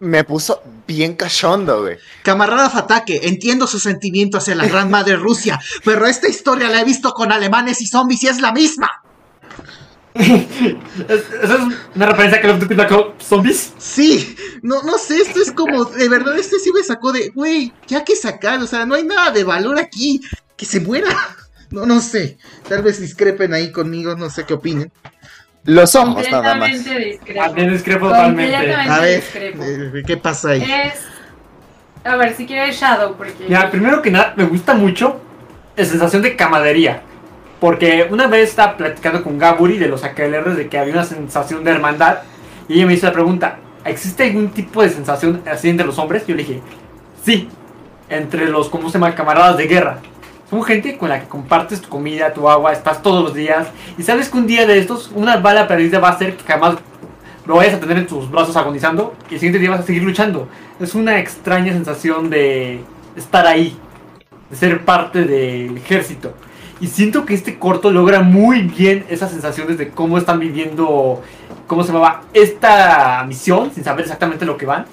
me 0.00 0.24
puso 0.24 0.60
bien 0.88 1.14
cachondo, 1.14 1.82
güey. 1.82 1.98
Camarada 2.24 2.68
Fatake, 2.68 3.28
entiendo 3.28 3.68
su 3.68 3.78
sentimiento 3.78 4.38
hacia 4.38 4.56
la 4.56 4.66
gran 4.66 4.90
madre 4.90 5.14
Rusia, 5.14 5.60
pero 5.84 6.04
esta 6.06 6.28
historia 6.28 6.68
la 6.68 6.80
he 6.80 6.84
visto 6.84 7.12
con 7.12 7.30
alemanes 7.30 7.80
y 7.80 7.86
zombies 7.86 8.24
y 8.24 8.26
es 8.26 8.40
la 8.40 8.50
misma. 8.50 8.90
Es- 11.08 11.30
¿Esa 11.42 11.54
es 11.54 11.60
una 11.94 12.06
referencia 12.06 12.38
a 12.38 12.42
Call 12.42 12.50
of 12.52 12.60
Duty 12.60 12.74
Black 12.74 12.92
Ops 12.92 13.24
Zombies? 13.24 13.72
Sí, 13.78 14.36
no, 14.62 14.82
no 14.82 14.98
sé, 14.98 15.16
esto 15.18 15.40
es 15.40 15.52
como, 15.52 15.84
de 15.84 16.08
verdad, 16.08 16.36
este 16.38 16.58
sí 16.58 16.70
me 16.72 16.82
sacó 16.82 17.12
de, 17.12 17.28
güey, 17.30 17.72
ya 17.86 18.04
que 18.04 18.16
sacar, 18.16 18.60
o 18.60 18.66
sea, 18.66 18.84
no 18.86 18.94
hay 18.96 19.04
nada 19.04 19.30
de 19.30 19.44
valor 19.44 19.78
aquí, 19.78 20.20
que 20.56 20.66
se 20.66 20.80
muera. 20.80 21.08
No, 21.72 21.86
no 21.86 22.00
sé, 22.00 22.36
tal 22.68 22.82
vez 22.82 22.98
discrepen 23.00 23.54
ahí 23.54 23.70
conmigo, 23.70 24.16
no 24.16 24.28
sé 24.28 24.44
qué 24.44 24.54
opinen. 24.54 24.90
Los 25.62 25.94
ojos 25.94 26.28
nada 26.28 26.56
más. 26.56 26.68
Completamente 26.68 27.04
discrepo. 27.10 27.40
También 27.44 27.72
discrepo 27.72 28.08
totalmente. 28.08 28.52
Completamente 28.56 28.92
A 28.92 28.98
ver, 29.00 29.20
discrepo. 29.20 29.62
eh, 29.62 30.02
¿qué 30.04 30.16
pasa 30.16 30.48
ahí? 30.50 30.62
Es. 30.62 30.94
A 32.02 32.16
ver, 32.16 32.34
si 32.36 32.44
quieres 32.44 32.74
Shadow, 32.74 33.14
porque. 33.16 33.44
Mira, 33.46 33.70
primero 33.70 34.02
que 34.02 34.10
nada, 34.10 34.34
me 34.36 34.46
gusta 34.46 34.74
mucho 34.74 35.20
la 35.76 35.84
sensación 35.84 36.22
de 36.22 36.34
camaradería. 36.34 37.04
Porque 37.60 38.08
una 38.10 38.26
vez 38.26 38.50
estaba 38.50 38.76
platicando 38.76 39.22
con 39.22 39.38
Gaburi 39.38 39.76
de 39.76 39.88
los 39.88 40.02
AKLRs 40.02 40.56
de 40.56 40.68
que 40.68 40.78
había 40.78 40.94
una 40.94 41.04
sensación 41.04 41.62
de 41.62 41.70
hermandad. 41.70 42.20
Y 42.68 42.74
ella 42.74 42.86
me 42.86 42.94
hizo 42.94 43.06
la 43.06 43.12
pregunta: 43.12 43.58
¿existe 43.84 44.24
algún 44.24 44.48
tipo 44.48 44.82
de 44.82 44.88
sensación 44.88 45.42
así 45.50 45.68
entre 45.68 45.86
los 45.86 45.98
hombres? 45.98 46.26
Yo 46.26 46.34
le 46.34 46.42
dije: 46.42 46.62
Sí, 47.22 47.48
entre 48.08 48.46
los, 48.46 48.70
¿cómo 48.70 48.88
se 48.88 48.94
llama? 48.94 49.14
Camaradas 49.14 49.58
de 49.58 49.66
guerra. 49.66 49.98
Son 50.48 50.62
gente 50.64 50.96
con 50.96 51.10
la 51.10 51.20
que 51.20 51.28
compartes 51.28 51.80
tu 51.80 51.88
comida, 51.88 52.32
tu 52.32 52.48
agua, 52.48 52.72
estás 52.72 53.02
todos 53.02 53.22
los 53.22 53.34
días. 53.34 53.68
Y 53.96 54.02
sabes 54.02 54.30
que 54.30 54.38
un 54.38 54.46
día 54.46 54.66
de 54.66 54.78
estos, 54.78 55.12
una 55.14 55.36
bala 55.36 55.68
perdida 55.68 56.00
va 56.00 56.08
a 56.08 56.12
hacer 56.12 56.36
que 56.36 56.42
jamás 56.44 56.76
lo 57.46 57.56
vayas 57.56 57.74
a 57.74 57.80
tener 57.80 57.98
en 57.98 58.06
tus 58.06 58.28
brazos 58.30 58.56
agonizando. 58.56 59.14
Y 59.30 59.34
el 59.34 59.40
siguiente 59.40 59.58
día 59.60 59.70
vas 59.70 59.80
a 59.80 59.84
seguir 59.84 60.02
luchando. 60.02 60.48
Es 60.80 60.94
una 60.94 61.18
extraña 61.20 61.72
sensación 61.72 62.30
de 62.30 62.80
estar 63.14 63.46
ahí, 63.46 63.76
de 64.50 64.56
ser 64.56 64.84
parte 64.84 65.24
del 65.24 65.76
ejército. 65.76 66.34
Y 66.80 66.86
siento 66.86 67.26
que 67.26 67.34
este 67.34 67.58
corto 67.58 67.90
logra 67.90 68.20
muy 68.20 68.62
bien 68.62 69.04
esas 69.10 69.30
sensaciones 69.30 69.76
de 69.76 69.90
cómo 69.90 70.16
están 70.16 70.40
viviendo, 70.40 71.22
cómo 71.66 71.82
se 71.84 71.92
llamaba, 71.92 72.22
esta 72.32 73.22
misión, 73.28 73.70
sin 73.74 73.84
saber 73.84 74.04
exactamente 74.04 74.46
lo 74.46 74.56
que 74.56 74.64
van. 74.64 74.86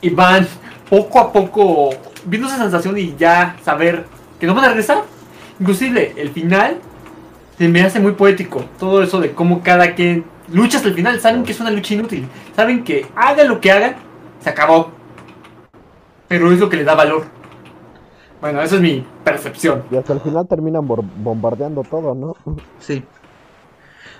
Y 0.00 0.08
van 0.10 0.48
poco 0.88 1.20
a 1.20 1.30
poco 1.30 1.90
viendo 2.24 2.48
esa 2.48 2.56
sensación 2.56 2.96
y 2.96 3.16
ya 3.16 3.56
saber 3.62 4.06
que 4.40 4.46
no 4.46 4.54
van 4.54 4.64
a 4.64 4.68
regresar. 4.68 5.04
Inclusive 5.60 6.14
el 6.16 6.30
final 6.30 6.78
se 7.58 7.68
me 7.68 7.82
hace 7.82 8.00
muy 8.00 8.12
poético. 8.12 8.64
Todo 8.78 9.02
eso 9.02 9.20
de 9.20 9.32
cómo 9.32 9.62
cada 9.62 9.94
quien 9.94 10.24
lucha 10.50 10.78
hasta 10.78 10.88
el 10.88 10.94
final. 10.94 11.20
Saben 11.20 11.44
que 11.44 11.52
es 11.52 11.60
una 11.60 11.70
lucha 11.70 11.92
inútil. 11.92 12.26
Saben 12.56 12.82
que 12.82 13.06
hagan 13.14 13.48
lo 13.48 13.60
que 13.60 13.72
hagan, 13.72 13.96
se 14.42 14.48
acabó. 14.48 14.90
Pero 16.28 16.50
es 16.50 16.58
lo 16.58 16.70
que 16.70 16.76
le 16.76 16.84
da 16.84 16.94
valor. 16.94 17.37
Bueno, 18.40 18.62
esa 18.62 18.76
es 18.76 18.80
mi 18.80 19.04
percepción. 19.24 19.84
Y 19.90 19.96
hasta 19.96 20.12
el 20.12 20.20
final 20.20 20.46
terminan 20.48 20.86
bombardeando 20.86 21.82
todo, 21.82 22.14
¿no? 22.14 22.36
Sí. 22.78 23.04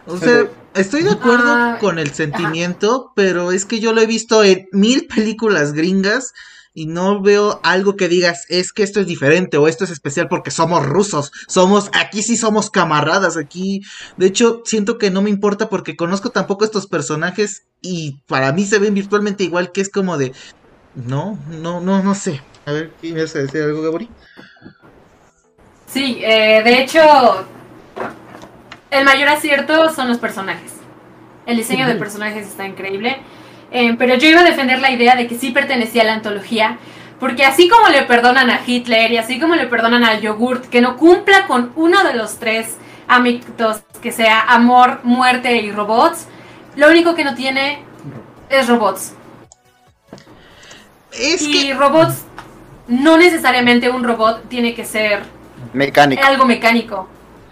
O 0.06 0.16
sea, 0.16 0.48
estoy 0.74 1.02
de 1.02 1.10
acuerdo 1.10 1.46
Ah, 1.46 1.78
con 1.80 1.98
el 1.98 2.12
sentimiento, 2.12 3.12
pero 3.14 3.52
es 3.52 3.64
que 3.66 3.78
yo 3.78 3.92
lo 3.92 4.00
he 4.00 4.06
visto 4.06 4.42
en 4.42 4.66
mil 4.72 5.06
películas 5.06 5.72
gringas 5.72 6.32
y 6.72 6.86
no 6.86 7.20
veo 7.20 7.60
algo 7.62 7.96
que 7.96 8.08
digas, 8.08 8.46
es 8.48 8.72
que 8.72 8.82
esto 8.82 9.00
es 9.00 9.06
diferente 9.06 9.56
o 9.56 9.68
esto 9.68 9.84
es 9.84 9.90
especial 9.90 10.28
porque 10.28 10.50
somos 10.50 10.86
rusos, 10.86 11.32
somos, 11.46 11.90
aquí 11.92 12.22
sí 12.22 12.36
somos 12.36 12.70
camaradas, 12.70 13.36
aquí, 13.36 13.82
de 14.16 14.26
hecho, 14.26 14.62
siento 14.64 14.96
que 14.96 15.10
no 15.10 15.20
me 15.20 15.30
importa 15.30 15.68
porque 15.68 15.96
conozco 15.96 16.30
tampoco 16.30 16.64
estos 16.64 16.86
personajes 16.86 17.64
y 17.82 18.20
para 18.26 18.52
mí 18.52 18.64
se 18.64 18.78
ven 18.78 18.94
virtualmente 18.94 19.44
igual 19.44 19.72
que 19.72 19.80
es 19.80 19.90
como 19.90 20.18
de, 20.18 20.32
no, 20.94 21.38
no, 21.50 21.80
no, 21.80 22.02
no 22.02 22.14
sé. 22.14 22.40
A 22.68 22.72
ver, 22.72 22.90
¿qué 23.00 23.14
vas 23.14 23.34
a 23.34 23.38
decir 23.38 23.62
algo, 23.62 23.80
Gabori? 23.80 24.10
Sí, 25.86 26.20
eh, 26.22 26.60
de 26.62 26.82
hecho, 26.82 27.00
el 28.90 29.06
mayor 29.06 29.30
acierto 29.30 29.90
son 29.94 30.06
los 30.08 30.18
personajes. 30.18 30.74
El 31.46 31.56
diseño 31.56 31.86
de 31.86 31.94
personajes 31.94 32.46
está 32.46 32.66
increíble. 32.66 33.22
Eh, 33.70 33.96
pero 33.98 34.16
yo 34.16 34.28
iba 34.28 34.42
a 34.42 34.44
defender 34.44 34.80
la 34.80 34.90
idea 34.90 35.16
de 35.16 35.26
que 35.26 35.38
sí 35.38 35.50
pertenecía 35.50 36.02
a 36.02 36.04
la 36.04 36.12
antología. 36.12 36.76
Porque 37.18 37.46
así 37.46 37.70
como 37.70 37.88
le 37.88 38.02
perdonan 38.02 38.50
a 38.50 38.60
Hitler 38.66 39.12
y 39.12 39.16
así 39.16 39.40
como 39.40 39.54
le 39.54 39.66
perdonan 39.66 40.04
al 40.04 40.20
yogurt 40.20 40.66
que 40.66 40.82
no 40.82 40.98
cumpla 40.98 41.46
con 41.46 41.72
uno 41.74 42.04
de 42.04 42.12
los 42.12 42.38
tres 42.38 42.76
ámbitos, 43.06 43.80
que 44.02 44.12
sea 44.12 44.42
amor, 44.42 45.00
muerte 45.04 45.56
y 45.56 45.72
robots, 45.72 46.26
lo 46.76 46.90
único 46.90 47.14
que 47.14 47.24
no 47.24 47.34
tiene 47.34 47.82
es 48.50 48.68
robots. 48.68 49.14
Es 51.12 51.40
y 51.40 51.68
que... 51.68 51.74
robots, 51.74 52.27
no 52.88 53.18
necesariamente 53.18 53.90
un 53.90 54.02
robot 54.02 54.48
tiene 54.48 54.74
que 54.74 54.84
ser 54.84 55.22
Mecánico. 55.72 56.24
algo 56.24 56.46
mecánico. 56.46 57.08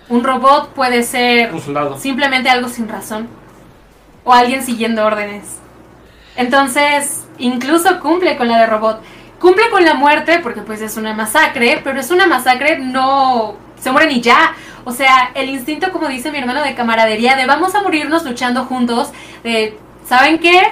Un 0.08 0.24
robot 0.24 0.70
puede 0.70 1.02
ser 1.02 1.52
Un 1.52 1.98
simplemente 1.98 2.48
algo 2.48 2.68
sin 2.68 2.88
razón. 2.88 3.28
O 4.24 4.32
alguien 4.32 4.62
siguiendo 4.62 5.04
órdenes. 5.04 5.58
Entonces, 6.36 7.26
incluso 7.38 8.00
cumple 8.00 8.36
con 8.36 8.48
la 8.48 8.58
de 8.58 8.66
robot. 8.66 9.02
Cumple 9.40 9.68
con 9.70 9.84
la 9.84 9.94
muerte 9.94 10.40
porque 10.42 10.62
pues 10.62 10.80
es 10.80 10.96
una 10.96 11.12
masacre, 11.14 11.80
pero 11.84 12.00
es 12.00 12.10
una 12.10 12.26
masacre 12.26 12.78
no... 12.78 13.56
Se 13.78 13.92
mueren 13.92 14.10
y 14.10 14.20
ya. 14.22 14.54
O 14.84 14.92
sea, 14.92 15.30
el 15.34 15.50
instinto, 15.50 15.92
como 15.92 16.08
dice 16.08 16.32
mi 16.32 16.38
hermano, 16.38 16.62
de 16.62 16.74
camaradería, 16.74 17.36
de 17.36 17.46
vamos 17.46 17.74
a 17.74 17.82
morirnos 17.82 18.24
luchando 18.24 18.64
juntos, 18.64 19.10
de, 19.44 19.78
¿saben 20.08 20.38
qué? 20.38 20.62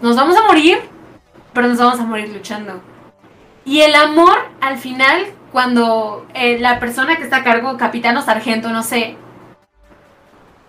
Nos 0.00 0.14
vamos 0.14 0.36
a 0.36 0.42
morir, 0.42 0.78
pero 1.52 1.66
nos 1.66 1.78
vamos 1.78 1.98
a 1.98 2.04
morir 2.04 2.28
luchando. 2.28 2.80
Y 3.66 3.80
el 3.80 3.96
amor, 3.96 4.38
al 4.60 4.78
final, 4.78 5.26
cuando 5.50 6.24
eh, 6.34 6.56
la 6.60 6.78
persona 6.78 7.16
que 7.16 7.24
está 7.24 7.38
a 7.38 7.44
cargo, 7.44 7.76
capitán 7.76 8.16
o 8.16 8.22
sargento, 8.22 8.68
no 8.68 8.84
sé, 8.84 9.16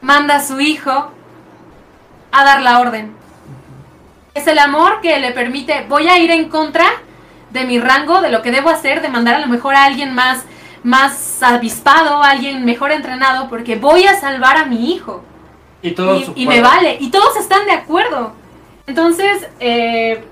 manda 0.01 0.37
a 0.37 0.43
su 0.43 0.59
hijo 0.59 1.11
a 2.31 2.43
dar 2.43 2.63
la 2.63 2.79
orden. 2.79 3.15
Es 4.33 4.47
el 4.47 4.57
amor 4.57 4.99
que 5.01 5.19
le 5.19 5.31
permite, 5.31 5.85
voy 5.87 6.07
a 6.07 6.17
ir 6.17 6.31
en 6.31 6.49
contra 6.49 6.85
de 7.51 7.65
mi 7.65 7.79
rango, 7.79 8.19
de 8.19 8.31
lo 8.31 8.41
que 8.41 8.51
debo 8.51 8.71
hacer, 8.71 9.03
de 9.03 9.09
mandar 9.09 9.35
a 9.35 9.39
lo 9.41 9.47
mejor 9.47 9.75
a 9.75 9.85
alguien 9.85 10.15
más, 10.15 10.43
más 10.81 11.43
avispado, 11.43 12.23
a 12.23 12.31
alguien 12.31 12.65
mejor 12.65 12.91
entrenado, 12.91 13.47
porque 13.47 13.75
voy 13.75 14.05
a 14.05 14.19
salvar 14.19 14.57
a 14.57 14.65
mi 14.65 14.91
hijo. 14.91 15.23
Y 15.83 15.91
todo 15.91 16.15
Y, 16.15 16.31
y 16.35 16.47
me 16.47 16.61
vale. 16.61 16.97
Y 16.99 17.11
todos 17.11 17.37
están 17.37 17.67
de 17.67 17.73
acuerdo. 17.73 18.33
Entonces, 18.87 19.47
eh, 19.59 20.23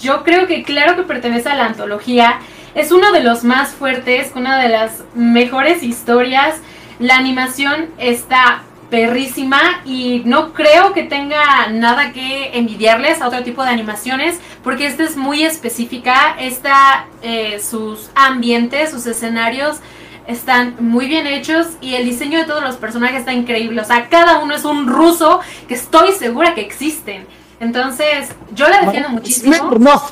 yo 0.00 0.24
creo 0.24 0.46
que 0.46 0.62
claro 0.62 0.96
que 0.96 1.02
pertenece 1.02 1.48
a 1.48 1.54
la 1.54 1.66
antología. 1.66 2.40
Es 2.74 2.92
uno 2.92 3.12
de 3.12 3.22
los 3.22 3.44
más 3.44 3.70
fuertes, 3.70 4.32
una 4.34 4.60
de 4.60 4.68
las 4.68 5.04
mejores 5.14 5.82
historias. 5.82 6.60
La 6.98 7.16
animación 7.16 7.88
está 7.98 8.62
perrísima 8.90 9.80
y 9.86 10.20
no 10.26 10.52
creo 10.52 10.92
que 10.92 11.02
tenga 11.02 11.68
nada 11.70 12.12
que 12.12 12.50
envidiarles 12.58 13.22
a 13.22 13.28
otro 13.28 13.42
tipo 13.42 13.64
de 13.64 13.70
animaciones 13.70 14.38
porque 14.62 14.86
esta 14.86 15.02
es 15.04 15.16
muy 15.16 15.44
específica. 15.44 16.36
Esta, 16.38 17.06
eh, 17.22 17.58
sus 17.58 18.10
ambientes, 18.14 18.90
sus 18.90 19.06
escenarios 19.06 19.80
están 20.26 20.76
muy 20.78 21.06
bien 21.06 21.26
hechos 21.26 21.68
y 21.80 21.94
el 21.94 22.04
diseño 22.04 22.38
de 22.38 22.44
todos 22.44 22.62
los 22.62 22.76
personajes 22.76 23.20
está 23.20 23.32
increíble. 23.32 23.80
O 23.80 23.84
sea, 23.84 24.08
cada 24.08 24.40
uno 24.40 24.54
es 24.54 24.64
un 24.64 24.86
ruso 24.86 25.40
que 25.68 25.74
estoy 25.74 26.12
segura 26.12 26.54
que 26.54 26.60
existen. 26.60 27.26
Entonces, 27.62 28.30
yo 28.54 28.68
la 28.68 28.80
defiendo 28.80 29.08
muchísimo. 29.10 29.54
Smirnov. 29.54 30.02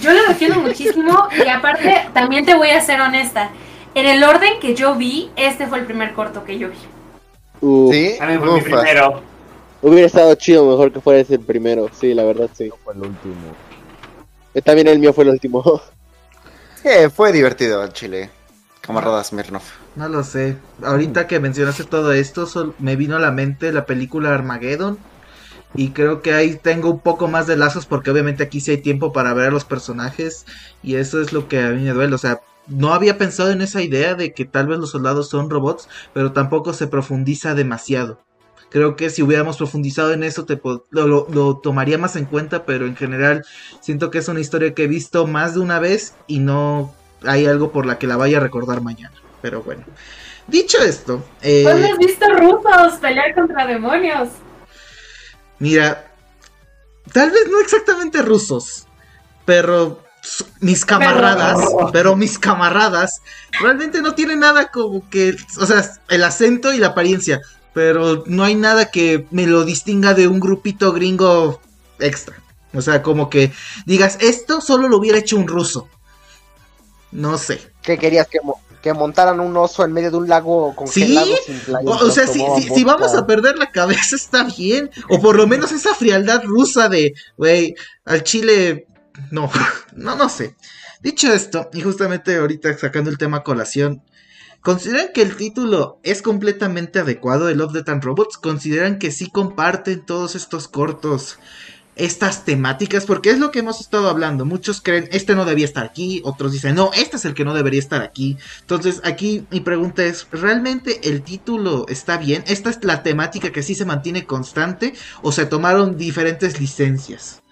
Yo 0.00 0.12
lo 0.12 0.24
defiendo 0.26 0.58
muchísimo 0.60 1.28
y 1.36 1.48
aparte 1.48 2.08
también 2.12 2.44
te 2.44 2.54
voy 2.56 2.70
a 2.70 2.80
ser 2.80 3.00
honesta. 3.00 3.50
En 3.94 4.06
el 4.06 4.24
orden 4.24 4.54
que 4.60 4.74
yo 4.74 4.96
vi, 4.96 5.30
este 5.36 5.68
fue 5.68 5.78
el 5.78 5.84
primer 5.86 6.14
corto 6.14 6.42
que 6.44 6.58
yo 6.58 6.68
vi. 6.68 6.76
Uh, 7.60 7.92
¿Sí? 7.92 8.18
Mí 8.20 8.38
fue 8.38 8.54
mi 8.54 8.60
primero. 8.60 9.22
Hubiera 9.82 10.06
estado 10.08 10.34
chido 10.34 10.68
mejor 10.68 10.92
que 10.92 11.00
fuera 11.00 11.20
ese 11.20 11.34
el 11.34 11.40
primero. 11.42 11.88
Sí, 11.92 12.12
la 12.12 12.24
verdad, 12.24 12.50
sí. 12.52 12.70
Fue 12.82 12.92
el 12.94 13.02
último. 13.02 13.34
Eh, 14.52 14.62
También 14.62 14.88
el 14.88 14.98
mío 14.98 15.12
fue 15.12 15.24
el 15.24 15.30
último. 15.30 15.62
Eh, 16.84 17.08
fue 17.10 17.30
divertido 17.30 17.80
el 17.84 17.92
chile. 17.92 18.28
Camarada 18.80 19.22
Smirnov. 19.22 19.62
No 19.94 20.08
lo 20.08 20.24
sé. 20.24 20.56
Ahorita 20.82 21.28
que 21.28 21.38
mencionaste 21.38 21.84
todo 21.84 22.12
esto, 22.12 22.44
sol- 22.46 22.74
me 22.80 22.96
vino 22.96 23.14
a 23.14 23.20
la 23.20 23.30
mente 23.30 23.70
la 23.70 23.86
película 23.86 24.34
Armageddon. 24.34 24.98
Y 25.74 25.90
creo 25.90 26.20
que 26.22 26.34
ahí 26.34 26.56
tengo 26.56 26.90
un 26.90 27.00
poco 27.00 27.28
más 27.28 27.46
de 27.46 27.56
lazos 27.56 27.86
porque 27.86 28.10
obviamente 28.10 28.42
aquí 28.42 28.60
sí 28.60 28.72
hay 28.72 28.78
tiempo 28.78 29.12
para 29.12 29.32
ver 29.34 29.48
a 29.48 29.50
los 29.50 29.64
personajes. 29.64 30.44
Y 30.82 30.96
eso 30.96 31.20
es 31.20 31.32
lo 31.32 31.48
que 31.48 31.60
a 31.62 31.70
mí 31.70 31.82
me 31.82 31.92
duele. 31.92 32.14
O 32.14 32.18
sea, 32.18 32.40
no 32.68 32.92
había 32.94 33.18
pensado 33.18 33.50
en 33.50 33.62
esa 33.62 33.82
idea 33.82 34.14
de 34.14 34.32
que 34.34 34.44
tal 34.44 34.66
vez 34.66 34.78
los 34.78 34.90
soldados 34.90 35.28
son 35.30 35.48
robots, 35.50 35.88
pero 36.12 36.32
tampoco 36.32 36.72
se 36.74 36.86
profundiza 36.86 37.54
demasiado. 37.54 38.20
Creo 38.70 38.96
que 38.96 39.10
si 39.10 39.22
hubiéramos 39.22 39.58
profundizado 39.58 40.12
en 40.12 40.22
eso 40.22 40.44
te 40.46 40.58
lo, 40.90 41.26
lo- 41.28 41.58
tomaría 41.58 41.98
más 41.98 42.16
en 42.16 42.24
cuenta, 42.24 42.64
pero 42.64 42.86
en 42.86 42.96
general 42.96 43.44
siento 43.80 44.10
que 44.10 44.18
es 44.18 44.28
una 44.28 44.40
historia 44.40 44.72
que 44.74 44.84
he 44.84 44.88
visto 44.88 45.26
más 45.26 45.54
de 45.54 45.60
una 45.60 45.78
vez 45.78 46.14
y 46.26 46.38
no 46.38 46.94
hay 47.22 47.44
algo 47.46 47.70
por 47.70 47.84
la 47.84 47.98
que 47.98 48.06
la 48.06 48.16
vaya 48.16 48.38
a 48.38 48.40
recordar 48.40 48.80
mañana. 48.80 49.12
Pero 49.42 49.62
bueno, 49.62 49.84
dicho 50.46 50.78
esto, 50.78 51.22
eh, 51.42 51.64
¿Cuándo 51.64 51.86
has 51.92 51.98
visto 51.98 52.26
rusos 52.34 52.98
pelear 53.00 53.34
contra 53.34 53.66
demonios? 53.66 54.28
Mira, 55.62 56.10
tal 57.12 57.30
vez 57.30 57.48
no 57.48 57.60
exactamente 57.60 58.20
rusos, 58.20 58.88
pero 59.44 60.02
mis 60.58 60.84
camaradas, 60.84 61.56
pero 61.92 62.16
mis 62.16 62.36
camaradas 62.36 63.20
realmente 63.60 64.02
no 64.02 64.12
tienen 64.16 64.40
nada 64.40 64.72
como 64.72 65.08
que, 65.08 65.36
o 65.60 65.64
sea, 65.64 65.88
el 66.08 66.24
acento 66.24 66.72
y 66.72 66.78
la 66.78 66.88
apariencia, 66.88 67.40
pero 67.72 68.24
no 68.26 68.42
hay 68.42 68.56
nada 68.56 68.90
que 68.90 69.28
me 69.30 69.46
lo 69.46 69.64
distinga 69.64 70.14
de 70.14 70.26
un 70.26 70.40
grupito 70.40 70.92
gringo 70.92 71.60
extra. 72.00 72.42
O 72.74 72.82
sea, 72.82 73.00
como 73.00 73.30
que 73.30 73.52
digas, 73.86 74.18
esto 74.20 74.60
solo 74.60 74.88
lo 74.88 74.96
hubiera 74.96 75.18
hecho 75.18 75.36
un 75.36 75.46
ruso. 75.46 75.88
No 77.12 77.38
sé. 77.38 77.70
¿Qué 77.82 77.96
querías? 77.98 78.26
¿Que, 78.26 78.40
mo- 78.40 78.60
que 78.82 78.92
montaran 78.92 79.40
un 79.40 79.56
oso 79.56 79.84
en 79.84 79.92
medio 79.92 80.10
de 80.10 80.16
un 80.18 80.28
lago 80.28 80.74
congelado 80.74 81.26
Sí, 81.26 81.42
sin 81.46 81.58
playa? 81.60 81.88
O, 81.88 81.92
o 81.92 82.10
sea, 82.10 82.26
si, 82.26 82.44
si, 82.56 82.68
si 82.68 82.84
vamos 82.84 83.14
a 83.14 83.26
perder 83.26 83.56
la 83.56 83.70
cabeza 83.70 84.16
está 84.16 84.44
bien. 84.44 84.90
O 85.08 85.20
por 85.20 85.36
lo 85.36 85.46
menos 85.46 85.72
esa 85.72 85.94
frialdad 85.94 86.42
rusa 86.44 86.88
de, 86.88 87.14
güey, 87.38 87.74
al 88.04 88.24
chile, 88.24 88.86
no, 89.30 89.50
no, 89.94 90.16
no 90.16 90.28
sé. 90.28 90.56
Dicho 91.00 91.32
esto, 91.32 91.70
y 91.72 91.80
justamente 91.80 92.36
ahorita 92.36 92.76
sacando 92.76 93.10
el 93.10 93.18
tema 93.18 93.38
a 93.38 93.42
colación, 93.42 94.02
¿consideran 94.60 95.08
que 95.12 95.22
el 95.22 95.36
título 95.36 95.98
es 96.02 96.22
completamente 96.22 97.00
adecuado 97.00 97.46
de 97.46 97.54
Love, 97.54 97.72
Death 97.72 97.88
and 97.88 98.04
Robots? 98.04 98.36
¿Consideran 98.36 98.98
que 98.98 99.10
sí 99.10 99.28
comparten 99.30 100.04
todos 100.06 100.34
estos 100.34 100.68
cortos 100.68 101.38
estas 101.96 102.44
temáticas? 102.44 103.04
Porque 103.04 103.30
es 103.30 103.38
lo 103.38 103.50
que 103.50 103.60
hemos 103.60 103.80
estado 103.80 104.08
hablando. 104.08 104.44
Muchos 104.44 104.80
creen, 104.80 105.08
este 105.12 105.34
no 105.34 105.44
debía 105.44 105.64
estar 105.64 105.84
aquí, 105.84 106.20
otros 106.24 106.52
dicen, 106.52 106.74
no, 106.74 106.90
este 106.94 107.16
es 107.16 107.24
el 107.24 107.34
que 107.34 107.44
no 107.44 107.54
debería 107.54 107.80
estar 107.80 108.02
aquí. 108.02 108.36
Entonces, 108.60 109.00
aquí 109.04 109.46
mi 109.50 109.60
pregunta 109.60 110.04
es, 110.04 110.26
¿realmente 110.30 111.08
el 111.08 111.22
título 111.22 111.86
está 111.88 112.16
bien? 112.16 112.44
¿Esta 112.46 112.70
es 112.70 112.82
la 112.84 113.02
temática 113.02 113.52
que 113.52 113.62
sí 113.62 113.74
se 113.74 113.84
mantiene 113.84 114.26
constante 114.26 114.94
o 115.22 115.32
se 115.32 115.46
tomaron 115.46 115.96
diferentes 115.96 116.60
licencias? 116.60 117.42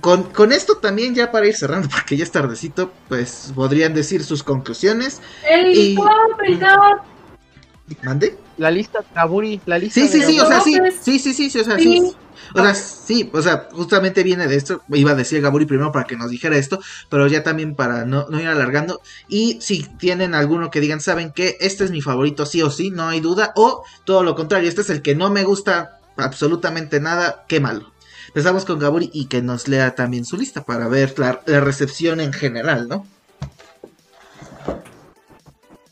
Con, 0.00 0.24
con 0.24 0.52
esto 0.52 0.78
también 0.78 1.14
ya 1.14 1.30
para 1.30 1.46
ir 1.46 1.54
cerrando, 1.54 1.88
porque 1.92 2.16
ya 2.16 2.24
es 2.24 2.32
tardecito, 2.32 2.92
pues 3.08 3.52
podrían 3.54 3.94
decir 3.94 4.24
sus 4.24 4.42
conclusiones. 4.42 5.20
El 5.48 5.76
Y-. 5.76 5.98
¿Mande? 8.02 8.36
La 8.56 8.70
lista, 8.70 9.00
Kaburi, 9.14 9.60
la 9.66 9.78
lista. 9.78 10.00
Sí, 10.00 10.08
sí, 10.08 10.20
de 10.20 10.26
sí, 10.26 10.40
o 10.40 10.46
sea, 10.46 10.60
sí, 10.60 10.74
sí, 11.02 11.18
sí, 11.18 11.34
sí, 11.34 11.50
sí, 11.50 11.58
o 11.60 11.64
sea, 11.64 11.78
Sí. 11.78 12.00
sí. 12.00 12.12
O 12.54 12.60
sea, 12.60 12.74
sí, 12.74 13.30
o 13.32 13.42
sea, 13.42 13.68
justamente 13.72 14.22
viene 14.22 14.46
de 14.46 14.56
esto. 14.56 14.82
Iba 14.90 15.12
a 15.12 15.14
decir 15.14 15.40
Gaburi 15.40 15.66
primero 15.66 15.90
para 15.92 16.06
que 16.06 16.16
nos 16.16 16.30
dijera 16.30 16.56
esto, 16.56 16.78
pero 17.08 17.26
ya 17.26 17.42
también 17.42 17.74
para 17.74 18.04
no, 18.04 18.26
no 18.28 18.40
ir 18.40 18.46
alargando. 18.46 19.00
Y 19.28 19.58
si 19.60 19.82
tienen 19.98 20.34
alguno 20.34 20.70
que 20.70 20.80
digan, 20.80 21.00
¿saben 21.00 21.32
qué? 21.34 21.56
Este 21.60 21.84
es 21.84 21.90
mi 21.90 22.00
favorito, 22.00 22.44
sí 22.46 22.62
o 22.62 22.70
sí, 22.70 22.90
no 22.90 23.08
hay 23.08 23.20
duda. 23.20 23.52
O 23.56 23.82
todo 24.04 24.22
lo 24.22 24.34
contrario, 24.34 24.68
este 24.68 24.82
es 24.82 24.90
el 24.90 25.02
que 25.02 25.14
no 25.14 25.30
me 25.30 25.42
gusta 25.44 25.98
absolutamente 26.16 27.00
nada, 27.00 27.44
qué 27.48 27.60
malo. 27.60 27.92
Empezamos 28.28 28.64
con 28.64 28.78
Gaburi 28.78 29.10
y 29.12 29.26
que 29.26 29.42
nos 29.42 29.66
lea 29.68 29.94
también 29.94 30.24
su 30.24 30.36
lista 30.36 30.64
para 30.64 30.86
ver 30.88 31.18
la, 31.18 31.40
la 31.46 31.60
recepción 31.60 32.20
en 32.20 32.32
general, 32.32 32.88
¿no? 32.88 33.06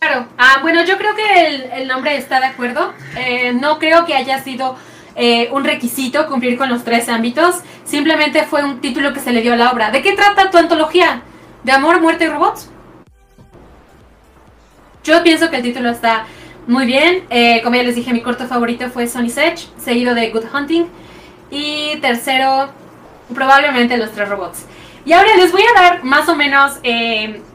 Claro. 0.02 0.26
Ah, 0.36 0.58
bueno, 0.62 0.84
yo 0.84 0.98
creo 0.98 1.14
que 1.14 1.76
el, 1.76 1.86
nombre 1.86 2.16
está 2.16 2.40
de 2.40 2.46
acuerdo. 2.46 2.92
Eh, 3.16 3.52
no 3.52 3.78
creo 3.78 4.04
que 4.04 4.16
haya 4.16 4.42
sido 4.42 4.74
eh, 5.14 5.48
un 5.52 5.62
requisito 5.62 6.26
cumplir 6.26 6.58
con 6.58 6.68
los 6.68 6.82
tres 6.82 7.08
ámbitos. 7.08 7.60
Simplemente 7.84 8.42
fue 8.42 8.64
un 8.64 8.80
título 8.80 9.12
que 9.12 9.20
se 9.20 9.30
le 9.30 9.42
dio 9.42 9.52
a 9.52 9.56
la 9.56 9.70
obra. 9.70 9.92
¿De 9.92 10.02
qué 10.02 10.14
trata 10.14 10.50
tu 10.50 10.58
antología? 10.58 11.22
¿De 11.62 11.70
amor, 11.70 12.00
muerte 12.00 12.24
y 12.24 12.26
robots? 12.26 12.68
Yo 15.04 15.22
pienso 15.22 15.50
que 15.50 15.58
el 15.58 15.62
título 15.62 15.90
está 15.90 16.26
muy 16.66 16.84
bien. 16.84 17.24
Eh, 17.30 17.60
como 17.62 17.76
ya 17.76 17.84
les 17.84 17.94
dije, 17.94 18.12
mi 18.12 18.22
corto 18.22 18.48
favorito 18.48 18.90
fue 18.90 19.06
Sonny's 19.06 19.36
Edge, 19.36 19.68
seguido 19.78 20.16
de 20.16 20.30
Good 20.30 20.46
Hunting. 20.52 20.86
Y 21.48 21.96
tercero, 22.00 22.70
probablemente 23.32 23.96
Los 23.96 24.10
Tres 24.10 24.28
Robots. 24.28 24.64
Y 25.04 25.12
ahora 25.12 25.36
les 25.36 25.52
voy 25.52 25.62
a 25.62 25.80
dar 25.80 26.02
más 26.02 26.28
o 26.28 26.34
menos, 26.34 26.80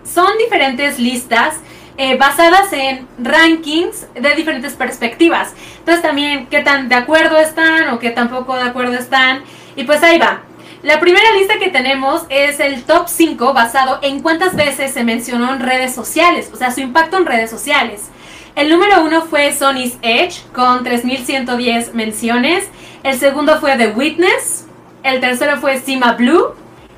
son 0.06 0.38
diferentes 0.38 0.98
listas 0.98 1.56
eh, 1.98 2.18
basadas 2.18 2.72
en 2.74 3.08
rankings 3.18 4.08
de 4.14 4.36
diferentes 4.36 4.74
perspectivas. 4.74 5.54
Entonces 5.80 6.02
también 6.02 6.48
qué 6.48 6.62
tan 6.62 6.90
de 6.90 6.96
acuerdo 6.96 7.38
están 7.38 7.90
o 7.90 8.00
qué 8.00 8.12
tan 8.12 8.30
poco 8.30 8.56
de 8.56 8.64
acuerdo 8.64 8.94
están. 8.94 9.44
Y 9.76 9.84
pues 9.84 10.04
ahí 10.04 10.18
va. 10.18 10.42
La 10.84 11.00
primera 11.00 11.32
lista 11.38 11.58
que 11.58 11.70
tenemos 11.70 12.24
es 12.30 12.60
el 12.60 12.84
top 12.84 13.08
5 13.08 13.54
basado 13.54 14.00
en 14.04 14.22
cuántas 14.22 14.56
veces 14.56 14.94
se 14.94 15.04
mencionó 15.04 15.54
en 15.54 15.60
redes 15.60 15.94
sociales, 15.94 16.52
o 16.54 16.56
sea, 16.56 16.72
su 16.72 16.82
impacto 16.82 17.18
en 17.18 17.26
redes 17.26 17.50
sociales. 17.50 18.10
El 18.56 18.70
número 18.70 19.04
uno 19.04 19.24
fue 19.24 19.54
Sony's 19.54 19.98
Edge 20.02 20.42
con 20.54 20.84
3110 20.84 21.94
menciones. 21.94 22.70
El 23.04 23.20
segundo 23.20 23.60
fue 23.60 23.76
The 23.76 23.90
Witness. 23.90 24.66
El 25.04 25.20
tercero 25.20 25.58
fue 25.58 25.80
Sima 25.80 26.14
Blue. 26.14 26.54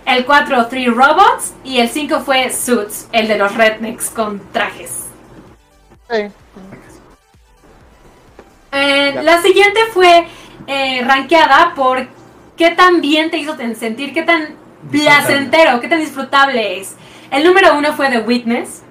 El 0.09 0.25
4, 0.25 0.67
Three 0.67 0.87
Robots. 0.87 1.53
Y 1.63 1.77
el 1.77 1.89
5 1.89 2.21
fue 2.21 2.51
Suits, 2.51 3.07
el 3.11 3.27
de 3.27 3.37
los 3.37 3.55
rednecks 3.55 4.09
con 4.09 4.41
trajes. 4.51 5.05
Sí. 6.09 6.27
Eh, 8.71 9.19
la 9.21 9.41
siguiente 9.41 9.79
fue 9.93 10.27
eh, 10.65 11.03
rankeada 11.05 11.73
por 11.75 12.07
qué 12.57 12.71
tan 12.71 13.01
bien 13.01 13.29
te 13.29 13.37
hizo 13.37 13.55
sentir, 13.75 14.13
qué 14.13 14.23
tan 14.23 14.55
placentero, 14.89 15.79
qué 15.79 15.87
tan 15.87 15.99
disfrutable 15.99 16.79
es. 16.79 16.95
El 17.29 17.43
número 17.43 17.77
uno 17.77 17.93
fue 17.93 18.09
The 18.09 18.21
Witness. 18.21 18.81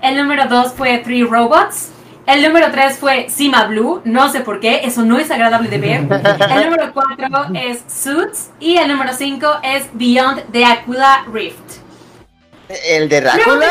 El 0.00 0.16
número 0.16 0.46
dos 0.46 0.72
fue 0.72 0.98
Three 0.98 1.24
Robots. 1.24 1.90
El 2.26 2.42
número 2.42 2.70
tres 2.72 2.98
fue 2.98 3.28
Sima 3.30 3.64
Blue. 3.66 4.02
No 4.04 4.28
sé 4.30 4.40
por 4.40 4.58
qué, 4.60 4.80
eso 4.84 5.02
no 5.02 5.18
es 5.18 5.30
agradable 5.30 5.68
de 5.68 5.78
ver. 5.78 6.00
El 6.50 6.64
número 6.70 6.92
cuatro 6.92 7.26
es 7.54 7.84
Suits. 7.88 8.50
Y 8.58 8.76
el 8.78 8.88
número 8.88 9.12
cinco 9.12 9.48
es 9.62 9.88
Beyond 9.92 10.50
the 10.50 10.64
Aquila 10.64 11.24
Rift. 11.32 11.78
¿El 12.68 13.08
de 13.08 13.20
Drácula? 13.20 13.66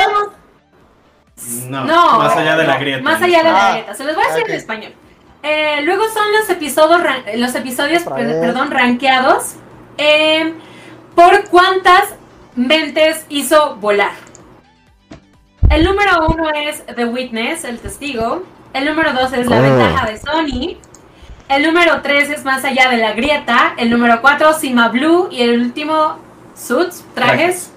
No, 1.67 1.83
No, 1.83 2.17
más 2.19 2.37
allá 2.37 2.55
de 2.55 2.63
la 2.65 2.77
grieta. 2.77 3.03
Más 3.03 3.21
allá 3.21 3.37
de 3.39 3.43
la 3.43 3.67
Ah, 3.67 3.71
grieta. 3.73 3.93
Se 3.93 4.03
los 4.05 4.15
voy 4.15 4.23
a 4.23 4.27
decir 4.33 4.49
en 4.49 4.55
español. 4.55 4.93
Eh, 5.43 5.81
luego 5.83 6.05
son 6.09 6.23
los 6.39 6.49
episodios, 6.49 7.01
los 7.35 7.53
episodios 7.53 8.03
perdón, 8.03 8.71
rankeados 8.71 9.55
eh, 9.97 10.53
por 11.13 11.43
cuántas 11.49 12.15
mentes 12.55 13.25
hizo 13.29 13.75
volar. 13.75 14.13
El 15.69 15.83
número 15.83 16.27
uno 16.27 16.49
es 16.51 16.85
The 16.95 17.05
Witness, 17.05 17.63
el 17.65 17.79
testigo. 17.79 18.43
El 18.73 18.85
número 18.85 19.13
dos 19.13 19.33
es 19.33 19.47
La 19.47 19.57
Ah. 19.57 19.61
ventaja 19.61 20.05
de 20.07 20.17
Sony. 20.17 20.77
El 21.49 21.63
número 21.63 22.01
tres 22.01 22.29
es 22.29 22.43
Más 22.45 22.63
allá 22.65 22.89
de 22.89 22.97
la 22.97 23.13
grieta. 23.13 23.73
El 23.77 23.89
número 23.89 24.21
cuatro, 24.21 24.53
Sima 24.53 24.89
Blue. 24.89 25.27
Y 25.31 25.41
el 25.41 25.59
último, 25.61 26.17
Suits, 26.55 27.03
trajes. 27.13 27.71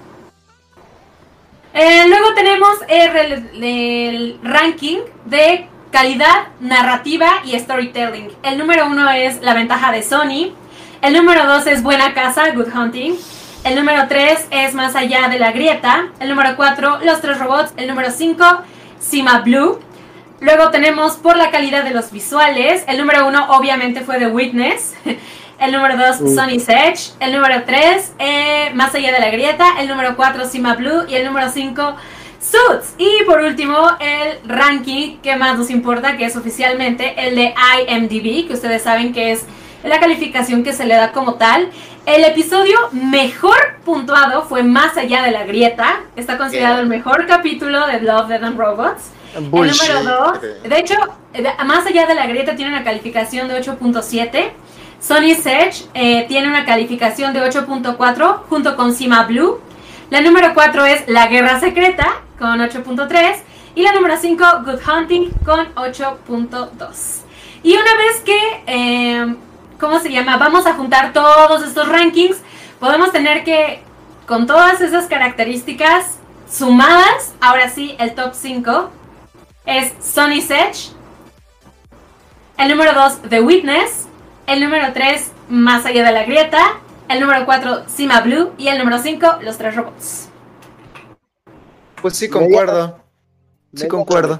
Eh, 1.74 2.04
luego 2.08 2.34
tenemos 2.34 2.70
el, 2.88 3.16
el- 3.16 3.64
el 3.64 4.38
ranking 4.42 4.98
de 5.26 5.68
calidad 5.92 6.48
narrativa 6.60 7.40
y 7.44 7.58
storytelling. 7.58 8.30
El 8.42 8.58
número 8.58 8.86
uno 8.86 9.08
es 9.10 9.40
La 9.42 9.54
ventaja 9.54 9.92
de 9.92 10.02
Sony. 10.02 10.52
El 11.02 11.14
número 11.14 11.46
dos 11.46 11.66
es 11.66 11.82
Buena 11.82 12.14
Casa, 12.14 12.50
Good 12.52 12.74
Hunting. 12.74 13.14
El 13.64 13.74
número 13.74 14.06
tres 14.08 14.46
es 14.50 14.74
Más 14.74 14.96
allá 14.96 15.28
de 15.28 15.38
la 15.38 15.52
grieta. 15.52 16.08
El 16.20 16.28
número 16.28 16.56
cuatro, 16.56 16.98
Los 17.02 17.20
tres 17.20 17.38
robots. 17.38 17.72
El 17.76 17.88
número 17.88 18.10
cinco, 18.10 18.44
Sima 19.00 19.40
Blue. 19.40 19.80
Luego 20.40 20.70
tenemos 20.70 21.16
por 21.16 21.36
la 21.36 21.50
calidad 21.50 21.84
de 21.84 21.90
los 21.90 22.12
visuales. 22.12 22.84
El 22.86 22.98
número 22.98 23.26
uno 23.26 23.46
obviamente 23.50 24.02
fue 24.02 24.18
The 24.18 24.28
Witness. 24.28 24.94
El 25.58 25.72
número 25.72 25.96
2, 25.96 26.36
Sonny's 26.36 26.68
Edge. 26.68 27.10
El 27.18 27.32
número 27.32 27.64
3, 27.66 28.12
Más 28.74 28.94
allá 28.94 29.12
de 29.12 29.18
la 29.18 29.30
grieta. 29.30 29.80
El 29.80 29.88
número 29.88 30.14
4, 30.16 30.46
Sima 30.46 30.76
Blue. 30.76 31.04
Y 31.08 31.16
el 31.16 31.26
número 31.26 31.50
5, 31.50 31.96
Suits. 32.40 32.94
Y 32.96 33.24
por 33.24 33.40
último, 33.40 33.76
el 33.98 34.38
ranking 34.48 35.18
que 35.18 35.34
más 35.34 35.58
nos 35.58 35.70
importa, 35.70 36.16
que 36.16 36.26
es 36.26 36.36
oficialmente 36.36 37.26
el 37.26 37.34
de 37.34 37.54
IMDb, 37.88 38.46
que 38.46 38.54
ustedes 38.54 38.82
saben 38.82 39.12
que 39.12 39.32
es 39.32 39.44
la 39.82 39.98
calificación 39.98 40.62
que 40.62 40.72
se 40.72 40.84
le 40.84 40.94
da 40.94 41.10
como 41.10 41.34
tal. 41.34 41.70
El 42.08 42.24
episodio 42.24 42.78
mejor 42.92 43.76
puntuado 43.84 44.42
fue 44.44 44.62
Más 44.62 44.96
allá 44.96 45.24
de 45.24 45.30
la 45.30 45.44
grieta. 45.44 46.00
Está 46.16 46.38
considerado 46.38 46.80
el 46.80 46.86
mejor 46.86 47.26
capítulo 47.26 47.86
de 47.86 48.00
Love, 48.00 48.28
Death 48.28 48.44
and 48.44 48.58
Robots. 48.58 49.10
Bullshit. 49.50 49.90
El 49.90 50.04
número 50.04 50.32
2, 50.32 50.40
de 50.70 50.78
hecho, 50.78 50.94
más 51.66 51.84
allá 51.84 52.06
de 52.06 52.14
la 52.14 52.26
grieta 52.26 52.56
tiene 52.56 52.72
una 52.72 52.82
calificación 52.82 53.46
de 53.48 53.62
8.7. 53.62 54.52
Sony 54.98 55.36
Edge 55.44 55.84
eh, 55.92 56.24
tiene 56.28 56.48
una 56.48 56.64
calificación 56.64 57.34
de 57.34 57.42
8.4 57.42 58.44
junto 58.48 58.74
con 58.74 58.94
Sima 58.94 59.24
Blue. 59.24 59.60
La 60.08 60.22
número 60.22 60.54
4 60.54 60.86
es 60.86 61.08
La 61.08 61.26
Guerra 61.26 61.60
Secreta 61.60 62.22
con 62.38 62.58
8.3. 62.58 63.34
Y 63.74 63.82
la 63.82 63.92
número 63.92 64.16
5, 64.18 64.44
Good 64.64 64.80
Hunting 64.88 65.30
con 65.44 65.74
8.2. 65.74 67.20
Y 67.62 67.74
una 67.74 67.96
vez 67.96 68.20
que, 68.24 68.62
eh, 68.66 69.36
¿cómo 69.78 70.00
se 70.00 70.10
llama? 70.10 70.36
Vamos 70.36 70.66
a 70.66 70.74
juntar 70.74 71.12
todos 71.12 71.62
estos 71.62 71.88
rankings, 71.88 72.38
podemos 72.80 73.12
tener 73.12 73.44
que, 73.44 73.82
con 74.26 74.46
todas 74.46 74.80
esas 74.80 75.06
características 75.06 76.18
sumadas, 76.50 77.34
ahora 77.40 77.68
sí, 77.68 77.96
el 77.98 78.14
top 78.14 78.34
5 78.34 78.90
es 79.68 79.92
Sonny's 80.00 80.50
Edge. 80.50 80.92
El 82.56 82.70
número 82.70 82.92
2, 82.94 83.22
The 83.28 83.40
Witness. 83.40 84.06
El 84.46 84.60
número 84.60 84.92
3, 84.94 85.30
Más 85.50 85.84
allá 85.84 86.04
de 86.04 86.12
la 86.12 86.24
grieta. 86.24 86.58
El 87.08 87.20
número 87.20 87.44
4, 87.44 87.84
Cima 87.86 88.20
Blue. 88.22 88.52
Y 88.56 88.68
el 88.68 88.78
número 88.78 88.98
5, 88.98 89.40
Los 89.42 89.58
Tres 89.58 89.76
Robots. 89.76 90.30
Pues 92.00 92.16
sí, 92.16 92.28
concuerdo. 92.28 92.98
Sí, 93.74 93.86
concuerdo. 93.88 94.38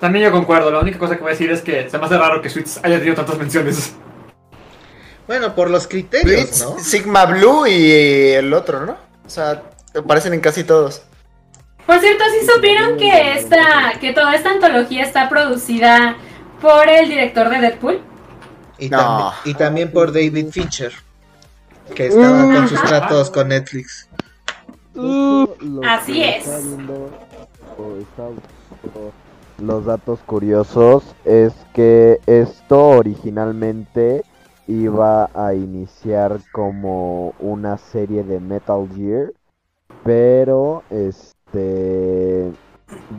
También 0.00 0.26
yo 0.26 0.32
concuerdo, 0.32 0.70
la 0.70 0.80
única 0.80 0.98
cosa 0.98 1.14
que 1.16 1.22
voy 1.22 1.30
a 1.30 1.32
decir 1.32 1.50
es 1.50 1.62
que 1.62 1.88
se 1.88 1.98
me 1.98 2.04
hace 2.04 2.18
raro 2.18 2.42
que 2.42 2.50
Suits 2.50 2.80
haya 2.82 2.98
tenido 2.98 3.14
tantas 3.16 3.38
menciones. 3.38 3.94
Bueno, 5.26 5.54
por 5.54 5.70
los 5.70 5.86
criterios, 5.88 6.24
Blitz, 6.42 6.62
¿no? 6.62 6.78
Sigma 6.78 7.24
Blue 7.26 7.66
y 7.66 8.32
el 8.32 8.52
otro, 8.52 8.84
¿no? 8.86 8.92
O 9.26 9.30
sea, 9.30 9.62
aparecen 9.98 10.34
en 10.34 10.40
casi 10.40 10.62
todos. 10.64 11.02
Por 11.86 11.98
cierto, 12.00 12.24
¿sí 12.38 12.46
supieron 12.46 12.96
que 12.98 13.32
esta, 13.34 13.92
que 14.00 14.12
toda 14.12 14.34
esta 14.34 14.50
antología 14.50 15.02
está 15.04 15.28
producida 15.28 16.16
por 16.60 16.88
el 16.88 17.08
director 17.08 17.48
de 17.48 17.58
Deadpool? 17.60 18.00
Y, 18.78 18.88
No. 18.90 18.98
también, 18.98 19.32
y 19.44 19.54
también 19.54 19.92
por 19.92 20.12
David 20.12 20.48
Fincher, 20.50 20.92
que 21.94 22.08
estaba 22.08 22.42
con 22.42 22.68
sus 22.68 22.78
Ajá. 22.78 22.86
tratos 22.88 23.30
con 23.30 23.48
Netflix. 23.48 24.08
Así 25.84 26.22
es. 26.22 26.44
Los 29.60 29.86
datos 29.86 30.20
curiosos 30.26 31.16
es 31.24 31.54
que 31.72 32.20
esto 32.26 32.88
originalmente 32.88 34.22
iba 34.66 35.30
a 35.32 35.54
iniciar 35.54 36.40
como 36.52 37.32
una 37.40 37.78
serie 37.78 38.22
de 38.22 38.38
Metal 38.38 38.86
Gear, 38.94 39.32
pero 40.04 40.82
este 40.90 42.52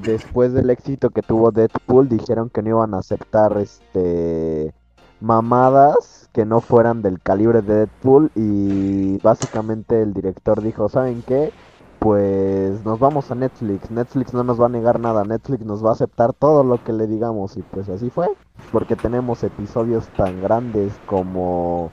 después 0.03 0.53
del 0.53 0.69
éxito 0.69 1.09
que 1.09 1.23
tuvo 1.23 1.51
Deadpool 1.51 2.07
dijeron 2.07 2.49
que 2.49 2.61
no 2.61 2.69
iban 2.69 2.93
a 2.93 2.99
aceptar 2.99 3.57
este 3.57 4.73
mamadas 5.19 6.29
que 6.33 6.45
no 6.45 6.61
fueran 6.61 7.01
del 7.01 7.19
calibre 7.19 7.63
de 7.63 7.73
Deadpool 7.73 8.31
y 8.35 9.17
básicamente 9.23 10.03
el 10.03 10.13
director 10.13 10.61
dijo, 10.61 10.87
¿saben 10.87 11.23
qué? 11.25 11.51
Pues 11.99 12.85
nos 12.85 12.99
vamos 12.99 13.31
a 13.31 13.35
Netflix, 13.35 13.89
Netflix 13.89 14.33
no 14.33 14.43
nos 14.43 14.61
va 14.61 14.67
a 14.67 14.69
negar 14.69 14.99
nada, 14.99 15.23
Netflix 15.23 15.65
nos 15.65 15.83
va 15.83 15.89
a 15.89 15.93
aceptar 15.93 16.31
todo 16.33 16.63
lo 16.63 16.83
que 16.83 16.93
le 16.93 17.07
digamos 17.07 17.57
y 17.57 17.63
pues 17.63 17.89
así 17.89 18.09
fue, 18.09 18.27
porque 18.71 18.95
tenemos 18.95 19.43
episodios 19.43 20.07
tan 20.15 20.41
grandes 20.41 20.93
como 21.07 21.91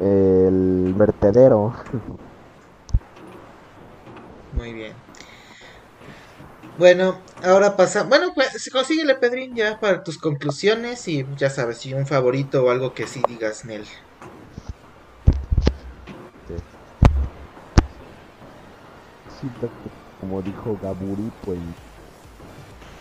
el 0.00 0.94
vertedero. 0.96 1.74
Muy 4.56 4.72
bien. 4.72 4.92
Bueno, 6.78 7.18
ahora 7.42 7.76
pasa. 7.76 8.02
Bueno, 8.02 8.32
pues 8.34 8.68
consíguele, 8.72 9.14
Pedrín, 9.14 9.54
ya 9.54 9.78
para 9.78 10.02
tus 10.02 10.18
conclusiones 10.18 11.06
y 11.06 11.24
ya 11.36 11.50
sabes, 11.50 11.78
si 11.78 11.94
un 11.94 12.06
favorito 12.06 12.64
o 12.64 12.70
algo 12.70 12.94
que 12.94 13.06
sí 13.06 13.22
digas, 13.28 13.64
Nel. 13.64 13.84
Como 20.20 20.42
dijo 20.42 20.78
Gaburi, 20.82 21.30
pues 21.42 21.58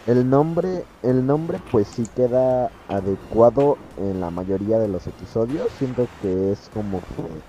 el 0.05 0.29
nombre, 0.29 0.85
el 1.01 1.25
nombre 1.25 1.59
pues 1.71 1.87
sí 1.87 2.07
queda 2.15 2.71
adecuado 2.87 3.77
en 3.97 4.19
la 4.19 4.31
mayoría 4.31 4.79
de 4.79 4.87
los 4.89 5.07
episodios. 5.07 5.71
Siento 5.73 6.09
que 6.21 6.51
es 6.51 6.69
como 6.69 7.01
que 7.01 7.41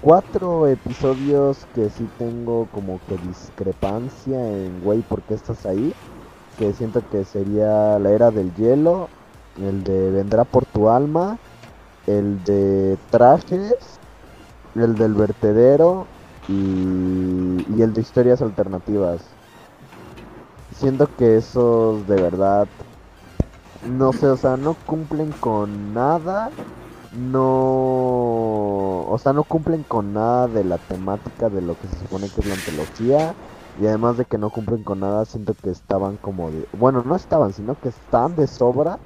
cuatro 0.00 0.66
episodios 0.66 1.66
que 1.74 1.88
sí 1.90 2.08
tengo 2.18 2.66
como 2.66 3.00
que 3.06 3.16
discrepancia 3.18 4.38
en 4.50 4.80
güey, 4.80 5.02
¿por 5.02 5.22
qué 5.22 5.34
estás 5.34 5.64
ahí? 5.66 5.92
Que 6.56 6.72
siento 6.74 7.00
que 7.10 7.24
sería 7.24 7.98
la 7.98 8.10
era 8.10 8.30
del 8.30 8.54
hielo, 8.54 9.08
el 9.56 9.82
de 9.84 10.10
vendrá 10.10 10.44
por 10.44 10.66
tu 10.66 10.90
alma, 10.90 11.38
el 12.06 12.42
de 12.44 12.98
trajes, 13.10 13.98
el 14.74 14.96
del 14.96 15.14
vertedero 15.14 16.06
y, 16.50 17.64
y 17.76 17.82
el 17.82 17.92
de 17.94 18.00
historias 18.00 18.42
alternativas. 18.42 19.20
Siento 20.76 21.08
que 21.16 21.36
esos 21.36 22.06
de 22.08 22.20
verdad, 22.20 22.66
no 23.88 24.12
sé, 24.12 24.26
o 24.26 24.36
sea, 24.36 24.56
no 24.56 24.74
cumplen 24.86 25.32
con 25.32 25.94
nada, 25.94 26.50
no, 27.12 29.00
o 29.08 29.18
sea, 29.22 29.32
no 29.32 29.44
cumplen 29.44 29.82
con 29.82 30.12
nada 30.14 30.48
de 30.48 30.64
la 30.64 30.78
temática 30.78 31.48
de 31.50 31.62
lo 31.62 31.78
que 31.78 31.88
se 31.88 31.98
supone 31.98 32.30
que 32.30 32.40
es 32.40 32.46
la 32.46 32.54
antología. 32.54 33.34
Y 33.80 33.86
además 33.86 34.16
de 34.18 34.24
que 34.26 34.38
no 34.38 34.50
cumplen 34.50 34.82
con 34.84 35.00
nada, 35.00 35.24
siento 35.24 35.54
que 35.54 35.70
estaban 35.70 36.16
como 36.18 36.50
de... 36.50 36.66
Bueno, 36.72 37.02
no 37.04 37.16
estaban, 37.16 37.52
sino 37.52 37.78
que 37.80 37.88
están 37.88 38.36
de 38.36 38.46
sobra. 38.46 38.98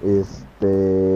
Este... 0.00 1.15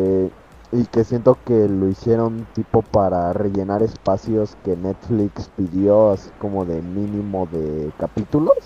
Y 0.72 0.84
que 0.84 1.02
siento 1.02 1.36
que 1.44 1.68
lo 1.68 1.88
hicieron 1.88 2.46
tipo 2.54 2.82
para 2.82 3.32
rellenar 3.32 3.82
espacios 3.82 4.56
que 4.64 4.76
Netflix 4.76 5.50
pidió, 5.56 6.12
así 6.12 6.30
como 6.38 6.64
de 6.64 6.80
mínimo 6.80 7.48
de 7.50 7.90
capítulos. 7.98 8.56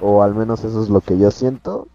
O 0.00 0.22
al 0.22 0.34
menos 0.34 0.64
eso 0.64 0.82
es 0.82 0.88
lo 0.88 1.00
que 1.00 1.18
yo 1.18 1.30
siento. 1.30 1.86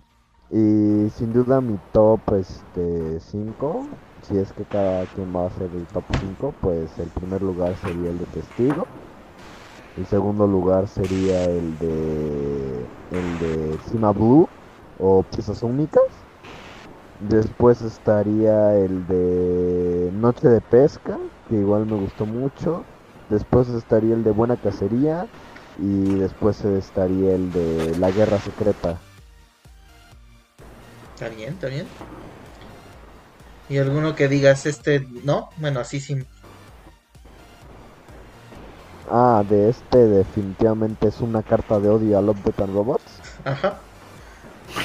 Y 0.49 1.10
sin 1.15 1.34
duda 1.34 1.61
mi 1.61 1.78
top 1.91 2.19
este 2.34 3.19
5, 3.19 3.86
si 4.22 4.38
es 4.38 4.52
que 4.53 4.64
cada 4.64 5.06
quien 5.07 5.36
va 5.36 5.44
a 5.44 5.48
hacer 5.48 5.69
el 5.73 5.86
top 5.88 6.03
5, 6.19 6.53
pues 6.61 6.98
el 6.99 7.07
primer 7.07 7.41
lugar 7.41 7.76
sería 7.78 8.10
el 8.10 8.19
de 8.19 8.26
Testigo. 8.26 8.86
El 9.98 10.06
segundo 10.06 10.48
lugar 10.48 10.88
sería 10.88 11.44
el 11.44 11.78
de 11.80 12.86
el 13.11 13.40
de 13.40 13.78
Cima 13.90 14.11
Blue 14.11 14.48
o 14.99 15.23
Piezas 15.23 15.64
Únicas. 15.64 16.20
Después 17.30 17.81
estaría 17.81 18.76
el 18.76 19.06
de 19.07 20.11
Noche 20.14 20.49
de 20.49 20.61
Pesca, 20.61 21.18
que 21.48 21.56
igual 21.56 21.85
me 21.85 21.95
gustó 21.95 22.26
mucho. 22.26 22.84
Después 23.30 23.69
estaría 23.69 24.15
el 24.15 24.23
de 24.23 24.31
Buena 24.31 24.57
Cacería. 24.57 25.27
Y 25.80 26.15
después 26.15 26.64
estaría 26.65 27.34
el 27.34 27.52
de 27.52 27.98
La 27.98 28.11
Guerra 28.11 28.39
Secreta. 28.39 28.98
Está 31.14 31.30
bien, 31.30 31.53
está 31.53 31.68
bien. 31.68 31.88
¿Y 33.69 33.77
alguno 33.77 34.15
que 34.15 34.27
digas 34.27 34.65
este 34.65 35.07
no? 35.23 35.49
Bueno, 35.57 35.80
así 35.80 35.99
sin. 35.99 36.26
Ah, 39.10 39.43
de 39.48 39.69
este 39.69 39.98
definitivamente 39.98 41.07
es 41.07 41.22
una 41.22 41.41
carta 41.41 41.80
de 41.80 41.89
odio 41.89 42.18
a 42.18 42.22
Love, 42.22 42.43
Death 42.43 42.61
and 42.61 42.73
Robots. 42.73 43.22
Ajá. 43.45 43.80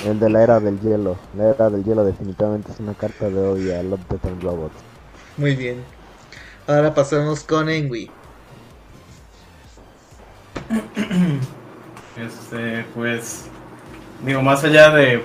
El 0.04 0.20
de 0.20 0.30
la 0.30 0.42
era 0.42 0.60
del 0.60 0.80
hielo. 0.80 1.16
La 1.36 1.50
era 1.50 1.70
del 1.70 1.84
hielo 1.84 2.04
definitivamente 2.04 2.72
es 2.72 2.80
una 2.80 2.94
carta 2.94 3.28
de 3.28 3.38
odio 3.38 3.78
a 3.78 3.82
Love, 3.82 4.00
Death 4.08 4.24
and 4.26 4.42
Robots. 4.42 4.74
Muy 5.36 5.54
bien. 5.56 5.82
Ahora 6.66 6.94
pasamos 6.94 7.44
con 7.44 7.68
Engui. 7.68 8.10
Este, 12.16 12.86
pues, 12.94 13.44
digo, 14.24 14.40
más 14.40 14.64
allá 14.64 14.88
de 14.88 15.22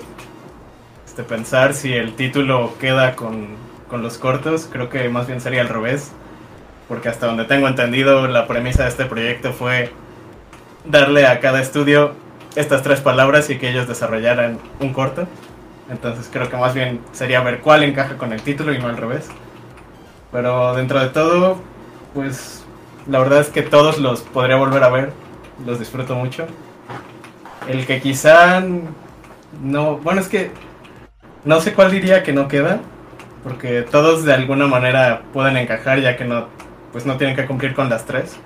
este, 1.05 1.23
pensar 1.23 1.73
si 1.73 1.93
el 1.93 2.15
título 2.17 2.73
queda 2.81 3.15
con, 3.15 3.55
con 3.87 4.01
los 4.01 4.17
cortos, 4.17 4.67
creo 4.69 4.89
que 4.89 5.07
más 5.07 5.25
bien 5.25 5.39
sería 5.39 5.61
al 5.61 5.69
revés. 5.69 6.11
Porque 6.89 7.07
hasta 7.07 7.27
donde 7.27 7.45
tengo 7.45 7.69
entendido, 7.69 8.27
la 8.27 8.45
premisa 8.45 8.83
de 8.83 8.89
este 8.89 9.05
proyecto 9.05 9.53
fue 9.53 9.93
darle 10.85 11.27
a 11.27 11.39
cada 11.39 11.61
estudio 11.61 12.13
estas 12.55 12.81
tres 12.81 13.01
palabras 13.01 13.49
y 13.49 13.57
que 13.57 13.69
ellos 13.69 13.87
desarrollaran 13.87 14.59
un 14.79 14.93
corto. 14.93 15.27
Entonces 15.89 16.29
creo 16.31 16.49
que 16.49 16.57
más 16.57 16.73
bien 16.73 17.01
sería 17.11 17.41
ver 17.41 17.59
cuál 17.59 17.83
encaja 17.83 18.17
con 18.17 18.33
el 18.33 18.41
título 18.41 18.73
y 18.73 18.79
no 18.79 18.87
al 18.87 18.97
revés. 18.97 19.27
Pero 20.31 20.73
dentro 20.75 20.99
de 20.99 21.09
todo, 21.09 21.57
pues 22.13 22.63
la 23.07 23.19
verdad 23.19 23.39
es 23.39 23.49
que 23.49 23.61
todos 23.61 23.99
los 23.99 24.21
podría 24.21 24.55
volver 24.55 24.83
a 24.83 24.89
ver. 24.89 25.13
Los 25.65 25.79
disfruto 25.79 26.15
mucho. 26.15 26.47
El 27.67 27.85
que 27.85 28.01
quizá 28.01 28.63
no, 29.61 29.97
bueno 29.97 30.21
es 30.21 30.27
que 30.27 30.51
no 31.43 31.59
sé 31.59 31.73
cuál 31.73 31.91
diría 31.91 32.23
que 32.23 32.33
no 32.33 32.47
queda, 32.47 32.79
porque 33.43 33.81
todos 33.81 34.23
de 34.23 34.33
alguna 34.33 34.67
manera 34.67 35.23
pueden 35.33 35.57
encajar 35.57 35.99
ya 35.99 36.15
que 36.15 36.25
no, 36.25 36.47
pues 36.91 37.05
no 37.05 37.17
tienen 37.17 37.35
que 37.35 37.45
cumplir 37.45 37.73
con 37.73 37.89
las 37.89 38.05
tres. 38.05 38.37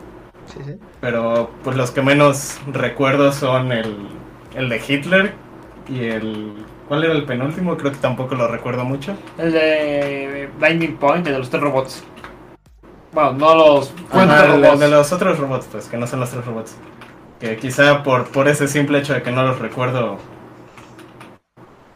Sí, 0.45 0.59
sí. 0.63 0.75
Pero 1.01 1.49
pues 1.63 1.75
los 1.75 1.91
que 1.91 2.01
menos 2.01 2.59
recuerdo 2.67 3.31
son 3.31 3.71
el, 3.71 3.95
el 4.55 4.69
de 4.69 4.81
Hitler 4.87 5.33
y 5.89 6.05
el... 6.05 6.65
¿Cuál 6.87 7.03
era 7.03 7.13
el 7.13 7.25
penúltimo? 7.25 7.75
Creo 7.77 7.91
que 7.91 7.97
tampoco 7.97 8.35
lo 8.35 8.47
recuerdo 8.47 8.85
mucho. 8.85 9.17
El 9.37 9.51
de 9.51 10.49
Binding 10.59 10.97
Point, 10.97 11.25
el 11.27 11.33
de 11.33 11.39
los 11.39 11.49
tres 11.49 11.63
robots. 11.63 12.03
Bueno, 13.11 13.33
no 13.33 13.55
los 13.55 13.91
de 14.61 14.67
el- 14.73 14.79
de 14.79 14.87
los 14.89 15.11
otros 15.13 15.39
robots, 15.39 15.67
pues, 15.71 15.87
que 15.87 15.97
no 15.97 16.05
son 16.07 16.19
los 16.19 16.29
tres 16.29 16.45
robots. 16.45 16.75
Que 17.39 17.57
quizá 17.57 18.03
por, 18.03 18.27
por 18.27 18.47
ese 18.47 18.67
simple 18.67 18.99
hecho 18.99 19.13
de 19.13 19.21
que 19.23 19.31
no 19.31 19.43
los 19.43 19.59
recuerdo 19.59 20.17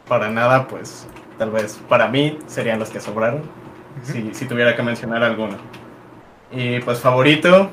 para 0.08 0.30
nada, 0.30 0.66
pues 0.66 1.06
tal 1.38 1.50
vez 1.50 1.80
para 1.88 2.08
mí 2.08 2.38
serían 2.46 2.78
los 2.78 2.90
que 2.90 3.00
sobraron, 3.00 3.42
si, 4.02 4.34
si 4.34 4.46
tuviera 4.46 4.74
que 4.76 4.82
mencionar 4.82 5.22
alguno. 5.22 5.56
Y 6.52 6.80
pues 6.80 7.00
favorito, 7.00 7.70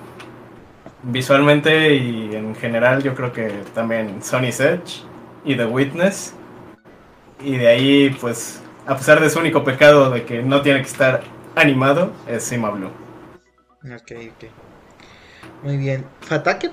visualmente 1.03 1.95
y 1.95 2.35
en 2.35 2.55
general 2.55 3.03
yo 3.03 3.15
creo 3.15 3.31
que 3.31 3.49
también 3.73 4.21
Sony's 4.23 4.59
Edge 4.59 5.03
y 5.45 5.55
The 5.55 5.65
Witness. 5.65 6.33
Y 7.39 7.57
de 7.57 7.67
ahí 7.67 8.09
pues, 8.21 8.61
a 8.85 8.95
pesar 8.97 9.19
de 9.19 9.29
su 9.29 9.39
único 9.39 9.63
pecado 9.63 10.09
de 10.09 10.25
que 10.25 10.41
no 10.41 10.61
tiene 10.61 10.81
que 10.81 10.87
estar 10.87 11.21
animado, 11.55 12.11
es 12.27 12.43
Sima 12.43 12.69
Blue. 12.69 12.91
Ok, 13.83 14.11
ok. 14.11 14.49
Muy 15.63 15.77
bien. 15.77 16.05
¿Fatake? 16.21 16.71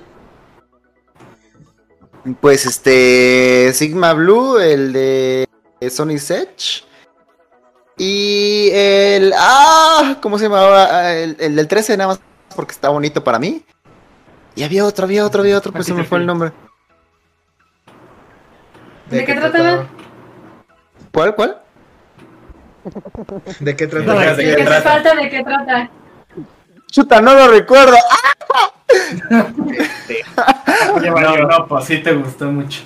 Pues 2.41 2.65
este. 2.65 3.71
Sigma 3.73 4.13
Blue, 4.13 4.57
el 4.57 4.93
de 4.93 5.47
Sony 5.89 6.15
Edge. 6.15 6.83
Y 7.97 8.69
el. 8.73 9.33
¡Ah! 9.37 10.17
¿Cómo 10.21 10.37
se 10.37 10.45
llamaba? 10.45 10.87
Ah, 10.91 11.13
El, 11.13 11.37
el 11.39 11.55
del 11.55 11.67
13, 11.67 11.97
nada 11.97 12.09
más 12.09 12.19
porque 12.55 12.71
está 12.71 12.89
bonito 12.89 13.23
para 13.23 13.39
mí. 13.39 13.63
Y 14.55 14.63
había 14.63 14.85
otro, 14.85 15.05
había 15.05 15.25
otro, 15.25 15.41
había 15.41 15.57
otro, 15.57 15.71
pues 15.73 15.85
se 15.87 15.93
me 15.93 16.03
fue 16.03 16.19
el 16.19 16.25
nombre. 16.25 16.51
¿De 19.09 19.25
qué 19.25 19.33
trataba? 19.35 19.87
¿Cuál, 21.11 21.35
cuál? 21.35 21.61
¿De 23.59 23.75
qué 23.75 23.87
No, 24.01 24.15
trata? 24.15 24.35
¿de 24.35 24.43
¿De 24.43 24.43
qué 24.43 24.55
qué 24.55 24.63
te 24.63 24.65
trata? 24.65 24.81
falta? 24.81 25.15
¿De 25.15 25.29
qué 25.29 25.43
trata? 25.43 25.89
Chuta, 26.95 27.19
no 27.19 27.33
lo 27.33 27.49
recuerdo. 27.49 27.97
No, 31.01 31.37
no, 31.37 31.67
pues 31.67 31.85
sí 31.85 31.97
te 31.97 32.13
gustó 32.13 32.45
mucho. 32.45 32.81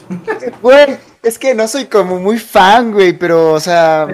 Güey, 0.62 0.98
es 1.22 1.38
que 1.38 1.54
no 1.54 1.68
soy 1.68 1.86
como 1.86 2.20
muy 2.20 2.40
fan, 2.40 2.92
güey, 2.92 3.14
pero, 3.14 3.54
o 3.54 3.60
sea, 3.60 4.08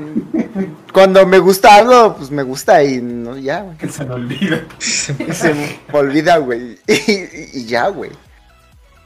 cuando 0.91 1.25
me 1.25 1.39
gusta 1.39 1.75
algo, 1.75 2.15
pues 2.17 2.31
me 2.31 2.43
gusta 2.43 2.83
y 2.83 3.01
no, 3.01 3.37
ya, 3.37 3.61
güey. 3.61 3.77
Que 3.77 3.87
se 3.87 4.03
me 4.03 4.13
olvida. 4.15 4.65
Se 4.79 5.53
me 5.53 5.79
olvida, 5.93 6.37
güey. 6.37 6.77
Y, 6.87 7.59
y 7.59 7.65
ya, 7.65 7.87
güey. 7.87 8.11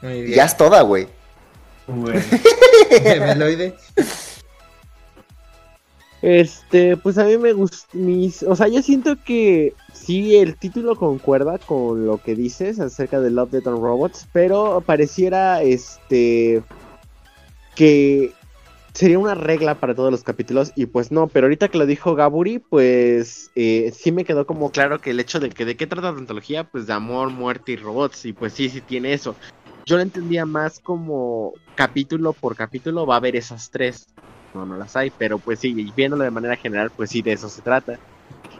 Muy 0.02 0.22
bien. 0.22 0.34
Ya 0.34 0.44
es 0.46 0.56
toda, 0.56 0.80
güey. 0.82 1.06
Bueno, 1.86 2.20
Meloide. 3.04 3.76
Este, 6.22 6.98
pues 6.98 7.16
a 7.16 7.24
mí 7.24 7.38
me 7.38 7.54
gusta, 7.54 7.86
o 8.46 8.56
sea, 8.56 8.68
yo 8.68 8.82
siento 8.82 9.16
que 9.24 9.72
sí, 9.94 10.36
el 10.36 10.56
título 10.56 10.94
concuerda 10.94 11.56
con 11.58 12.06
lo 12.06 12.18
que 12.18 12.34
dices 12.34 12.78
acerca 12.78 13.20
de 13.20 13.30
Love, 13.30 13.50
Death 13.52 13.68
and 13.68 13.80
Robots, 13.80 14.28
pero 14.30 14.82
pareciera, 14.82 15.62
este, 15.62 16.62
que 17.74 18.34
sería 18.92 19.18
una 19.18 19.34
regla 19.34 19.76
para 19.76 19.94
todos 19.94 20.10
los 20.10 20.22
capítulos 20.22 20.72
y 20.76 20.86
pues 20.86 21.10
no, 21.10 21.28
pero 21.28 21.46
ahorita 21.46 21.68
que 21.68 21.78
lo 21.78 21.86
dijo 21.86 22.14
Gaburi, 22.14 22.58
pues 22.58 23.50
eh, 23.54 23.90
sí 23.96 24.12
me 24.12 24.24
quedó 24.24 24.46
como 24.46 24.70
claro 24.70 25.00
que 25.00 25.10
el 25.10 25.20
hecho 25.20 25.40
de 25.40 25.48
que 25.48 25.64
de 25.64 25.76
qué 25.76 25.86
trata 25.86 26.12
la 26.12 26.18
antología, 26.18 26.64
pues 26.64 26.86
de 26.86 26.92
amor, 26.92 27.30
muerte 27.30 27.72
y 27.72 27.76
robots, 27.76 28.26
y 28.26 28.34
pues 28.34 28.52
sí, 28.52 28.68
sí 28.68 28.82
tiene 28.82 29.14
eso. 29.14 29.36
Yo 29.86 29.96
lo 29.96 30.02
entendía 30.02 30.44
más 30.44 30.80
como 30.80 31.54
capítulo 31.76 32.34
por 32.34 32.56
capítulo 32.56 33.06
va 33.06 33.14
a 33.14 33.18
haber 33.18 33.36
esas 33.36 33.70
tres 33.70 34.06
no, 34.54 34.66
no 34.66 34.76
las 34.76 34.96
hay, 34.96 35.10
pero 35.10 35.38
pues 35.38 35.60
sí, 35.60 35.92
viéndolo 35.96 36.24
de 36.24 36.30
manera 36.30 36.56
general, 36.56 36.90
pues 36.94 37.10
sí, 37.10 37.22
de 37.22 37.32
eso 37.32 37.48
se 37.48 37.62
trata. 37.62 37.98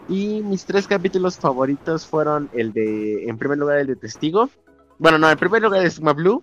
Y 0.09 0.41
mis 0.43 0.65
tres 0.65 0.87
capítulos 0.87 1.39
favoritos 1.39 2.07
fueron 2.07 2.49
el 2.53 2.73
de, 2.73 3.25
en 3.29 3.39
primer 3.39 3.59
lugar, 3.59 3.79
el 3.79 3.87
de 3.87 3.97
Testigo. 3.97 4.51
Bueno, 4.99 5.19
no, 5.19 5.31
en 5.31 5.39
primer 5.39 5.63
lugar 5.63 5.83
el 5.85 5.91
Sigma 5.91 6.13
Blue, 6.13 6.43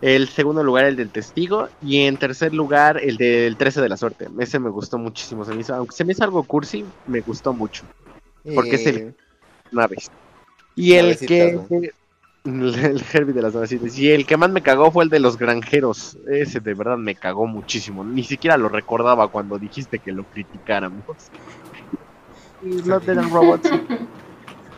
el 0.00 0.28
segundo 0.28 0.62
lugar 0.64 0.84
el 0.84 0.96
del 0.96 1.10
Testigo, 1.10 1.68
y 1.80 2.00
en 2.00 2.16
tercer 2.16 2.52
lugar 2.52 3.00
el 3.02 3.16
del 3.16 3.56
13 3.56 3.80
de 3.80 3.88
la 3.88 3.96
Suerte. 3.96 4.28
Ese 4.38 4.58
me 4.58 4.70
gustó 4.70 4.98
muchísimo, 4.98 5.44
se 5.44 5.54
me 5.54 5.60
hizo, 5.60 5.74
aunque 5.74 5.94
se 5.94 6.04
me 6.04 6.12
hizo 6.12 6.24
algo 6.24 6.42
cursi, 6.42 6.84
me 7.06 7.20
gustó 7.20 7.52
mucho, 7.52 7.84
Porque 8.54 8.76
es 8.76 8.86
el- 8.86 8.96
Eh, 8.98 9.12
naves. 9.70 10.10
Y 10.76 10.94
el 10.94 11.16
que... 11.18 11.92
el 12.84 13.02
Herbie 13.10 13.32
de 13.32 13.40
las 13.40 13.54
navecitas. 13.54 13.98
Y 13.98 14.10
el 14.10 14.26
que 14.26 14.36
más 14.36 14.50
me 14.50 14.62
cagó 14.62 14.90
fue 14.90 15.04
el 15.04 15.10
de 15.10 15.18
los 15.18 15.38
granjeros. 15.38 16.18
Ese 16.26 16.60
de 16.60 16.74
verdad 16.74 16.98
me 16.98 17.14
cagó 17.14 17.46
muchísimo. 17.46 18.04
Ni 18.04 18.22
siquiera 18.22 18.58
lo 18.58 18.68
recordaba 18.68 19.28
cuando 19.28 19.58
dijiste 19.58 19.98
que 19.98 20.12
lo 20.12 20.24
criticáramos. 20.24 21.02
Y 22.62 22.82
Love, 22.82 23.06
Death 23.06 23.18
and 23.18 23.32
Robots 23.32 23.70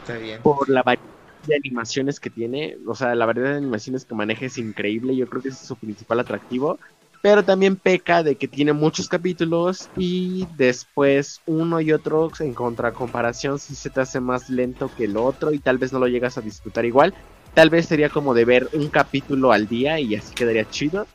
Está 0.01 0.19
bien. 0.19 0.43
por 0.43 0.69
la 0.69 0.83
variedad 0.85 1.07
de 1.47 1.57
animaciones 1.57 2.21
que 2.21 2.31
tiene. 2.31 2.79
O 2.87 2.95
sea, 2.95 3.17
la 3.17 3.27
variedad 3.27 3.51
de 3.51 3.57
animaciones 3.57 4.05
que 4.05 4.15
maneja 4.15 4.47
es 4.47 4.59
increíble. 4.59 5.17
Yo 5.17 5.29
creo 5.29 5.43
que 5.43 5.49
ese 5.49 5.61
es 5.61 5.67
su 5.67 5.75
principal 5.75 6.21
atractivo. 6.21 6.79
Pero 7.21 7.45
también 7.45 7.75
peca 7.75 8.23
de 8.23 8.37
que 8.37 8.47
tiene 8.47 8.75
muchos 8.75 9.09
capítulos 9.09 9.89
y 9.97 10.47
después 10.57 11.41
uno 11.47 11.81
y 11.81 11.91
otro 11.91 12.31
en 12.39 12.55
contracomparación 12.55 13.59
si 13.59 13.75
se 13.75 13.91
te 13.91 14.01
hace 14.01 14.21
más 14.21 14.49
lento 14.49 14.89
que 14.97 15.05
el 15.05 15.17
otro 15.17 15.53
y 15.53 15.59
tal 15.59 15.79
vez 15.79 15.93
no 15.93 15.99
lo 15.99 16.07
llegas 16.07 16.39
a 16.39 16.43
disfrutar 16.43 16.85
igual. 16.85 17.13
Tal 17.57 17.71
vez 17.71 17.87
sería 17.87 18.11
como 18.11 18.35
de 18.35 18.45
ver 18.45 18.69
un 18.75 18.89
capítulo 18.89 19.51
al 19.51 19.67
día 19.67 19.99
y 19.99 20.15
así 20.15 20.35
quedaría 20.35 20.69
chido. 20.69 21.07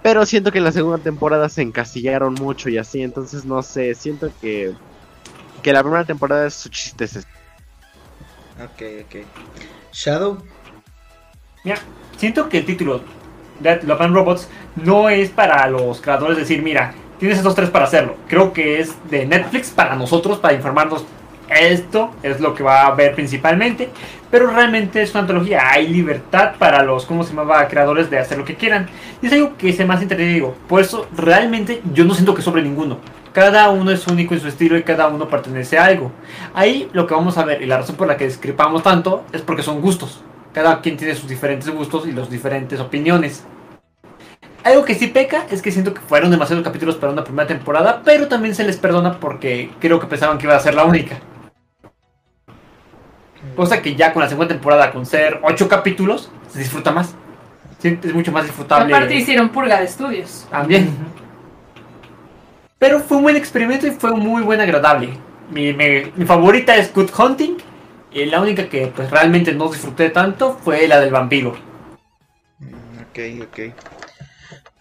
Pero 0.00 0.24
siento 0.24 0.52
que 0.52 0.58
en 0.58 0.64
la 0.64 0.70
segunda 0.70 0.98
temporada 0.98 1.48
se 1.48 1.60
encasillaron 1.60 2.34
mucho 2.34 2.68
y 2.68 2.78
así, 2.78 3.02
entonces 3.02 3.44
no 3.44 3.60
sé, 3.64 3.96
siento 3.96 4.30
que, 4.40 4.74
que 5.60 5.72
la 5.72 5.82
primera 5.82 6.04
temporada 6.04 6.46
es 6.46 6.54
su 6.54 6.68
chiste. 6.68 7.04
Ok, 7.04 8.82
ok. 9.06 9.26
Shadow. 9.92 10.38
Mira, 11.64 11.78
siento 12.16 12.48
que 12.48 12.58
el 12.58 12.64
título 12.64 13.02
Death, 13.58 13.82
Love 13.82 14.00
and 14.00 14.14
Robots 14.14 14.48
no 14.76 15.08
es 15.08 15.30
para 15.30 15.68
los 15.68 16.00
creadores 16.00 16.38
decir, 16.38 16.62
mira, 16.62 16.94
tienes 17.18 17.38
estos 17.38 17.56
tres 17.56 17.70
para 17.70 17.86
hacerlo. 17.86 18.14
Creo 18.28 18.52
que 18.52 18.78
es 18.78 18.94
de 19.10 19.26
Netflix 19.26 19.70
para 19.70 19.96
nosotros, 19.96 20.38
para 20.38 20.54
informarnos. 20.54 21.04
Esto 21.48 22.10
es 22.22 22.40
lo 22.40 22.54
que 22.54 22.62
va 22.62 22.86
a 22.86 22.94
ver 22.94 23.14
principalmente. 23.14 23.90
Pero 24.30 24.48
realmente 24.48 25.00
es 25.00 25.10
una 25.12 25.20
antología. 25.20 25.70
Hay 25.70 25.88
libertad 25.88 26.54
para 26.58 26.82
los, 26.82 27.06
¿cómo 27.06 27.24
se 27.24 27.30
llamaba? 27.30 27.66
Creadores 27.68 28.10
de 28.10 28.18
hacer 28.18 28.36
lo 28.36 28.44
que 28.44 28.56
quieran. 28.56 28.88
Y 29.22 29.26
es 29.26 29.32
algo 29.32 29.56
que 29.56 29.72
se 29.72 29.84
hace 29.84 30.02
entretenido. 30.02 30.54
Por 30.68 30.82
eso, 30.82 31.06
realmente, 31.16 31.80
yo 31.94 32.04
no 32.04 32.14
siento 32.14 32.34
que 32.34 32.42
sobre 32.42 32.62
ninguno. 32.62 32.98
Cada 33.32 33.70
uno 33.70 33.90
es 33.90 34.06
único 34.06 34.34
en 34.34 34.40
su 34.40 34.48
estilo 34.48 34.76
y 34.76 34.82
cada 34.82 35.08
uno 35.08 35.28
pertenece 35.28 35.78
a 35.78 35.84
algo. 35.84 36.10
Ahí 36.54 36.88
lo 36.92 37.06
que 37.06 37.14
vamos 37.14 37.38
a 37.38 37.44
ver, 37.44 37.62
y 37.62 37.66
la 37.66 37.78
razón 37.78 37.96
por 37.96 38.08
la 38.08 38.16
que 38.16 38.26
discrepamos 38.26 38.82
tanto, 38.82 39.24
es 39.32 39.42
porque 39.42 39.62
son 39.62 39.80
gustos. 39.80 40.22
Cada 40.52 40.80
quien 40.80 40.96
tiene 40.96 41.14
sus 41.14 41.28
diferentes 41.28 41.68
gustos 41.70 42.06
y 42.06 42.12
las 42.12 42.28
diferentes 42.28 42.80
opiniones. 42.80 43.44
Algo 44.64 44.84
que 44.84 44.94
sí 44.94 45.06
peca 45.06 45.46
es 45.50 45.62
que 45.62 45.70
siento 45.70 45.94
que 45.94 46.00
fueron 46.00 46.30
demasiados 46.30 46.64
capítulos 46.64 46.96
para 46.96 47.12
una 47.12 47.22
primera 47.22 47.46
temporada, 47.46 48.02
pero 48.04 48.28
también 48.28 48.54
se 48.54 48.64
les 48.64 48.76
perdona 48.76 49.20
porque 49.20 49.70
creo 49.78 50.00
que 50.00 50.06
pensaban 50.06 50.36
que 50.36 50.46
iba 50.46 50.56
a 50.56 50.60
ser 50.60 50.74
la 50.74 50.84
única. 50.84 51.20
Cosa 53.56 53.80
que 53.82 53.94
ya 53.94 54.12
con 54.12 54.22
la 54.22 54.28
segunda 54.28 54.48
temporada, 54.48 54.90
con 54.92 55.06
ser 55.06 55.40
8 55.42 55.68
capítulos, 55.68 56.30
se 56.50 56.58
disfruta 56.58 56.90
más. 56.92 57.14
Es 57.82 58.12
mucho 58.14 58.32
más 58.32 58.44
disfrutable. 58.44 58.92
Aparte 58.94 59.14
hicieron 59.14 59.50
purga 59.50 59.78
de 59.78 59.84
estudios. 59.84 60.46
También. 60.50 60.90
Pero 62.78 63.00
fue 63.00 63.16
un 63.16 63.22
buen 63.24 63.36
experimento 63.36 63.86
y 63.86 63.90
fue 63.92 64.12
muy 64.12 64.42
buen 64.42 64.60
agradable. 64.60 65.10
Mi, 65.50 65.72
mi- 65.72 66.12
mi 66.16 66.24
favorita 66.24 66.76
es 66.76 66.92
Good 66.92 67.10
Hunting. 67.18 67.56
Y 68.10 68.24
la 68.24 68.40
única 68.40 68.68
que 68.68 68.86
pues 68.88 69.10
realmente 69.10 69.52
no 69.52 69.68
disfruté 69.68 70.10
tanto 70.10 70.58
fue 70.64 70.88
la 70.88 70.98
del 71.00 71.10
vampiro. 71.10 71.54
Mm, 72.58 72.98
Ok, 73.02 73.18
ok. 73.48 73.58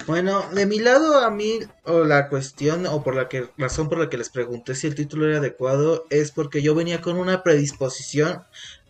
Bueno, 0.07 0.49
de 0.53 0.65
mi 0.65 0.79
lado 0.79 1.19
a 1.19 1.29
mí, 1.29 1.59
o 1.83 2.05
la 2.05 2.29
cuestión, 2.29 2.85
o 2.85 3.03
por 3.03 3.13
la 3.13 3.27
que, 3.27 3.49
razón 3.57 3.89
por 3.89 3.99
la 3.99 4.09
que 4.09 4.17
les 4.17 4.29
pregunté 4.29 4.73
si 4.73 4.87
el 4.87 4.95
título 4.95 5.27
era 5.27 5.39
adecuado, 5.39 6.05
es 6.09 6.31
porque 6.31 6.61
yo 6.61 6.73
venía 6.75 7.01
con 7.01 7.17
una 7.17 7.43
predisposición 7.43 8.43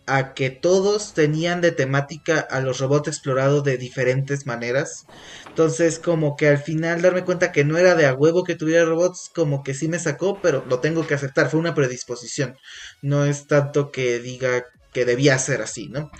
a 0.06 0.32
que 0.32 0.50
todos 0.50 1.14
tenían 1.14 1.60
de 1.60 1.72
temática 1.72 2.38
a 2.38 2.60
los 2.60 2.78
robots 2.78 3.08
explorados 3.08 3.64
de 3.64 3.76
diferentes 3.78 4.46
maneras. 4.46 5.06
Entonces, 5.48 5.98
como 5.98 6.36
que 6.36 6.48
al 6.48 6.58
final 6.58 7.02
darme 7.02 7.24
cuenta 7.24 7.50
que 7.52 7.64
no 7.64 7.76
era 7.78 7.96
de 7.96 8.06
a 8.06 8.14
huevo 8.14 8.44
que 8.44 8.54
tuviera 8.54 8.84
robots, 8.84 9.28
como 9.34 9.64
que 9.64 9.74
sí 9.74 9.88
me 9.88 9.98
sacó, 9.98 10.40
pero 10.40 10.64
lo 10.66 10.78
tengo 10.80 11.06
que 11.06 11.14
aceptar, 11.14 11.50
fue 11.50 11.58
una 11.60 11.74
predisposición. 11.74 12.56
No 13.02 13.24
es 13.24 13.48
tanto 13.48 13.90
que 13.90 14.20
diga 14.20 14.64
que 14.92 15.04
debía 15.04 15.36
ser 15.38 15.62
así, 15.62 15.88
¿no? 15.88 16.10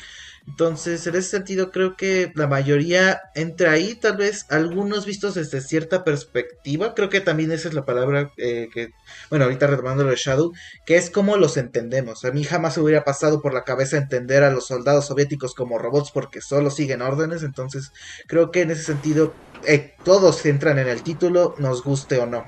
Entonces, 0.49 1.07
en 1.07 1.15
ese 1.15 1.29
sentido, 1.31 1.71
creo 1.71 1.95
que 1.97 2.33
la 2.35 2.47
mayoría 2.47 3.21
entra 3.35 3.73
ahí, 3.73 3.95
tal 3.97 4.17
vez 4.17 4.47
algunos 4.49 5.05
vistos 5.05 5.35
desde 5.35 5.61
cierta 5.61 6.05
perspectiva. 6.05 6.95
Creo 6.95 7.11
que 7.11 7.21
también 7.21 7.53
esa 7.53 7.69
es 7.69 7.75
la 7.75 7.85
palabra 7.85 8.33
eh, 8.39 8.69
que, 8.73 8.89
bueno, 9.31 9.45
ahorita 9.45 9.67
retomando 9.67 10.05
lo 10.05 10.11
de 10.11 10.17
Shadow, 10.17 10.53
que 10.87 10.97
es 10.97 11.11
como 11.11 11.37
los 11.37 11.57
entendemos. 11.59 12.25
A 12.25 12.33
mí 12.33 12.45
jamás 12.45 12.75
se 12.75 12.81
hubiera 12.81 13.05
pasado 13.05 13.43
por 13.43 13.53
la 13.53 13.65
cabeza 13.65 13.99
entender 13.99 14.43
a 14.43 14.51
los 14.51 14.67
soldados 14.67 15.07
soviéticos 15.09 15.55
como 15.55 15.79
robots 15.79 16.11
porque 16.13 16.41
solo 16.41 16.71
siguen 16.71 17.03
órdenes. 17.03 17.43
Entonces, 17.43 17.91
creo 18.27 18.51
que 18.51 18.63
en 18.63 18.71
ese 18.71 18.85
sentido, 18.85 19.41
eh, 19.67 19.93
todos 20.03 20.45
entran 20.47 20.79
en 20.79 20.89
el 20.89 21.03
título, 21.03 21.55
nos 21.59 21.83
guste 21.83 22.19
o 22.19 22.27
no. 22.27 22.45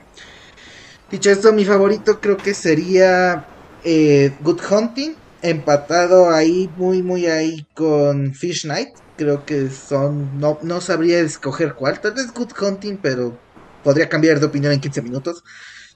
Dicho 1.11 1.31
esto, 1.31 1.53
mi 1.53 1.65
favorito 1.65 2.21
creo 2.21 2.41
que 2.41 2.55
sería 2.55 3.49
eh, 3.83 4.37
Good 4.41 4.61
Hunting. 4.71 5.20
Empatado 5.43 6.31
ahí, 6.31 6.71
muy, 6.77 7.03
muy 7.03 7.27
ahí 7.27 7.67
con 7.75 8.35
Fish 8.35 8.67
Night. 8.67 8.91
Creo 9.17 9.45
que 9.45 9.69
son, 9.71 10.39
no, 10.39 10.59
no 10.63 10.81
sabría 10.81 11.21
escoger 11.21 11.75
cuál, 11.75 12.01
tal 12.01 12.15
vez 12.15 12.33
Good 12.33 12.53
Hunting, 12.61 12.99
pero 13.03 13.39
podría 13.83 14.09
cambiar 14.09 14.41
de 14.41 14.47
opinión 14.47 14.73
en 14.73 14.81
15 14.81 15.03
minutos. 15.03 15.45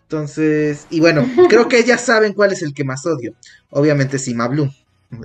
Entonces, 0.02 0.86
y 0.90 1.00
bueno, 1.00 1.26
creo 1.48 1.68
que 1.68 1.82
ya 1.84 1.98
saben 1.98 2.34
cuál 2.34 2.52
es 2.52 2.62
el 2.62 2.74
que 2.74 2.84
más 2.84 3.04
odio. 3.06 3.34
Obviamente 3.70 4.18
Sima 4.18 4.48
Blue. 4.48 4.70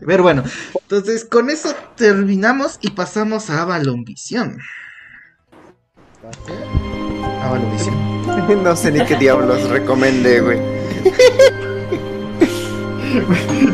Pero 0.05 0.21
bueno, 0.21 0.43
entonces 0.81 1.25
con 1.25 1.49
eso 1.49 1.73
terminamos 1.95 2.77
y 2.81 2.91
pasamos 2.91 3.49
a 3.49 3.63
Avalon 3.63 4.03
Visión. 4.03 4.59
Avalon 7.41 7.71
Visión. 7.71 7.95
No 8.63 8.75
sé 8.75 8.91
ni 8.91 9.05
qué 9.05 9.15
diablos 9.15 9.69
recomendé, 9.69 10.41
güey. 10.41 10.59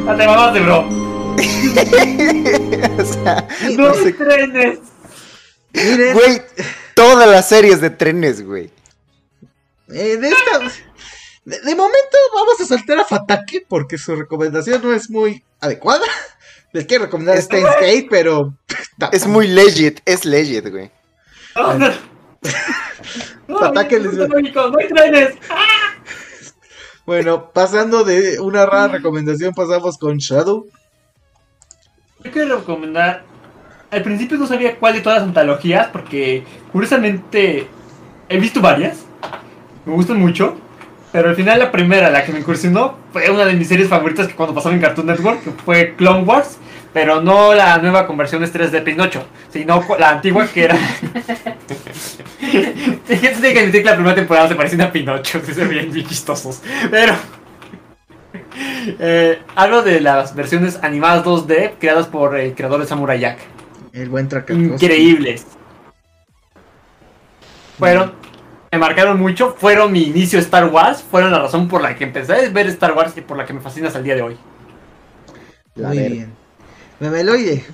Ah, 0.08 0.16
te 0.18 0.26
mamaste, 0.28 0.60
bro. 0.62 0.88
o 3.00 3.06
sea, 3.06 3.48
No 3.78 3.88
no 3.90 3.94
sé. 3.94 4.14
trenes. 4.14 4.80
Miren, 5.74 6.14
Güey, 6.14 6.42
todas 6.94 7.28
las 7.30 7.50
series 7.50 7.82
de 7.82 7.90
trenes, 7.90 8.46
güey. 8.46 8.72
eh, 9.90 10.18
de 10.18 10.30
esta. 10.30 10.60
De, 11.44 11.60
de 11.60 11.76
momento 11.76 12.18
vamos 12.34 12.60
a 12.62 12.66
saltar 12.66 13.00
a 13.00 13.06
Fatake 13.06 13.66
porque 13.68 13.98
su 13.98 14.16
recomendación 14.16 14.82
no 14.82 14.94
es 14.94 15.10
muy 15.10 15.44
adecuada. 15.60 16.06
Les 16.72 16.86
quiero 16.86 17.06
recomendar 17.06 17.42
Steins 17.42 17.68
Gate, 17.80 18.08
pero. 18.10 18.54
Es 19.12 19.28
muy 19.28 19.48
legit, 19.48 20.00
es 20.06 20.26
legit, 20.26 20.70
güey. 20.70 20.92
No, 21.56 21.74
no. 21.78 21.88
No, 23.48 23.60
no, 23.60 23.72
no 23.72 23.80
hay 23.80 24.88
trenes. 24.88 25.36
Bueno, 27.06 27.52
pasando 27.52 28.04
de 28.04 28.40
una 28.40 28.66
rara 28.66 28.88
recomendación, 28.88 29.54
pasamos 29.54 29.98
con 29.98 30.18
Shadow. 30.18 30.66
Yo 32.24 32.32
quiero 32.32 32.58
recomendar. 32.58 33.24
Al 33.92 34.02
principio 34.02 34.38
no 34.38 34.48
sabía 34.48 34.78
cuál 34.78 34.96
de 34.96 35.02
todas 35.02 35.20
las 35.20 35.28
antologías, 35.28 35.90
porque 35.92 36.44
curiosamente 36.72 37.68
he 38.28 38.40
visto 38.40 38.60
varias. 38.60 39.06
Me 39.86 39.94
gustan 39.94 40.20
mucho. 40.20 40.58
Pero 41.12 41.30
al 41.30 41.36
final 41.36 41.60
la 41.60 41.72
primera, 41.72 42.10
la 42.10 42.26
que 42.26 42.34
me 42.34 42.40
incursionó, 42.40 42.98
fue 43.14 43.30
una 43.30 43.46
de 43.46 43.54
mis 43.54 43.68
series 43.68 43.88
favoritas 43.88 44.28
que 44.28 44.36
cuando 44.36 44.56
pasaba 44.56 44.74
en 44.74 44.82
Cartoon 44.82 45.08
Network, 45.08 45.44
que 45.44 45.52
fue 45.52 45.96
Clone 45.96 46.24
Wars. 46.24 46.58
Pero 46.92 47.22
no 47.22 47.54
la 47.54 47.78
nueva 47.78 48.08
conversión 48.08 48.44
3 48.44 48.72
de 48.72 48.82
Pinocho, 48.82 49.24
sino 49.50 49.86
la 50.00 50.10
antigua 50.10 50.48
que 50.48 50.64
era. 50.64 50.78
Tiene 53.08 53.54
que 53.54 53.60
admitir 53.60 53.84
que 53.84 53.90
la 53.90 53.96
primera 53.96 54.16
temporada 54.16 54.48
se 54.48 54.56
parecían 54.56 54.82
a 54.82 54.92
Pinocho, 54.92 55.42
se 55.42 55.66
veían 55.66 55.92
bien 55.92 56.08
chistosos. 56.08 56.62
Pero. 56.90 57.14
Eh, 59.00 59.40
hablo 59.56 59.82
de 59.82 60.00
las 60.00 60.36
versiones 60.36 60.80
animadas 60.82 61.26
2D 61.26 61.74
creadas 61.80 62.08
por 62.08 62.38
el 62.38 62.54
creador 62.54 62.82
de 62.82 62.88
Samurai 62.88 63.20
Jack. 63.20 63.40
El 63.94 64.10
buen 64.10 64.28
Trakatovsky. 64.28 64.86
Increíbles. 64.86 65.46
Fueron. 67.78 68.14
Me 68.72 68.78
marcaron 68.78 69.20
mucho. 69.20 69.56
Fueron 69.58 69.92
mi 69.92 70.04
inicio 70.04 70.40
a 70.40 70.42
Star 70.42 70.66
Wars. 70.66 71.04
Fueron 71.04 71.32
la 71.32 71.40
razón 71.40 71.68
por 71.68 71.82
la 71.82 71.96
que 71.96 72.04
empecé 72.04 72.34
a 72.34 72.50
ver 72.50 72.68
Star 72.68 72.94
Wars 72.94 73.14
y 73.18 73.22
por 73.22 73.38
la 73.38 73.46
que 73.46 73.54
me 73.54 73.62
fascina 73.62 73.88
hasta 73.88 74.00
el 74.00 74.06
día 74.06 74.16
de 74.16 74.22
hoy. 74.22 74.38
La 75.76 75.90
Muy 75.90 75.98
verga. 75.98 76.14
bien. 76.14 76.34
Memeloide. 77.00 77.66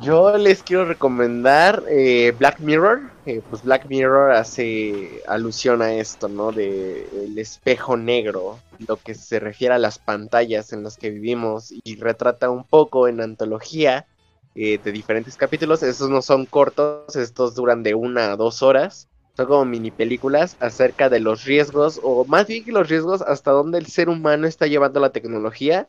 Yo 0.00 0.36
les 0.36 0.62
quiero 0.62 0.84
recomendar 0.84 1.82
eh, 1.88 2.34
Black 2.38 2.60
Mirror. 2.60 3.02
Eh, 3.24 3.40
pues 3.48 3.62
Black 3.62 3.86
Mirror 3.88 4.32
hace 4.32 5.22
alusión 5.26 5.80
a 5.80 5.94
esto, 5.94 6.28
¿no? 6.28 6.52
De 6.52 7.08
el 7.24 7.38
espejo 7.38 7.96
negro, 7.96 8.58
lo 8.86 8.96
que 8.96 9.14
se 9.14 9.40
refiere 9.40 9.74
a 9.74 9.78
las 9.78 9.98
pantallas 9.98 10.72
en 10.72 10.82
las 10.82 10.96
que 10.96 11.10
vivimos 11.10 11.72
y 11.84 11.96
retrata 11.96 12.50
un 12.50 12.64
poco 12.64 13.08
en 13.08 13.20
antología 13.20 14.06
eh, 14.54 14.78
de 14.82 14.92
diferentes 14.92 15.36
capítulos. 15.36 15.82
Estos 15.82 16.10
no 16.10 16.20
son 16.20 16.46
cortos, 16.46 17.16
estos 17.16 17.54
duran 17.54 17.82
de 17.82 17.94
una 17.94 18.32
a 18.32 18.36
dos 18.36 18.62
horas. 18.62 19.08
Son 19.36 19.46
como 19.46 19.64
mini 19.64 19.90
películas 19.90 20.56
acerca 20.60 21.08
de 21.08 21.20
los 21.20 21.44
riesgos, 21.44 22.00
o 22.02 22.24
más 22.24 22.46
bien 22.46 22.64
que 22.64 22.72
los 22.72 22.88
riesgos, 22.88 23.22
hasta 23.22 23.50
dónde 23.50 23.78
el 23.78 23.86
ser 23.86 24.08
humano 24.08 24.46
está 24.46 24.66
llevando 24.66 25.00
la 25.00 25.10
tecnología 25.10 25.88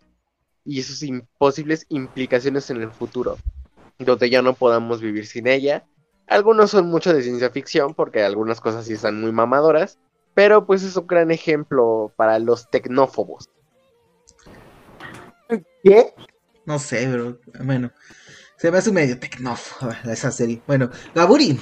y 0.65 0.84
sus 0.84 1.01
posibles 1.38 1.85
implicaciones 1.89 2.69
en 2.69 2.81
el 2.81 2.91
futuro 2.91 3.38
donde 4.06 4.30
ya 4.30 4.41
no 4.41 4.53
podamos 4.53 5.02
vivir 5.02 5.26
sin 5.26 5.48
ella. 5.48 5.86
Algunos 6.28 6.72
son 6.72 6.88
mucho 6.88 7.14
de 7.14 7.24
ciencia 7.24 7.49
ficción 7.49 7.94
porque 7.94 8.24
algunas 8.24 8.60
cosas 8.61 8.86
sí 8.86 8.94
están 8.94 9.22
muy 9.22 9.32
mamadoras, 9.32 9.98
pero 10.34 10.65
pues 10.65 10.84
es 10.84 10.95
un 10.98 11.07
gran 11.07 11.32
ejemplo 11.32 12.11
para 12.15 12.38
los 12.40 12.69
tecnófobos. 12.69 13.49
¿Qué? 15.84 16.14
No 16.65 16.80
sé, 16.80 17.07
pero 17.10 17.40
bueno. 17.64 17.91
Se 18.57 18.72
me 18.72 18.80
hace 18.80 18.91
medio 18.91 19.19
tecnófoba 19.19 19.98
esa 20.11 20.32
serie. 20.32 20.61
Bueno, 20.65 20.90
Gaburi. 21.14 21.60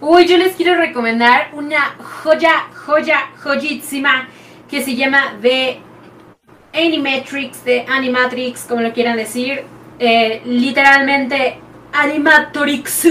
Uy, 0.00 0.26
yo 0.26 0.36
les 0.36 0.54
quiero 0.54 0.76
recomendar 0.76 1.54
una 1.54 1.96
joya, 2.22 2.68
joya, 2.74 3.30
joyísima 3.42 4.28
que 4.68 4.82
se 4.82 4.94
llama 4.94 5.38
The 5.40 5.80
Animatrix, 6.74 7.58
The 7.60 7.86
Animatrix, 7.88 8.64
como 8.64 8.82
lo 8.82 8.92
quieran 8.92 9.16
decir. 9.16 9.64
Eh, 9.98 10.42
literalmente 10.44 11.58
Animatrix, 11.92 13.08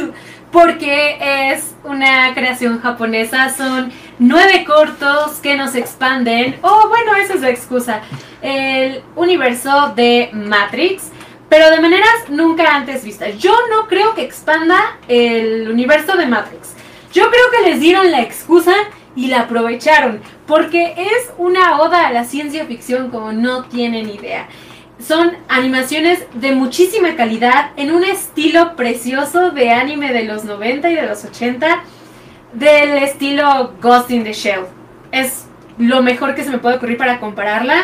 porque 0.52 1.52
es 1.52 1.76
una 1.84 2.34
creación 2.34 2.82
japonesa. 2.82 3.50
Son 3.50 3.92
nueve 4.20 4.64
cortos 4.66 5.40
que 5.42 5.56
nos 5.56 5.76
expanden. 5.76 6.58
Oh, 6.62 6.90
bueno, 6.90 7.16
esa 7.16 7.36
es 7.36 7.42
la 7.42 7.50
excusa. 7.50 8.02
El 8.42 9.02
universo 9.16 9.94
de 9.96 10.30
Matrix 10.34 11.12
pero 11.54 11.70
de 11.70 11.82
maneras 11.82 12.10
nunca 12.30 12.76
antes 12.76 13.04
vistas. 13.04 13.38
Yo 13.38 13.56
no 13.70 13.88
creo 13.88 14.16
que 14.16 14.24
expanda 14.24 14.98
el 15.08 15.70
universo 15.70 16.18
de 16.18 16.26
Matrix. 16.26 16.74
Yo 17.14 17.30
creo 17.30 17.44
que 17.52 17.70
les 17.70 17.80
dieron 17.80 18.10
la 18.10 18.22
excusa 18.24 18.74
y 19.16 19.28
la 19.28 19.42
aprovecharon, 19.42 20.20
porque 20.48 20.96
es 20.98 21.32
una 21.38 21.80
oda 21.80 22.08
a 22.08 22.12
la 22.12 22.24
ciencia 22.24 22.66
ficción 22.66 23.12
como 23.12 23.34
no 23.34 23.66
tienen 23.66 24.10
idea. 24.10 24.48
Son 25.00 25.34
animaciones 25.48 26.26
de 26.34 26.54
muchísima 26.54 27.16
calidad, 27.16 27.72
en 27.78 27.92
un 27.92 28.04
estilo 28.04 28.76
precioso 28.76 29.52
de 29.52 29.72
anime 29.72 30.14
de 30.14 30.24
los 30.24 30.44
90 30.44 30.90
y 30.92 30.96
de 30.96 31.08
los 31.08 31.26
80, 31.26 31.84
del 32.54 32.98
estilo 33.00 33.74
Ghost 33.82 34.12
in 34.12 34.24
the 34.24 34.34
Shell. 34.34 34.66
Es 35.12 35.46
lo 35.78 36.02
mejor 36.04 36.36
que 36.36 36.44
se 36.44 36.52
me 36.52 36.60
puede 36.60 36.78
ocurrir 36.78 36.98
para 36.98 37.20
compararla. 37.20 37.76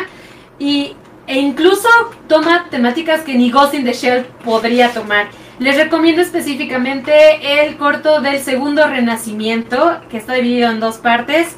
Y 0.58 0.94
e 1.26 1.38
incluso 1.38 1.88
toma 2.26 2.66
temáticas 2.70 3.20
que 3.20 3.34
ni 3.34 3.52
Ghost 3.52 3.74
in 3.74 3.84
the 3.84 3.92
Shell 3.92 4.24
podría 4.44 4.90
tomar. 4.90 5.28
Les 5.60 5.76
recomiendo 5.76 6.22
específicamente 6.22 7.62
el 7.62 7.76
corto 7.76 8.20
del 8.20 8.40
segundo 8.40 8.84
renacimiento, 8.88 10.00
que 10.10 10.16
está 10.16 10.34
dividido 10.34 10.70
en 10.70 10.80
dos 10.80 10.96
partes, 10.98 11.54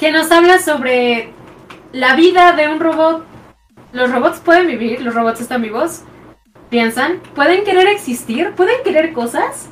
que 0.00 0.10
nos 0.10 0.32
habla 0.32 0.58
sobre 0.58 1.30
la 1.92 2.16
vida 2.16 2.52
de 2.54 2.68
un 2.68 2.80
robot. 2.80 3.24
¿Los 3.92 4.10
robots 4.10 4.40
pueden 4.40 4.66
vivir? 4.66 5.02
¿Los 5.02 5.14
robots 5.14 5.40
están 5.40 5.62
vivos? 5.62 6.02
¿Piensan? 6.70 7.20
¿Pueden 7.34 7.64
querer 7.64 7.86
existir? 7.88 8.52
¿Pueden 8.52 8.82
querer 8.82 9.12
cosas? 9.12 9.68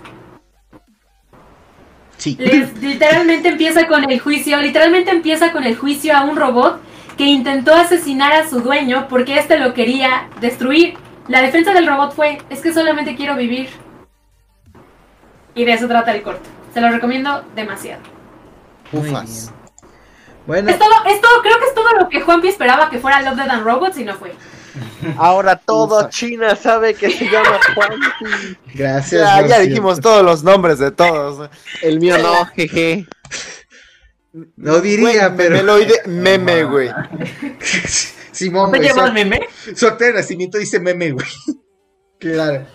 Sí. 2.18 2.36
Les- 2.38 2.76
literalmente 2.82 3.48
empieza 3.48 3.86
con 3.86 4.10
el 4.10 4.20
juicio, 4.20 4.58
literalmente 4.58 5.10
empieza 5.10 5.52
con 5.52 5.64
el 5.64 5.76
juicio 5.76 6.14
a 6.14 6.22
un 6.24 6.36
robot 6.36 6.80
que 7.16 7.24
intentó 7.24 7.74
asesinar 7.74 8.32
a 8.32 8.46
su 8.48 8.60
dueño 8.60 9.06
porque 9.08 9.38
éste 9.38 9.58
lo 9.58 9.72
quería 9.72 10.28
destruir. 10.40 10.94
La 11.28 11.40
defensa 11.40 11.72
del 11.72 11.86
robot 11.86 12.12
fue, 12.14 12.38
es 12.50 12.60
que 12.60 12.72
solamente 12.74 13.16
quiero 13.16 13.36
vivir. 13.36 13.70
Y 15.54 15.64
de 15.64 15.72
eso 15.72 15.88
trata 15.88 16.12
el 16.14 16.22
corto. 16.22 16.48
Se 16.74 16.80
lo 16.80 16.90
recomiendo 16.90 17.42
demasiado. 17.54 18.02
Muy 18.92 19.08
Ufas. 19.08 19.52
Bueno, 20.50 20.68
Es 20.68 20.80
todo, 20.80 20.90
es 21.06 21.20
todo, 21.20 21.42
creo 21.42 21.58
que 21.60 21.64
es 21.66 21.74
todo 21.74 21.92
lo 21.92 22.08
que 22.08 22.20
Juanpi 22.22 22.48
esperaba 22.48 22.90
que 22.90 22.98
fuera 22.98 23.20
Love, 23.22 23.36
Dead 23.36 23.48
and 23.50 23.64
Robots 23.64 23.98
y 23.98 24.04
no 24.04 24.16
fue. 24.16 24.34
Ahora 25.16 25.54
todo 25.54 25.98
Ufa. 26.00 26.08
China 26.08 26.56
sabe 26.56 26.94
que 26.94 27.08
se 27.08 27.24
llama 27.30 27.56
Juan. 27.76 27.92
gracias. 28.74 29.48
Ya, 29.48 29.60
dijimos 29.60 30.00
todos 30.00 30.24
los 30.24 30.42
nombres 30.42 30.80
de 30.80 30.90
todos. 30.90 31.48
El 31.82 32.00
mío 32.00 32.18
no, 32.18 32.46
jeje. 32.56 33.06
No 34.56 34.80
diría, 34.80 35.28
Güey, 35.28 35.36
pero. 35.36 35.50
Memeloide, 35.54 36.02
meme, 36.06 36.64
güey. 36.64 36.90
Simón, 38.32 38.66
¿No 38.66 38.72
te 38.72 38.78
güey. 38.78 38.88
llamas 38.88 39.12
meme? 39.12 39.40
su 39.76 39.86
acta 39.86 40.06
de 40.06 40.14
nacimiento 40.14 40.58
dice 40.58 40.80
meme, 40.80 41.12
güey. 41.12 41.26
Claro. 42.18 42.66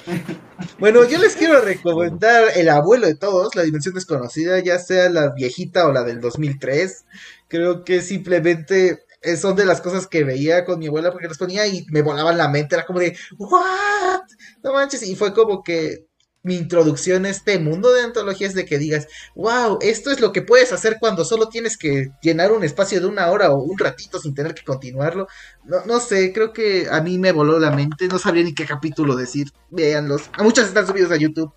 Bueno, 0.77 1.05
yo 1.05 1.17
les 1.19 1.37
quiero 1.37 1.61
recomendar 1.61 2.49
El 2.55 2.67
abuelo 2.67 3.07
de 3.07 3.15
todos, 3.15 3.55
La 3.55 3.63
Dimensión 3.63 3.95
Desconocida, 3.95 4.59
ya 4.59 4.77
sea 4.77 5.09
la 5.09 5.31
viejita 5.31 5.87
o 5.87 5.93
la 5.93 6.03
del 6.03 6.19
2003. 6.19 7.05
Creo 7.47 7.85
que 7.85 8.01
simplemente 8.01 9.05
eh, 9.21 9.37
son 9.37 9.55
de 9.55 9.63
las 9.63 9.79
cosas 9.79 10.05
que 10.07 10.25
veía 10.25 10.65
con 10.65 10.79
mi 10.79 10.87
abuela 10.87 11.11
porque 11.11 11.29
las 11.29 11.37
ponía 11.37 11.65
y 11.65 11.85
me 11.91 12.01
volaban 12.01 12.37
la 12.37 12.49
mente. 12.49 12.75
Era 12.75 12.85
como 12.85 12.99
de, 12.99 13.17
¿what? 13.37 14.23
No 14.63 14.73
manches. 14.73 15.03
Y 15.03 15.15
fue 15.15 15.33
como 15.33 15.63
que 15.63 16.07
mi 16.45 16.55
introducción 16.55 17.25
a 17.25 17.29
este 17.29 17.57
mundo 17.57 17.91
de 17.91 18.03
antologías 18.03 18.53
de 18.53 18.65
que 18.65 18.77
digas, 18.77 19.07
wow, 19.33 19.79
esto 19.81 20.11
es 20.11 20.21
lo 20.21 20.31
que 20.31 20.43
puedes 20.43 20.71
hacer 20.71 20.97
cuando 20.99 21.25
solo 21.25 21.49
tienes 21.49 21.75
que 21.75 22.11
llenar 22.21 22.51
un 22.51 22.63
espacio 22.63 23.01
de 23.01 23.07
una 23.07 23.31
hora 23.31 23.49
o 23.51 23.63
un 23.63 23.79
ratito 23.79 24.19
sin 24.19 24.35
tener 24.35 24.53
que 24.53 24.63
continuarlo. 24.63 25.27
No, 25.63 25.77
no 25.87 25.99
sé, 25.99 26.31
creo 26.33 26.53
que 26.53 26.87
a 26.89 27.01
mí 27.01 27.17
me 27.17 27.31
voló 27.31 27.57
la 27.59 27.71
mente, 27.71 28.07
no 28.07 28.19
sabría 28.19 28.43
ni 28.43 28.53
qué 28.53 28.65
capítulo 28.65 29.15
decir. 29.15 29.47
Véanlos. 29.71 30.29
A 30.37 30.43
muchos 30.43 30.67
están 30.67 30.85
subidos 30.85 31.11
a 31.11 31.15
YouTube. 31.17 31.51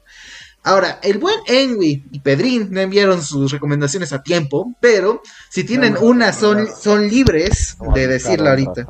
Ahora, 0.64 0.98
el 1.02 1.18
buen 1.18 1.36
Enwi 1.46 2.06
y 2.10 2.20
Pedrín 2.20 2.68
no 2.70 2.80
enviaron 2.80 3.22
sus 3.22 3.52
recomendaciones 3.52 4.14
a 4.14 4.22
tiempo, 4.22 4.74
pero 4.80 5.20
si 5.50 5.64
tienen 5.64 5.94
No, 5.94 6.00
una, 6.00 6.32
son, 6.32 6.64
no. 6.64 6.74
son 6.74 7.08
libres 7.08 7.76
de 7.94 8.06
decirla 8.06 8.50
ahorita. 8.50 8.86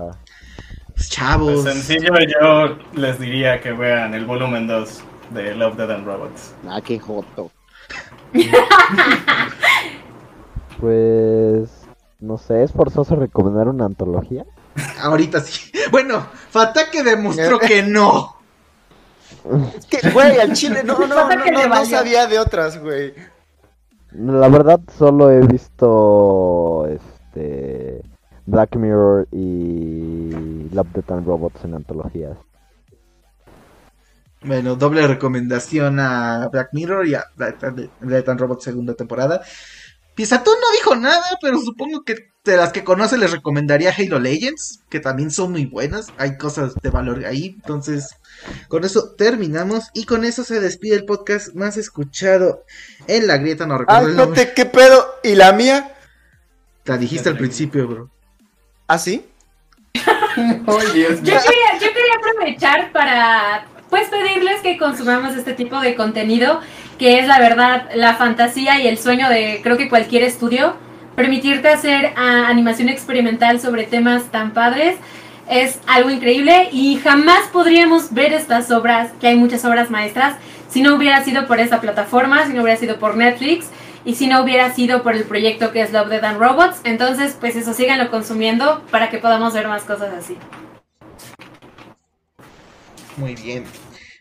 Pues, 0.94 1.10
chavos. 1.10 1.62
Pues 1.62 1.74
sencillo, 1.74 2.12
yo 2.40 2.78
les 2.94 3.18
diría 3.18 3.60
que 3.60 3.72
vean 3.72 4.14
el 4.14 4.26
volumen 4.26 4.68
2 4.68 4.88
de 5.30 5.54
Love, 5.54 5.76
Dead 5.76 5.90
and 5.90 6.06
Robots. 6.06 6.54
Ah, 6.66 6.80
qué 6.80 6.98
joto. 6.98 7.50
Pues 10.80 11.88
no 12.20 12.38
sé, 12.38 12.62
es 12.62 12.72
forzoso 12.72 13.16
recomendar 13.16 13.68
una 13.68 13.84
antología. 13.84 14.44
Ahorita 15.00 15.40
sí. 15.40 15.72
Bueno, 15.90 16.26
Fatake 16.50 17.02
demostró 17.02 17.58
que 17.58 17.82
no. 17.82 18.36
Es 19.76 19.86
que, 19.86 20.10
güey, 20.10 20.38
al 20.38 20.52
chile 20.52 20.82
no, 20.84 20.98
no, 20.98 21.06
no, 21.06 21.84
sabía 21.86 22.26
de 22.26 22.38
otras, 22.38 22.78
güey. 22.78 23.14
La 24.12 24.48
verdad 24.48 24.80
solo 24.98 25.30
he 25.30 25.40
visto 25.40 26.86
este 26.86 28.02
Black 28.46 28.76
Mirror 28.76 29.28
y 29.32 30.68
Love, 30.72 30.88
Death 30.92 31.12
and 31.12 31.26
Robots 31.26 31.64
en 31.64 31.74
antologías. 31.74 32.36
Bueno, 34.42 34.76
doble 34.76 35.06
recomendación 35.06 35.98
a 36.00 36.48
Black 36.52 36.68
Mirror 36.72 37.06
y 37.08 37.14
a 37.14 37.24
Black 37.36 38.28
and 38.28 38.40
Robot 38.40 38.62
segunda 38.62 38.94
temporada. 38.94 39.42
Pisatón 40.14 40.54
no 40.60 40.72
dijo 40.72 40.96
nada, 40.96 41.24
pero 41.40 41.60
supongo 41.60 42.02
que 42.04 42.30
de 42.44 42.56
las 42.56 42.72
que 42.72 42.82
conoce 42.82 43.18
les 43.18 43.30
recomendaría 43.30 43.94
Halo 43.96 44.18
Legends, 44.18 44.80
que 44.88 45.00
también 45.00 45.30
son 45.30 45.52
muy 45.52 45.66
buenas. 45.66 46.08
Hay 46.18 46.36
cosas 46.38 46.74
de 46.82 46.90
valor 46.90 47.24
ahí. 47.24 47.54
Entonces, 47.60 48.16
con 48.68 48.84
eso 48.84 49.14
terminamos 49.16 49.84
y 49.94 50.06
con 50.06 50.24
eso 50.24 50.42
se 50.44 50.58
despide 50.60 50.96
el 50.96 51.04
podcast 51.04 51.54
más 51.54 51.76
escuchado 51.76 52.64
en 53.06 53.26
la 53.26 53.36
grieta. 53.38 53.66
No 53.66 53.74
Ah, 53.74 53.78
recuerdo 53.78 54.08
el 54.08 54.16
nombre. 54.16 54.40
espérate, 54.42 54.54
¿qué 54.54 54.76
pedo? 54.78 55.06
¿Y 55.22 55.34
la 55.34 55.52
mía? 55.52 55.94
La 56.84 56.96
dijiste 56.96 57.28
al 57.28 57.36
principio, 57.38 57.86
bro. 57.86 58.10
¿Ah, 58.88 58.98
sí? 58.98 59.24
Oye, 60.66 61.08
Yo 61.22 61.22
quería, 61.22 61.74
yo 61.74 61.88
quería 61.92 62.14
aprovechar 62.18 62.92
para 62.92 63.66
pues 63.90 64.08
pedirles 64.08 64.60
que 64.60 64.76
consumamos 64.76 65.36
este 65.36 65.54
tipo 65.54 65.80
de 65.80 65.94
contenido, 65.94 66.60
que 66.98 67.20
es 67.20 67.26
la 67.26 67.38
verdad 67.38 67.88
la 67.94 68.14
fantasía 68.14 68.80
y 68.80 68.86
el 68.86 68.98
sueño 68.98 69.28
de 69.28 69.60
creo 69.62 69.76
que 69.76 69.88
cualquier 69.88 70.22
estudio. 70.22 70.74
Permitirte 71.16 71.68
hacer 71.68 72.12
ah, 72.16 72.46
animación 72.48 72.88
experimental 72.88 73.60
sobre 73.60 73.84
temas 73.84 74.30
tan 74.30 74.52
padres 74.52 74.96
es 75.50 75.80
algo 75.86 76.10
increíble 76.10 76.68
y 76.70 76.96
jamás 76.96 77.48
podríamos 77.52 78.12
ver 78.12 78.32
estas 78.32 78.70
obras, 78.70 79.10
que 79.20 79.28
hay 79.28 79.36
muchas 79.36 79.64
obras 79.64 79.90
maestras, 79.90 80.36
si 80.68 80.82
no 80.82 80.94
hubiera 80.94 81.24
sido 81.24 81.46
por 81.46 81.58
esa 81.58 81.80
plataforma, 81.80 82.46
si 82.46 82.52
no 82.52 82.62
hubiera 82.62 82.78
sido 82.78 82.98
por 82.98 83.16
Netflix 83.16 83.68
y 84.04 84.14
si 84.14 84.26
no 84.26 84.42
hubiera 84.42 84.72
sido 84.74 85.02
por 85.02 85.14
el 85.14 85.24
proyecto 85.24 85.72
que 85.72 85.80
es 85.80 85.92
Love, 85.92 86.08
Dead 86.08 86.24
and 86.24 86.38
Robots. 86.38 86.80
Entonces, 86.84 87.36
pues 87.40 87.56
eso, 87.56 87.72
síganlo 87.72 88.10
consumiendo 88.10 88.82
para 88.90 89.10
que 89.10 89.18
podamos 89.18 89.54
ver 89.54 89.66
más 89.66 89.82
cosas 89.82 90.12
así. 90.14 90.36
Muy 93.18 93.34
bien. 93.34 93.64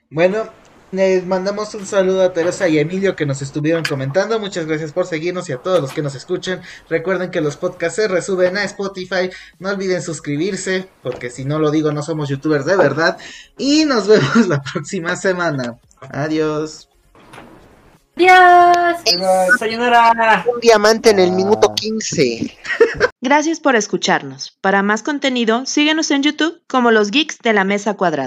Bueno, 0.09 0.49
les 0.91 1.25
mandamos 1.25 1.73
un 1.75 1.85
saludo 1.85 2.23
a 2.23 2.31
Teresa 2.31 2.67
y 2.67 2.79
Emilio 2.79 3.15
que 3.15 3.25
nos 3.25 3.41
estuvieron 3.41 3.83
comentando. 3.83 4.39
Muchas 4.39 4.65
gracias 4.65 4.93
por 4.93 5.05
seguirnos 5.05 5.49
y 5.49 5.53
a 5.53 5.57
todos 5.57 5.81
los 5.81 5.91
que 5.91 6.01
nos 6.01 6.15
escuchan. 6.15 6.61
Recuerden 6.89 7.29
que 7.29 7.41
los 7.41 7.57
podcasts 7.57 7.97
se 7.97 8.07
resuben 8.07 8.57
a 8.57 8.63
Spotify. 8.63 9.29
No 9.59 9.69
olviden 9.69 10.01
suscribirse, 10.01 10.87
porque 11.03 11.29
si 11.29 11.45
no 11.45 11.59
lo 11.59 11.71
digo, 11.71 11.91
no 11.91 12.01
somos 12.01 12.29
youtubers 12.29 12.65
de 12.65 12.77
verdad. 12.77 13.17
Y 13.57 13.85
nos 13.85 14.07
vemos 14.07 14.47
la 14.47 14.61
próxima 14.61 15.15
semana. 15.15 15.77
Adiós. 16.09 16.87
Adiós. 18.15 18.97
Sayonara. 19.59 20.45
Un 20.51 20.59
diamante 20.59 21.11
en 21.11 21.19
el 21.19 21.33
minuto 21.33 21.75
15. 21.75 22.57
Gracias 23.21 23.59
por 23.59 23.75
escucharnos. 23.75 24.57
Para 24.61 24.83
más 24.83 25.03
contenido, 25.03 25.65
síguenos 25.65 26.09
en 26.11 26.23
YouTube 26.23 26.61
como 26.67 26.91
los 26.91 27.11
Geeks 27.11 27.39
de 27.39 27.53
la 27.53 27.63
Mesa 27.63 27.95
Cuadrada. 27.95 28.25